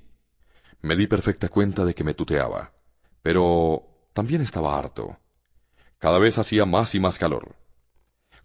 [0.81, 2.73] Me di perfecta cuenta de que me tuteaba,
[3.23, 3.83] pero
[4.15, 5.19] también estaba harto.
[5.99, 7.55] Cada vez hacía más y más calor.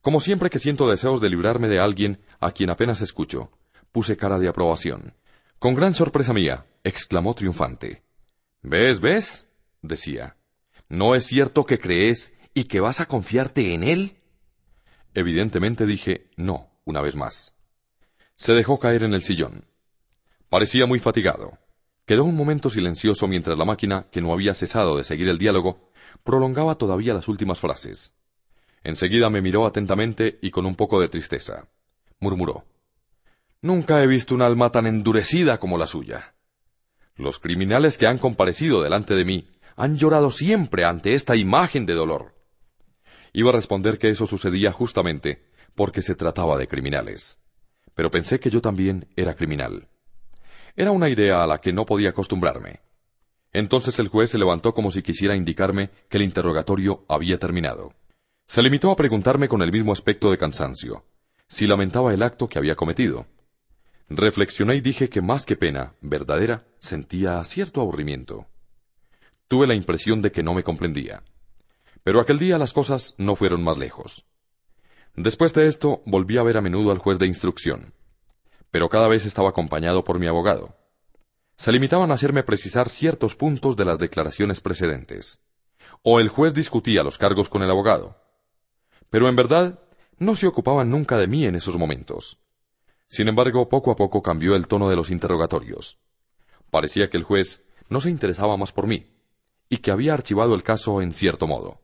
[0.01, 3.51] Como siempre que siento deseos de librarme de alguien a quien apenas escucho,
[3.91, 5.13] puse cara de aprobación.
[5.59, 8.03] Con gran sorpresa mía, exclamó triunfante.
[8.61, 9.49] ¿Ves, ves?
[9.81, 10.35] decía.
[10.89, 14.18] ¿No es cierto que crees y que vas a confiarte en él?
[15.14, 17.53] Evidentemente dije no, una vez más.
[18.36, 19.65] Se dejó caer en el sillón.
[20.49, 21.57] Parecía muy fatigado.
[22.06, 25.91] Quedó un momento silencioso mientras la máquina, que no había cesado de seguir el diálogo,
[26.23, 28.14] prolongaba todavía las últimas frases.
[28.84, 31.69] Enseguida me miró atentamente y con un poco de tristeza.
[32.19, 32.65] Murmuró.
[33.61, 36.34] Nunca he visto un alma tan endurecida como la suya.
[37.15, 41.94] Los criminales que han comparecido delante de mí han llorado siempre ante esta imagen de
[41.94, 42.40] dolor.
[43.34, 45.45] Iba a responder que eso sucedía justamente
[45.76, 47.40] porque se trataba de criminales.
[47.95, 49.88] Pero pensé que yo también era criminal.
[50.76, 52.82] Era una idea a la que no podía acostumbrarme.
[53.53, 57.94] Entonces el juez se levantó como si quisiera indicarme que el interrogatorio había terminado.
[58.45, 61.06] Se limitó a preguntarme con el mismo aspecto de cansancio,
[61.48, 63.26] si lamentaba el acto que había cometido.
[64.10, 68.48] Reflexioné y dije que más que pena, verdadera, sentía cierto aburrimiento.
[69.48, 71.24] Tuve la impresión de que no me comprendía.
[72.03, 74.26] Pero aquel día las cosas no fueron más lejos.
[75.15, 77.94] Después de esto volví a ver a menudo al juez de instrucción,
[78.72, 80.78] pero cada vez estaba acompañado por mi abogado.
[81.57, 85.44] Se limitaban a hacerme precisar ciertos puntos de las declaraciones precedentes.
[86.02, 88.18] O el juez discutía los cargos con el abogado.
[89.11, 89.80] Pero en verdad
[90.18, 92.40] no se ocupaban nunca de mí en esos momentos.
[93.07, 95.99] Sin embargo, poco a poco cambió el tono de los interrogatorios.
[96.72, 99.11] Parecía que el juez no se interesaba más por mí,
[99.68, 101.82] y que había archivado el caso en cierto modo.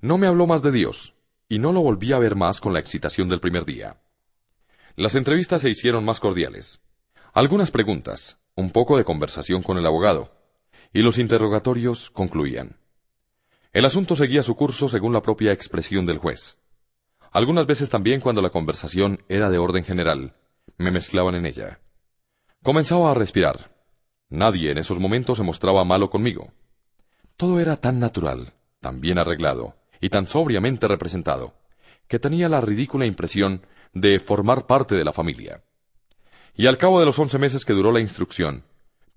[0.00, 1.14] No me habló más de Dios,
[1.48, 3.96] y no lo volví a ver más con la excitación del primer día.
[4.94, 6.82] Las entrevistas se hicieron más cordiales.
[7.32, 10.32] Algunas preguntas, un poco de conversación con el abogado,
[10.92, 12.76] y los interrogatorios concluían.
[13.72, 16.58] El asunto seguía su curso según la propia expresión del juez.
[17.32, 20.36] Algunas veces también cuando la conversación era de orden general,
[20.76, 21.80] me mezclaban en ella.
[22.62, 23.74] Comenzaba a respirar.
[24.28, 26.52] Nadie en esos momentos se mostraba malo conmigo.
[27.36, 29.74] Todo era tan natural, tan bien arreglado
[30.06, 31.54] y tan sobriamente representado,
[32.06, 35.64] que tenía la ridícula impresión de formar parte de la familia.
[36.54, 38.62] Y al cabo de los once meses que duró la instrucción,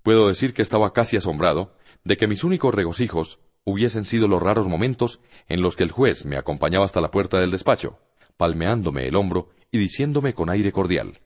[0.02, 4.66] puedo decir que estaba casi asombrado de que mis únicos regocijos hubiesen sido los raros
[4.66, 8.00] momentos en los que el juez me acompañaba hasta la puerta del despacho,
[8.36, 11.20] palmeándome el hombro y diciéndome con aire cordial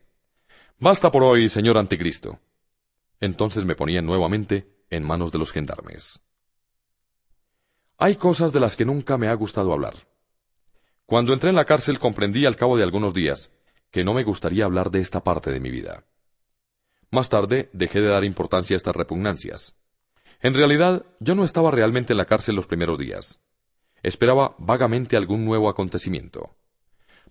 [0.78, 2.38] Basta por hoy, señor anticristo.
[3.18, 6.20] Entonces me ponía nuevamente en manos de los gendarmes.
[7.98, 9.94] Hay cosas de las que nunca me ha gustado hablar.
[11.06, 13.52] Cuando entré en la cárcel comprendí al cabo de algunos días
[13.90, 16.04] que no me gustaría hablar de esta parte de mi vida.
[17.10, 19.76] Más tarde dejé de dar importancia a estas repugnancias.
[20.40, 23.40] En realidad, yo no estaba realmente en la cárcel los primeros días.
[24.02, 26.56] Esperaba vagamente algún nuevo acontecimiento.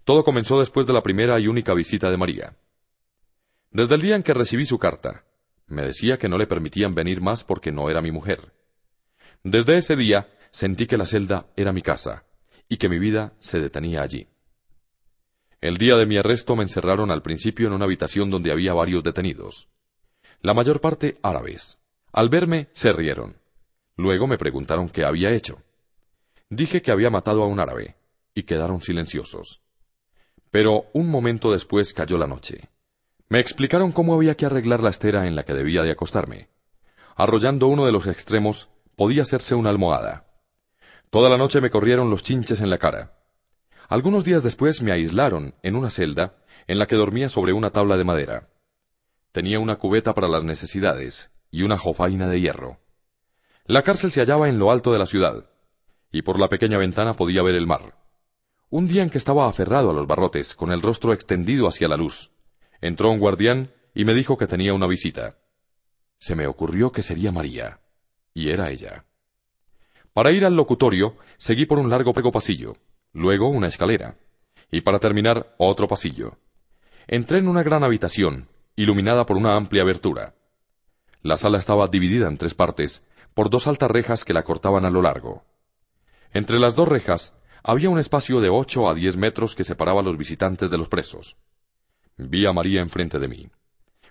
[0.05, 2.55] Todo comenzó después de la primera y única visita de María.
[3.71, 5.25] Desde el día en que recibí su carta,
[5.67, 8.53] me decía que no le permitían venir más porque no era mi mujer.
[9.43, 12.25] Desde ese día sentí que la celda era mi casa
[12.69, 14.27] y que mi vida se detenía allí.
[15.59, 19.03] El día de mi arresto me encerraron al principio en una habitación donde había varios
[19.03, 19.67] detenidos.
[20.41, 21.79] La mayor parte árabes.
[22.11, 23.37] Al verme se rieron.
[23.97, 25.61] Luego me preguntaron qué había hecho.
[26.49, 27.95] Dije que había matado a un árabe,
[28.35, 29.61] y quedaron silenciosos.
[30.51, 32.69] Pero un momento después cayó la noche.
[33.27, 36.49] Me explicaron cómo había que arreglar la estera en la que debía de acostarme.
[37.15, 40.32] Arrollando uno de los extremos, podía hacerse una almohada.
[41.13, 43.13] Toda la noche me corrieron los chinches en la cara.
[43.87, 47.97] Algunos días después me aislaron en una celda en la que dormía sobre una tabla
[47.97, 48.49] de madera.
[49.31, 52.79] Tenía una cubeta para las necesidades y una jofaina de hierro.
[53.67, 55.51] La cárcel se hallaba en lo alto de la ciudad,
[56.11, 57.95] y por la pequeña ventana podía ver el mar.
[58.71, 61.95] Un día en que estaba aferrado a los barrotes, con el rostro extendido hacia la
[61.95, 62.31] luz,
[62.81, 65.37] entró un guardián y me dijo que tenía una visita.
[66.17, 67.81] Se me ocurrió que sería María,
[68.33, 69.05] y era ella.
[70.13, 72.77] Para ir al locutorio, seguí por un largo pasillo,
[73.13, 74.17] luego una escalera,
[74.71, 76.37] y para terminar otro pasillo.
[77.07, 80.35] Entré en una gran habitación, iluminada por una amplia abertura.
[81.21, 83.03] La sala estaba dividida en tres partes
[83.33, 85.43] por dos altas rejas que la cortaban a lo largo.
[86.31, 87.33] Entre las dos rejas
[87.63, 90.89] había un espacio de ocho a diez metros que separaba a los visitantes de los
[90.89, 91.37] presos.
[92.17, 93.49] Vi a María enfrente de mí,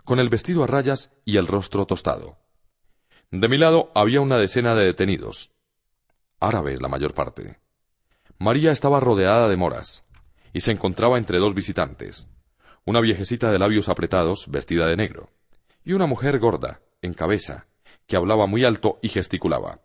[0.04, 2.38] con el vestido a rayas y el rostro tostado.
[3.30, 5.52] De mi lado había una decena de detenidos,
[6.46, 7.58] árabes la mayor parte.
[8.38, 10.04] María estaba rodeada de moras,
[10.52, 12.28] y se encontraba entre dos visitantes,
[12.84, 15.30] una viejecita de labios apretados, vestida de negro,
[15.84, 17.66] y una mujer gorda, en cabeza,
[18.06, 19.80] que hablaba muy alto y gesticulaba.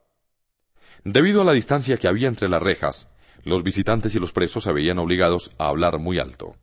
[1.04, 3.10] Debido a la distancia que había entre las rejas,
[3.44, 6.56] los visitantes y los presos se veían obligados a hablar muy alto.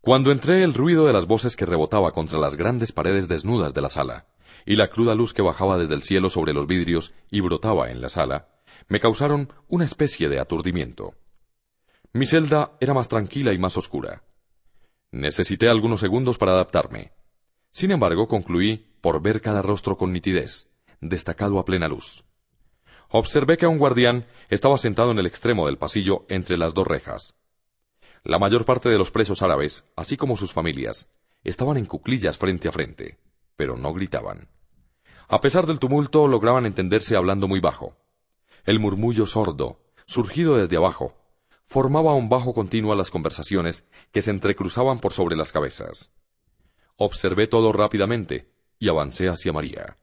[0.00, 3.82] Cuando entré el ruido de las voces que rebotaba contra las grandes paredes desnudas de
[3.82, 4.26] la sala,
[4.64, 8.00] y la cruda luz que bajaba desde el cielo sobre los vidrios y brotaba en
[8.00, 8.48] la sala,
[8.90, 11.14] me causaron una especie de aturdimiento.
[12.12, 14.24] Mi celda era más tranquila y más oscura.
[15.12, 17.12] Necesité algunos segundos para adaptarme.
[17.70, 20.68] Sin embargo, concluí por ver cada rostro con nitidez,
[21.00, 22.24] destacado a plena luz.
[23.10, 27.36] Observé que un guardián estaba sentado en el extremo del pasillo entre las dos rejas.
[28.24, 31.08] La mayor parte de los presos árabes, así como sus familias,
[31.44, 33.20] estaban en cuclillas frente a frente,
[33.54, 34.48] pero no gritaban.
[35.28, 37.96] A pesar del tumulto, lograban entenderse hablando muy bajo.
[38.64, 41.14] El murmullo sordo, surgido desde abajo,
[41.66, 46.12] formaba un bajo continuo a las conversaciones que se entrecruzaban por sobre las cabezas.
[46.96, 49.96] Observé todo rápidamente y avancé hacia María.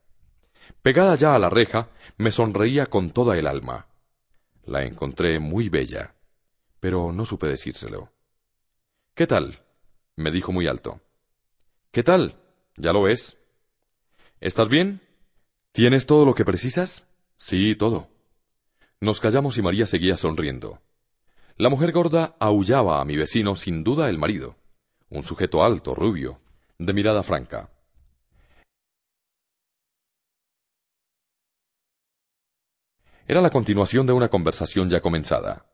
[0.81, 3.88] Pegada ya a la reja, me sonreía con toda el alma.
[4.65, 6.15] La encontré muy bella,
[6.79, 8.11] pero no supe decírselo.
[9.13, 9.63] ¿Qué tal?
[10.15, 10.99] me dijo muy alto.
[11.91, 12.35] ¿Qué tal?
[12.75, 13.38] ¿Ya lo ves?
[14.41, 15.01] ¿Estás bien?
[15.71, 17.07] ¿Tienes todo lo que precisas?
[17.35, 18.09] Sí, todo.
[18.99, 20.81] Nos callamos y María seguía sonriendo.
[21.55, 24.55] La mujer gorda aullaba a mi vecino, sin duda el marido,
[25.09, 26.39] un sujeto alto, rubio,
[26.79, 27.69] de mirada franca.
[33.27, 35.67] Era la continuación de una conversación ya comenzada.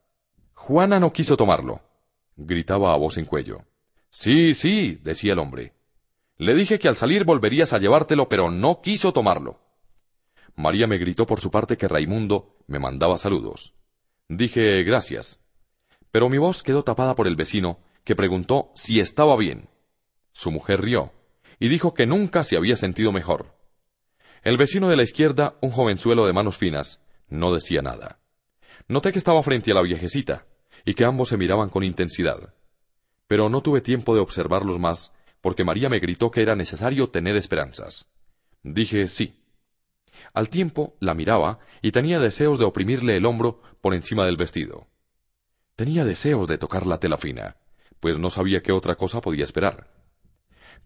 [0.53, 1.81] Juana no quiso tomarlo,
[2.35, 3.63] gritaba a voz en cuello.
[4.09, 5.73] Sí, sí, decía el hombre.
[6.37, 9.62] Le dije que al salir volverías a llevártelo, pero no quiso tomarlo.
[10.55, 13.73] María me gritó por su parte que Raimundo me mandaba saludos.
[14.29, 15.39] Dije gracias,
[16.11, 19.69] pero mi voz quedó tapada por el vecino, que preguntó si estaba bien.
[20.31, 21.11] Su mujer rió,
[21.59, 23.55] y dijo que nunca se había sentido mejor.
[24.43, 28.19] El vecino de la izquierda, un jovenzuelo de manos finas, no decía nada.
[28.87, 30.45] Noté que estaba frente a la viejecita,
[30.85, 32.53] y que ambos se miraban con intensidad.
[33.27, 37.35] Pero no tuve tiempo de observarlos más, porque María me gritó que era necesario tener
[37.35, 38.05] esperanzas.
[38.63, 39.42] Dije sí.
[40.33, 44.87] Al tiempo la miraba y tenía deseos de oprimirle el hombro por encima del vestido.
[45.75, 47.57] Tenía deseos de tocar la tela fina,
[47.99, 49.91] pues no sabía qué otra cosa podía esperar.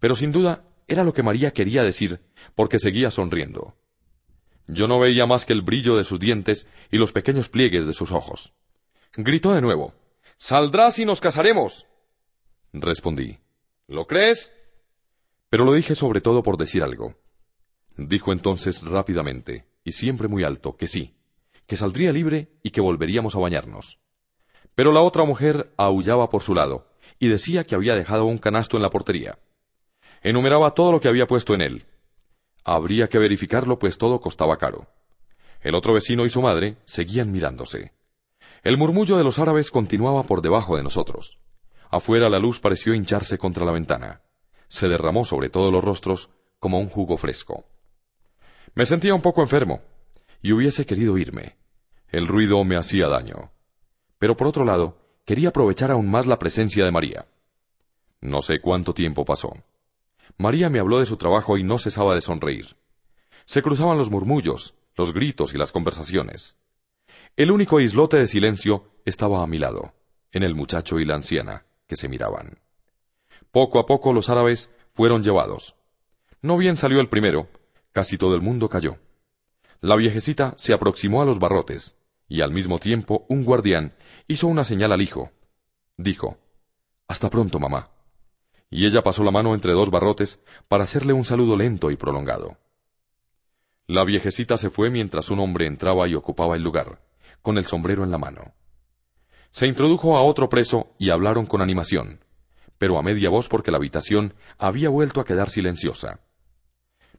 [0.00, 2.20] Pero sin duda era lo que María quería decir,
[2.54, 3.74] porque seguía sonriendo.
[4.66, 7.94] Yo no veía más que el brillo de sus dientes y los pequeños pliegues de
[7.94, 8.54] sus ojos.
[9.16, 9.94] Gritó de nuevo.
[10.36, 11.86] Saldrás y nos casaremos.
[12.72, 13.38] Respondí.
[13.86, 14.52] ¿Lo crees?
[15.48, 17.14] Pero lo dije sobre todo por decir algo.
[17.98, 21.16] Dijo entonces rápidamente, y siempre muy alto, que sí,
[21.66, 23.98] que saldría libre y que volveríamos a bañarnos.
[24.76, 26.86] Pero la otra mujer aullaba por su lado,
[27.18, 29.40] y decía que había dejado un canasto en la portería.
[30.22, 31.86] Enumeraba todo lo que había puesto en él.
[32.62, 34.86] Habría que verificarlo, pues todo costaba caro.
[35.60, 37.94] El otro vecino y su madre seguían mirándose.
[38.62, 41.40] El murmullo de los árabes continuaba por debajo de nosotros.
[41.90, 44.22] Afuera la luz pareció hincharse contra la ventana.
[44.68, 46.30] Se derramó sobre todos los rostros
[46.60, 47.64] como un jugo fresco.
[48.78, 49.80] Me sentía un poco enfermo,
[50.40, 51.56] y hubiese querido irme.
[52.10, 53.50] El ruido me hacía daño.
[54.20, 57.26] Pero por otro lado, quería aprovechar aún más la presencia de María.
[58.20, 59.52] No sé cuánto tiempo pasó.
[60.36, 62.76] María me habló de su trabajo y no cesaba de sonreír.
[63.46, 66.56] Se cruzaban los murmullos, los gritos y las conversaciones.
[67.34, 69.92] El único islote de silencio estaba a mi lado,
[70.30, 72.60] en el muchacho y la anciana, que se miraban.
[73.50, 75.74] Poco a poco los árabes fueron llevados.
[76.42, 77.48] No bien salió el primero,
[77.92, 78.98] casi todo el mundo cayó.
[79.80, 81.96] La viejecita se aproximó a los barrotes,
[82.28, 83.94] y al mismo tiempo un guardián
[84.26, 85.30] hizo una señal al hijo.
[85.96, 86.38] dijo.
[87.06, 87.90] Hasta pronto, mamá.
[88.70, 92.58] Y ella pasó la mano entre dos barrotes para hacerle un saludo lento y prolongado.
[93.86, 97.00] La viejecita se fue mientras un hombre entraba y ocupaba el lugar,
[97.40, 98.52] con el sombrero en la mano.
[99.50, 102.22] Se introdujo a otro preso y hablaron con animación,
[102.76, 106.20] pero a media voz porque la habitación había vuelto a quedar silenciosa.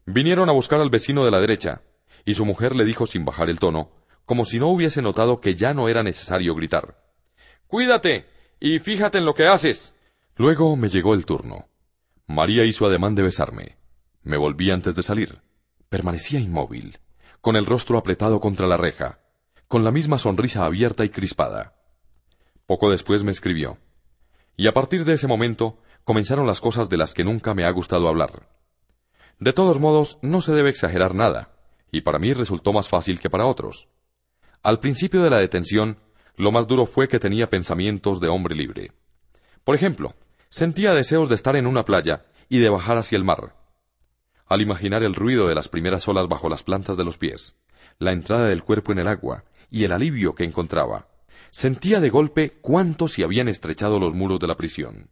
[0.06, 1.82] Vinieron a buscar al vecino de la derecha,
[2.24, 3.90] y su mujer le dijo sin bajar el tono,
[4.24, 7.02] como si no hubiese notado que ya no era necesario gritar.
[7.66, 8.26] Cuídate
[8.60, 9.96] y fíjate en lo que haces.
[10.36, 11.68] Luego me llegó el turno.
[12.26, 13.76] María hizo ademán de besarme.
[14.22, 15.40] Me volví antes de salir.
[15.88, 16.98] Permanecía inmóvil,
[17.40, 19.18] con el rostro apretado contra la reja,
[19.66, 21.74] con la misma sonrisa abierta y crispada.
[22.66, 23.78] Poco después me escribió.
[24.56, 27.70] Y a partir de ese momento comenzaron las cosas de las que nunca me ha
[27.70, 28.48] gustado hablar.
[29.40, 31.50] De todos modos, no se debe exagerar nada,
[31.90, 33.88] y para mí resultó más fácil que para otros.
[34.62, 35.98] Al principio de la detención,
[36.36, 38.92] lo más duro fue que tenía pensamientos de hombre libre.
[39.64, 40.14] Por ejemplo,
[40.50, 43.56] sentía deseos de estar en una playa y de bajar hacia el mar,
[44.46, 47.56] al imaginar el ruido de las primeras olas bajo las plantas de los pies,
[47.98, 51.08] la entrada del cuerpo en el agua y el alivio que encontraba,
[51.50, 55.08] sentía de golpe cuánto se habían estrechado los muros de la prisión.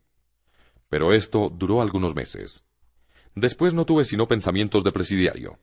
[0.90, 2.67] Pero esto duró algunos meses.
[3.40, 5.60] Después no tuve sino pensamientos de presidiario.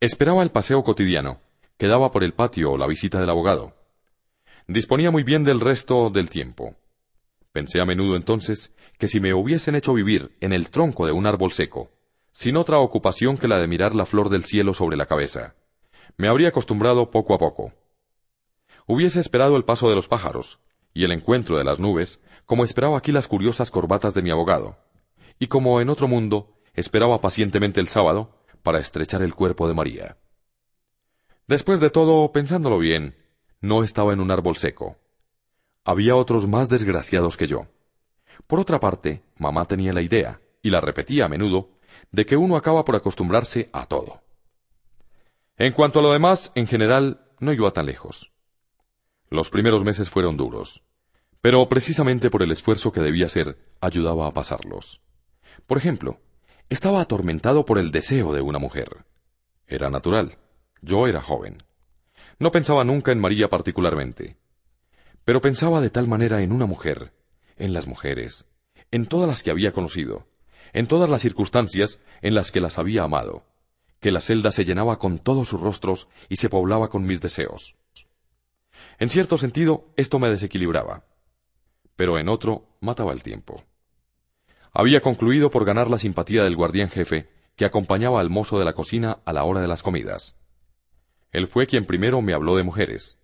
[0.00, 1.40] Esperaba el paseo cotidiano,
[1.76, 3.74] que daba por el patio o la visita del abogado.
[4.66, 6.74] Disponía muy bien del resto del tiempo.
[7.52, 11.26] Pensé a menudo entonces que si me hubiesen hecho vivir en el tronco de un
[11.26, 11.90] árbol seco,
[12.30, 15.54] sin otra ocupación que la de mirar la flor del cielo sobre la cabeza.
[16.16, 17.74] Me habría acostumbrado poco a poco.
[18.86, 20.60] Hubiese esperado el paso de los pájaros,
[20.94, 24.78] y el encuentro de las nubes, como esperaba aquí las curiosas corbatas de mi abogado,
[25.38, 30.16] y como en otro mundo esperaba pacientemente el sábado para estrechar el cuerpo de María.
[31.46, 33.16] Después de todo, pensándolo bien,
[33.60, 34.96] no estaba en un árbol seco.
[35.84, 37.66] Había otros más desgraciados que yo.
[38.46, 41.70] Por otra parte, mamá tenía la idea, y la repetía a menudo,
[42.10, 44.22] de que uno acaba por acostumbrarse a todo.
[45.56, 48.32] En cuanto a lo demás, en general, no iba tan lejos.
[49.28, 50.84] Los primeros meses fueron duros,
[51.40, 55.02] pero precisamente por el esfuerzo que debía hacer, ayudaba a pasarlos.
[55.66, 56.20] Por ejemplo,
[56.68, 59.04] estaba atormentado por el deseo de una mujer.
[59.66, 60.38] Era natural.
[60.80, 61.62] Yo era joven.
[62.38, 64.36] No pensaba nunca en María particularmente,
[65.24, 67.12] pero pensaba de tal manera en una mujer,
[67.56, 68.46] en las mujeres,
[68.90, 70.26] en todas las que había conocido,
[70.72, 73.44] en todas las circunstancias en las que las había amado,
[74.00, 77.76] que la celda se llenaba con todos sus rostros y se poblaba con mis deseos.
[78.98, 81.04] En cierto sentido, esto me desequilibraba,
[81.94, 83.62] pero en otro mataba el tiempo.
[84.72, 88.72] Había concluido por ganar la simpatía del guardián jefe, que acompañaba al mozo de la
[88.72, 90.36] cocina a la hora de las comidas.
[91.30, 93.18] Él fue quien primero me habló de mujeres.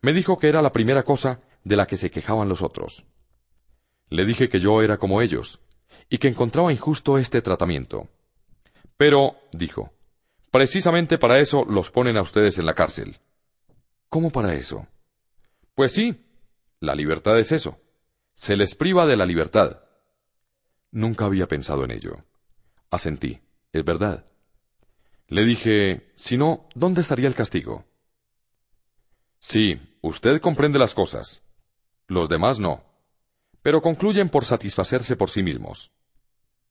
[0.00, 3.04] Me dijo que era la primera cosa de la que se quejaban los otros.
[4.08, 5.60] Le dije que yo era como ellos,
[6.08, 8.08] y que encontraba injusto este tratamiento.
[8.96, 9.92] Pero, dijo,
[10.50, 13.18] precisamente para eso los ponen a ustedes en la cárcel.
[14.08, 14.86] ¿Cómo para eso?
[15.74, 16.26] Pues sí,
[16.80, 17.80] la libertad es eso.
[18.34, 19.80] Se les priva de la libertad.
[20.92, 22.24] Nunca había pensado en ello.
[22.90, 23.40] Asentí.
[23.72, 24.26] Es verdad.
[25.26, 27.84] Le dije, si no, ¿dónde estaría el castigo?
[29.40, 31.42] Sí, usted comprende las cosas.
[32.06, 32.92] Los demás no
[33.62, 35.92] pero concluyen por satisfacerse por sí mismos.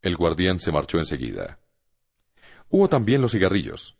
[0.02, 1.60] El guardián se marchó enseguida.
[2.70, 3.98] Hubo también los cigarrillos.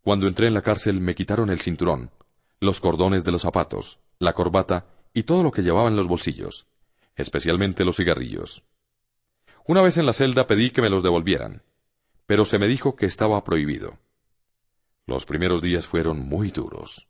[0.00, 2.10] Cuando entré en la cárcel me quitaron el cinturón,
[2.60, 6.66] los cordones de los zapatos, la corbata y todo lo que llevaba en los bolsillos,
[7.16, 8.64] especialmente los cigarrillos.
[9.66, 11.62] Una vez en la celda pedí que me los devolvieran,
[12.26, 13.98] pero se me dijo que estaba prohibido.
[15.06, 17.08] Los primeros días fueron muy duros.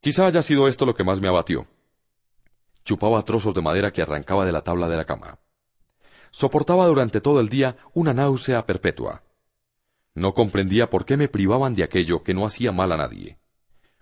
[0.00, 1.66] Quizá haya sido esto lo que más me abatió
[2.88, 5.40] chupaba trozos de madera que arrancaba de la tabla de la cama.
[6.30, 9.24] Soportaba durante todo el día una náusea perpetua.
[10.14, 13.36] No comprendía por qué me privaban de aquello que no hacía mal a nadie.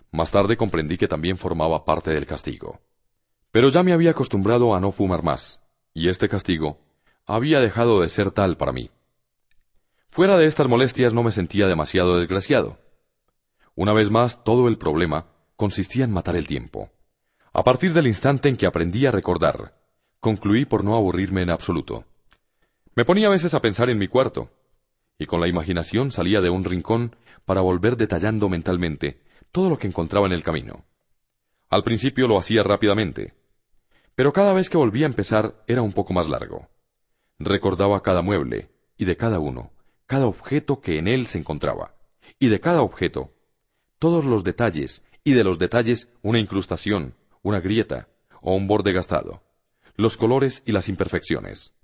[0.09, 2.79] Más tarde comprendí que también formaba parte del castigo.
[3.51, 5.61] Pero ya me había acostumbrado a no fumar más,
[5.93, 6.79] y este castigo
[7.27, 8.89] había dejado de ser tal para mí.
[10.09, 12.79] Fuera de estas molestias no me sentía demasiado desgraciado.
[13.75, 15.27] Una vez más, todo el problema
[15.57, 16.89] consistía en matar el tiempo.
[17.53, 19.77] A partir del instante en que aprendí a recordar,
[20.21, 22.05] concluí por no aburrirme en absoluto.
[22.95, 24.49] Me ponía a veces a pensar en mi cuarto,
[25.19, 29.21] y con la imaginación salía de un rincón para volver detallando mentalmente
[29.51, 30.85] todo lo que encontraba en el camino.
[31.69, 33.33] Al principio lo hacía rápidamente,
[34.15, 36.69] pero cada vez que volvía a empezar era un poco más largo.
[37.39, 39.71] Recordaba cada mueble, y de cada uno,
[40.07, 41.95] cada objeto que en él se encontraba,
[42.39, 43.33] y de cada objeto,
[43.99, 48.07] todos los detalles, y de los detalles una incrustación, una grieta
[48.41, 49.43] o un borde gastado,
[49.95, 51.75] los colores y las imperfecciones.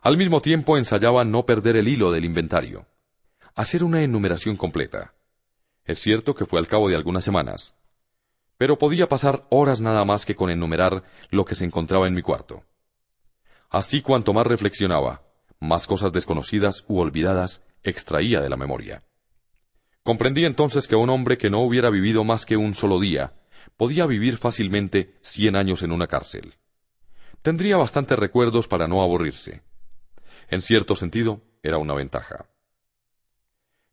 [0.00, 2.86] Al mismo tiempo ensayaba no perder el hilo del inventario,
[3.54, 5.14] hacer una enumeración completa.
[5.84, 7.74] Es cierto que fue al cabo de algunas semanas,
[8.58, 12.22] pero podía pasar horas nada más que con enumerar lo que se encontraba en mi
[12.22, 12.64] cuarto.
[13.74, 15.24] Así cuanto más reflexionaba,
[15.58, 19.02] más cosas desconocidas u olvidadas extraía de la memoria.
[20.04, 23.34] Comprendí entonces que un hombre que no hubiera vivido más que un solo día
[23.76, 26.54] podía vivir fácilmente cien años en una cárcel.
[27.42, 29.64] Tendría bastantes recuerdos para no aburrirse.
[30.46, 32.46] En cierto sentido, era una ventaja.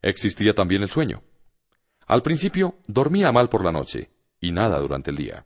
[0.00, 1.24] Existía también el sueño.
[2.06, 5.44] Al principio dormía mal por la noche y nada durante el día.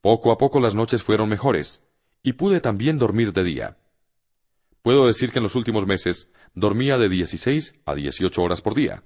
[0.00, 1.82] Poco a poco las noches fueron mejores
[2.26, 3.76] y pude también dormir de día.
[4.82, 9.04] Puedo decir que en los últimos meses dormía de 16 a 18 horas por día.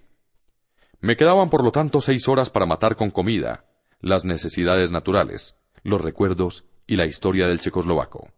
[1.02, 3.66] Me quedaban por lo tanto seis horas para matar con comida,
[4.00, 8.30] las necesidades naturales, los recuerdos y la historia del checoslovaco.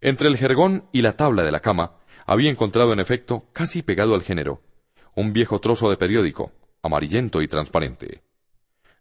[0.00, 4.14] Entre el jergón y la tabla de la cama había encontrado en efecto, casi pegado
[4.14, 4.62] al género,
[5.14, 8.22] un viejo trozo de periódico, amarillento y transparente.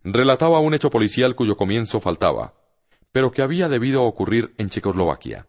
[0.04, 2.56] Relataba un hecho policial cuyo comienzo faltaba,
[3.14, 5.48] pero que había debido ocurrir en Checoslovaquia.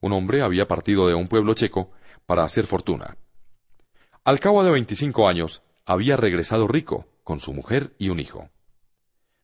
[0.00, 1.90] Un hombre había partido de un pueblo checo
[2.26, 3.16] para hacer fortuna.
[4.24, 8.50] Al cabo de veinticinco años, había regresado rico, con su mujer y un hijo.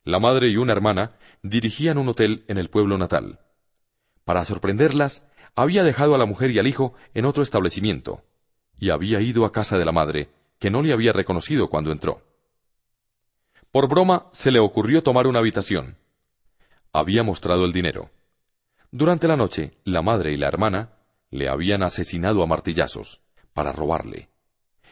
[0.05, 3.39] La madre y una hermana dirigían un hotel en el pueblo natal.
[4.23, 8.23] Para sorprenderlas, había dejado a la mujer y al hijo en otro establecimiento,
[8.77, 12.21] y había ido a casa de la madre, que no le había reconocido cuando entró.
[13.71, 15.98] Por broma se le ocurrió tomar una habitación.
[16.91, 18.09] Había mostrado el dinero.
[18.91, 20.93] Durante la noche, la madre y la hermana
[21.29, 23.21] le habían asesinado a martillazos,
[23.53, 24.29] para robarle,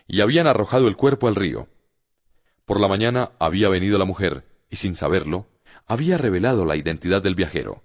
[0.07, 1.67] y habían arrojado el cuerpo al río.
[2.65, 5.47] Por la mañana había venido la mujer, y sin saberlo,
[5.87, 7.83] había revelado la identidad del viajero.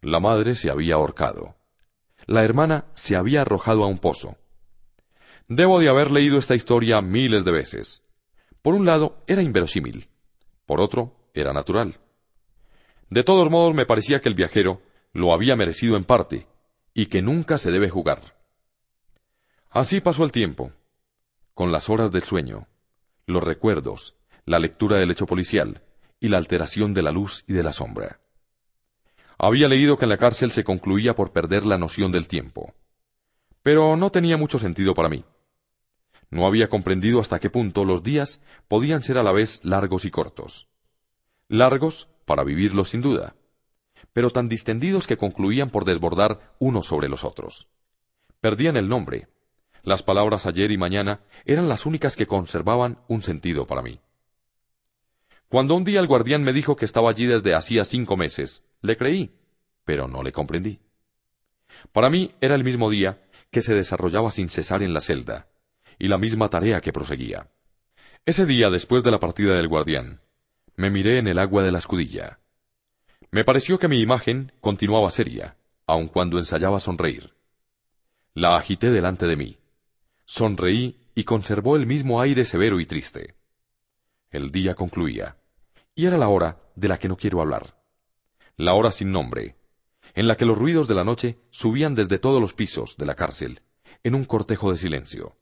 [0.00, 1.56] La madre se había ahorcado.
[2.26, 4.36] La hermana se había arrojado a un pozo.
[5.46, 8.02] Debo de haber leído esta historia miles de veces.
[8.62, 10.08] Por un lado, era inverosímil.
[10.66, 12.00] Por otro, era natural.
[13.10, 14.80] De todos modos, me parecía que el viajero
[15.12, 16.46] lo había merecido en parte,
[16.94, 18.36] y que nunca se debe jugar.
[19.68, 20.72] Así pasó el tiempo,
[21.54, 22.68] con las horas del sueño,
[23.26, 24.16] los recuerdos,
[24.46, 25.82] la lectura del hecho policial
[26.20, 28.20] y la alteración de la luz y de la sombra.
[29.38, 32.74] Había leído que en la cárcel se concluía por perder la noción del tiempo.
[33.62, 35.24] Pero no tenía mucho sentido para mí.
[36.30, 40.10] No había comprendido hasta qué punto los días podían ser a la vez largos y
[40.10, 40.68] cortos.
[41.48, 43.34] Largos para vivirlos sin duda,
[44.12, 47.66] pero tan distendidos que concluían por desbordar unos sobre los otros.
[48.40, 49.26] Perdían el nombre.
[49.82, 53.98] Las palabras ayer y mañana eran las únicas que conservaban un sentido para mí.
[55.48, 58.96] Cuando un día el guardián me dijo que estaba allí desde hacía cinco meses, le
[58.96, 59.34] creí,
[59.84, 60.78] pero no le comprendí.
[61.90, 65.48] Para mí era el mismo día que se desarrollaba sin cesar en la celda,
[65.98, 67.50] y la misma tarea que proseguía.
[68.24, 70.20] Ese día, después de la partida del guardián,
[70.80, 72.40] me miré en el agua de la escudilla.
[73.30, 77.34] Me pareció que mi imagen continuaba seria, aun cuando ensayaba sonreír.
[78.32, 79.58] La agité delante de mí.
[80.24, 83.34] Sonreí y conservó el mismo aire severo y triste.
[84.30, 85.36] El día concluía
[85.94, 87.78] y era la hora de la que no quiero hablar.
[88.56, 89.56] La hora sin nombre,
[90.14, 93.16] en la que los ruidos de la noche subían desde todos los pisos de la
[93.16, 93.60] cárcel,
[94.02, 95.36] en un cortejo de silencio.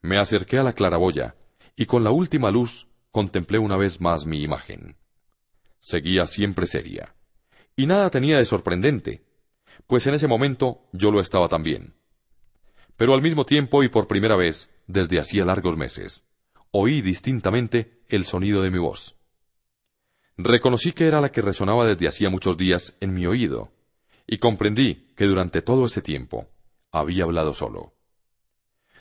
[0.00, 1.36] Me acerqué a la claraboya,
[1.76, 4.96] y con la última luz contemplé una vez más mi imagen.
[5.78, 7.14] Seguía siempre seria.
[7.76, 9.24] Y nada tenía de sorprendente,
[9.86, 11.94] pues en ese momento yo lo estaba también.
[12.96, 16.26] Pero al mismo tiempo y por primera vez, desde hacía largos meses,
[16.70, 19.16] oí distintamente el sonido de mi voz.
[20.36, 23.72] Reconocí que era la que resonaba desde hacía muchos días en mi oído,
[24.26, 26.48] y comprendí que durante todo ese tiempo
[26.92, 27.94] había hablado solo.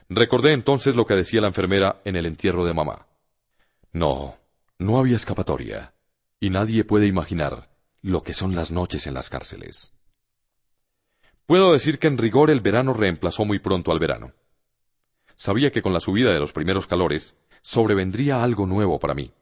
[0.09, 3.08] Recordé entonces lo que decía la enfermera en el entierro de mamá.
[3.91, 4.37] No,
[4.77, 5.93] no había escapatoria,
[6.39, 7.69] y nadie puede imaginar
[8.01, 9.93] lo que son las noches en las cárceles.
[11.45, 14.33] Puedo decir que en rigor el verano reemplazó muy pronto al verano.
[15.35, 19.33] Sabía que con la subida de los primeros calores sobrevendría algo nuevo para mí.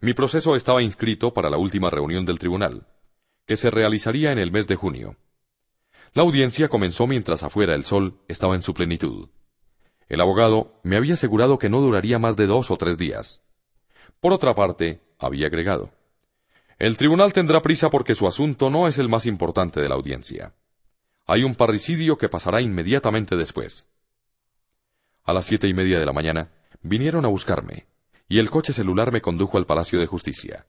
[0.00, 2.86] Mi proceso estaba inscrito para la última reunión del tribunal,
[3.46, 5.16] que se realizaría en el mes de junio.
[6.12, 9.28] La audiencia comenzó mientras afuera el sol estaba en su plenitud.
[10.10, 13.42] El abogado me había asegurado que no duraría más de dos o tres días.
[14.20, 15.90] Por otra parte, había agregado,
[16.80, 20.54] el tribunal tendrá prisa porque su asunto no es el más importante de la audiencia.
[21.26, 23.90] Hay un parricidio que pasará inmediatamente después.
[25.24, 26.50] A las siete y media de la mañana
[26.80, 27.86] vinieron a buscarme
[28.28, 30.66] y el coche celular me condujo al Palacio de Justicia.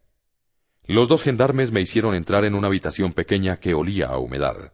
[0.86, 4.74] Los dos gendarmes me hicieron entrar en una habitación pequeña que olía a humedad.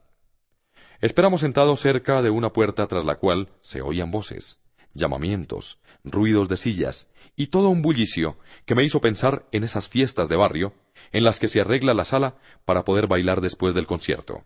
[1.00, 4.60] Esperamos sentados cerca de una puerta tras la cual se oían voces,
[4.94, 10.28] llamamientos, ruidos de sillas y todo un bullicio que me hizo pensar en esas fiestas
[10.30, 10.74] de barrio
[11.12, 14.46] en las que se arregla la sala para poder bailar después del concierto.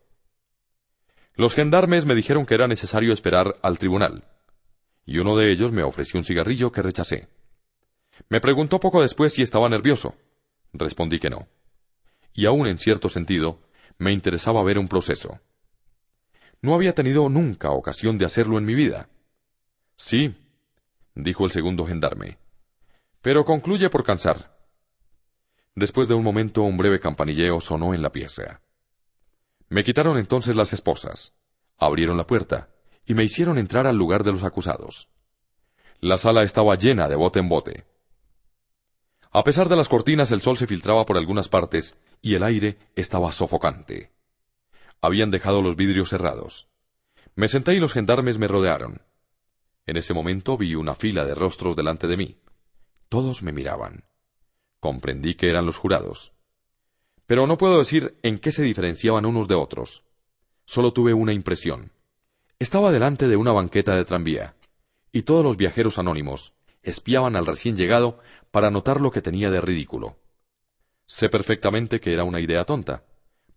[1.36, 4.26] Los gendarmes me dijeron que era necesario esperar al tribunal,
[5.06, 7.30] y uno de ellos me ofreció un cigarrillo que rechacé.
[8.30, 10.16] Me preguntó poco después si estaba nervioso.
[10.74, 11.48] Respondí que no.
[12.34, 13.60] Y aún en cierto sentido,
[13.98, 15.40] me interesaba ver un proceso.
[16.62, 19.10] No había tenido nunca ocasión de hacerlo en mi vida.
[19.96, 20.36] Sí,
[21.16, 22.38] dijo el segundo gendarme.
[23.22, 24.58] Pero concluye por cansar.
[25.76, 28.62] Después de un momento un breve campanilleo sonó en la pieza.
[29.70, 31.34] Me quitaron entonces las esposas,
[31.78, 32.70] abrieron la puerta
[33.06, 35.10] y me hicieron entrar al lugar de los acusados.
[36.00, 37.86] La sala estaba llena de bote en bote.
[39.32, 42.78] A pesar de las cortinas el sol se filtraba por algunas partes y el aire
[42.96, 44.12] estaba sofocante.
[45.02, 46.70] Habían dejado los vidrios cerrados.
[47.36, 49.02] Me senté y los gendarmes me rodearon.
[49.88, 52.38] En ese momento vi una fila de rostros delante de mí.
[53.10, 54.06] Todos me miraban.
[54.80, 56.34] Comprendí que eran los jurados.
[57.26, 60.04] Pero no puedo decir en qué se diferenciaban unos de otros.
[60.66, 61.92] Solo tuve una impresión.
[62.60, 64.56] Estaba delante de una banqueta de tranvía,
[65.12, 66.54] y todos los viajeros anónimos
[66.84, 68.20] espiaban al recién llegado
[68.52, 70.18] para notar lo que tenía de ridículo.
[71.06, 73.04] Sé perfectamente que era una idea tonta,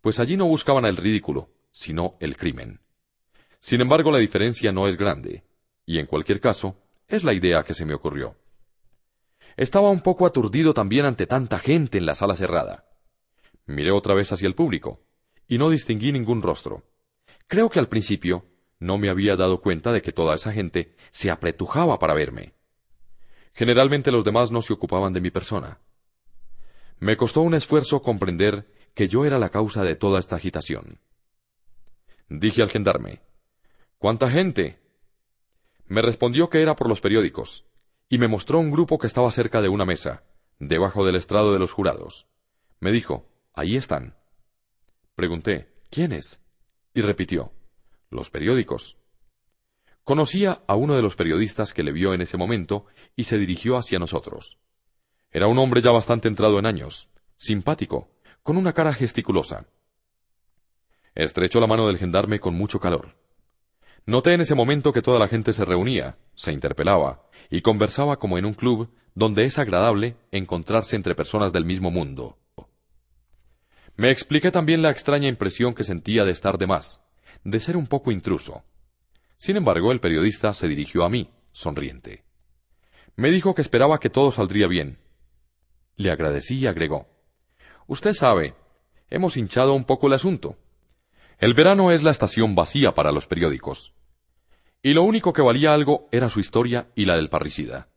[0.05, 2.82] pues allí no buscaban el ridículo, sino el crimen.
[3.59, 5.44] Sin embargo, la diferencia no es grande,
[5.86, 6.76] y en cualquier caso,
[7.09, 8.36] es la idea que se me ocurrió.
[9.56, 12.85] Estaba un poco aturdido también ante tanta gente en la sala cerrada.
[13.64, 15.01] Miré otra vez hacia el público,
[15.48, 16.82] y no distinguí ningún rostro.
[17.47, 18.44] Creo que al principio
[18.78, 22.52] no me había dado cuenta de que toda esa gente se apretujaba para verme.
[23.55, 25.81] Generalmente los demás no se ocupaban de mi persona.
[26.98, 30.98] Me costó un esfuerzo comprender que yo era la causa de toda esta agitación.
[32.28, 33.20] Dije al gendarme,
[33.98, 34.78] ¿Cuánta gente?
[35.86, 37.66] Me respondió que era por los periódicos,
[38.08, 40.22] y me mostró un grupo que estaba cerca de una mesa,
[40.58, 42.26] debajo del estrado de los jurados.
[42.80, 44.16] Me dijo, Ahí están.
[45.14, 46.42] Pregunté, ¿quiénes?
[46.92, 47.52] Y repitió,
[48.10, 48.98] los periódicos.
[50.02, 53.76] Conocía a uno de los periodistas que le vio en ese momento y se dirigió
[53.76, 54.58] hacia nosotros.
[55.30, 58.14] Era un hombre ya bastante entrado en años, simpático,
[58.44, 59.66] con una cara gesticulosa.
[61.14, 63.16] Estrechó la mano del gendarme con mucho calor.
[64.04, 68.36] Noté en ese momento que toda la gente se reunía, se interpelaba y conversaba como
[68.36, 72.36] en un club donde es agradable encontrarse entre personas del mismo mundo.
[73.96, 77.00] Me expliqué también la extraña impresión que sentía de estar de más,
[77.44, 78.62] de ser un poco intruso.
[79.38, 82.24] Sin embargo, el periodista se dirigió a mí, sonriente.
[83.16, 84.98] Me dijo que esperaba que todo saldría bien.
[85.96, 87.14] Le agradecí y agregó
[87.86, 88.55] Usted sabe,
[89.11, 90.56] hemos hinchado un poco el asunto.
[91.39, 93.93] El verano es la estación vacía para los periódicos.
[94.81, 97.89] Y lo único que valía algo era su historia y la del parricida.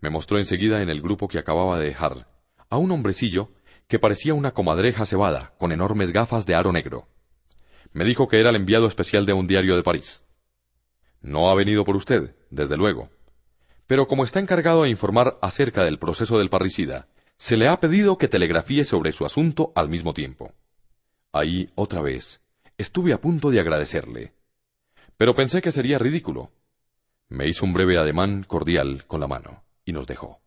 [0.00, 2.28] Me mostró enseguida en el grupo que acababa de dejar
[2.70, 3.50] a un hombrecillo
[3.88, 7.08] que parecía una comadreja cebada con enormes gafas de aro negro.
[7.92, 10.24] Me dijo que era el enviado especial de un diario de París.
[11.20, 13.10] No ha venido por usted, desde luego.
[13.88, 17.08] Pero como está encargado de informar acerca del proceso del parricida
[17.42, 20.52] se le ha pedido que telegrafíe sobre su asunto al mismo tiempo.
[21.32, 22.40] Ahí, otra vez,
[22.78, 24.32] estuve a punto de agradecerle.
[25.16, 26.52] Pero pensé que sería ridículo.
[27.28, 30.40] Me hizo un breve ademán cordial con la mano y nos dejó.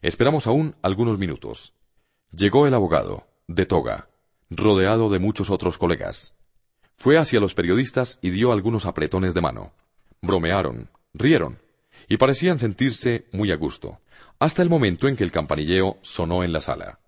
[0.00, 1.74] Esperamos aún algunos minutos.
[2.32, 4.08] Llegó el abogado, de toga,
[4.48, 6.34] rodeado de muchos otros colegas.
[6.96, 9.74] Fue hacia los periodistas y dio algunos apretones de mano.
[10.22, 11.58] Bromearon, rieron,
[12.08, 14.00] y parecían sentirse muy a gusto
[14.38, 17.00] hasta el momento en que el campanilleo sonó en la sala.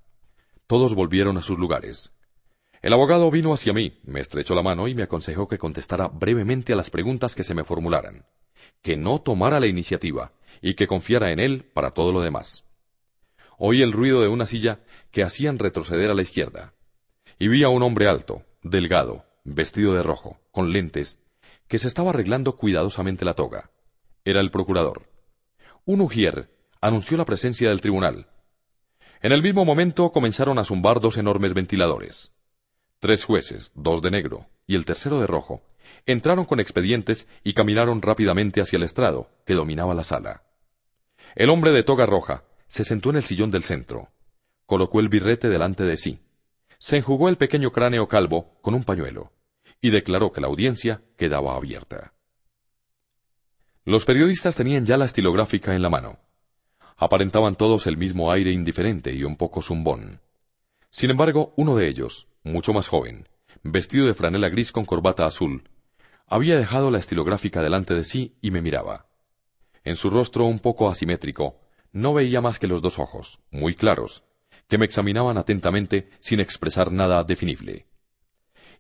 [0.67, 2.15] Todos volvieron a sus lugares.
[2.81, 6.73] El abogado vino hacia mí, me estrechó la mano y me aconsejó que contestara brevemente
[6.73, 8.25] a las preguntas que se me formularan,
[8.83, 10.33] que no tomara la iniciativa
[10.63, 12.65] y que confiara en él para todo lo demás.
[13.59, 14.81] Oí el ruido de una silla
[15.11, 16.75] que hacían retroceder a la izquierda,
[17.39, 21.21] y vi a un hombre alto, delgado, vestido de rojo, con lentes,
[21.67, 23.71] que se estaba arreglando cuidadosamente la toga.
[24.25, 25.09] Era el procurador.
[25.85, 28.27] Un ujier anunció la presencia del tribunal.
[29.21, 32.33] En el mismo momento comenzaron a zumbar dos enormes ventiladores.
[33.01, 35.63] Tres jueces, dos de negro y el tercero de rojo,
[36.07, 40.43] entraron con expedientes y caminaron rápidamente hacia el estrado, que dominaba la sala.
[41.35, 44.11] El hombre de toga roja se sentó en el sillón del centro,
[44.67, 46.21] colocó el birrete delante de sí,
[46.79, 49.33] se enjugó el pequeño cráneo calvo con un pañuelo,
[49.81, 52.15] y declaró que la audiencia quedaba abierta.
[53.85, 56.19] Los periodistas tenían ya la estilográfica en la mano.
[57.01, 60.21] Aparentaban todos el mismo aire indiferente y un poco zumbón.
[60.91, 63.29] Sin embargo, uno de ellos, mucho más joven,
[63.63, 65.63] vestido de franela gris con corbata azul,
[66.27, 69.07] había dejado la estilográfica delante de sí y me miraba.
[69.85, 71.61] En su rostro un poco asimétrico,
[71.93, 74.25] no veía más que los dos ojos, muy claros,
[74.67, 77.87] que me examinaban atentamente sin expresar nada definible.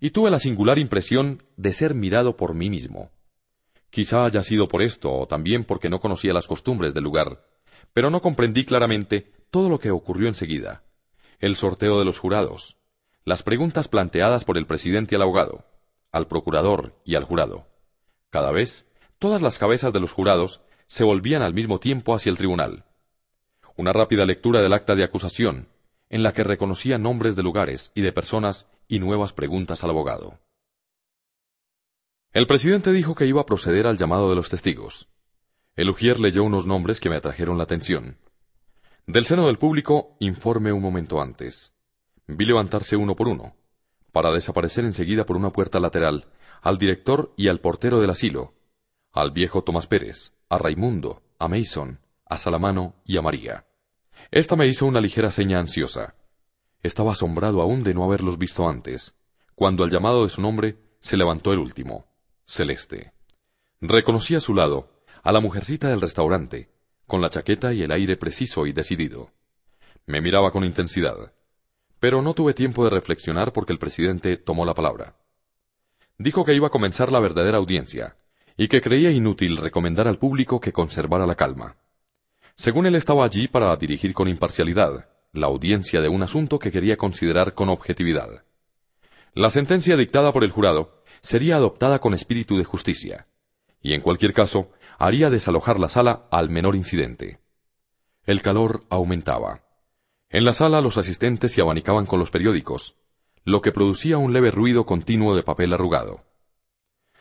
[0.01, 3.12] Y tuve la singular impresión de ser mirado por mí mismo.
[3.90, 7.45] Quizá haya sido por esto, o también porque no conocía las costumbres del lugar,
[7.98, 10.84] pero no comprendí claramente todo lo que ocurrió enseguida.
[11.40, 12.76] El sorteo de los jurados,
[13.24, 15.64] las preguntas planteadas por el presidente al abogado,
[16.12, 17.66] al procurador y al jurado.
[18.30, 18.86] Cada vez,
[19.18, 22.84] todas las cabezas de los jurados se volvían al mismo tiempo hacia el tribunal.
[23.76, 25.66] Una rápida lectura del acta de acusación,
[26.08, 30.38] en la que reconocía nombres de lugares y de personas y nuevas preguntas al abogado.
[32.32, 35.08] El presidente dijo que iba a proceder al llamado de los testigos.
[35.78, 38.18] El ujier leyó unos nombres que me atrajeron la atención.
[39.06, 41.72] Del seno del público, informe un momento antes.
[42.26, 43.55] Vi levantarse uno por uno,
[44.10, 46.32] para desaparecer enseguida por una puerta lateral,
[46.62, 48.55] al director y al portero del asilo,
[49.12, 53.64] al viejo Tomás Pérez, a Raimundo, a Mason, a Salamano y a María.
[54.32, 56.16] Esta me hizo una ligera seña ansiosa.
[56.82, 59.16] Estaba asombrado aún de no haberlos visto antes,
[59.55, 62.06] cuando al llamado de su nombre se levantó el último,
[62.44, 63.12] Celeste.
[63.80, 66.70] Reconocí a su lado a la mujercita del restaurante,
[67.07, 69.32] con la chaqueta y el aire preciso y decidido.
[70.07, 71.32] Me miraba con intensidad.
[72.01, 75.16] Pero no tuve tiempo de reflexionar porque el presidente tomó la palabra.
[76.16, 78.16] Dijo que iba a comenzar la verdadera audiencia,
[78.57, 81.77] y que creía inútil recomendar al público que conservara la calma.
[82.57, 86.97] Según él estaba allí para dirigir con imparcialidad la audiencia de un asunto que quería
[86.97, 88.45] considerar con objetividad.
[89.35, 93.28] La sentencia dictada por el jurado sería adoptada con espíritu de justicia,
[93.81, 97.38] y en cualquier caso haría desalojar la sala al menor incidente.
[98.24, 99.62] El calor aumentaba.
[100.28, 102.96] En la sala los asistentes se abanicaban con los periódicos,
[103.44, 106.24] lo que producía un leve ruido continuo de papel arrugado.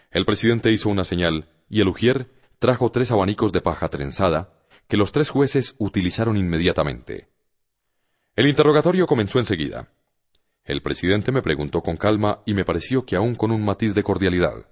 [0.10, 4.54] El presidente hizo una señal y el ujier trajo tres abanicos de paja trenzada
[4.88, 7.30] que los tres jueces utilizaron inmediatamente.
[8.36, 9.94] El interrogatorio comenzó enseguida.
[10.64, 14.04] El presidente me preguntó con calma y me pareció que aún con un matiz de
[14.04, 14.66] cordialidad.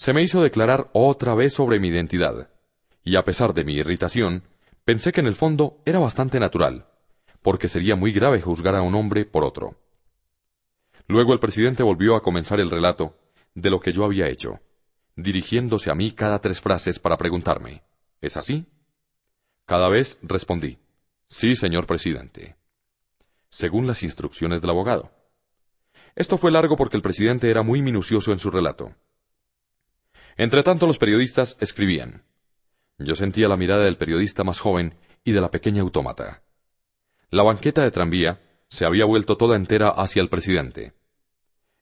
[0.00, 2.48] Se me hizo declarar otra vez sobre mi identidad,
[3.04, 4.44] y a pesar de mi irritación,
[4.82, 6.86] pensé que en el fondo era bastante natural,
[7.42, 9.78] porque sería muy grave juzgar a un hombre por otro.
[11.06, 13.14] Luego el presidente volvió a comenzar el relato
[13.54, 14.60] de lo que yo había hecho,
[15.16, 17.82] dirigiéndose a mí cada tres frases para preguntarme
[18.22, 18.64] ¿Es así?
[19.66, 20.78] Cada vez respondí
[21.26, 22.56] Sí, señor presidente.
[23.50, 25.10] Según las instrucciones del abogado.
[26.16, 28.94] Esto fue largo porque el presidente era muy minucioso en su relato.
[30.40, 32.22] Entretanto los periodistas escribían.
[32.96, 36.44] Yo sentía la mirada del periodista más joven y de la pequeña autómata.
[37.28, 38.40] La banqueta de tranvía
[38.70, 40.94] se había vuelto toda entera hacia el presidente.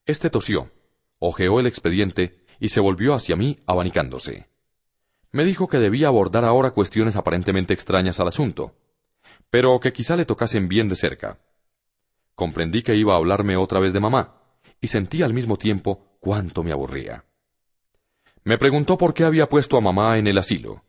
[0.06, 0.72] Este tosió,
[1.20, 4.48] ojeó el expediente y se volvió hacia mí abanicándose.
[5.30, 8.74] Me dijo que debía abordar ahora cuestiones aparentemente extrañas al asunto,
[9.51, 11.39] pero que quizá le tocasen bien de cerca.
[12.35, 14.43] Comprendí que iba a hablarme otra vez de mamá,
[14.80, 17.27] y sentí al mismo tiempo cuánto me aburría.
[18.49, 20.83] Me preguntó por qué había puesto a mamá en el asilo.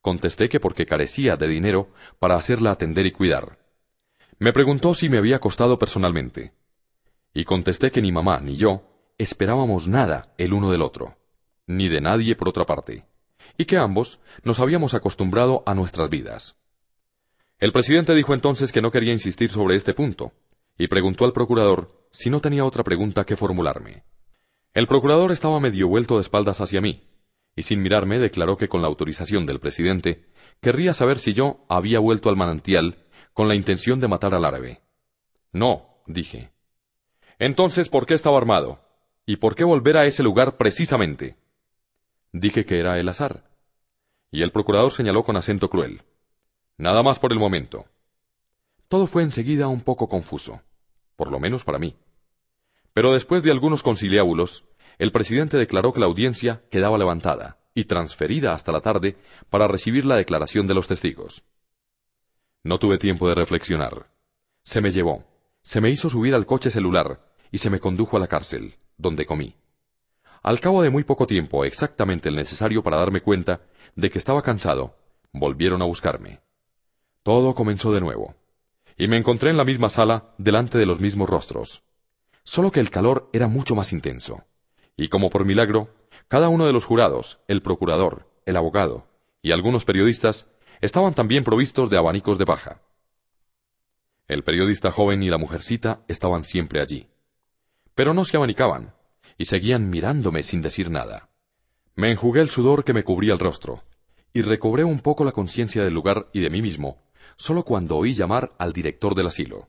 [0.00, 3.58] Contesté que porque carecía de dinero para hacerla atender y cuidar.
[4.38, 6.54] Me preguntó si me había costado personalmente.
[7.34, 8.84] Y contesté que ni mamá ni yo
[9.18, 11.18] esperábamos nada el uno del otro,
[11.66, 13.04] ni de nadie por otra parte,
[13.58, 16.56] y que ambos nos habíamos acostumbrado a nuestras vidas.
[17.58, 20.32] El presidente dijo entonces que no quería insistir sobre este punto,
[20.78, 24.04] y preguntó al procurador si no tenía otra pregunta que formularme.
[24.78, 27.02] El procurador estaba medio vuelto de espaldas hacia mí,
[27.56, 30.24] y sin mirarme declaró que con la autorización del presidente
[30.60, 34.80] querría saber si yo había vuelto al manantial con la intención de matar al árabe.
[35.50, 36.52] No, dije.
[37.40, 38.78] Entonces, ¿por qué estaba armado?
[39.26, 41.34] ¿Y por qué volver a ese lugar precisamente?
[42.30, 43.50] Dije que era el azar.
[44.30, 46.02] Y el procurador señaló con acento cruel.
[46.76, 47.86] Nada más por el momento.
[48.86, 50.62] Todo fue enseguida un poco confuso,
[51.16, 51.96] por lo menos para mí.
[52.92, 54.64] Pero después de algunos conciliábulos,
[54.98, 59.16] el presidente declaró que la audiencia quedaba levantada y transferida hasta la tarde
[59.50, 61.44] para recibir la declaración de los testigos.
[62.64, 64.10] No tuve tiempo de reflexionar.
[64.64, 65.24] Se me llevó,
[65.62, 69.26] se me hizo subir al coche celular y se me condujo a la cárcel, donde
[69.26, 69.54] comí.
[70.42, 73.62] Al cabo de muy poco tiempo, exactamente el necesario para darme cuenta
[73.94, 74.96] de que estaba cansado,
[75.32, 76.40] volvieron a buscarme.
[77.22, 78.34] Todo comenzó de nuevo,
[78.96, 81.82] y me encontré en la misma sala, delante de los mismos rostros.
[82.48, 84.42] Solo que el calor era mucho más intenso,
[84.96, 85.94] y como por milagro,
[86.28, 89.06] cada uno de los jurados, el procurador, el abogado
[89.42, 90.48] y algunos periodistas
[90.80, 92.80] estaban también provistos de abanicos de paja.
[94.28, 97.10] El periodista joven y la mujercita estaban siempre allí.
[97.94, 98.94] Pero no se abanicaban,
[99.36, 101.28] y seguían mirándome sin decir nada.
[101.96, 103.84] Me enjugué el sudor que me cubría el rostro,
[104.32, 107.02] y recobré un poco la conciencia del lugar y de mí mismo,
[107.36, 109.68] solo cuando oí llamar al director del asilo.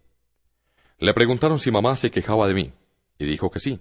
[0.99, 2.73] Le preguntaron si mamá se quejaba de mí,
[3.17, 3.79] y dijo que sí,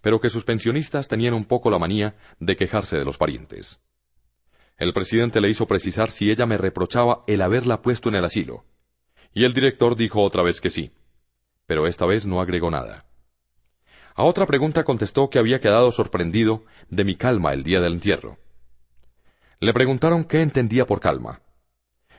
[0.00, 3.80] pero que sus pensionistas tenían un poco la manía de quejarse de los parientes.
[4.76, 8.64] El presidente le hizo precisar si ella me reprochaba el haberla puesto en el asilo,
[9.32, 10.92] y el director dijo otra vez que sí,
[11.66, 13.06] pero esta vez no agregó nada.
[14.14, 18.38] A otra pregunta contestó que había quedado sorprendido de mi calma el día del entierro.
[19.60, 21.40] Le preguntaron qué entendía por calma.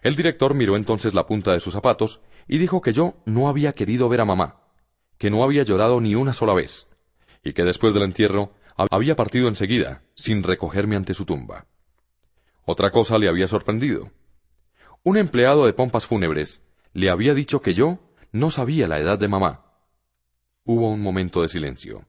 [0.02, 3.74] El director miró entonces la punta de sus zapatos y dijo que yo no había
[3.74, 4.62] querido ver a mamá,
[5.18, 6.88] que no había llorado ni una sola vez,
[7.44, 8.54] y que después del entierro
[8.90, 11.68] había partido enseguida, sin recogerme ante su tumba.
[12.66, 14.12] Otra cosa le había sorprendido.
[15.04, 16.64] Un empleado de pompas fúnebres
[16.94, 18.00] le había dicho que yo
[18.32, 19.66] no sabía la edad de mamá.
[20.64, 22.08] Hubo un momento de silencio,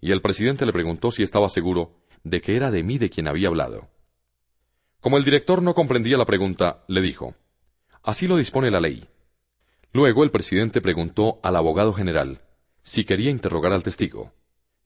[0.00, 3.28] y el presidente le preguntó si estaba seguro de que era de mí de quien
[3.28, 3.88] había hablado.
[5.00, 7.34] Como el director no comprendía la pregunta, le dijo,
[8.02, 9.06] Así lo dispone la ley.
[9.94, 12.40] Luego el presidente preguntó al abogado general
[12.82, 14.32] si quería interrogar al testigo,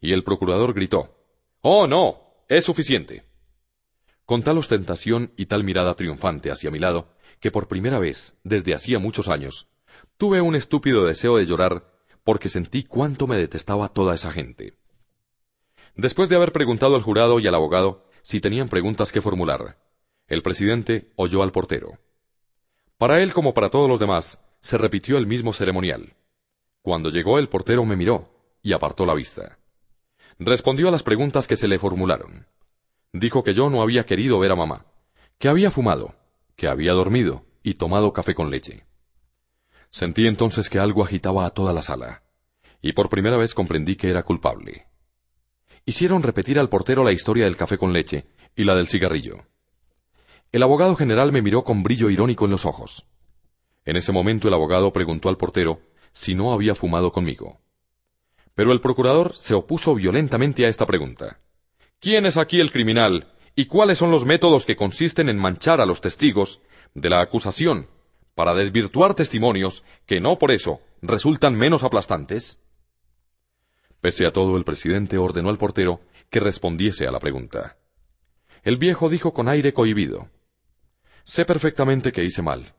[0.02, 1.16] y el procurador gritó,
[1.62, 3.24] Oh, no, es suficiente.
[4.26, 7.08] Con tal ostentación y tal mirada triunfante hacia mi lado,
[7.40, 9.66] que por primera vez, desde hacía muchos años,
[10.18, 11.90] tuve un estúpido deseo de llorar
[12.22, 14.76] porque sentí cuánto me detestaba toda esa gente.
[15.96, 19.78] Después de haber preguntado al jurado y al abogado si tenían preguntas que formular,
[20.26, 21.98] el presidente oyó al portero.
[22.98, 26.14] Para él como para todos los demás, se repitió el mismo ceremonial.
[26.82, 28.30] Cuando llegó el portero me miró
[28.62, 29.58] y apartó la vista.
[30.38, 32.46] Respondió a las preguntas que se le formularon.
[33.12, 34.86] Dijo que yo no había querido ver a mamá,
[35.38, 36.14] que había fumado,
[36.54, 38.84] que había dormido y tomado café con leche.
[39.90, 42.22] Sentí entonces que algo agitaba a toda la sala,
[42.82, 44.86] y por primera vez comprendí que era culpable.
[45.84, 49.46] Hicieron repetir al portero la historia del café con leche y la del cigarrillo.
[50.52, 53.07] El abogado general me miró con brillo irónico en los ojos.
[53.88, 55.80] En ese momento el abogado preguntó al portero
[56.12, 57.62] si no había fumado conmigo.
[58.54, 61.40] Pero el procurador se opuso violentamente a esta pregunta.
[61.98, 65.86] ¿Quién es aquí el criminal ¿Y cuáles son los métodos que consisten en manchar a
[65.86, 66.60] los testigos
[66.92, 67.88] de la acusación
[68.34, 72.60] para desvirtuar testimonios que no por eso resultan menos aplastantes?
[74.02, 77.78] Pese a todo, el presidente ordenó al portero que respondiese a la pregunta.
[78.64, 80.28] El viejo dijo con aire cohibido
[81.24, 82.74] Sé perfectamente que hice mal,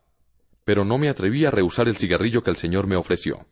[0.69, 3.47] pero no me atreví a rehusar el cigarrillo que el señor me ofreció.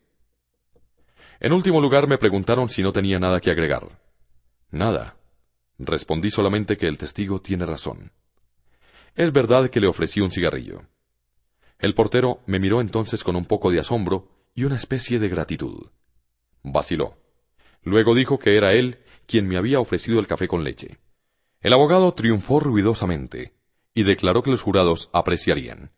[1.40, 4.00] En último lugar me preguntaron si no tenía nada que agregar.
[4.70, 5.18] Nada,
[5.80, 8.12] Respondí solamente que el testigo tiene razón.
[9.16, 10.84] Es verdad que le ofrecí un cigarrillo.
[11.80, 15.88] El portero me miró entonces con un poco de asombro y una especie de gratitud.
[16.62, 17.18] Vaciló.
[17.82, 21.00] Luego dijo que era él quien me había ofrecido el café con leche.
[21.62, 23.56] El abogado triunfó ruidosamente
[23.96, 25.97] y declaró que los jurados apreciarían.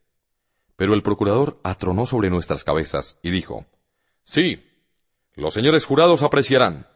[0.80, 3.66] Pero el procurador atronó sobre nuestras cabezas y dijo
[4.24, 4.64] Sí,
[5.36, 6.88] los señores jurados apreciarán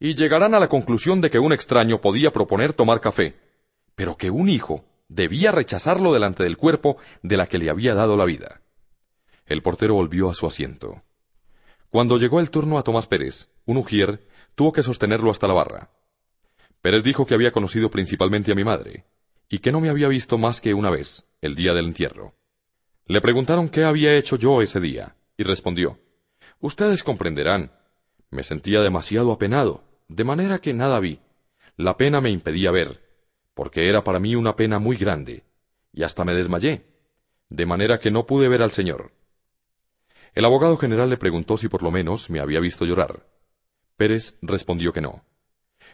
[0.00, 3.36] y llegarán a la conclusión de que un extraño podía proponer tomar café,
[3.94, 8.16] pero que un hijo debía rechazarlo delante del cuerpo de la que le había dado
[8.16, 8.60] la vida.
[9.46, 11.04] El portero volvió a su asiento.
[11.90, 15.90] Cuando llegó el turno a Tomás Pérez, un ujier tuvo que sostenerlo hasta la barra.
[16.82, 19.04] Pérez dijo que había conocido principalmente a mi madre,
[19.48, 22.34] y que no me había visto más que una vez, el día del entierro.
[23.08, 25.98] Le preguntaron qué había hecho yo ese día, y respondió
[26.60, 27.72] Ustedes comprenderán.
[28.30, 31.18] Me sentía demasiado apenado, de manera que nada vi.
[31.78, 33.00] La pena me impedía ver,
[33.54, 35.44] porque era para mí una pena muy grande,
[35.90, 36.84] y hasta me desmayé,
[37.48, 39.12] de manera que no pude ver al señor.
[40.34, 43.26] El abogado general le preguntó si por lo menos me había visto llorar.
[43.96, 45.24] Pérez respondió que no.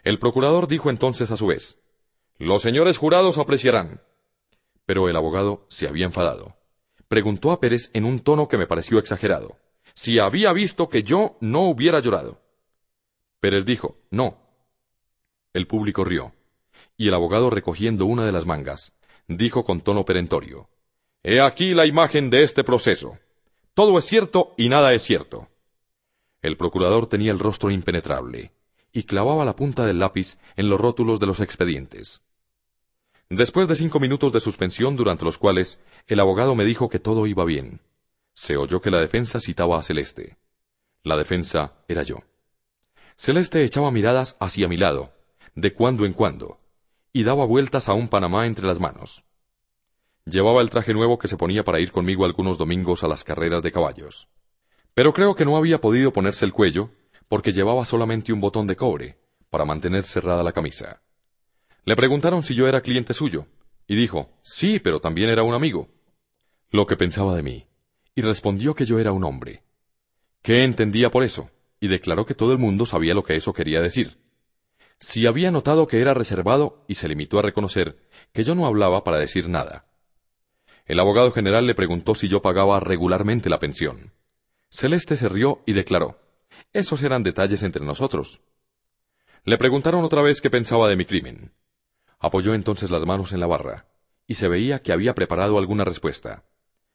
[0.03, 1.79] El procurador dijo entonces a su vez
[2.37, 4.01] Los señores jurados apreciarán.
[4.85, 6.57] Pero el abogado se había enfadado.
[7.07, 9.57] Preguntó a Pérez en un tono que me pareció exagerado
[9.95, 12.41] si había visto que yo no hubiera llorado.
[13.39, 14.37] Pérez dijo, no.
[15.53, 16.33] El público rió,
[16.97, 18.93] y el abogado recogiendo una de las mangas,
[19.27, 20.69] dijo con tono perentorio,
[21.23, 23.17] He aquí la imagen de este proceso.
[23.73, 25.47] Todo es cierto y nada es cierto.
[26.41, 28.51] El procurador tenía el rostro impenetrable,
[28.91, 32.21] y clavaba la punta del lápiz en los rótulos de los expedientes.
[33.29, 37.25] Después de cinco minutos de suspensión durante los cuales el abogado me dijo que todo
[37.25, 37.81] iba bien,
[38.33, 40.37] se oyó que la defensa citaba a Celeste.
[41.03, 42.17] La defensa era yo.
[43.15, 45.13] Celeste echaba miradas hacia mi lado,
[45.55, 46.59] de cuando en cuando,
[47.13, 49.23] y daba vueltas a un Panamá entre las manos.
[50.25, 53.63] Llevaba el traje nuevo que se ponía para ir conmigo algunos domingos a las carreras
[53.63, 54.27] de caballos.
[54.93, 56.91] Pero creo que no había podido ponerse el cuello
[57.27, 59.17] porque llevaba solamente un botón de cobre
[59.49, 61.01] para mantener cerrada la camisa.
[61.85, 63.45] Le preguntaron si yo era cliente suyo,
[63.87, 65.87] y dijo, sí, pero también era un amigo.
[66.71, 67.67] Lo que pensaba de mí,
[68.15, 69.63] y respondió que yo era un hombre.
[70.41, 71.51] ¿Qué entendía por eso?
[71.79, 74.17] Y declaró que todo el mundo sabía lo que eso quería decir.
[74.99, 77.97] Si había notado que era reservado y se limitó a reconocer
[78.33, 79.85] que yo no hablaba para decir nada.
[80.85, 84.13] El abogado general le preguntó si yo pagaba regularmente la pensión.
[84.69, 86.19] Celeste se rió y declaró,
[86.73, 88.41] esos eran detalles entre nosotros.
[89.43, 91.51] Le preguntaron otra vez qué pensaba de mi crimen.
[92.25, 93.85] Apoyó entonces las manos en la barra,
[94.25, 96.43] y se veía que había preparado alguna respuesta.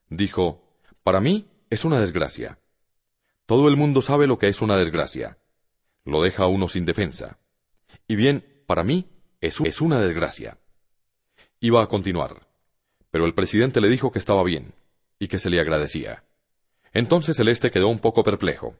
[0.08, 0.60] Dijo,
[1.04, 2.58] Para mí es una desgracia.
[3.46, 5.38] Todo el mundo sabe lo que es una desgracia.
[6.04, 7.38] Lo deja a uno sin defensa.
[8.08, 9.08] Y bien, para mí
[9.40, 10.58] es, una desgracia.
[11.60, 12.48] Iba a continuar,
[13.12, 14.74] pero el presidente le dijo que estaba bien,
[15.20, 16.24] y que se le agradecía.
[16.92, 18.74] Entonces Celeste quedó un poco perplejo,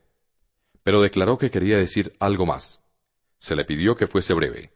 [0.82, 2.82] pero declaró que quería decir algo más.
[3.39, 4.72] Se le pidió que fuese breve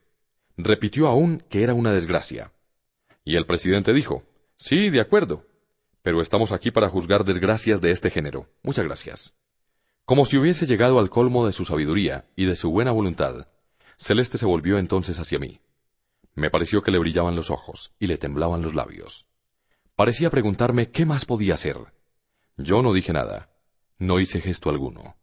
[0.56, 2.52] repitió aún que era una desgracia.
[3.24, 4.24] Y el presidente dijo,
[4.56, 5.46] Sí, de acuerdo,
[6.02, 8.48] pero estamos aquí para juzgar desgracias de este género.
[8.62, 9.34] Muchas gracias.
[10.04, 13.48] Como si hubiese llegado al colmo de su sabiduría y de su buena voluntad,
[13.96, 15.60] Celeste se volvió entonces hacia mí.
[16.34, 19.26] Me pareció que le brillaban los ojos y le temblaban los labios.
[19.96, 21.76] Parecía preguntarme qué más podía hacer.
[22.56, 23.50] Yo no dije nada,
[23.98, 25.16] no hice gesto alguno.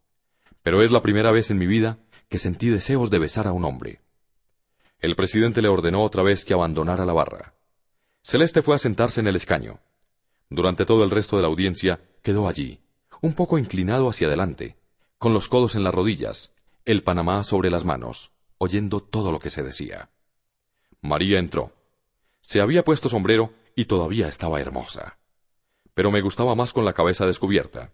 [0.62, 1.98] Pero es la primera vez en mi vida
[2.28, 4.00] que sentí deseos de besar a un hombre.
[5.02, 7.54] El presidente le ordenó otra vez que abandonara la barra.
[8.22, 9.80] Celeste fue a sentarse en el escaño.
[10.48, 12.80] Durante todo el resto de la audiencia quedó allí,
[13.20, 14.76] un poco inclinado hacia adelante,
[15.18, 16.54] con los codos en las rodillas,
[16.84, 20.10] el Panamá sobre las manos, oyendo todo lo que se decía.
[21.00, 21.72] María entró.
[22.40, 25.18] Se había puesto sombrero y todavía estaba hermosa.
[25.94, 27.90] Pero me gustaba más con la cabeza descubierta.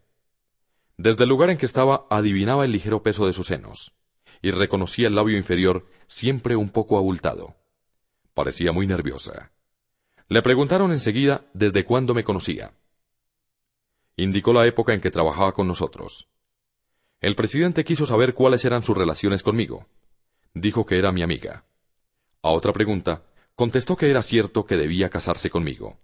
[0.99, 3.95] Desde el lugar en que estaba adivinaba el ligero peso de sus senos
[4.43, 7.55] y reconocía el labio inferior siempre un poco abultado.
[8.35, 9.53] Parecía muy nerviosa.
[10.29, 12.75] Le preguntaron enseguida desde cuándo me conocía.
[14.17, 16.29] Indicó la época en que trabajaba con nosotros.
[17.21, 19.87] El presidente quiso saber cuáles eran sus relaciones conmigo.
[20.55, 21.65] Dijo que era mi amiga.
[22.43, 23.23] A otra pregunta,
[23.55, 25.99] contestó que era cierto que debía casarse conmigo.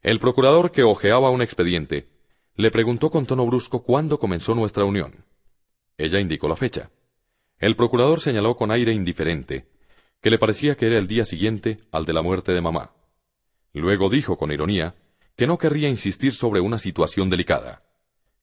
[0.00, 2.08] El procurador que hojeaba un expediente
[2.54, 5.24] le preguntó con tono brusco cuándo comenzó nuestra unión.
[5.96, 6.90] Ella indicó la fecha.
[7.62, 9.68] El procurador señaló con aire indiferente
[10.20, 12.90] que le parecía que era el día siguiente al de la muerte de mamá.
[13.72, 14.96] Luego dijo con ironía
[15.36, 17.84] que no querría insistir sobre una situación delicada,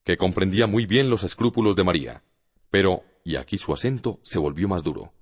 [0.04, 2.22] que comprendía muy bien los escrúpulos de María,
[2.70, 5.12] pero, y aquí su acento se volvió más duro,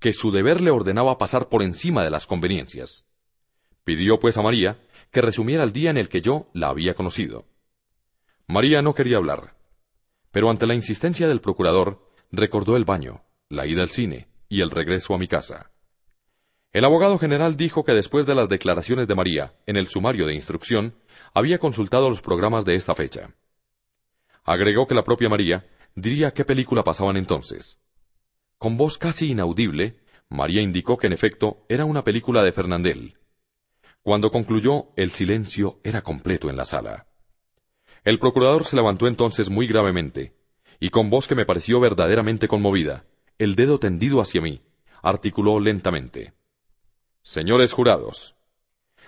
[0.00, 3.06] que su deber le ordenaba pasar por encima de las conveniencias.
[3.84, 7.46] Pidió pues a María que resumiera el día en el que yo la había conocido.
[8.46, 9.56] María no quería hablar,
[10.30, 14.70] pero ante la insistencia del procurador recordó el baño, la ida al cine y el
[14.70, 15.70] regreso a mi casa.
[16.72, 20.34] El abogado general dijo que después de las declaraciones de María en el sumario de
[20.34, 20.94] instrucción,
[21.32, 23.34] había consultado los programas de esta fecha.
[24.44, 27.80] Agregó que la propia María diría qué película pasaban entonces.
[28.58, 33.16] Con voz casi inaudible, María indicó que en efecto era una película de Fernandel.
[34.02, 37.06] Cuando concluyó, el silencio era completo en la sala.
[38.04, 40.36] El procurador se levantó entonces muy gravemente,
[40.78, 43.04] y con voz que me pareció verdaderamente conmovida,
[43.38, 44.62] el dedo tendido hacia mí,
[45.02, 46.34] articuló lentamente.
[47.22, 48.36] Señores jurados,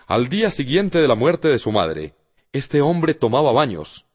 [0.06, 2.14] al día siguiente de la muerte de su madre,
[2.52, 4.06] este hombre tomaba baños,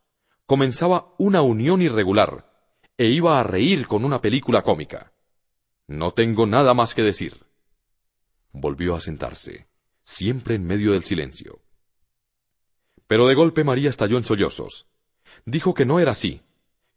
[0.46, 2.52] comenzaba una unión irregular,
[2.98, 5.14] e iba a reír con una película cómica.
[5.88, 7.46] No tengo nada más que decir.
[8.52, 9.68] Volvió a sentarse,
[10.04, 11.62] siempre en medio del silencio.
[13.08, 14.88] Pero de golpe María estalló en sollozos.
[15.46, 16.42] Dijo que no era así,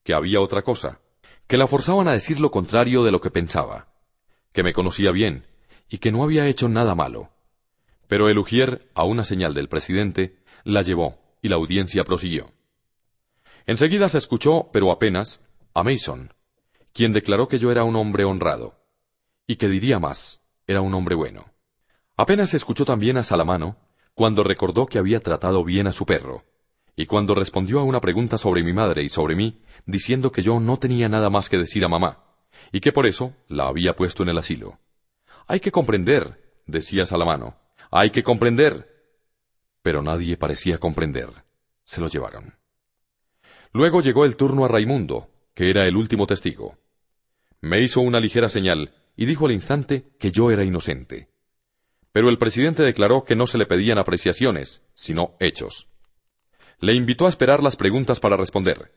[0.02, 1.00] que había otra cosa,
[1.46, 3.88] que la forzaban a decir lo contrario de lo que pensaba,
[4.52, 5.46] que me conocía bien
[5.88, 7.30] y que no había hecho nada malo.
[8.08, 12.52] Pero el Ujier, a una señal del presidente, la llevó y la audiencia prosiguió.
[13.66, 15.40] Enseguida se escuchó, pero apenas,
[15.74, 16.32] a Mason,
[16.92, 18.80] quien declaró que yo era un hombre honrado,
[19.46, 21.52] y que diría más, era un hombre bueno.
[22.16, 23.76] Apenas se escuchó también a Salamano,
[24.14, 26.44] cuando recordó que había tratado bien a su perro,
[26.96, 30.58] y cuando respondió a una pregunta sobre mi madre y sobre mí, diciendo que yo
[30.58, 32.24] no tenía nada más que decir a mamá,
[32.72, 34.78] y que por eso la había puesto en el asilo.
[35.46, 37.58] Hay que comprender, decía Salamano,
[37.90, 38.88] hay que comprender.
[39.82, 41.44] Pero nadie parecía comprender.
[41.84, 42.54] Se lo llevaron.
[43.72, 46.78] Luego llegó el turno a Raimundo, que era el último testigo.
[47.60, 51.28] Me hizo una ligera señal y dijo al instante que yo era inocente.
[52.10, 55.88] Pero el presidente declaró que no se le pedían apreciaciones, sino hechos.
[56.78, 58.92] Le invitó a esperar las preguntas para responder,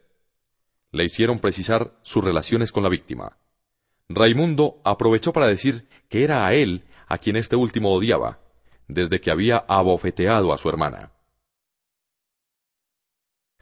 [0.91, 3.37] Le hicieron precisar sus relaciones con la víctima.
[4.09, 8.39] Raimundo aprovechó para decir que era a él a quien este último odiaba,
[8.87, 11.13] desde que había abofeteado a su hermana.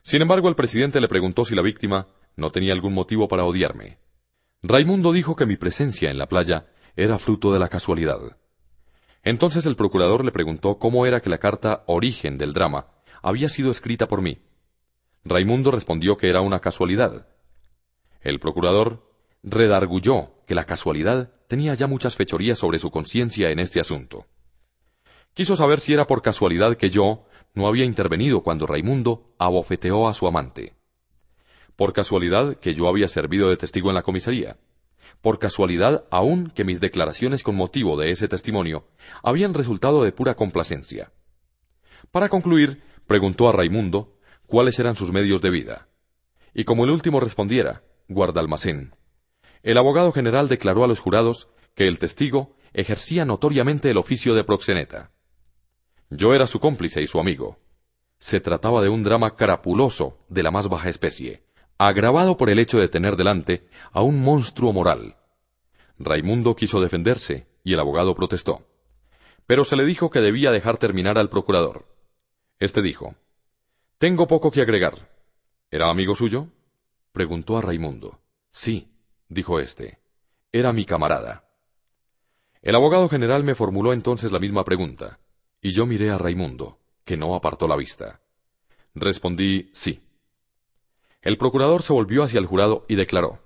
[0.01, 2.07] Sin embargo, el presidente le preguntó si la víctima
[2.37, 3.99] no tenía algún motivo para odiarme.
[4.63, 8.37] Raimundo dijo que mi presencia en la playa era fruto de la casualidad.
[9.21, 13.71] Entonces el procurador le preguntó cómo era que la carta origen del drama había sido
[13.71, 14.39] escrita por mí.
[15.23, 17.27] Raimundo respondió que era una casualidad.
[18.21, 19.11] El procurador
[19.43, 24.25] redargulló que la casualidad tenía ya muchas fechorías sobre su conciencia en este asunto.
[25.33, 30.13] Quiso saber si era por casualidad que yo no había intervenido cuando Raimundo abofeteó a
[30.13, 30.73] su amante.
[31.75, 34.57] Por casualidad que yo había servido de testigo en la comisaría.
[35.21, 38.87] Por casualidad aún que mis declaraciones con motivo de ese testimonio
[39.23, 41.11] habían resultado de pura complacencia.
[42.11, 45.87] Para concluir, preguntó a Raimundo cuáles eran sus medios de vida.
[46.53, 48.93] Y como el último respondiera, guarda almacén,
[49.63, 54.43] el abogado general declaró a los jurados que el testigo ejercía notoriamente el oficio de
[54.43, 55.11] proxeneta.
[56.09, 57.59] Yo era su cómplice y su amigo.
[58.19, 61.43] Se trataba de un drama carapuloso de la más baja especie,
[61.77, 65.17] agravado por el hecho de tener delante a un monstruo moral.
[65.99, 68.65] Raimundo quiso defenderse y el abogado protestó.
[69.45, 71.85] Pero se le dijo que debía dejar terminar al procurador.
[72.59, 73.15] Este dijo,
[73.99, 75.09] Tengo poco que agregar.
[75.69, 76.47] ¿Era amigo suyo?
[77.11, 78.19] preguntó a Raimundo.
[78.51, 78.91] Sí,
[79.29, 79.99] dijo éste.
[80.51, 81.47] Era mi camarada.
[82.63, 85.19] El abogado general me formuló entonces la misma pregunta,
[85.61, 88.21] y yo miré a Raimundo, que no apartó la vista.
[88.95, 90.01] Respondí sí.
[91.21, 93.39] El procurador se volvió hacia el jurado y declaró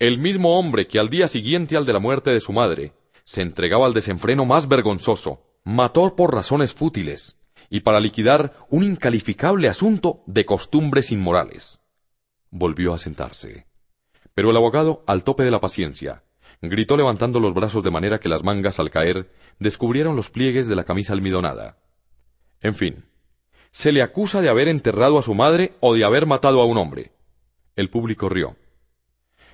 [0.00, 2.92] El mismo hombre que al día siguiente al de la muerte de su madre
[3.24, 7.38] se entregaba al desenfreno más vergonzoso, mató por razones fútiles,
[7.72, 11.80] y para liquidar un incalificable asunto de costumbres inmorales.
[12.50, 13.66] Volvió a sentarse.
[14.34, 16.22] Pero el abogado, al tope de la paciencia,
[16.60, 20.76] gritó levantando los brazos de manera que las mangas, al caer, descubrieron los pliegues de
[20.76, 21.78] la camisa almidonada.
[22.60, 23.06] En fin,
[23.70, 26.76] se le acusa de haber enterrado a su madre o de haber matado a un
[26.76, 27.12] hombre.
[27.74, 28.54] El público rió.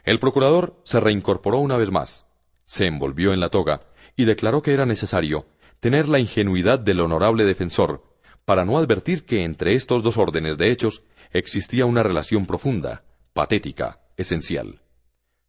[0.03, 2.27] El procurador se reincorporó una vez más,
[2.65, 3.83] se envolvió en la toga
[4.17, 5.47] y declaró que era necesario
[5.81, 8.03] tener la ingenuidad del honorable defensor
[8.49, 11.03] para no advertir que entre estos dos órdenes de hechos
[11.33, 13.05] existía una relación profunda,
[13.35, 14.81] patética, esencial.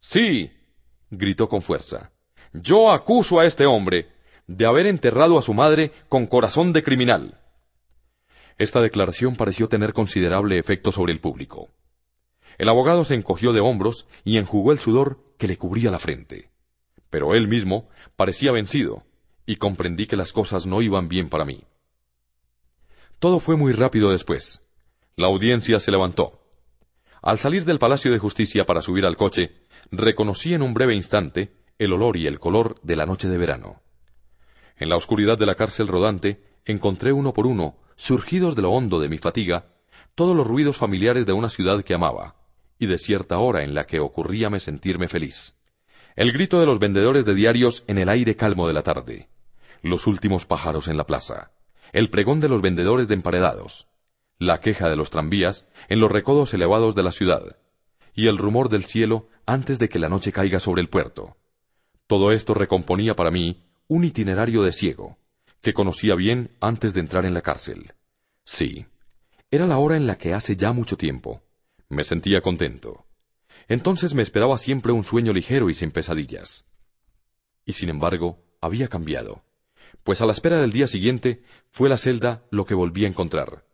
[0.00, 0.50] Sí,
[1.10, 2.12] gritó con fuerza.
[2.52, 4.12] Yo acuso a este hombre
[4.46, 7.40] de haber enterrado a su madre con corazón de criminal.
[8.58, 11.70] Esta declaración pareció tener considerable efecto sobre el público.
[12.58, 16.50] El abogado se encogió de hombros y enjugó el sudor que le cubría la frente.
[17.08, 19.04] Pero él mismo parecía vencido,
[19.46, 21.64] y comprendí que las cosas no iban bien para mí.
[23.20, 24.62] Todo fue muy rápido después.
[25.14, 26.40] La audiencia se levantó.
[27.20, 31.52] Al salir del Palacio de Justicia para subir al coche, reconocí en un breve instante
[31.78, 33.82] el olor y el color de la noche de verano.
[34.78, 38.98] En la oscuridad de la cárcel rodante encontré uno por uno, surgidos de lo hondo
[38.98, 39.66] de mi fatiga,
[40.14, 42.36] todos los ruidos familiares de una ciudad que amaba,
[42.78, 45.56] y de cierta hora en la que ocurríame sentirme feliz.
[46.16, 49.28] El grito de los vendedores de diarios en el aire calmo de la tarde,
[49.82, 51.52] los últimos pájaros en la plaza,
[51.92, 53.88] el pregón de los vendedores de emparedados,
[54.38, 57.58] la queja de los tranvías en los recodos elevados de la ciudad,
[58.14, 61.36] y el rumor del cielo antes de que la noche caiga sobre el puerto.
[62.06, 65.18] Todo esto recomponía para mí un itinerario de ciego,
[65.60, 67.92] que conocía bien antes de entrar en la cárcel.
[68.44, 68.86] Sí,
[69.50, 71.42] era la hora en la que hace ya mucho tiempo.
[71.88, 73.06] Me sentía contento.
[73.68, 76.64] Entonces me esperaba siempre un sueño ligero y sin pesadillas.
[77.64, 79.44] Y sin embargo, había cambiado,
[80.10, 83.64] pues a la espera del día siguiente fue la celda lo que volví a encontrar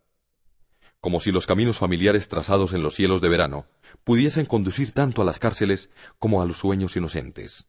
[0.99, 3.65] como si los caminos familiares trazados en los cielos de verano
[4.03, 7.67] pudiesen conducir tanto a las cárceles como a los sueños inocentes.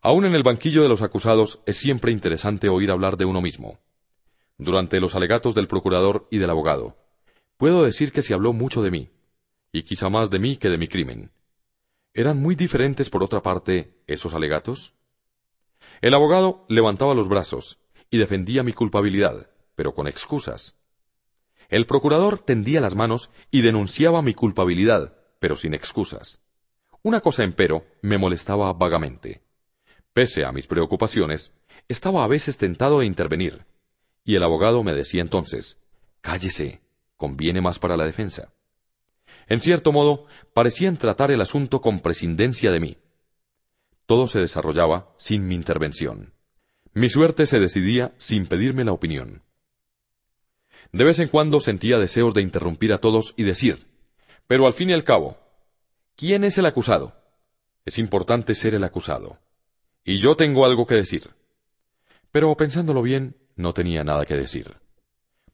[0.00, 3.78] Aún en el banquillo de los acusados es siempre interesante oír hablar de uno mismo.
[4.56, 6.96] Durante los alegatos del procurador y del abogado,
[7.58, 9.10] puedo decir que se habló mucho de mí,
[9.72, 11.32] y quizá más de mí que de mi crimen.
[12.14, 14.94] ¿Eran muy diferentes, por otra parte, esos alegatos?
[16.00, 17.78] El abogado levantaba los brazos
[18.10, 20.78] y defendía mi culpabilidad, pero con excusas.
[21.68, 26.40] El procurador tendía las manos y denunciaba mi culpabilidad, pero sin excusas.
[27.02, 29.42] Una cosa, empero, me molestaba vagamente.
[30.12, 31.54] Pese a mis preocupaciones,
[31.88, 33.66] estaba a veces tentado de intervenir,
[34.24, 35.78] y el abogado me decía entonces
[36.20, 36.82] Cállese,
[37.16, 38.52] conviene más para la defensa.
[39.48, 42.98] En cierto modo, parecían tratar el asunto con prescindencia de mí.
[44.10, 46.34] Todo se desarrollaba sin mi intervención.
[46.94, 49.44] Mi suerte se decidía sin pedirme la opinión.
[50.90, 53.86] De vez en cuando sentía deseos de interrumpir a todos y decir,
[54.48, 55.38] Pero al fin y al cabo,
[56.16, 57.14] ¿quién es el acusado?
[57.84, 59.38] Es importante ser el acusado.
[60.02, 61.30] Y yo tengo algo que decir.
[62.32, 64.74] Pero pensándolo bien, no tenía nada que decir.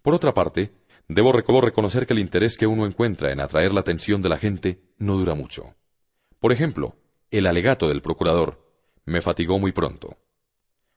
[0.01, 0.73] Por otra parte,
[1.09, 4.81] debo reconocer que el interés que uno encuentra en atraer la atención de la gente
[4.97, 5.75] no dura mucho.
[6.41, 6.97] Por ejemplo,
[7.39, 8.65] el alegato del procurador
[9.05, 10.19] me fatigó muy pronto.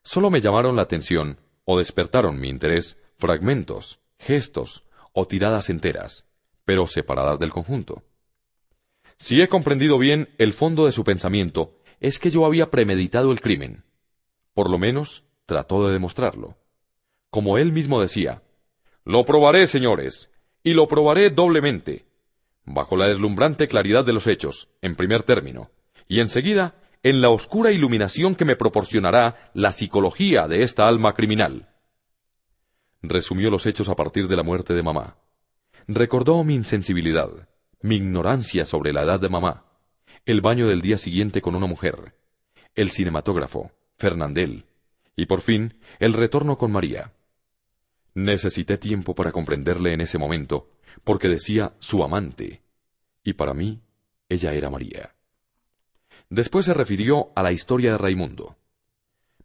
[0.04, 6.26] Solo me llamaron la atención o despertaron mi interés fragmentos, gestos o tiradas enteras,
[6.66, 8.04] pero separadas del conjunto.
[9.18, 13.42] Si he comprendido bien el fondo de su pensamiento, es que yo había premeditado el
[13.42, 13.84] crimen.
[14.54, 16.58] Por lo menos trató de demostrarlo.
[17.30, 18.44] Como él mismo decía,
[19.04, 20.32] Lo probaré, señores,
[20.64, 22.06] y lo probaré doblemente,
[22.66, 25.72] bajo la deslumbrante claridad de los hechos, en primer término,
[26.10, 31.70] y enseguida en la oscura iluminación que me proporcionará la psicología de esta alma criminal.
[33.02, 35.16] Resumió los hechos a partir de la muerte de mamá.
[35.88, 37.48] Recordó mi insensibilidad,
[37.82, 39.66] mi ignorancia sobre la edad de mamá,
[40.26, 42.16] el baño del día siguiente con una mujer,
[42.76, 44.66] el cinematógrafo, Fernandel,
[45.16, 47.14] y por fin el retorno con María.
[48.16, 50.72] Necesité tiempo para comprenderle en ese momento,
[51.04, 52.64] porque decía su amante,
[53.24, 53.82] y para mí
[54.28, 55.16] ella era María.
[56.30, 58.56] Después se refirió a la historia de Raimundo.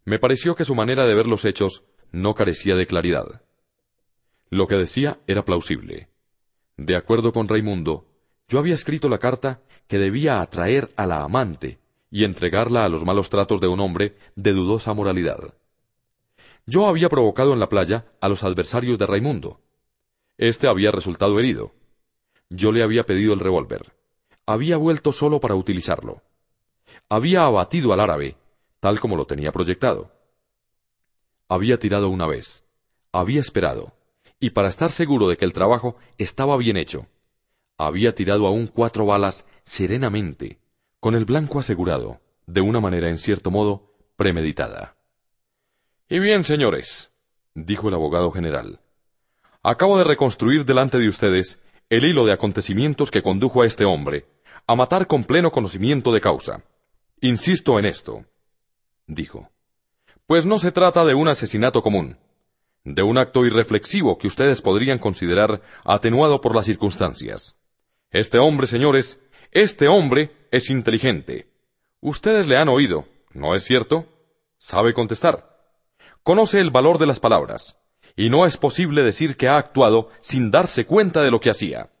[0.03, 3.41] Me pareció que su manera de ver los hechos no carecía de claridad.
[4.51, 6.09] Lo que decía era plausible.
[6.77, 8.05] De acuerdo con Raimundo,
[8.47, 11.79] yo había escrito la carta que debía atraer a la amante
[12.11, 15.55] y entregarla a los malos tratos de un hombre de dudosa moralidad.
[16.67, 19.59] Yo había provocado en la playa a los adversarios de Raimundo.
[20.37, 21.73] Este había resultado herido.
[22.51, 23.93] Yo le había pedido el revólver.
[24.45, 26.21] Había vuelto solo para utilizarlo
[27.09, 28.35] había abatido al árabe,
[28.79, 30.11] tal como lo tenía proyectado.
[31.47, 32.65] Había tirado una vez,
[33.11, 33.93] había esperado,
[34.39, 37.07] y para estar seguro de que el trabajo estaba bien hecho,
[37.77, 40.59] había tirado aún cuatro balas serenamente,
[40.99, 44.95] con el blanco asegurado, de una manera en cierto modo premeditada.
[46.09, 47.11] Y bien, señores,
[47.53, 48.79] dijo el abogado general,
[49.61, 54.25] acabo de reconstruir delante de ustedes el hilo de acontecimientos que condujo a este hombre
[54.67, 56.63] a matar con pleno conocimiento de causa.
[57.21, 58.25] Insisto en esto,
[59.07, 59.49] dijo,
[60.27, 62.17] pues no se trata de un asesinato común,
[62.83, 67.55] de un acto irreflexivo que ustedes podrían considerar atenuado por las circunstancias.
[68.11, 69.19] Este hombre, señores,
[69.51, 71.47] este hombre es inteligente.
[72.01, 74.07] Ustedes le han oído, ¿no es cierto?
[74.57, 75.57] Sabe contestar.
[76.21, 77.79] Conoce el valor de las palabras,
[78.17, 81.91] y no es posible decir que ha actuado sin darse cuenta de lo que hacía.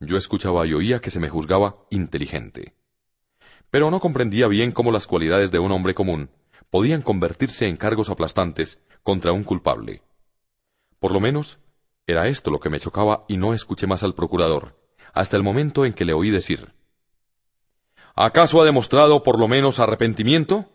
[0.00, 2.74] Yo escuchaba y oía que se me juzgaba inteligente
[3.70, 6.30] pero no comprendía bien cómo las cualidades de un hombre común
[6.70, 10.02] podían convertirse en cargos aplastantes contra un culpable.
[10.98, 11.58] Por lo menos,
[12.06, 14.78] era esto lo que me chocaba y no escuché más al procurador,
[15.12, 16.72] hasta el momento en que le oí decir
[18.14, 20.66] ¿Acaso ha demostrado por lo menos arrepentimiento?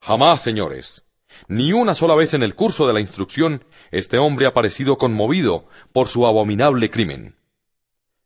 [0.00, 1.06] Jamás, señores.
[1.46, 5.66] Ni una sola vez en el curso de la instrucción este hombre ha parecido conmovido
[5.92, 7.36] por su abominable crimen.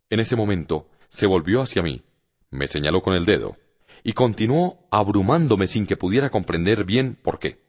[0.08, 2.02] En ese momento se volvió hacia mí,
[2.50, 3.56] me señaló con el dedo,
[4.06, 7.64] y continuó abrumándome sin que pudiera comprender bien por qué.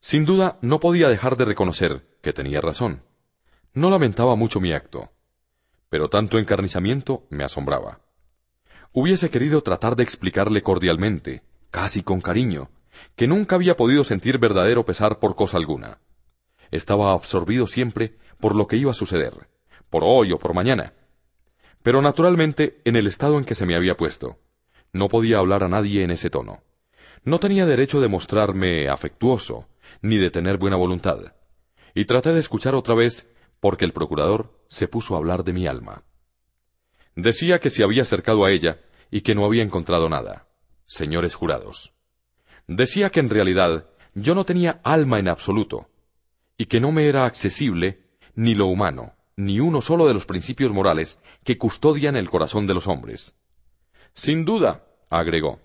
[0.00, 3.04] Sin duda no podía dejar de reconocer que tenía razón.
[3.74, 5.12] No lamentaba mucho mi acto,
[5.90, 8.00] pero tanto encarnizamiento me asombraba.
[8.92, 12.70] Hubiese querido tratar de explicarle cordialmente, casi con cariño,
[13.14, 16.00] que nunca había podido sentir verdadero pesar por cosa alguna.
[16.70, 19.48] Estaba absorbido siempre por lo que iba a suceder,
[19.90, 20.94] por hoy o por mañana.
[21.82, 24.38] Pero naturalmente en el estado en que se me había puesto,
[24.92, 26.62] no podía hablar a nadie en ese tono.
[27.24, 29.68] No tenía derecho de mostrarme afectuoso,
[30.02, 31.34] ni de tener buena voluntad.
[31.94, 33.28] Y traté de escuchar otra vez
[33.60, 36.04] porque el procurador se puso a hablar de mi alma.
[37.14, 40.48] Decía que se había acercado a ella y que no había encontrado nada.
[40.86, 41.92] Señores jurados.
[42.66, 45.88] Decía que en realidad yo no tenía alma en absoluto,
[46.56, 48.04] y que no me era accesible
[48.34, 52.74] ni lo humano, ni uno solo de los principios morales que custodian el corazón de
[52.74, 53.39] los hombres.
[54.12, 55.60] Sin duda, agregó.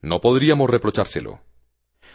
[0.00, 1.40] No podríamos reprochárselo.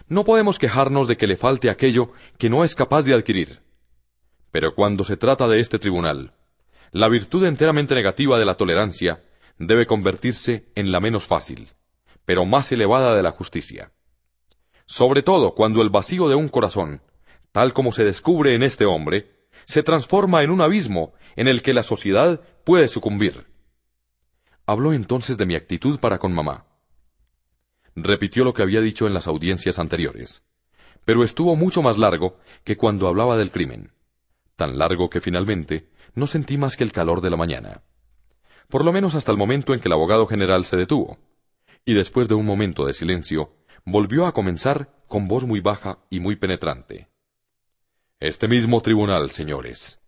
[0.08, 3.62] No podemos quejarnos de que le falte aquello que no es capaz de adquirir.
[4.52, 6.34] Pero cuando se trata de este tribunal,
[6.92, 9.24] la virtud enteramente negativa de la tolerancia
[9.58, 11.70] debe convertirse en la menos fácil,
[12.26, 13.92] pero más elevada de la justicia.
[14.86, 17.02] Sobre todo cuando el vacío de un corazón,
[17.52, 21.74] tal como se descubre en este hombre, se transforma en un abismo en el que
[21.74, 23.46] la sociedad puede sucumbir.
[24.70, 26.66] Habló entonces de mi actitud para con mamá.
[27.96, 30.44] Repitió lo que había dicho en las audiencias anteriores,
[31.06, 33.94] pero estuvo mucho más largo que cuando hablaba del crimen,
[34.58, 37.84] tan largo que finalmente no sentí más que el calor de la mañana.
[38.68, 41.18] por lo menos hasta el momento en que el abogado general se detuvo,
[41.86, 43.56] y después de un momento de silencio,
[43.86, 47.08] volvió a comenzar con voz muy baja y muy penetrante.
[48.20, 50.02] Este mismo tribunal, señores,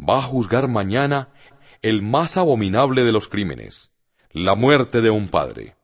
[0.00, 1.34] va a juzgar mañana
[1.82, 3.92] el más abominable de los crímenes,
[4.38, 5.76] la muerte de un padre.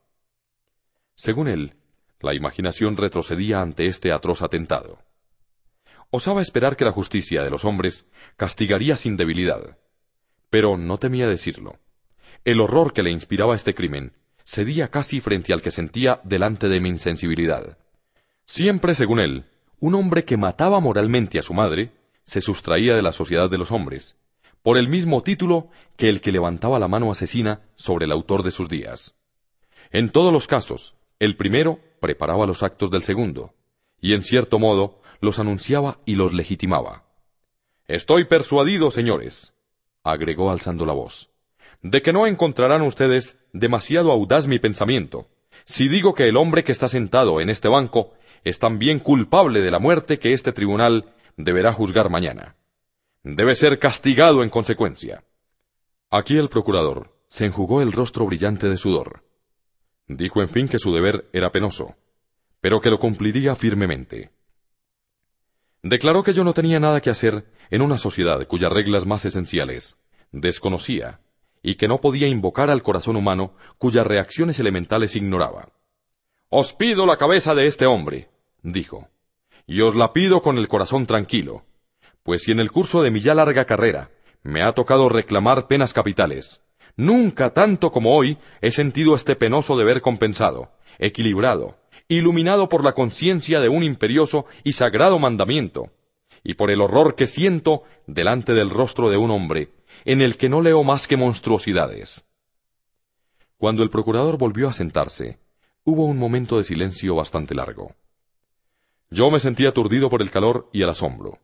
[1.15, 1.73] Según él,
[2.19, 4.99] la imaginación retrocedía ante este atroz atentado.
[6.11, 8.05] Osaba esperar que la justicia de los hombres
[8.37, 9.79] castigaría sin debilidad,
[10.51, 11.79] pero no temía decirlo.
[12.45, 14.13] El horror que le inspiraba este crimen
[14.45, 17.79] cedía casi frente al que sentía delante de mi insensibilidad.
[18.45, 19.45] Siempre, según él,
[19.79, 21.89] un hombre que mataba moralmente a su madre
[22.23, 24.15] se sustraía de la sociedad de los hombres,
[24.63, 25.67] por el mismo título
[25.97, 29.13] que el que levantaba la mano asesina sobre el autor de sus días.
[29.91, 33.53] En todos los casos, el primero preparaba los actos del segundo,
[33.99, 37.03] y en cierto modo los anunciaba y los legitimaba.
[37.87, 39.53] Estoy persuadido, señores,
[40.03, 41.29] agregó alzando la voz,
[41.81, 45.27] de que no encontrarán ustedes demasiado audaz mi pensamiento,
[45.65, 49.71] si digo que el hombre que está sentado en este banco es también culpable de
[49.71, 52.55] la muerte que este tribunal deberá juzgar mañana.
[53.23, 55.23] Debe ser castigado en consecuencia.
[56.09, 59.23] Aquí el procurador se enjugó el rostro brillante de sudor.
[60.07, 61.95] Dijo en fin que su deber era penoso,
[62.59, 64.31] pero que lo cumpliría firmemente.
[65.81, 69.97] Declaró que yo no tenía nada que hacer en una sociedad cuyas reglas más esenciales
[70.33, 71.21] desconocía
[71.61, 75.69] y que no podía invocar al corazón humano cuyas reacciones elementales ignoraba.
[76.49, 78.29] Os pido la cabeza de este hombre,
[78.63, 79.07] dijo,
[79.65, 81.65] y os la pido con el corazón tranquilo,
[82.23, 84.09] pues si en el curso de mi ya larga carrera
[84.41, 86.61] me ha tocado reclamar penas capitales,
[86.95, 91.77] nunca tanto como hoy he sentido este penoso deber compensado, equilibrado,
[92.07, 95.91] iluminado por la conciencia de un imperioso y sagrado mandamiento,
[96.43, 99.73] y por el horror que siento delante del rostro de un hombre,
[100.05, 102.25] en el que no leo más que monstruosidades.
[103.57, 105.39] Cuando el procurador volvió a sentarse,
[105.85, 107.95] hubo un momento de silencio bastante largo.
[109.09, 111.39] Yo me sentí aturdido por el calor y el asombro.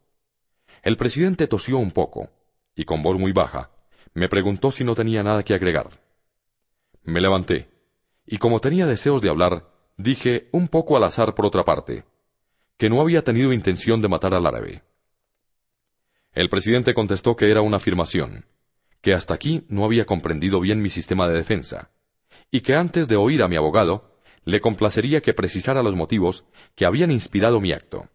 [0.82, 2.30] El presidente tosió un poco,
[2.76, 3.72] y con voz muy baja,
[4.14, 5.90] me preguntó si no tenía nada que agregar.
[7.04, 7.70] Me levanté,
[8.26, 12.06] y como tenía deseos de hablar, dije, un poco al azar por otra parte,
[12.78, 14.84] que no había tenido intención de matar al árabe.
[16.34, 18.46] El presidente contestó que era una afirmación,
[19.02, 21.92] que hasta aquí no había comprendido bien mi sistema de defensa,
[22.52, 26.86] y que antes de oír a mi abogado, le complacería que precisara los motivos que
[26.86, 28.10] habían inspirado mi acto.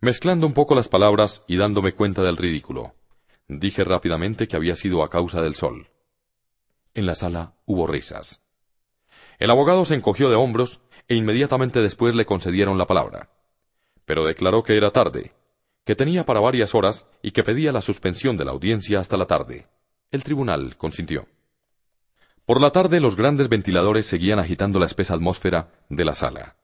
[0.00, 2.94] Mezclando un poco las palabras y dándome cuenta del ridículo,
[3.48, 5.88] dije rápidamente que había sido a causa del sol.
[6.92, 8.42] En la sala hubo risas.
[9.38, 13.30] El abogado se encogió de hombros e inmediatamente después le concedieron la palabra.
[14.04, 15.32] Pero declaró que era tarde,
[15.84, 19.26] que tenía para varias horas y que pedía la suspensión de la audiencia hasta la
[19.26, 19.66] tarde.
[20.10, 21.26] El tribunal consintió.
[22.44, 26.56] Por la tarde los grandes ventiladores seguían agitando la espesa atmósfera de la sala,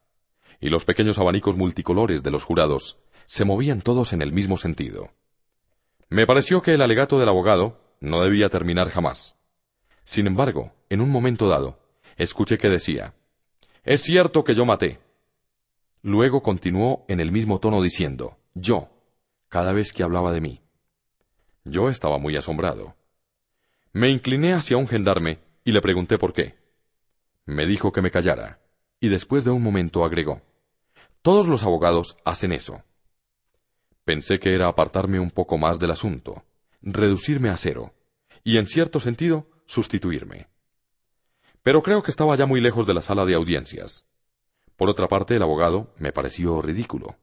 [0.60, 2.98] y los pequeños abanicos multicolores de los jurados
[3.32, 5.10] se movían todos en el mismo sentido.
[6.10, 9.38] Me pareció que el alegato del abogado no debía terminar jamás.
[10.04, 11.78] Sin embargo, en un momento dado,
[12.18, 13.14] escuché que decía
[13.84, 15.00] Es cierto que yo maté.
[16.02, 18.90] Luego continuó en el mismo tono diciendo Yo,
[19.48, 20.60] cada vez que hablaba de mí.
[21.64, 22.96] Yo estaba muy asombrado.
[23.94, 26.56] Me incliné hacia un gendarme y le pregunté por qué.
[27.46, 28.60] Me dijo que me callara,
[29.00, 30.42] y después de un momento agregó
[31.22, 32.84] Todos los abogados hacen eso.
[34.04, 36.44] Pensé que era apartarme un poco más del asunto,
[36.80, 37.94] reducirme a cero,
[38.42, 40.48] y en cierto sentido sustituirme.
[41.62, 44.06] Pero creo que estaba ya muy lejos de la sala de audiencias.
[44.76, 47.16] Por otra parte, el abogado me pareció ridículo.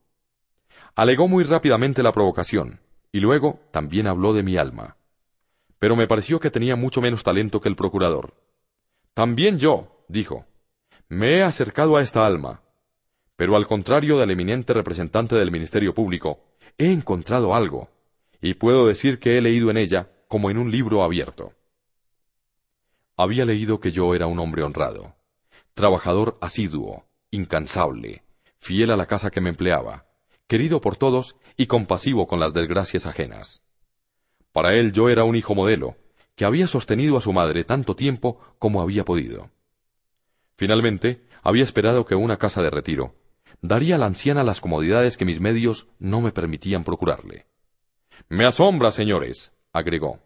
[0.95, 2.79] Alegó muy rápidamente la provocación,
[3.11, 4.95] y luego también habló de mi alma.
[5.79, 8.33] Pero me pareció que tenía mucho menos talento que el procurador.
[9.13, 10.45] También yo, dijo,
[11.09, 12.61] me he acercado a esta alma,
[13.35, 16.48] pero al contrario del eminente representante del Ministerio Público,
[16.79, 17.89] he encontrado algo,
[18.41, 21.53] y puedo decir que he leído en ella como en un libro abierto.
[23.17, 25.13] Había leído que yo era un hombre honrado,
[25.73, 28.23] trabajador asiduo, incansable,
[28.59, 30.05] fiel a la casa que me empleaba,
[30.47, 33.65] querido por todos y compasivo con las desgracias ajenas.
[34.53, 35.97] Para él yo era un hijo modelo,
[36.35, 39.51] que había sostenido a su madre tanto tiempo como había podido.
[40.55, 43.15] Finalmente, había esperado que una casa de retiro
[43.61, 47.47] daría a la anciana las comodidades que mis medios no me permitían procurarle.
[48.27, 50.19] Me asombra, señores, agregó,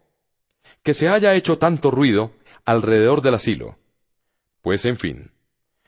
[0.82, 2.32] que se haya hecho tanto ruido
[2.64, 3.78] alrededor del asilo.
[4.62, 5.30] Pues, en fin,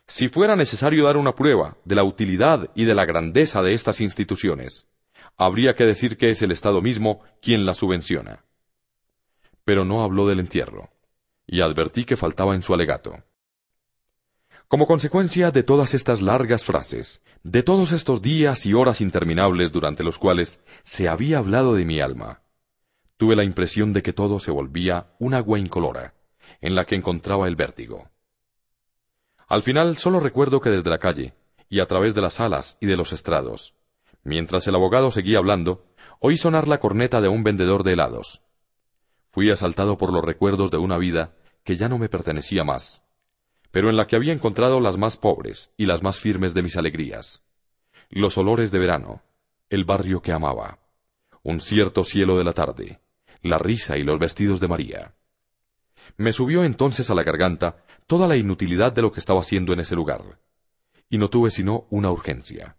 [0.06, 4.00] si fuera necesario dar una prueba de la utilidad y de la grandeza de estas
[4.00, 4.86] instituciones,
[5.36, 8.44] habría que decir que es el Estado mismo quien las subvenciona.
[9.64, 10.90] Pero no habló del entierro,
[11.46, 13.24] y advertí que faltaba en su alegato.
[14.68, 20.02] Como consecuencia de todas estas largas frases, de todos estos días y horas interminables durante
[20.02, 22.42] los cuales se había hablado de mi alma,
[23.16, 26.14] tuve la impresión de que todo se volvía un agua incolora,
[26.60, 28.10] en la que encontraba el vértigo.
[29.46, 31.34] Al final solo recuerdo que desde la calle,
[31.68, 33.76] y a través de las salas y de los estrados,
[34.24, 35.84] mientras el abogado seguía hablando,
[36.18, 38.42] oí sonar la corneta de un vendedor de helados.
[39.30, 43.05] Fui asaltado por los recuerdos de una vida que ya no me pertenecía más,
[43.76, 46.78] pero en la que había encontrado las más pobres y las más firmes de mis
[46.78, 47.42] alegrías.
[48.08, 49.20] Los olores de verano,
[49.68, 50.78] el barrio que amaba,
[51.42, 53.00] un cierto cielo de la tarde,
[53.42, 55.14] la risa y los vestidos de María.
[56.16, 59.80] Me subió entonces a la garganta toda la inutilidad de lo que estaba haciendo en
[59.80, 60.40] ese lugar,
[61.10, 62.78] y no tuve sino una urgencia,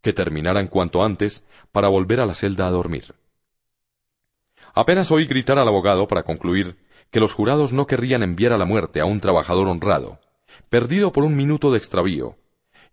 [0.00, 3.14] que terminaran cuanto antes para volver a la celda a dormir.
[4.72, 6.78] Apenas oí gritar al abogado para concluir
[7.10, 10.18] que los jurados no querrían enviar a la muerte a un trabajador honrado,
[10.70, 12.38] perdido por un minuto de extravío,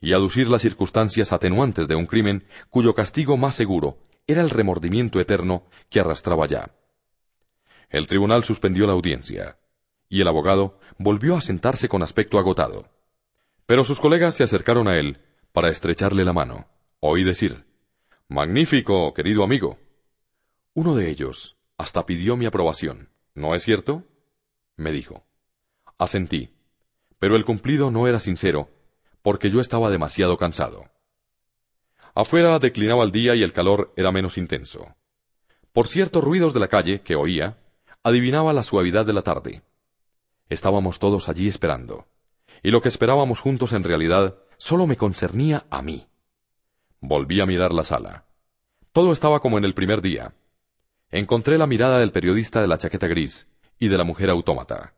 [0.01, 5.21] y aducir las circunstancias atenuantes de un crimen cuyo castigo más seguro era el remordimiento
[5.21, 6.71] eterno que arrastraba ya.
[7.89, 9.57] El tribunal suspendió la audiencia,
[10.09, 12.89] y el abogado volvió a sentarse con aspecto agotado.
[13.65, 15.21] Pero sus colegas se acercaron a él
[15.53, 16.67] para estrecharle la mano.
[16.99, 17.65] Oí decir
[18.27, 19.77] Magnífico, querido amigo.
[20.73, 23.09] Uno de ellos hasta pidió mi aprobación.
[23.35, 24.03] ¿No es cierto?
[24.75, 25.25] me dijo.
[25.97, 26.56] Asentí,
[27.19, 28.69] pero el cumplido no era sincero,
[29.21, 30.85] porque yo estaba demasiado cansado.
[32.15, 34.95] Afuera declinaba el día y el calor era menos intenso.
[35.71, 37.57] Por ciertos ruidos de la calle que oía,
[38.03, 39.61] adivinaba la suavidad de la tarde.
[40.49, 42.07] Estábamos todos allí esperando,
[42.63, 46.07] y lo que esperábamos juntos en realidad solo me concernía a mí.
[46.99, 48.25] Volví a mirar la sala.
[48.91, 50.33] Todo estaba como en el primer día.
[51.11, 53.47] Encontré la mirada del periodista de la chaqueta gris
[53.77, 54.95] y de la mujer autómata,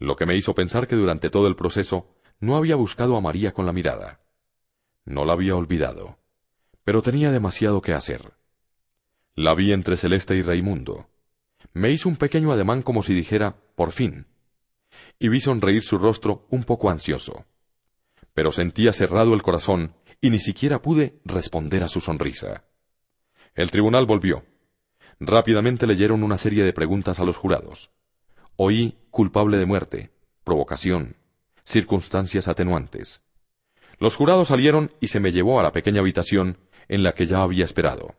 [0.00, 3.52] lo que me hizo pensar que durante todo el proceso no había buscado a María
[3.52, 4.20] con la mirada.
[5.04, 6.18] No la había olvidado,
[6.84, 8.32] pero tenía demasiado que hacer.
[9.34, 11.08] La vi entre Celeste y Raimundo.
[11.74, 14.26] Me hizo un pequeño ademán como si dijera, por fin,
[15.18, 17.44] y vi sonreír su rostro un poco ansioso.
[18.32, 22.64] Pero sentía cerrado el corazón y ni siquiera pude responder a su sonrisa.
[23.54, 24.44] El tribunal volvió.
[25.18, 27.90] Rápidamente leyeron una serie de preguntas a los jurados.
[28.56, 30.10] Oí culpable de muerte,
[30.44, 31.16] provocación,
[31.64, 33.22] circunstancias atenuantes.
[33.98, 36.58] Los jurados salieron y se me llevó a la pequeña habitación
[36.88, 38.14] en la que ya había esperado.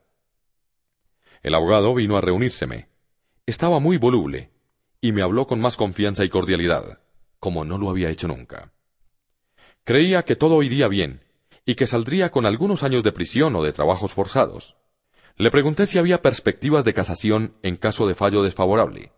[1.42, 2.88] El abogado vino a reunírseme.
[3.48, 4.52] Estaba muy voluble,
[5.02, 7.00] y me habló con más confianza y cordialidad,
[7.40, 8.72] como no lo había hecho nunca.
[9.84, 11.24] Creía que todo iría bien,
[11.66, 14.78] y que saldría con algunos años de prisión o de trabajos forzados.
[15.36, 19.12] Le pregunté si había perspectivas de casación en caso de fallo desfavorable.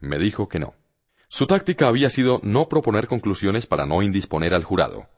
[0.00, 0.79] Me dijo que no.
[1.32, 5.08] Su táctica había sido no proponer conclusiones para no indisponer al jurado.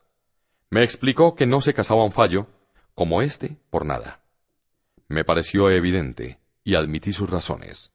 [0.69, 2.49] Me explicó que no se casaba un fallo,
[2.95, 4.23] como este, por nada.
[5.09, 7.95] Me pareció evidente, y admití sus razones.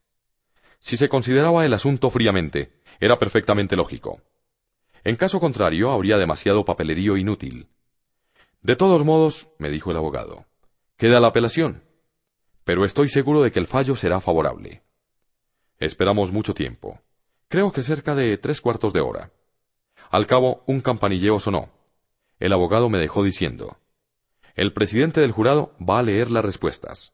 [0.79, 4.23] Si se consideraba el asunto fríamente, era perfectamente lógico.
[5.03, 7.67] En caso contrario, habría demasiado papelerío inútil.
[8.63, 10.47] De todos modos, me dijo el abogado,
[10.97, 11.83] queda la apelación.
[12.63, 14.81] Pero estoy seguro de que el fallo será favorable.
[15.77, 16.99] Esperamos mucho tiempo.
[17.49, 19.31] Creo que cerca de tres cuartos de hora.
[20.09, 21.69] Al cabo, un campanilleo sonó.
[22.39, 23.77] El abogado me dejó diciendo
[24.55, 27.13] El presidente del jurado va a leer las respuestas.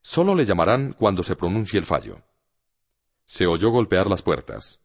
[0.00, 2.22] Solo le llamarán cuando se pronuncie el fallo.
[3.24, 4.80] Se oyó golpear las puertas.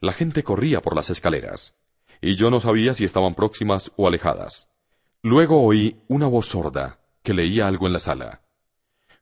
[0.00, 1.76] La gente corría por las escaleras,
[2.20, 4.70] y yo no sabía si estaban próximas o alejadas.
[5.22, 8.42] Luego oí una voz sorda que leía algo en la sala.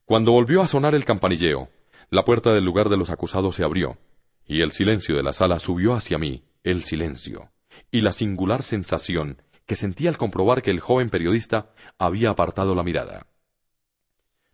[0.05, 1.68] Cuando volvió a sonar el campanilleo,
[2.10, 3.98] la puerta del lugar de los acusados se abrió,
[4.47, 7.50] y el silencio de la sala subió hacia mí, el silencio,
[7.91, 12.84] y la singular sensación que sentí al comprobar que el joven periodista había apartado la
[12.84, 13.26] mirada.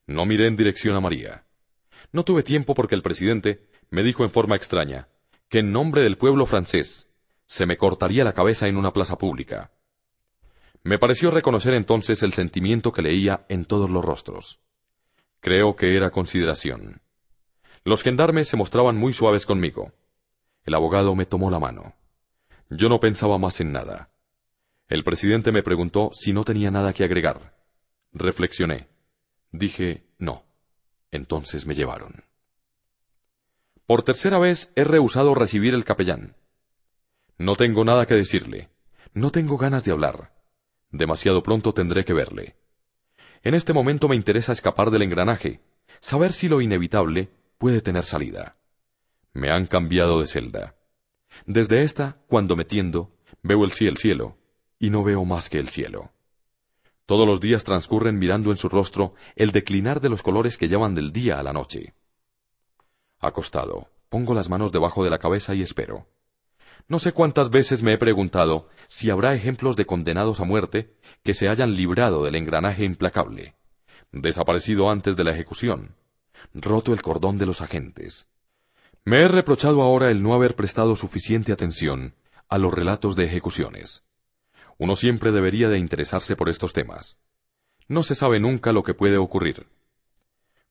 [0.07, 1.45] No miré en dirección a María.
[2.13, 5.09] No tuve tiempo porque el presidente me dijo en forma extraña
[5.49, 7.11] que en nombre del pueblo francés
[7.45, 9.73] se me cortaría la cabeza en una plaza pública.
[10.83, 14.61] Me pareció reconocer entonces el sentimiento que leía en todos los rostros.
[15.41, 17.02] Creo que era consideración.
[17.85, 19.93] Los gendarmes se mostraban muy suaves conmigo.
[20.65, 21.95] El abogado me tomó la mano.
[22.71, 24.11] Yo no pensaba más en nada.
[24.89, 27.57] El presidente me preguntó si no tenía nada que agregar.
[28.13, 28.89] Reflexioné.
[29.51, 30.45] Dije no.
[31.11, 32.25] Entonces me llevaron.
[33.87, 36.37] Por tercera vez he rehusado recibir el capellán.
[37.37, 38.71] No tengo nada que decirle.
[39.13, 40.33] No tengo ganas de hablar.
[40.91, 42.55] Demasiado pronto tendré que verle.
[43.43, 45.61] En este momento me interesa escapar del engranaje,
[45.99, 47.31] saber si lo inevitable
[47.63, 48.57] puede tener salida.
[49.35, 50.75] Me han cambiado de celda.
[51.47, 54.37] Desde esta, cuando me tiendo, veo el cielo, cielo,
[54.81, 56.11] y no veo más que el cielo.
[57.07, 60.97] Todos los días transcurren mirando en su rostro el declinar de los colores que llevan
[60.97, 61.95] del día a la noche.
[63.21, 66.09] Acostado, pongo las manos debajo de la cabeza y espero.
[66.89, 71.33] No sé cuántas veces me he preguntado si habrá ejemplos de condenados a muerte que
[71.33, 73.55] se hayan librado del engranaje implacable,
[74.11, 75.95] desaparecido antes de la ejecución,
[76.55, 78.27] roto el cordón de los agentes.
[79.05, 82.15] Me he reprochado ahora el no haber prestado suficiente atención
[82.49, 84.05] a los relatos de ejecuciones.
[84.79, 87.19] Uno siempre debería de interesarse por estos temas.
[87.89, 89.67] No se sabe nunca lo que puede ocurrir.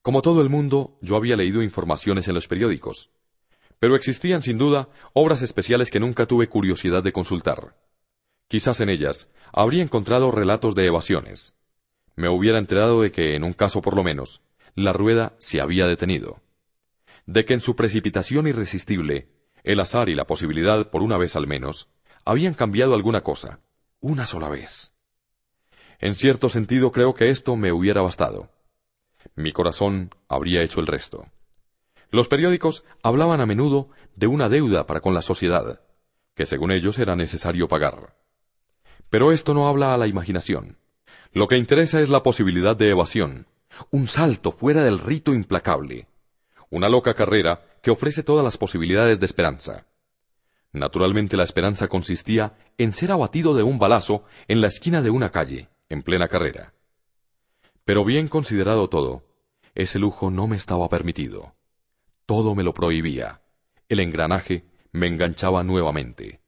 [0.02, 3.10] Como todo el mundo, yo había leído informaciones en los periódicos,
[3.78, 7.76] pero existían sin duda obras especiales que nunca tuve curiosidad de consultar.
[8.48, 11.54] Quizás en ellas habría encontrado relatos de evasiones.
[12.14, 14.40] Me hubiera enterado de que, en un caso por lo menos,
[14.74, 16.40] la rueda se había detenido.
[17.26, 19.28] De que en su precipitación irresistible,
[19.64, 21.88] el azar y la posibilidad, por una vez al menos,
[22.24, 23.60] habían cambiado alguna cosa,
[24.00, 24.92] una sola vez.
[26.00, 28.50] En cierto sentido creo que esto me hubiera bastado.
[29.36, 31.26] Mi corazón habría hecho el resto.
[32.10, 35.80] Los periódicos hablaban a menudo de una deuda para con la sociedad,
[36.34, 38.16] que según ellos era necesario pagar.
[39.10, 40.78] Pero esto no habla a la imaginación.
[41.32, 43.46] Lo que interesa es la posibilidad de evasión,
[43.90, 46.08] un salto fuera del rito implacable,
[46.70, 49.86] una loca carrera que ofrece todas las posibilidades de esperanza.
[50.72, 55.30] Naturalmente la esperanza consistía en ser abatido de un balazo en la esquina de una
[55.30, 56.72] calle, en plena carrera.
[57.84, 59.24] Pero bien considerado todo,
[59.74, 61.54] ese lujo no me estaba permitido.
[62.26, 63.42] Todo me lo prohibía.
[63.88, 66.40] El engranaje me enganchaba nuevamente.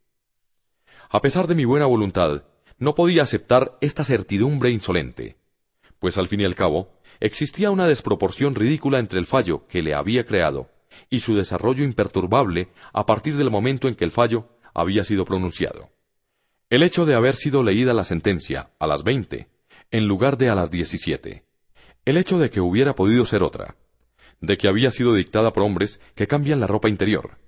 [1.11, 2.45] A pesar de mi buena voluntad,
[2.79, 5.37] no podía aceptar esta certidumbre insolente,
[5.99, 9.95] pues al fin y al cabo existía una desproporción ridícula entre el fallo que le
[9.95, 10.71] había creado
[11.11, 15.91] y su desarrollo imperturbable a partir del momento en que el fallo había sido pronunciado.
[16.71, 19.49] El hecho de haber sido leída la sentencia a las veinte,
[19.91, 21.45] en lugar de a las diecisiete.
[22.05, 23.77] El hecho de que hubiera podido ser otra.
[24.41, 27.39] De que había sido dictada por hombres que cambian la ropa interior.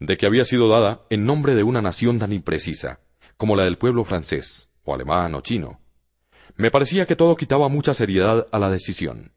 [0.00, 3.00] De que había sido dada en nombre de una nación tan imprecisa,
[3.36, 5.81] como la del pueblo francés, o alemán, o chino.
[6.56, 9.32] Me parecía que todo quitaba mucha seriedad a la decisión.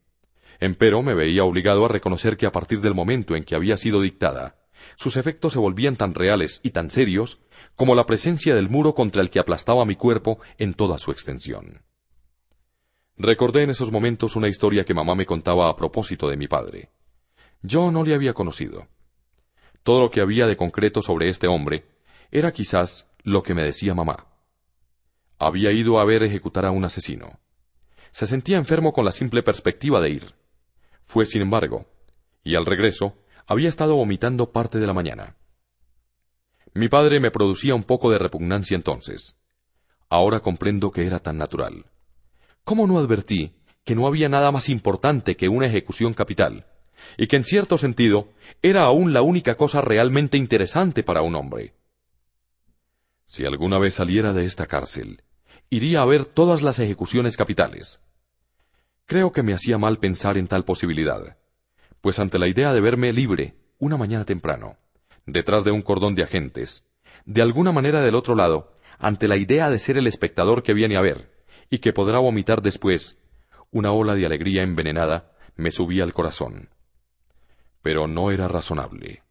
[0.60, 4.02] Empero me veía obligado a reconocer que a partir del momento en que había sido
[4.02, 4.56] dictada,
[4.96, 7.40] sus efectos se volvían tan reales y tan serios
[7.76, 11.82] como la presencia del muro contra el que aplastaba mi cuerpo en toda su extensión.
[13.18, 16.90] Recordé en esos momentos una historia que mamá me contaba a propósito de mi padre.
[17.62, 18.88] Yo no le había conocido.
[19.84, 21.86] Todo lo que había de concreto sobre este hombre
[22.32, 24.35] era quizás lo que me decía mamá.
[25.46, 27.40] Había ido a ver ejecutar a un asesino.
[28.10, 30.34] Se sentía enfermo con la simple perspectiva de ir.
[31.04, 31.86] Fue, sin embargo,
[32.44, 35.36] y al regreso había estado vomitando parte de la mañana.
[36.74, 39.38] Mi padre me producía un poco de repugnancia entonces.
[40.10, 41.92] Ahora comprendo que era tan natural.
[42.64, 46.66] ¿Cómo no advertí que no había nada más importante que una ejecución capital,
[47.20, 48.30] y que en cierto sentido
[48.64, 51.76] era aún la única cosa realmente interesante para un hombre?
[53.26, 55.22] Si alguna vez saliera de esta cárcel,
[55.70, 58.02] iría a ver todas las ejecuciones capitales.
[59.06, 61.38] Creo que me hacía mal pensar en tal posibilidad,
[62.02, 64.78] pues ante la idea de verme libre, una mañana temprano,
[65.26, 66.86] detrás de un cordón de agentes,
[67.26, 70.98] de alguna manera del otro lado, ante la idea de ser el espectador que viene
[70.98, 71.32] a ver,
[71.70, 73.18] y que podrá vomitar después,
[73.72, 76.70] una ola de alegría envenenada me subía al corazón.
[77.82, 79.24] Pero no era razonable.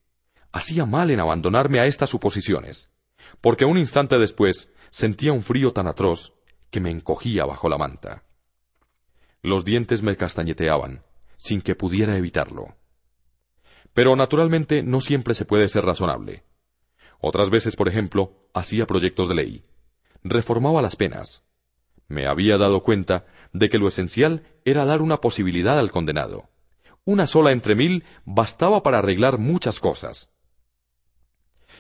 [0.53, 2.91] Hacía mal en abandonarme a estas suposiciones,
[3.41, 6.35] porque un instante después sentía un frío tan atroz
[6.71, 8.23] que me encogía bajo la manta.
[9.43, 11.03] Los dientes me castañeteaban,
[11.37, 12.77] sin que pudiera evitarlo.
[13.93, 16.45] Pero naturalmente no siempre se puede ser razonable.
[17.19, 19.65] Otras veces, por ejemplo, hacía proyectos de ley.
[20.23, 21.45] Reformaba las penas.
[22.07, 26.51] Me había dado cuenta de que lo esencial era dar una posibilidad al condenado.
[27.05, 30.31] Una sola entre mil bastaba para arreglar muchas cosas.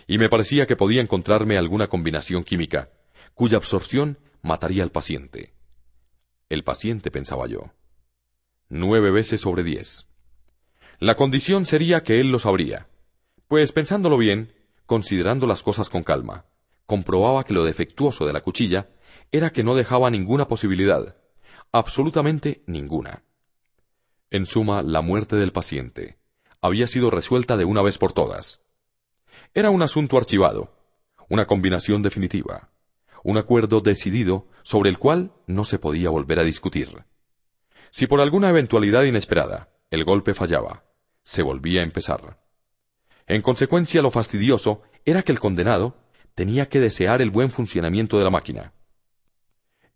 [0.08, 2.90] Y me parecía que podía encontrarme alguna combinación química,
[3.34, 5.52] cuya absorción mataría al paciente.
[6.48, 7.72] El paciente, pensaba yo.
[8.68, 10.06] Nueve veces sobre diez.
[11.00, 12.88] La condición sería que él lo sabría,
[13.48, 14.54] pues pensándolo bien,
[14.86, 16.46] considerando las cosas con calma,
[16.86, 18.90] comprobaba que lo defectuoso de la cuchilla
[19.32, 21.16] era que no dejaba ninguna posibilidad,
[21.72, 23.24] absolutamente ninguna.
[24.30, 26.18] En suma, la muerte del paciente
[26.60, 28.62] había sido resuelta de una vez por todas.
[29.52, 30.72] Era un asunto archivado,
[31.28, 32.70] una combinación definitiva
[33.24, 37.04] un acuerdo decidido sobre el cual no se podía volver a discutir.
[37.90, 40.84] Si por alguna eventualidad inesperada el golpe fallaba,
[41.22, 42.44] se volvía a empezar.
[43.26, 45.96] En consecuencia, lo fastidioso era que el condenado
[46.34, 48.74] tenía que desear el buen funcionamiento de la máquina.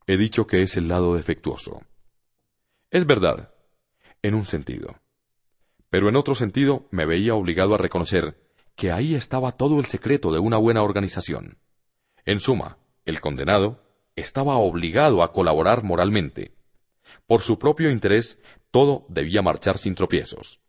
[0.07, 1.82] He dicho que es el lado defectuoso.
[2.90, 3.52] Es verdad,
[4.23, 4.97] en un sentido.
[5.90, 8.40] Pero en otro sentido me veía obligado a reconocer
[8.74, 11.58] que ahí estaba todo el secreto de una buena organización.
[12.24, 13.80] En suma, el condenado
[14.16, 16.52] estaba obligado a colaborar moralmente.
[17.26, 18.38] Por su propio interés,
[18.70, 20.60] todo debía marchar sin tropiezos.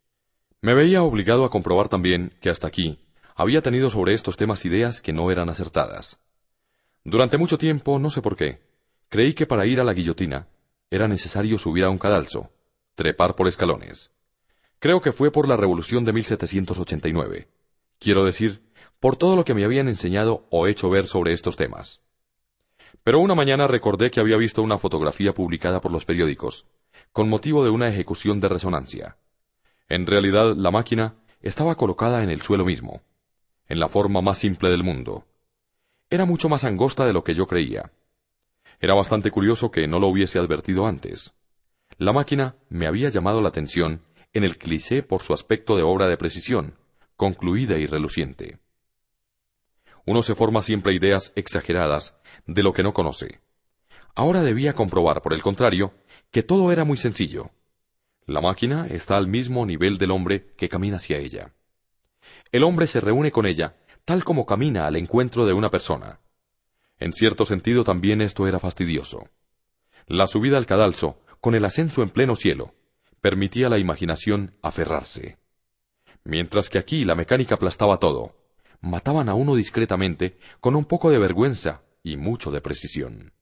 [0.62, 3.00] Me veía obligado a comprobar también que hasta aquí
[3.36, 6.18] había tenido sobre estos temas ideas que no eran acertadas.
[7.04, 8.62] Durante mucho tiempo, no sé por qué,
[9.10, 10.48] creí que para ir a la guillotina
[10.90, 12.54] era necesario subir a un cadalso,
[12.96, 14.14] trepar por escalones.
[14.80, 17.50] Creo que fue por la revolución de 1789.
[18.00, 18.64] Quiero decir,
[19.02, 22.02] por todo lo que me habían enseñado o hecho ver sobre estos temas.
[23.10, 26.68] Pero una mañana recordé que había visto una fotografía publicada por los periódicos,
[27.12, 29.18] con motivo de una ejecución de resonancia.
[29.88, 33.02] En realidad, la máquina estaba colocada en el suelo mismo,
[33.68, 35.26] en la forma más simple del mundo.
[36.12, 37.92] Era mucho más angosta de lo que yo creía.
[38.80, 41.34] Era bastante curioso que no lo hubiese advertido antes.
[41.98, 46.08] La máquina me había llamado la atención en el cliché por su aspecto de obra
[46.08, 46.76] de precisión,
[47.16, 48.60] concluida y reluciente.
[50.10, 53.42] Uno se forma siempre ideas exageradas de lo que no conoce.
[54.16, 55.94] Ahora debía comprobar, por el contrario,
[56.32, 57.52] que todo era muy sencillo.
[58.26, 61.54] La máquina está al mismo nivel del hombre que camina hacia ella.
[62.52, 66.20] El hombre se reúne con ella tal como camina al encuentro de una persona.
[66.98, 69.30] En cierto sentido también esto era fastidioso.
[70.08, 72.74] La subida al cadalso, con el ascenso en pleno cielo,
[73.22, 75.38] permitía a la imaginación aferrarse.
[76.24, 78.39] Mientras que aquí la mecánica aplastaba todo,
[78.82, 83.34] mataban a uno discretamente, con un poco de vergüenza y mucho de precisión.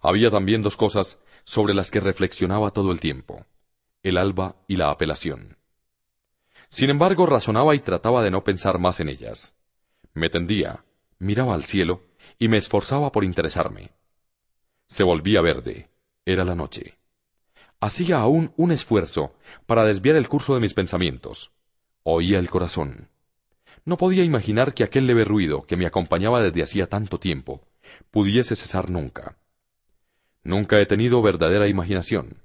[0.00, 3.46] Había también dos cosas sobre las que reflexionaba todo el tiempo,
[4.02, 5.58] el alba y la apelación.
[6.68, 9.56] Sin embargo, razonaba y trataba de no pensar más en ellas.
[10.14, 10.84] Me tendía,
[11.18, 12.04] miraba al cielo
[12.38, 13.90] y me esforzaba por interesarme.
[14.86, 15.90] Se volvía verde,
[16.24, 16.98] era la noche.
[17.80, 19.34] Hacía aún un esfuerzo
[19.66, 21.52] para desviar el curso de mis pensamientos.
[22.02, 23.08] Oía el corazón.
[23.84, 27.66] No podía imaginar que aquel leve ruido que me acompañaba desde hacía tanto tiempo
[28.10, 29.38] pudiese cesar nunca.
[30.42, 32.42] Nunca he tenido verdadera imaginación.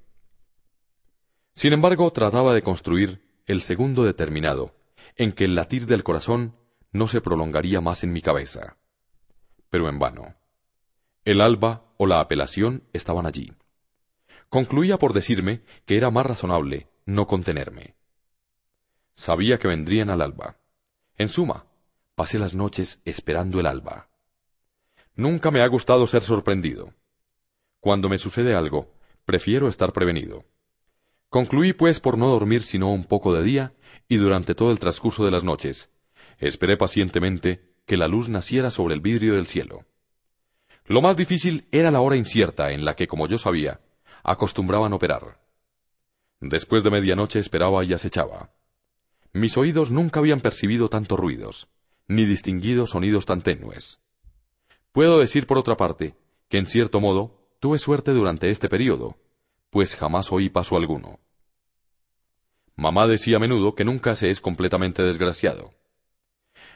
[1.52, 4.74] Sin embargo, trataba de construir el segundo determinado,
[5.16, 6.56] en que el latir del corazón
[6.92, 8.76] no se prolongaría más en mi cabeza.
[9.70, 10.34] Pero en vano.
[11.24, 13.52] El alba o la apelación estaban allí.
[14.48, 17.94] Concluía por decirme que era más razonable no contenerme.
[19.14, 20.58] Sabía que vendrían al alba.
[21.18, 21.66] En suma,
[22.14, 24.08] pasé las noches esperando el alba.
[25.14, 26.92] Nunca me ha gustado ser sorprendido.
[27.80, 28.92] Cuando me sucede algo,
[29.24, 30.44] prefiero estar prevenido.
[31.30, 33.74] Concluí, pues, por no dormir sino un poco de día,
[34.08, 35.90] y durante todo el transcurso de las noches,
[36.38, 39.86] esperé pacientemente que la luz naciera sobre el vidrio del cielo.
[40.84, 43.80] Lo más difícil era la hora incierta en la que, como yo sabía,
[44.22, 45.40] acostumbraban operar.
[46.40, 48.50] Después de medianoche esperaba y acechaba.
[49.36, 51.68] Mis oídos nunca habían percibido tantos ruidos,
[52.08, 54.00] ni distinguido sonidos tan tenues.
[54.92, 56.14] Puedo decir, por otra parte,
[56.48, 59.16] que en cierto modo Tuve suerte durante este periodo,
[59.70, 61.20] pues jamás oí paso alguno.
[62.76, 65.70] Mamá decía a menudo que nunca se es completamente desgraciado.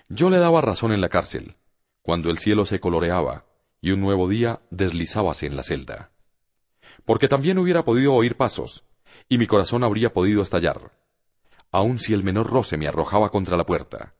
[0.08, 1.56] Yo le daba razón en la cárcel,
[2.02, 3.44] cuando el cielo se coloreaba
[3.82, 6.10] y un nuevo día deslizábase en la celda.
[7.04, 8.84] Porque también hubiera podido oír pasos,
[9.28, 10.92] y mi corazón habría podido estallar,
[11.70, 14.14] aun si el menor roce me arrojaba contra la puerta.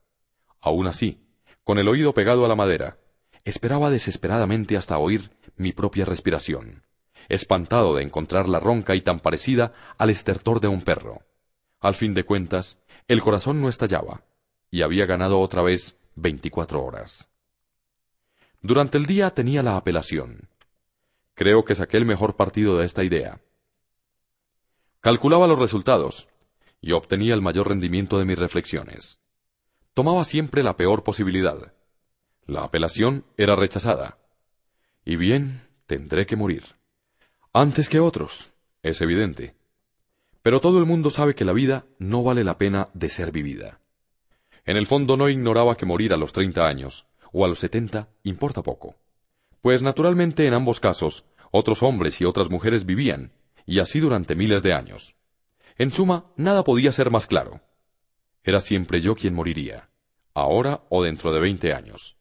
[0.61, 1.27] Aun así,
[1.65, 2.99] con el oído pegado a la madera,
[3.45, 6.85] esperaba desesperadamente hasta oír mi propia respiración,
[7.29, 11.23] espantado de encontrarla ronca y tan parecida al estertor de un perro.
[11.81, 14.25] Al fin de cuentas, el corazón no estallaba,
[14.71, 17.29] y había ganado otra vez veinticuatro horas.
[18.63, 20.49] Durante el día tenía la apelación.
[21.35, 23.41] Creo que saqué el mejor partido de esta idea.
[25.01, 26.29] Calculaba los resultados,
[26.81, 29.21] y obtenía el mayor rendimiento de mis reflexiones.
[29.95, 31.73] Tomaba siempre la peor posibilidad,
[32.51, 34.19] la apelación era rechazada.
[35.05, 36.65] Y bien, tendré que morir.
[37.53, 38.53] Antes que otros,
[38.83, 39.55] es evidente.
[40.43, 43.79] Pero todo el mundo sabe que la vida no vale la pena de ser vivida.
[44.65, 48.09] En el fondo no ignoraba que morir a los treinta años, o a los setenta,
[48.25, 48.97] importa poco.
[49.61, 53.31] Pues naturalmente en ambos casos, otros hombres y otras mujeres vivían,
[53.65, 55.15] y así durante miles de años.
[55.81, 57.63] En suma, nada podía ser más claro.
[58.45, 59.89] Era siempre yo quien moriría,
[60.35, 62.19] ahora o dentro de veinte años.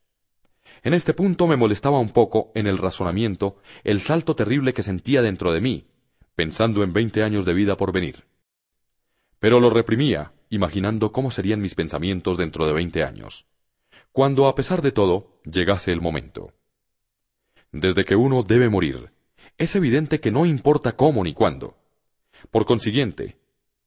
[0.82, 5.22] En este punto me molestaba un poco, en el razonamiento, el salto terrible que sentía
[5.22, 5.90] dentro de mí,
[6.36, 8.24] pensando en veinte años de vida por venir.
[9.40, 13.46] Pero lo reprimía, imaginando cómo serían mis pensamientos dentro de veinte años,
[14.14, 16.54] cuando, a pesar de todo, llegase el momento.
[17.74, 19.12] Desde que uno debe morir,
[19.58, 21.76] es evidente que no importa cómo ni cuándo.
[22.52, 23.39] Por consiguiente,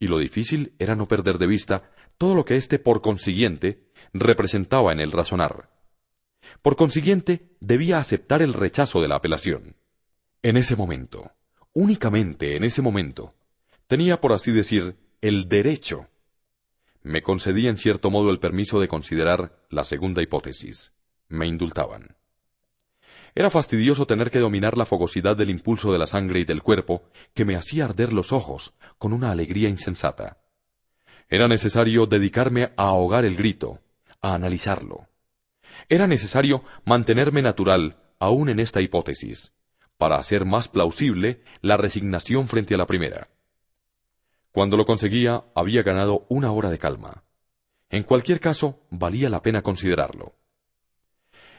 [0.02, 4.92] y lo difícil era no perder de vista todo lo que éste por consiguiente representaba
[4.92, 5.70] en el razonar.
[6.60, 9.76] Por consiguiente, debía aceptar el rechazo de la apelación.
[10.42, 11.30] En ese momento,
[11.72, 13.36] únicamente en ese momento,
[13.86, 16.08] tenía, por así decir, el derecho.
[17.04, 20.92] Me concedía en cierto modo el permiso de considerar la segunda hipótesis.
[21.28, 22.16] Me indultaban.
[23.34, 27.02] Era fastidioso tener que dominar la fogosidad del impulso de la sangre y del cuerpo
[27.32, 30.42] que me hacía arder los ojos con una alegría insensata.
[31.28, 33.80] Era necesario dedicarme a ahogar el grito,
[34.20, 35.08] a analizarlo.
[35.88, 39.52] Era necesario mantenerme natural aún en esta hipótesis,
[39.96, 43.28] para hacer más plausible la resignación frente a la primera.
[44.52, 47.24] Cuando lo conseguía, había ganado una hora de calma.
[47.88, 50.34] En cualquier caso, valía la pena considerarlo.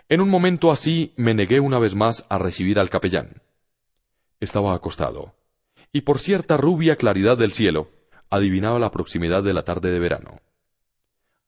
[0.10, 3.42] En un momento así me negué una vez más a recibir al capellán.
[4.40, 5.36] Estaba acostado,
[5.92, 7.90] y por cierta rubia claridad del cielo,
[8.30, 10.42] adivinaba la proximidad de la tarde de verano.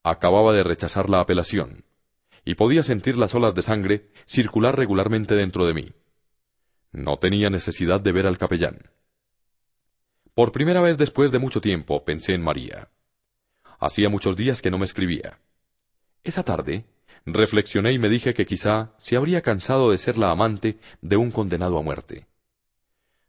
[0.04, 1.84] Acababa de rechazar la apelación,
[2.46, 5.94] y podía sentir las olas de sangre circular regularmente dentro de mí.
[6.92, 8.92] No tenía necesidad de ver al capellán.
[10.34, 12.90] Por primera vez después de mucho tiempo pensé en María.
[13.80, 15.40] Hacía muchos días que no me escribía.
[16.24, 16.86] Esa tarde
[17.26, 21.32] reflexioné y me dije que quizá se habría cansado de ser la amante de un
[21.32, 22.28] condenado a muerte.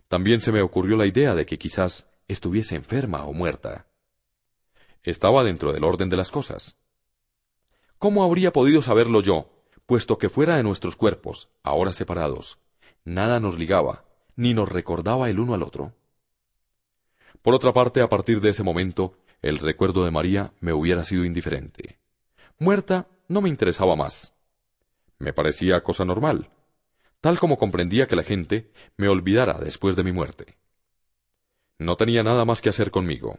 [0.08, 3.86] También se me ocurrió la idea de que quizás estuviese enferma o muerta.
[5.02, 6.76] Estaba dentro del orden de las cosas.
[7.98, 9.50] ¿Cómo habría podido saberlo yo,
[9.86, 12.58] puesto que fuera de nuestros cuerpos, ahora separados,
[13.04, 15.94] nada nos ligaba, ni nos recordaba el uno al otro?
[17.40, 21.24] Por otra parte, a partir de ese momento, el recuerdo de María me hubiera sido
[21.24, 21.98] indiferente.
[22.58, 24.34] Muerta no me interesaba más.
[25.18, 26.50] Me parecía cosa normal,
[27.20, 30.56] tal como comprendía que la gente me olvidara después de mi muerte.
[31.78, 33.38] No tenía nada más que hacer conmigo.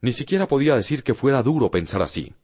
[0.00, 2.34] Ni siquiera podía decir que fuera duro pensar así.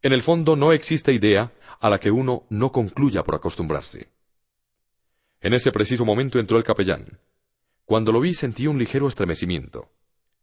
[0.00, 4.08] En el fondo no existe idea a la que uno no concluya por acostumbrarse.
[5.40, 7.18] En ese preciso momento entró el capellán.
[7.84, 9.90] Cuando lo vi sentí un ligero estremecimiento.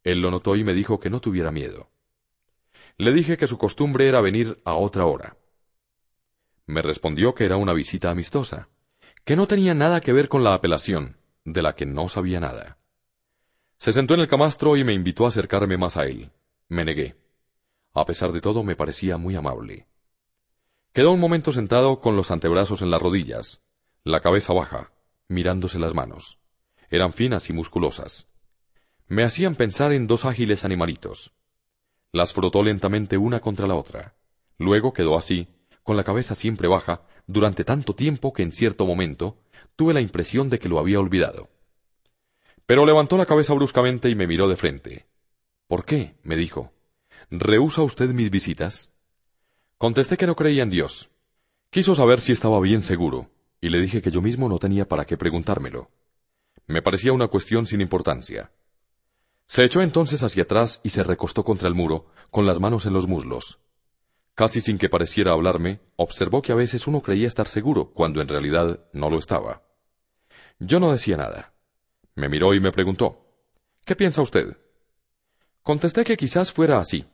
[0.04, 1.90] Él lo notó y me dijo que no tuviera miedo.
[3.00, 5.38] Le dije que su costumbre era venir a otra hora.
[6.66, 8.68] Me respondió que era una visita amistosa,
[9.24, 12.78] que no tenía nada que ver con la apelación, de la que no sabía nada.
[13.78, 16.32] Se sentó en el camastro y me invitó a acercarme más a él.
[16.68, 17.16] Me negué.
[17.94, 19.88] A pesar de todo, me parecía muy amable.
[20.92, 23.62] Quedó un momento sentado con los antebrazos en las rodillas,
[24.04, 24.92] la cabeza baja,
[25.30, 26.38] mirándose las manos.
[26.90, 28.28] Eran finas y musculosas.
[29.08, 31.34] Me hacían pensar en dos ágiles animalitos.
[32.12, 34.16] Las frotó lentamente una contra la otra.
[34.58, 35.48] Luego quedó así,
[35.84, 39.38] con la cabeza siempre baja, durante tanto tiempo que en cierto momento
[39.76, 41.50] tuve la impresión de que lo había olvidado.
[42.66, 45.08] Pero levantó la cabeza bruscamente y me miró de frente.
[45.68, 46.16] ¿Por qué?
[46.24, 46.72] me dijo.
[47.30, 48.92] ¿Rehúsa usted mis visitas?
[49.78, 51.12] Contesté que no creía en Dios.
[51.70, 53.30] Quiso saber si estaba bien seguro,
[53.62, 55.92] y le dije que yo mismo no tenía para qué preguntármelo.
[56.66, 58.52] Me parecía una cuestión sin importancia.
[59.50, 62.94] Se echó entonces hacia atrás y se recostó contra el muro, con las manos en
[62.94, 63.60] los muslos.
[64.36, 68.28] Casi sin que pareciera hablarme, observó que a veces uno creía estar seguro, cuando en
[68.28, 69.64] realidad no lo estaba.
[70.60, 71.56] Yo no decía nada.
[72.14, 73.26] Me miró y me preguntó
[73.86, 74.56] ¿Qué piensa usted?
[75.64, 77.08] Contesté que quizás fuera así.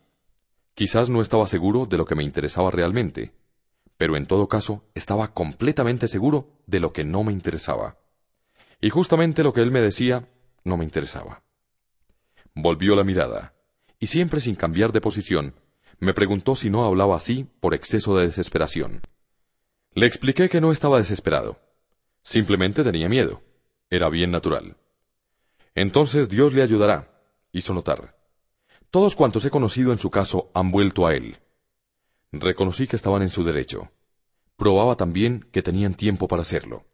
[0.73, 3.31] Quizás no estaba seguro de lo que me interesaba realmente,
[3.95, 7.97] pero en todo caso estaba completamente seguro de lo que no me interesaba.
[8.81, 10.27] Y justamente lo que él me decía
[10.65, 11.44] no me interesaba.
[12.55, 13.53] Volvió la mirada,
[13.99, 15.55] y siempre sin cambiar de posición,
[15.99, 19.01] me preguntó si no hablaba así por exceso de desesperación.
[19.93, 21.59] Le expliqué que no estaba desesperado.
[22.21, 23.41] Simplemente tenía miedo.
[23.89, 24.77] Era bien natural.
[25.73, 28.17] Entonces Dios le ayudará, hizo notar.
[28.89, 31.37] Todos cuantos he conocido en su caso han vuelto a él.
[32.31, 33.91] Reconocí que estaban en su derecho.
[34.55, 36.85] Probaba también que tenían tiempo para hacerlo.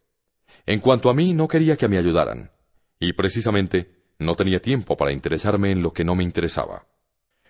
[0.66, 2.52] En cuanto a mí, no quería que me ayudaran.
[3.00, 6.88] Y precisamente no tenía tiempo para interesarme en lo que no me interesaba.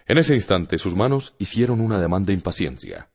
[0.05, 3.09] En ese instante sus manos hicieron una demanda de impaciencia,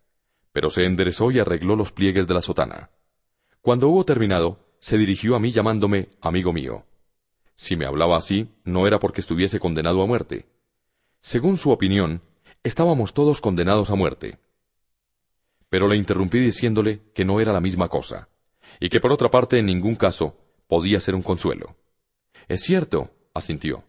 [0.52, 2.91] pero se enderezó y arregló los pliegues de la sotana.
[3.60, 6.85] Cuando hubo terminado, se dirigió a mí llamándome amigo mío.
[7.55, 10.47] Si me hablaba así, no era porque estuviese condenado a muerte.
[11.20, 12.23] Según su opinión,
[12.62, 14.39] estábamos todos condenados a muerte.
[15.68, 18.28] Pero le interrumpí diciéndole que no era la misma cosa,
[18.78, 20.36] y que por otra parte en ningún caso
[20.68, 21.76] podía ser un consuelo.
[22.49, 23.84] Es cierto, asintió.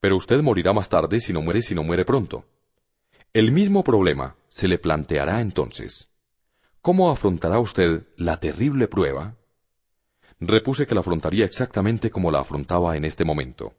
[0.00, 2.44] Pero usted morirá más tarde si no muere si no muere pronto.
[3.32, 6.10] El mismo problema se le planteará entonces.
[6.80, 9.36] ¿Cómo afrontará usted la terrible prueba?
[10.40, 13.74] Repuse que la afrontaría exactamente como la afrontaba en este momento.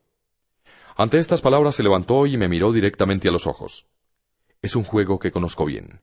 [0.97, 3.87] Ante estas palabras se levantó y me miró directamente a los ojos.
[4.61, 6.01] Es un juego que conozco bien.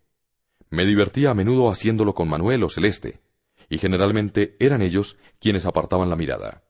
[0.71, 3.21] Me divertía a menudo haciéndolo con Manuel o Celeste,
[3.69, 6.63] y generalmente eran ellos quienes apartaban la mirada.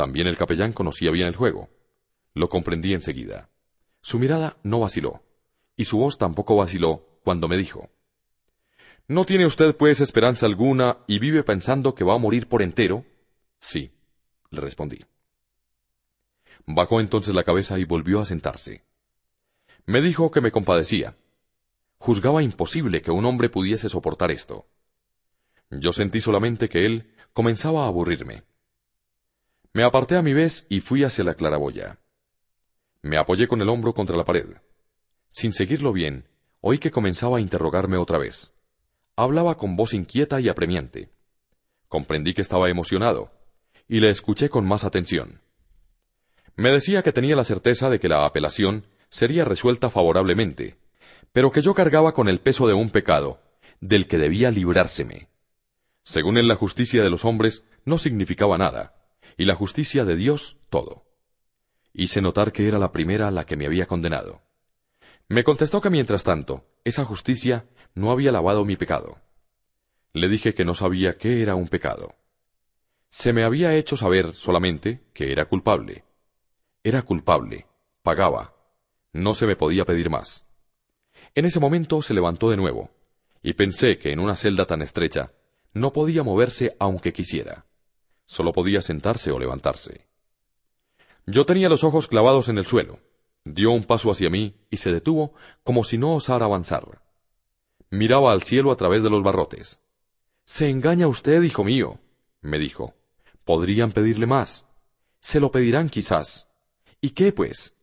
[0.00, 1.68] También el capellán conocía bien el juego.
[2.32, 3.50] Lo comprendí enseguida.
[4.00, 5.22] Su mirada no vaciló,
[5.76, 7.90] y su voz tampoco vaciló cuando me dijo
[9.08, 13.04] ¿No tiene usted, pues, esperanza alguna y vive pensando que va a morir por entero?
[13.58, 13.92] Sí,
[14.48, 15.04] le respondí.
[16.64, 18.86] Bajó entonces la cabeza y volvió a sentarse.
[19.84, 21.18] Me dijo que me compadecía.
[21.98, 24.66] Juzgaba imposible que un hombre pudiese soportar esto.
[25.68, 28.44] Yo sentí solamente que él comenzaba a aburrirme.
[29.72, 32.00] Me aparté a mi vez y fui hacia la claraboya.
[33.02, 34.56] Me apoyé con el hombro contra la pared.
[35.28, 36.28] Sin seguirlo bien,
[36.60, 38.52] oí que comenzaba a interrogarme otra vez.
[39.14, 41.12] Hablaba con voz inquieta y apremiante.
[41.86, 43.30] Comprendí que estaba emocionado,
[43.86, 45.40] y le escuché con más atención.
[46.56, 50.78] Me decía que tenía la certeza de que la apelación sería resuelta favorablemente,
[51.32, 53.40] pero que yo cargaba con el peso de un pecado,
[53.80, 55.28] del que debía librárseme.
[56.02, 58.99] Según él la justicia de los hombres no significaba nada,
[59.40, 61.06] y la justicia de Dios todo.
[61.94, 64.42] Hice notar que era la primera la que me había condenado.
[65.28, 69.18] Me contestó que mientras tanto, esa justicia no había lavado mi pecado.
[70.12, 72.16] Le dije que no sabía qué era un pecado.
[73.08, 76.04] Se me había hecho saber solamente que era culpable.
[76.84, 77.66] Era culpable,
[78.02, 78.54] pagaba.
[79.14, 80.46] No se me podía pedir más.
[81.34, 82.90] En ese momento se levantó de nuevo,
[83.40, 85.32] y pensé que en una celda tan estrecha
[85.72, 87.64] no podía moverse aunque quisiera.
[88.30, 90.06] Solo podía sentarse o levantarse.
[91.26, 93.00] Yo tenía los ojos clavados en el suelo.
[93.44, 95.34] Dio un paso hacia mí y se detuvo
[95.64, 97.02] como si no osara avanzar.
[97.90, 99.80] Miraba al cielo a través de los barrotes.
[100.44, 101.98] Se engaña usted, hijo mío,
[102.40, 102.94] me dijo.
[103.44, 104.64] Podrían pedirle más.
[105.18, 106.46] Se lo pedirán quizás.
[107.00, 107.74] ¿Y qué, pues?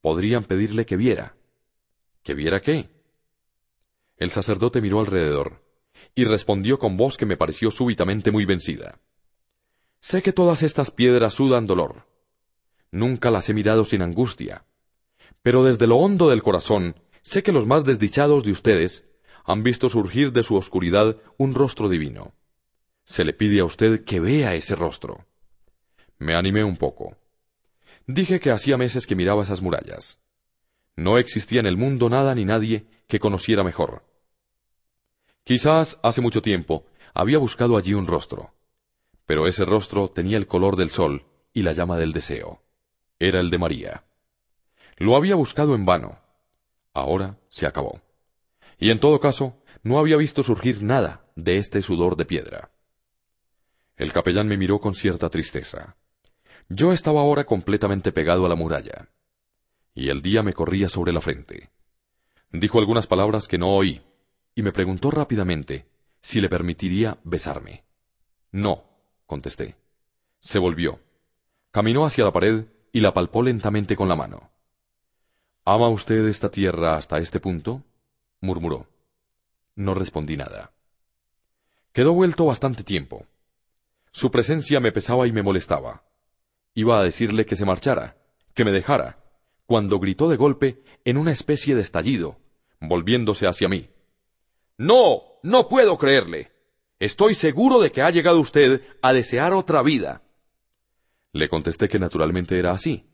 [0.00, 1.36] Podrían pedirle que viera.
[2.22, 2.88] ¿Que viera qué?
[4.16, 5.62] El sacerdote miró alrededor
[6.14, 8.98] y respondió con voz que me pareció súbitamente muy vencida.
[10.00, 12.06] Sé que todas estas piedras sudan dolor.
[12.90, 14.64] Nunca las he mirado sin angustia.
[15.42, 19.08] Pero desde lo hondo del corazón sé que los más desdichados de ustedes
[19.44, 22.34] han visto surgir de su oscuridad un rostro divino.
[23.04, 25.26] Se le pide a usted que vea ese rostro.
[26.18, 27.16] Me animé un poco.
[28.06, 30.20] Dije que hacía meses que miraba esas murallas.
[30.96, 34.04] No existía en el mundo nada ni nadie que conociera mejor.
[35.44, 38.52] Quizás hace mucho tiempo había buscado allí un rostro,
[39.28, 42.64] pero ese rostro tenía el color del sol y la llama del deseo.
[43.20, 44.04] Era el de María.
[44.96, 46.18] Lo había buscado en vano.
[46.92, 48.02] Ahora se acabó
[48.78, 52.70] y en todo caso no había visto surgir nada de este sudor de piedra.
[53.96, 55.96] El capellán me miró con cierta tristeza.
[56.68, 59.08] Yo estaba ahora completamente pegado a la muralla,
[59.94, 61.70] y el día me corría sobre la frente.
[62.52, 64.02] Dijo algunas palabras que no oí,
[64.54, 65.86] y me preguntó rápidamente
[66.20, 67.84] si le permitiría besarme.
[68.52, 68.84] No,
[69.28, 69.76] contesté.
[70.40, 70.98] Se volvió.
[71.70, 74.50] Caminó hacia la pared y la palpó lentamente con la mano.
[75.64, 77.84] ¿Ama usted esta tierra hasta este punto?
[78.40, 78.88] murmuró.
[79.76, 80.72] No respondí nada.
[81.92, 83.26] Quedó vuelto bastante tiempo.
[84.10, 86.04] Su presencia me pesaba y me molestaba.
[86.74, 88.16] Iba a decirle que se marchara,
[88.54, 89.22] que me dejara,
[89.66, 92.38] cuando gritó de golpe en una especie de estallido,
[92.80, 93.90] volviéndose hacia mí.
[94.78, 96.50] No, no puedo creerle.
[97.00, 100.22] Estoy seguro de que ha llegado usted a desear otra vida.
[101.32, 103.06] Le contesté que naturalmente era así.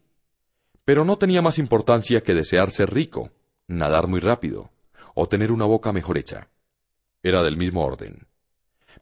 [0.84, 3.30] Pero no tenía más importancia que desear ser rico,
[3.66, 4.70] nadar muy rápido,
[5.14, 6.48] o tener una boca mejor hecha.
[7.22, 8.26] Era del mismo orden.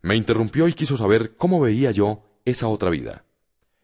[0.00, 3.24] Me interrumpió y quiso saber cómo veía yo esa otra vida.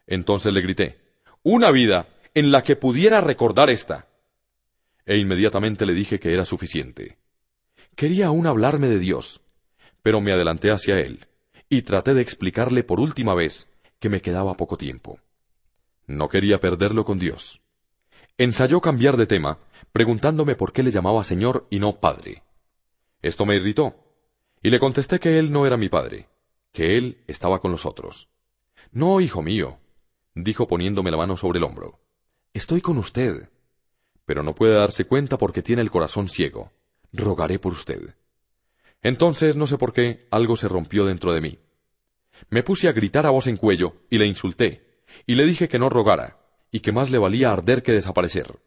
[0.07, 1.01] Entonces le grité,
[1.43, 4.09] Una vida en la que pudiera recordar esta.
[5.07, 7.19] E inmediatamente le dije que era suficiente.
[7.95, 9.41] Quería aún hablarme de Dios,
[10.09, 11.27] pero me adelanté hacia él,
[11.69, 15.21] y traté de explicarle por última vez que me quedaba poco tiempo.
[16.07, 17.61] No quería perderlo con Dios.
[18.39, 19.59] Ensayó cambiar de tema,
[19.93, 22.43] preguntándome por qué le llamaba señor y no padre.
[23.21, 23.97] Esto me irritó,
[24.63, 26.31] y le contesté que él no era mi padre,
[26.73, 28.31] que él estaba con los otros.
[28.91, 29.77] No, hijo mío,
[30.35, 32.01] dijo poniéndome la mano sobre el hombro.
[32.55, 33.51] Estoy con usted.
[34.25, 36.73] Pero no puede darse cuenta porque tiene el corazón ciego.
[37.13, 38.15] Rogaré por usted.
[39.03, 41.59] Entonces, no sé por qué, algo se rompió dentro de mí.
[42.51, 45.79] Me puse a gritar a voz en cuello y le insulté, y le dije que
[45.79, 46.39] no rogara,
[46.71, 48.59] y que más le valía arder que desaparecer.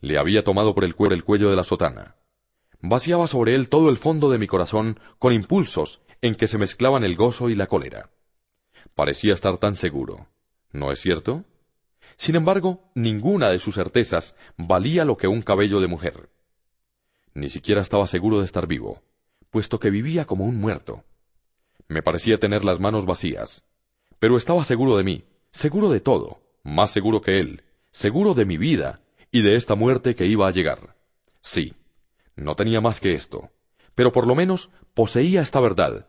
[0.00, 2.16] Le había tomado por el cuello el cuello de la sotana.
[2.80, 7.04] Vaciaba sobre él todo el fondo de mi corazón con impulsos en que se mezclaban
[7.04, 8.10] el gozo y la cólera.
[8.94, 10.28] Parecía estar tan seguro.
[10.72, 11.44] ¿No es cierto?
[12.16, 16.30] Sin embargo, ninguna de sus certezas valía lo que un cabello de mujer.
[17.34, 19.02] Ni siquiera estaba seguro de estar vivo,
[19.52, 21.04] puesto que vivía como un muerto.
[21.86, 23.64] Me parecía tener las manos vacías,
[24.18, 28.56] pero estaba seguro de mí, seguro de todo, más seguro que él, seguro de mi
[28.56, 30.96] vida y de esta muerte que iba a llegar.
[31.42, 31.74] Sí,
[32.34, 33.50] no tenía más que esto,
[33.94, 36.08] pero por lo menos poseía esta verdad,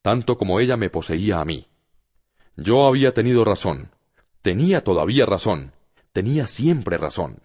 [0.00, 1.66] tanto como ella me poseía a mí.
[2.56, 3.90] Yo había tenido razón,
[4.42, 5.72] tenía todavía razón,
[6.12, 7.42] tenía siempre razón.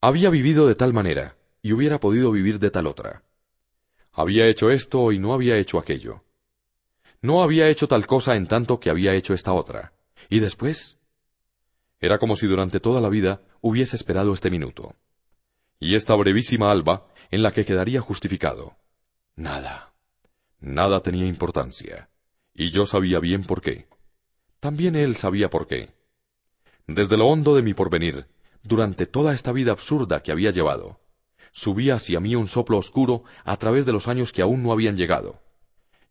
[0.00, 3.22] Había vivido de tal manera, y hubiera podido vivir de tal otra.
[4.18, 6.24] Había hecho esto y no había hecho aquello.
[7.22, 9.92] No había hecho tal cosa en tanto que había hecho esta otra.
[10.28, 10.98] ¿Y después?
[12.00, 14.96] Era como si durante toda la vida hubiese esperado este minuto.
[15.78, 18.76] Y esta brevísima alba en la que quedaría justificado.
[19.36, 19.94] Nada.
[20.58, 22.10] Nada tenía importancia.
[22.52, 23.86] Y yo sabía bien por qué.
[24.58, 25.90] También él sabía por qué.
[26.88, 28.26] Desde lo hondo de mi porvenir,
[28.64, 30.98] durante toda esta vida absurda que había llevado,
[31.52, 34.96] subía hacia mí un soplo oscuro a través de los años que aún no habían
[34.96, 35.40] llegado.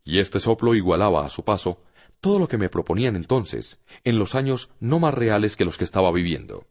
[0.04, 1.82] Y este soplo igualaba a su paso
[2.20, 5.84] todo lo que me proponían entonces, en los años no más reales que los que
[5.84, 6.66] estaba viviendo.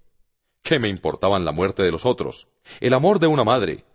[0.62, 2.48] ¿Qué me importaban la muerte de los otros?
[2.82, 3.86] El amor de una madre.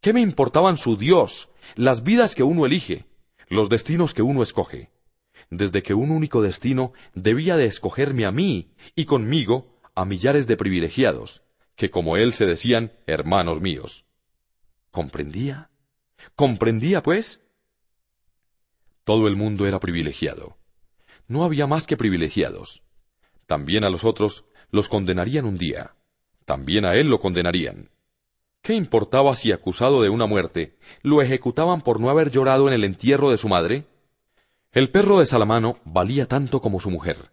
[0.00, 1.50] ¿Qué me importaban su Dios?
[1.76, 3.04] Las vidas que uno elige,
[3.48, 4.90] los destinos que uno escoge.
[5.50, 10.56] Desde que un único destino debía de escogerme a mí y conmigo a millares de
[10.56, 11.42] privilegiados,
[11.76, 14.04] que como él se decían hermanos míos.
[14.90, 15.70] ¿Comprendía?
[16.34, 17.42] ¿Comprendía, pues?
[19.04, 20.56] Todo el mundo era privilegiado.
[21.26, 22.82] No había más que privilegiados.
[23.46, 25.94] También a los otros los condenarían un día.
[26.44, 27.90] También a él lo condenarían.
[28.62, 32.84] ¿Qué importaba si acusado de una muerte, lo ejecutaban por no haber llorado en el
[32.84, 33.86] entierro de su madre?
[34.72, 37.30] El perro de Salamano valía tanto como su mujer.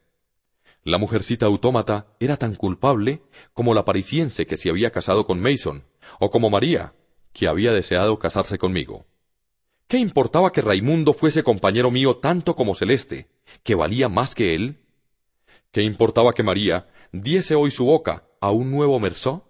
[0.84, 5.84] La mujercita autómata era tan culpable como la parisiense que se había casado con Mason,
[6.20, 6.94] o como María,
[7.36, 9.06] que había deseado casarse conmigo.
[9.90, 13.28] ¿Qué importaba que Raimundo fuese compañero mío tanto como Celeste,
[13.62, 14.80] que valía más que él?
[15.74, 19.50] ¿Qué importaba que María diese hoy su boca a un nuevo Mersó?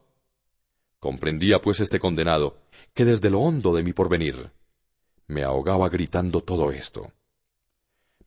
[1.00, 2.58] Comprendía pues este condenado,
[2.96, 4.52] que desde lo hondo de mi porvenir
[5.28, 7.12] me ahogaba gritando todo esto.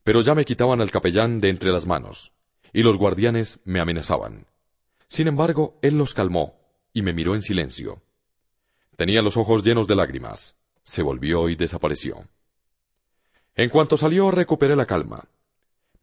[0.04, 2.32] Pero ya me quitaban al capellán de entre las manos,
[2.72, 4.46] y los guardianes me amenazaban.
[5.08, 6.60] Sin embargo, él los calmó,
[6.92, 8.02] y me miró en silencio.
[8.98, 10.56] Tenía los ojos llenos de lágrimas.
[10.82, 12.26] Se volvió y desapareció.
[13.54, 15.28] En cuanto salió, recuperé la calma.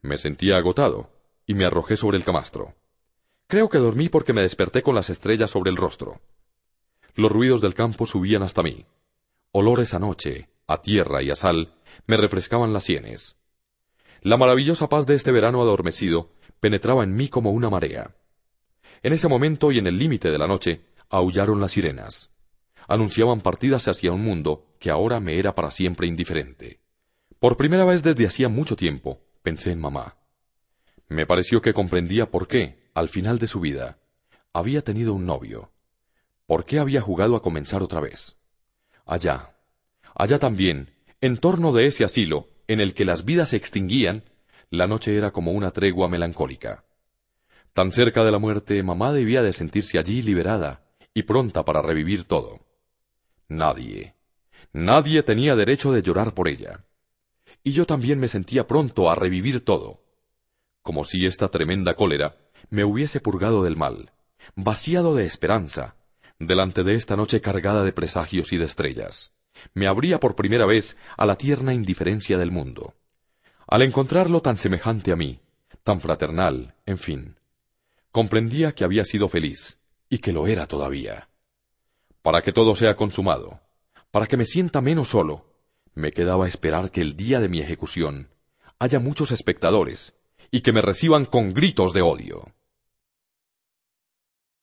[0.01, 1.09] Me sentía agotado,
[1.45, 2.73] y me arrojé sobre el camastro.
[3.47, 6.21] Creo que dormí porque me desperté con las estrellas sobre el rostro.
[7.15, 8.85] Los ruidos del campo subían hasta mí.
[9.51, 11.73] Olores a noche, a tierra y a sal,
[12.07, 13.35] me refrescaban las sienes.
[14.21, 18.15] La maravillosa paz de este verano adormecido penetraba en mí como una marea.
[19.03, 22.31] En ese momento y en el límite de la noche, aullaron las sirenas
[22.87, 26.79] anunciaban partidas hacia un mundo que ahora me era para siempre indiferente.
[27.39, 30.17] Por primera vez desde hacía mucho tiempo, pensé en mamá.
[31.07, 33.99] Me pareció que comprendía por qué, al final de su vida,
[34.53, 35.71] había tenido un novio.
[36.47, 38.39] ¿Por qué había jugado a comenzar otra vez?
[39.05, 39.55] Allá,
[40.15, 44.23] allá también, en torno de ese asilo, en el que las vidas se extinguían,
[44.69, 46.85] la noche era como una tregua melancólica.
[47.73, 52.23] Tan cerca de la muerte, mamá debía de sentirse allí liberada y pronta para revivir
[52.23, 52.64] todo.
[53.47, 54.15] Nadie,
[54.73, 56.85] nadie tenía derecho de llorar por ella.
[57.63, 60.03] Y yo también me sentía pronto a revivir todo,
[60.81, 62.37] como si esta tremenda cólera
[62.69, 64.11] me hubiese purgado del mal,
[64.55, 65.95] vaciado de esperanza,
[66.39, 69.33] delante de esta noche cargada de presagios y de estrellas.
[69.73, 72.93] Me abría por primera vez a la tierna indiferencia del mundo.
[73.67, 75.39] Al encontrarlo tan semejante a mí,
[75.83, 77.39] tan fraternal, en fin,
[78.11, 81.29] comprendía que había sido feliz, y que lo era todavía.
[82.25, 83.61] Para que todo sea consumado,
[84.09, 85.45] para que me sienta menos solo,
[85.93, 88.29] me quedaba esperar que el día de mi ejecución
[88.79, 90.17] haya muchos espectadores
[90.49, 92.51] y que me reciban con gritos de odio.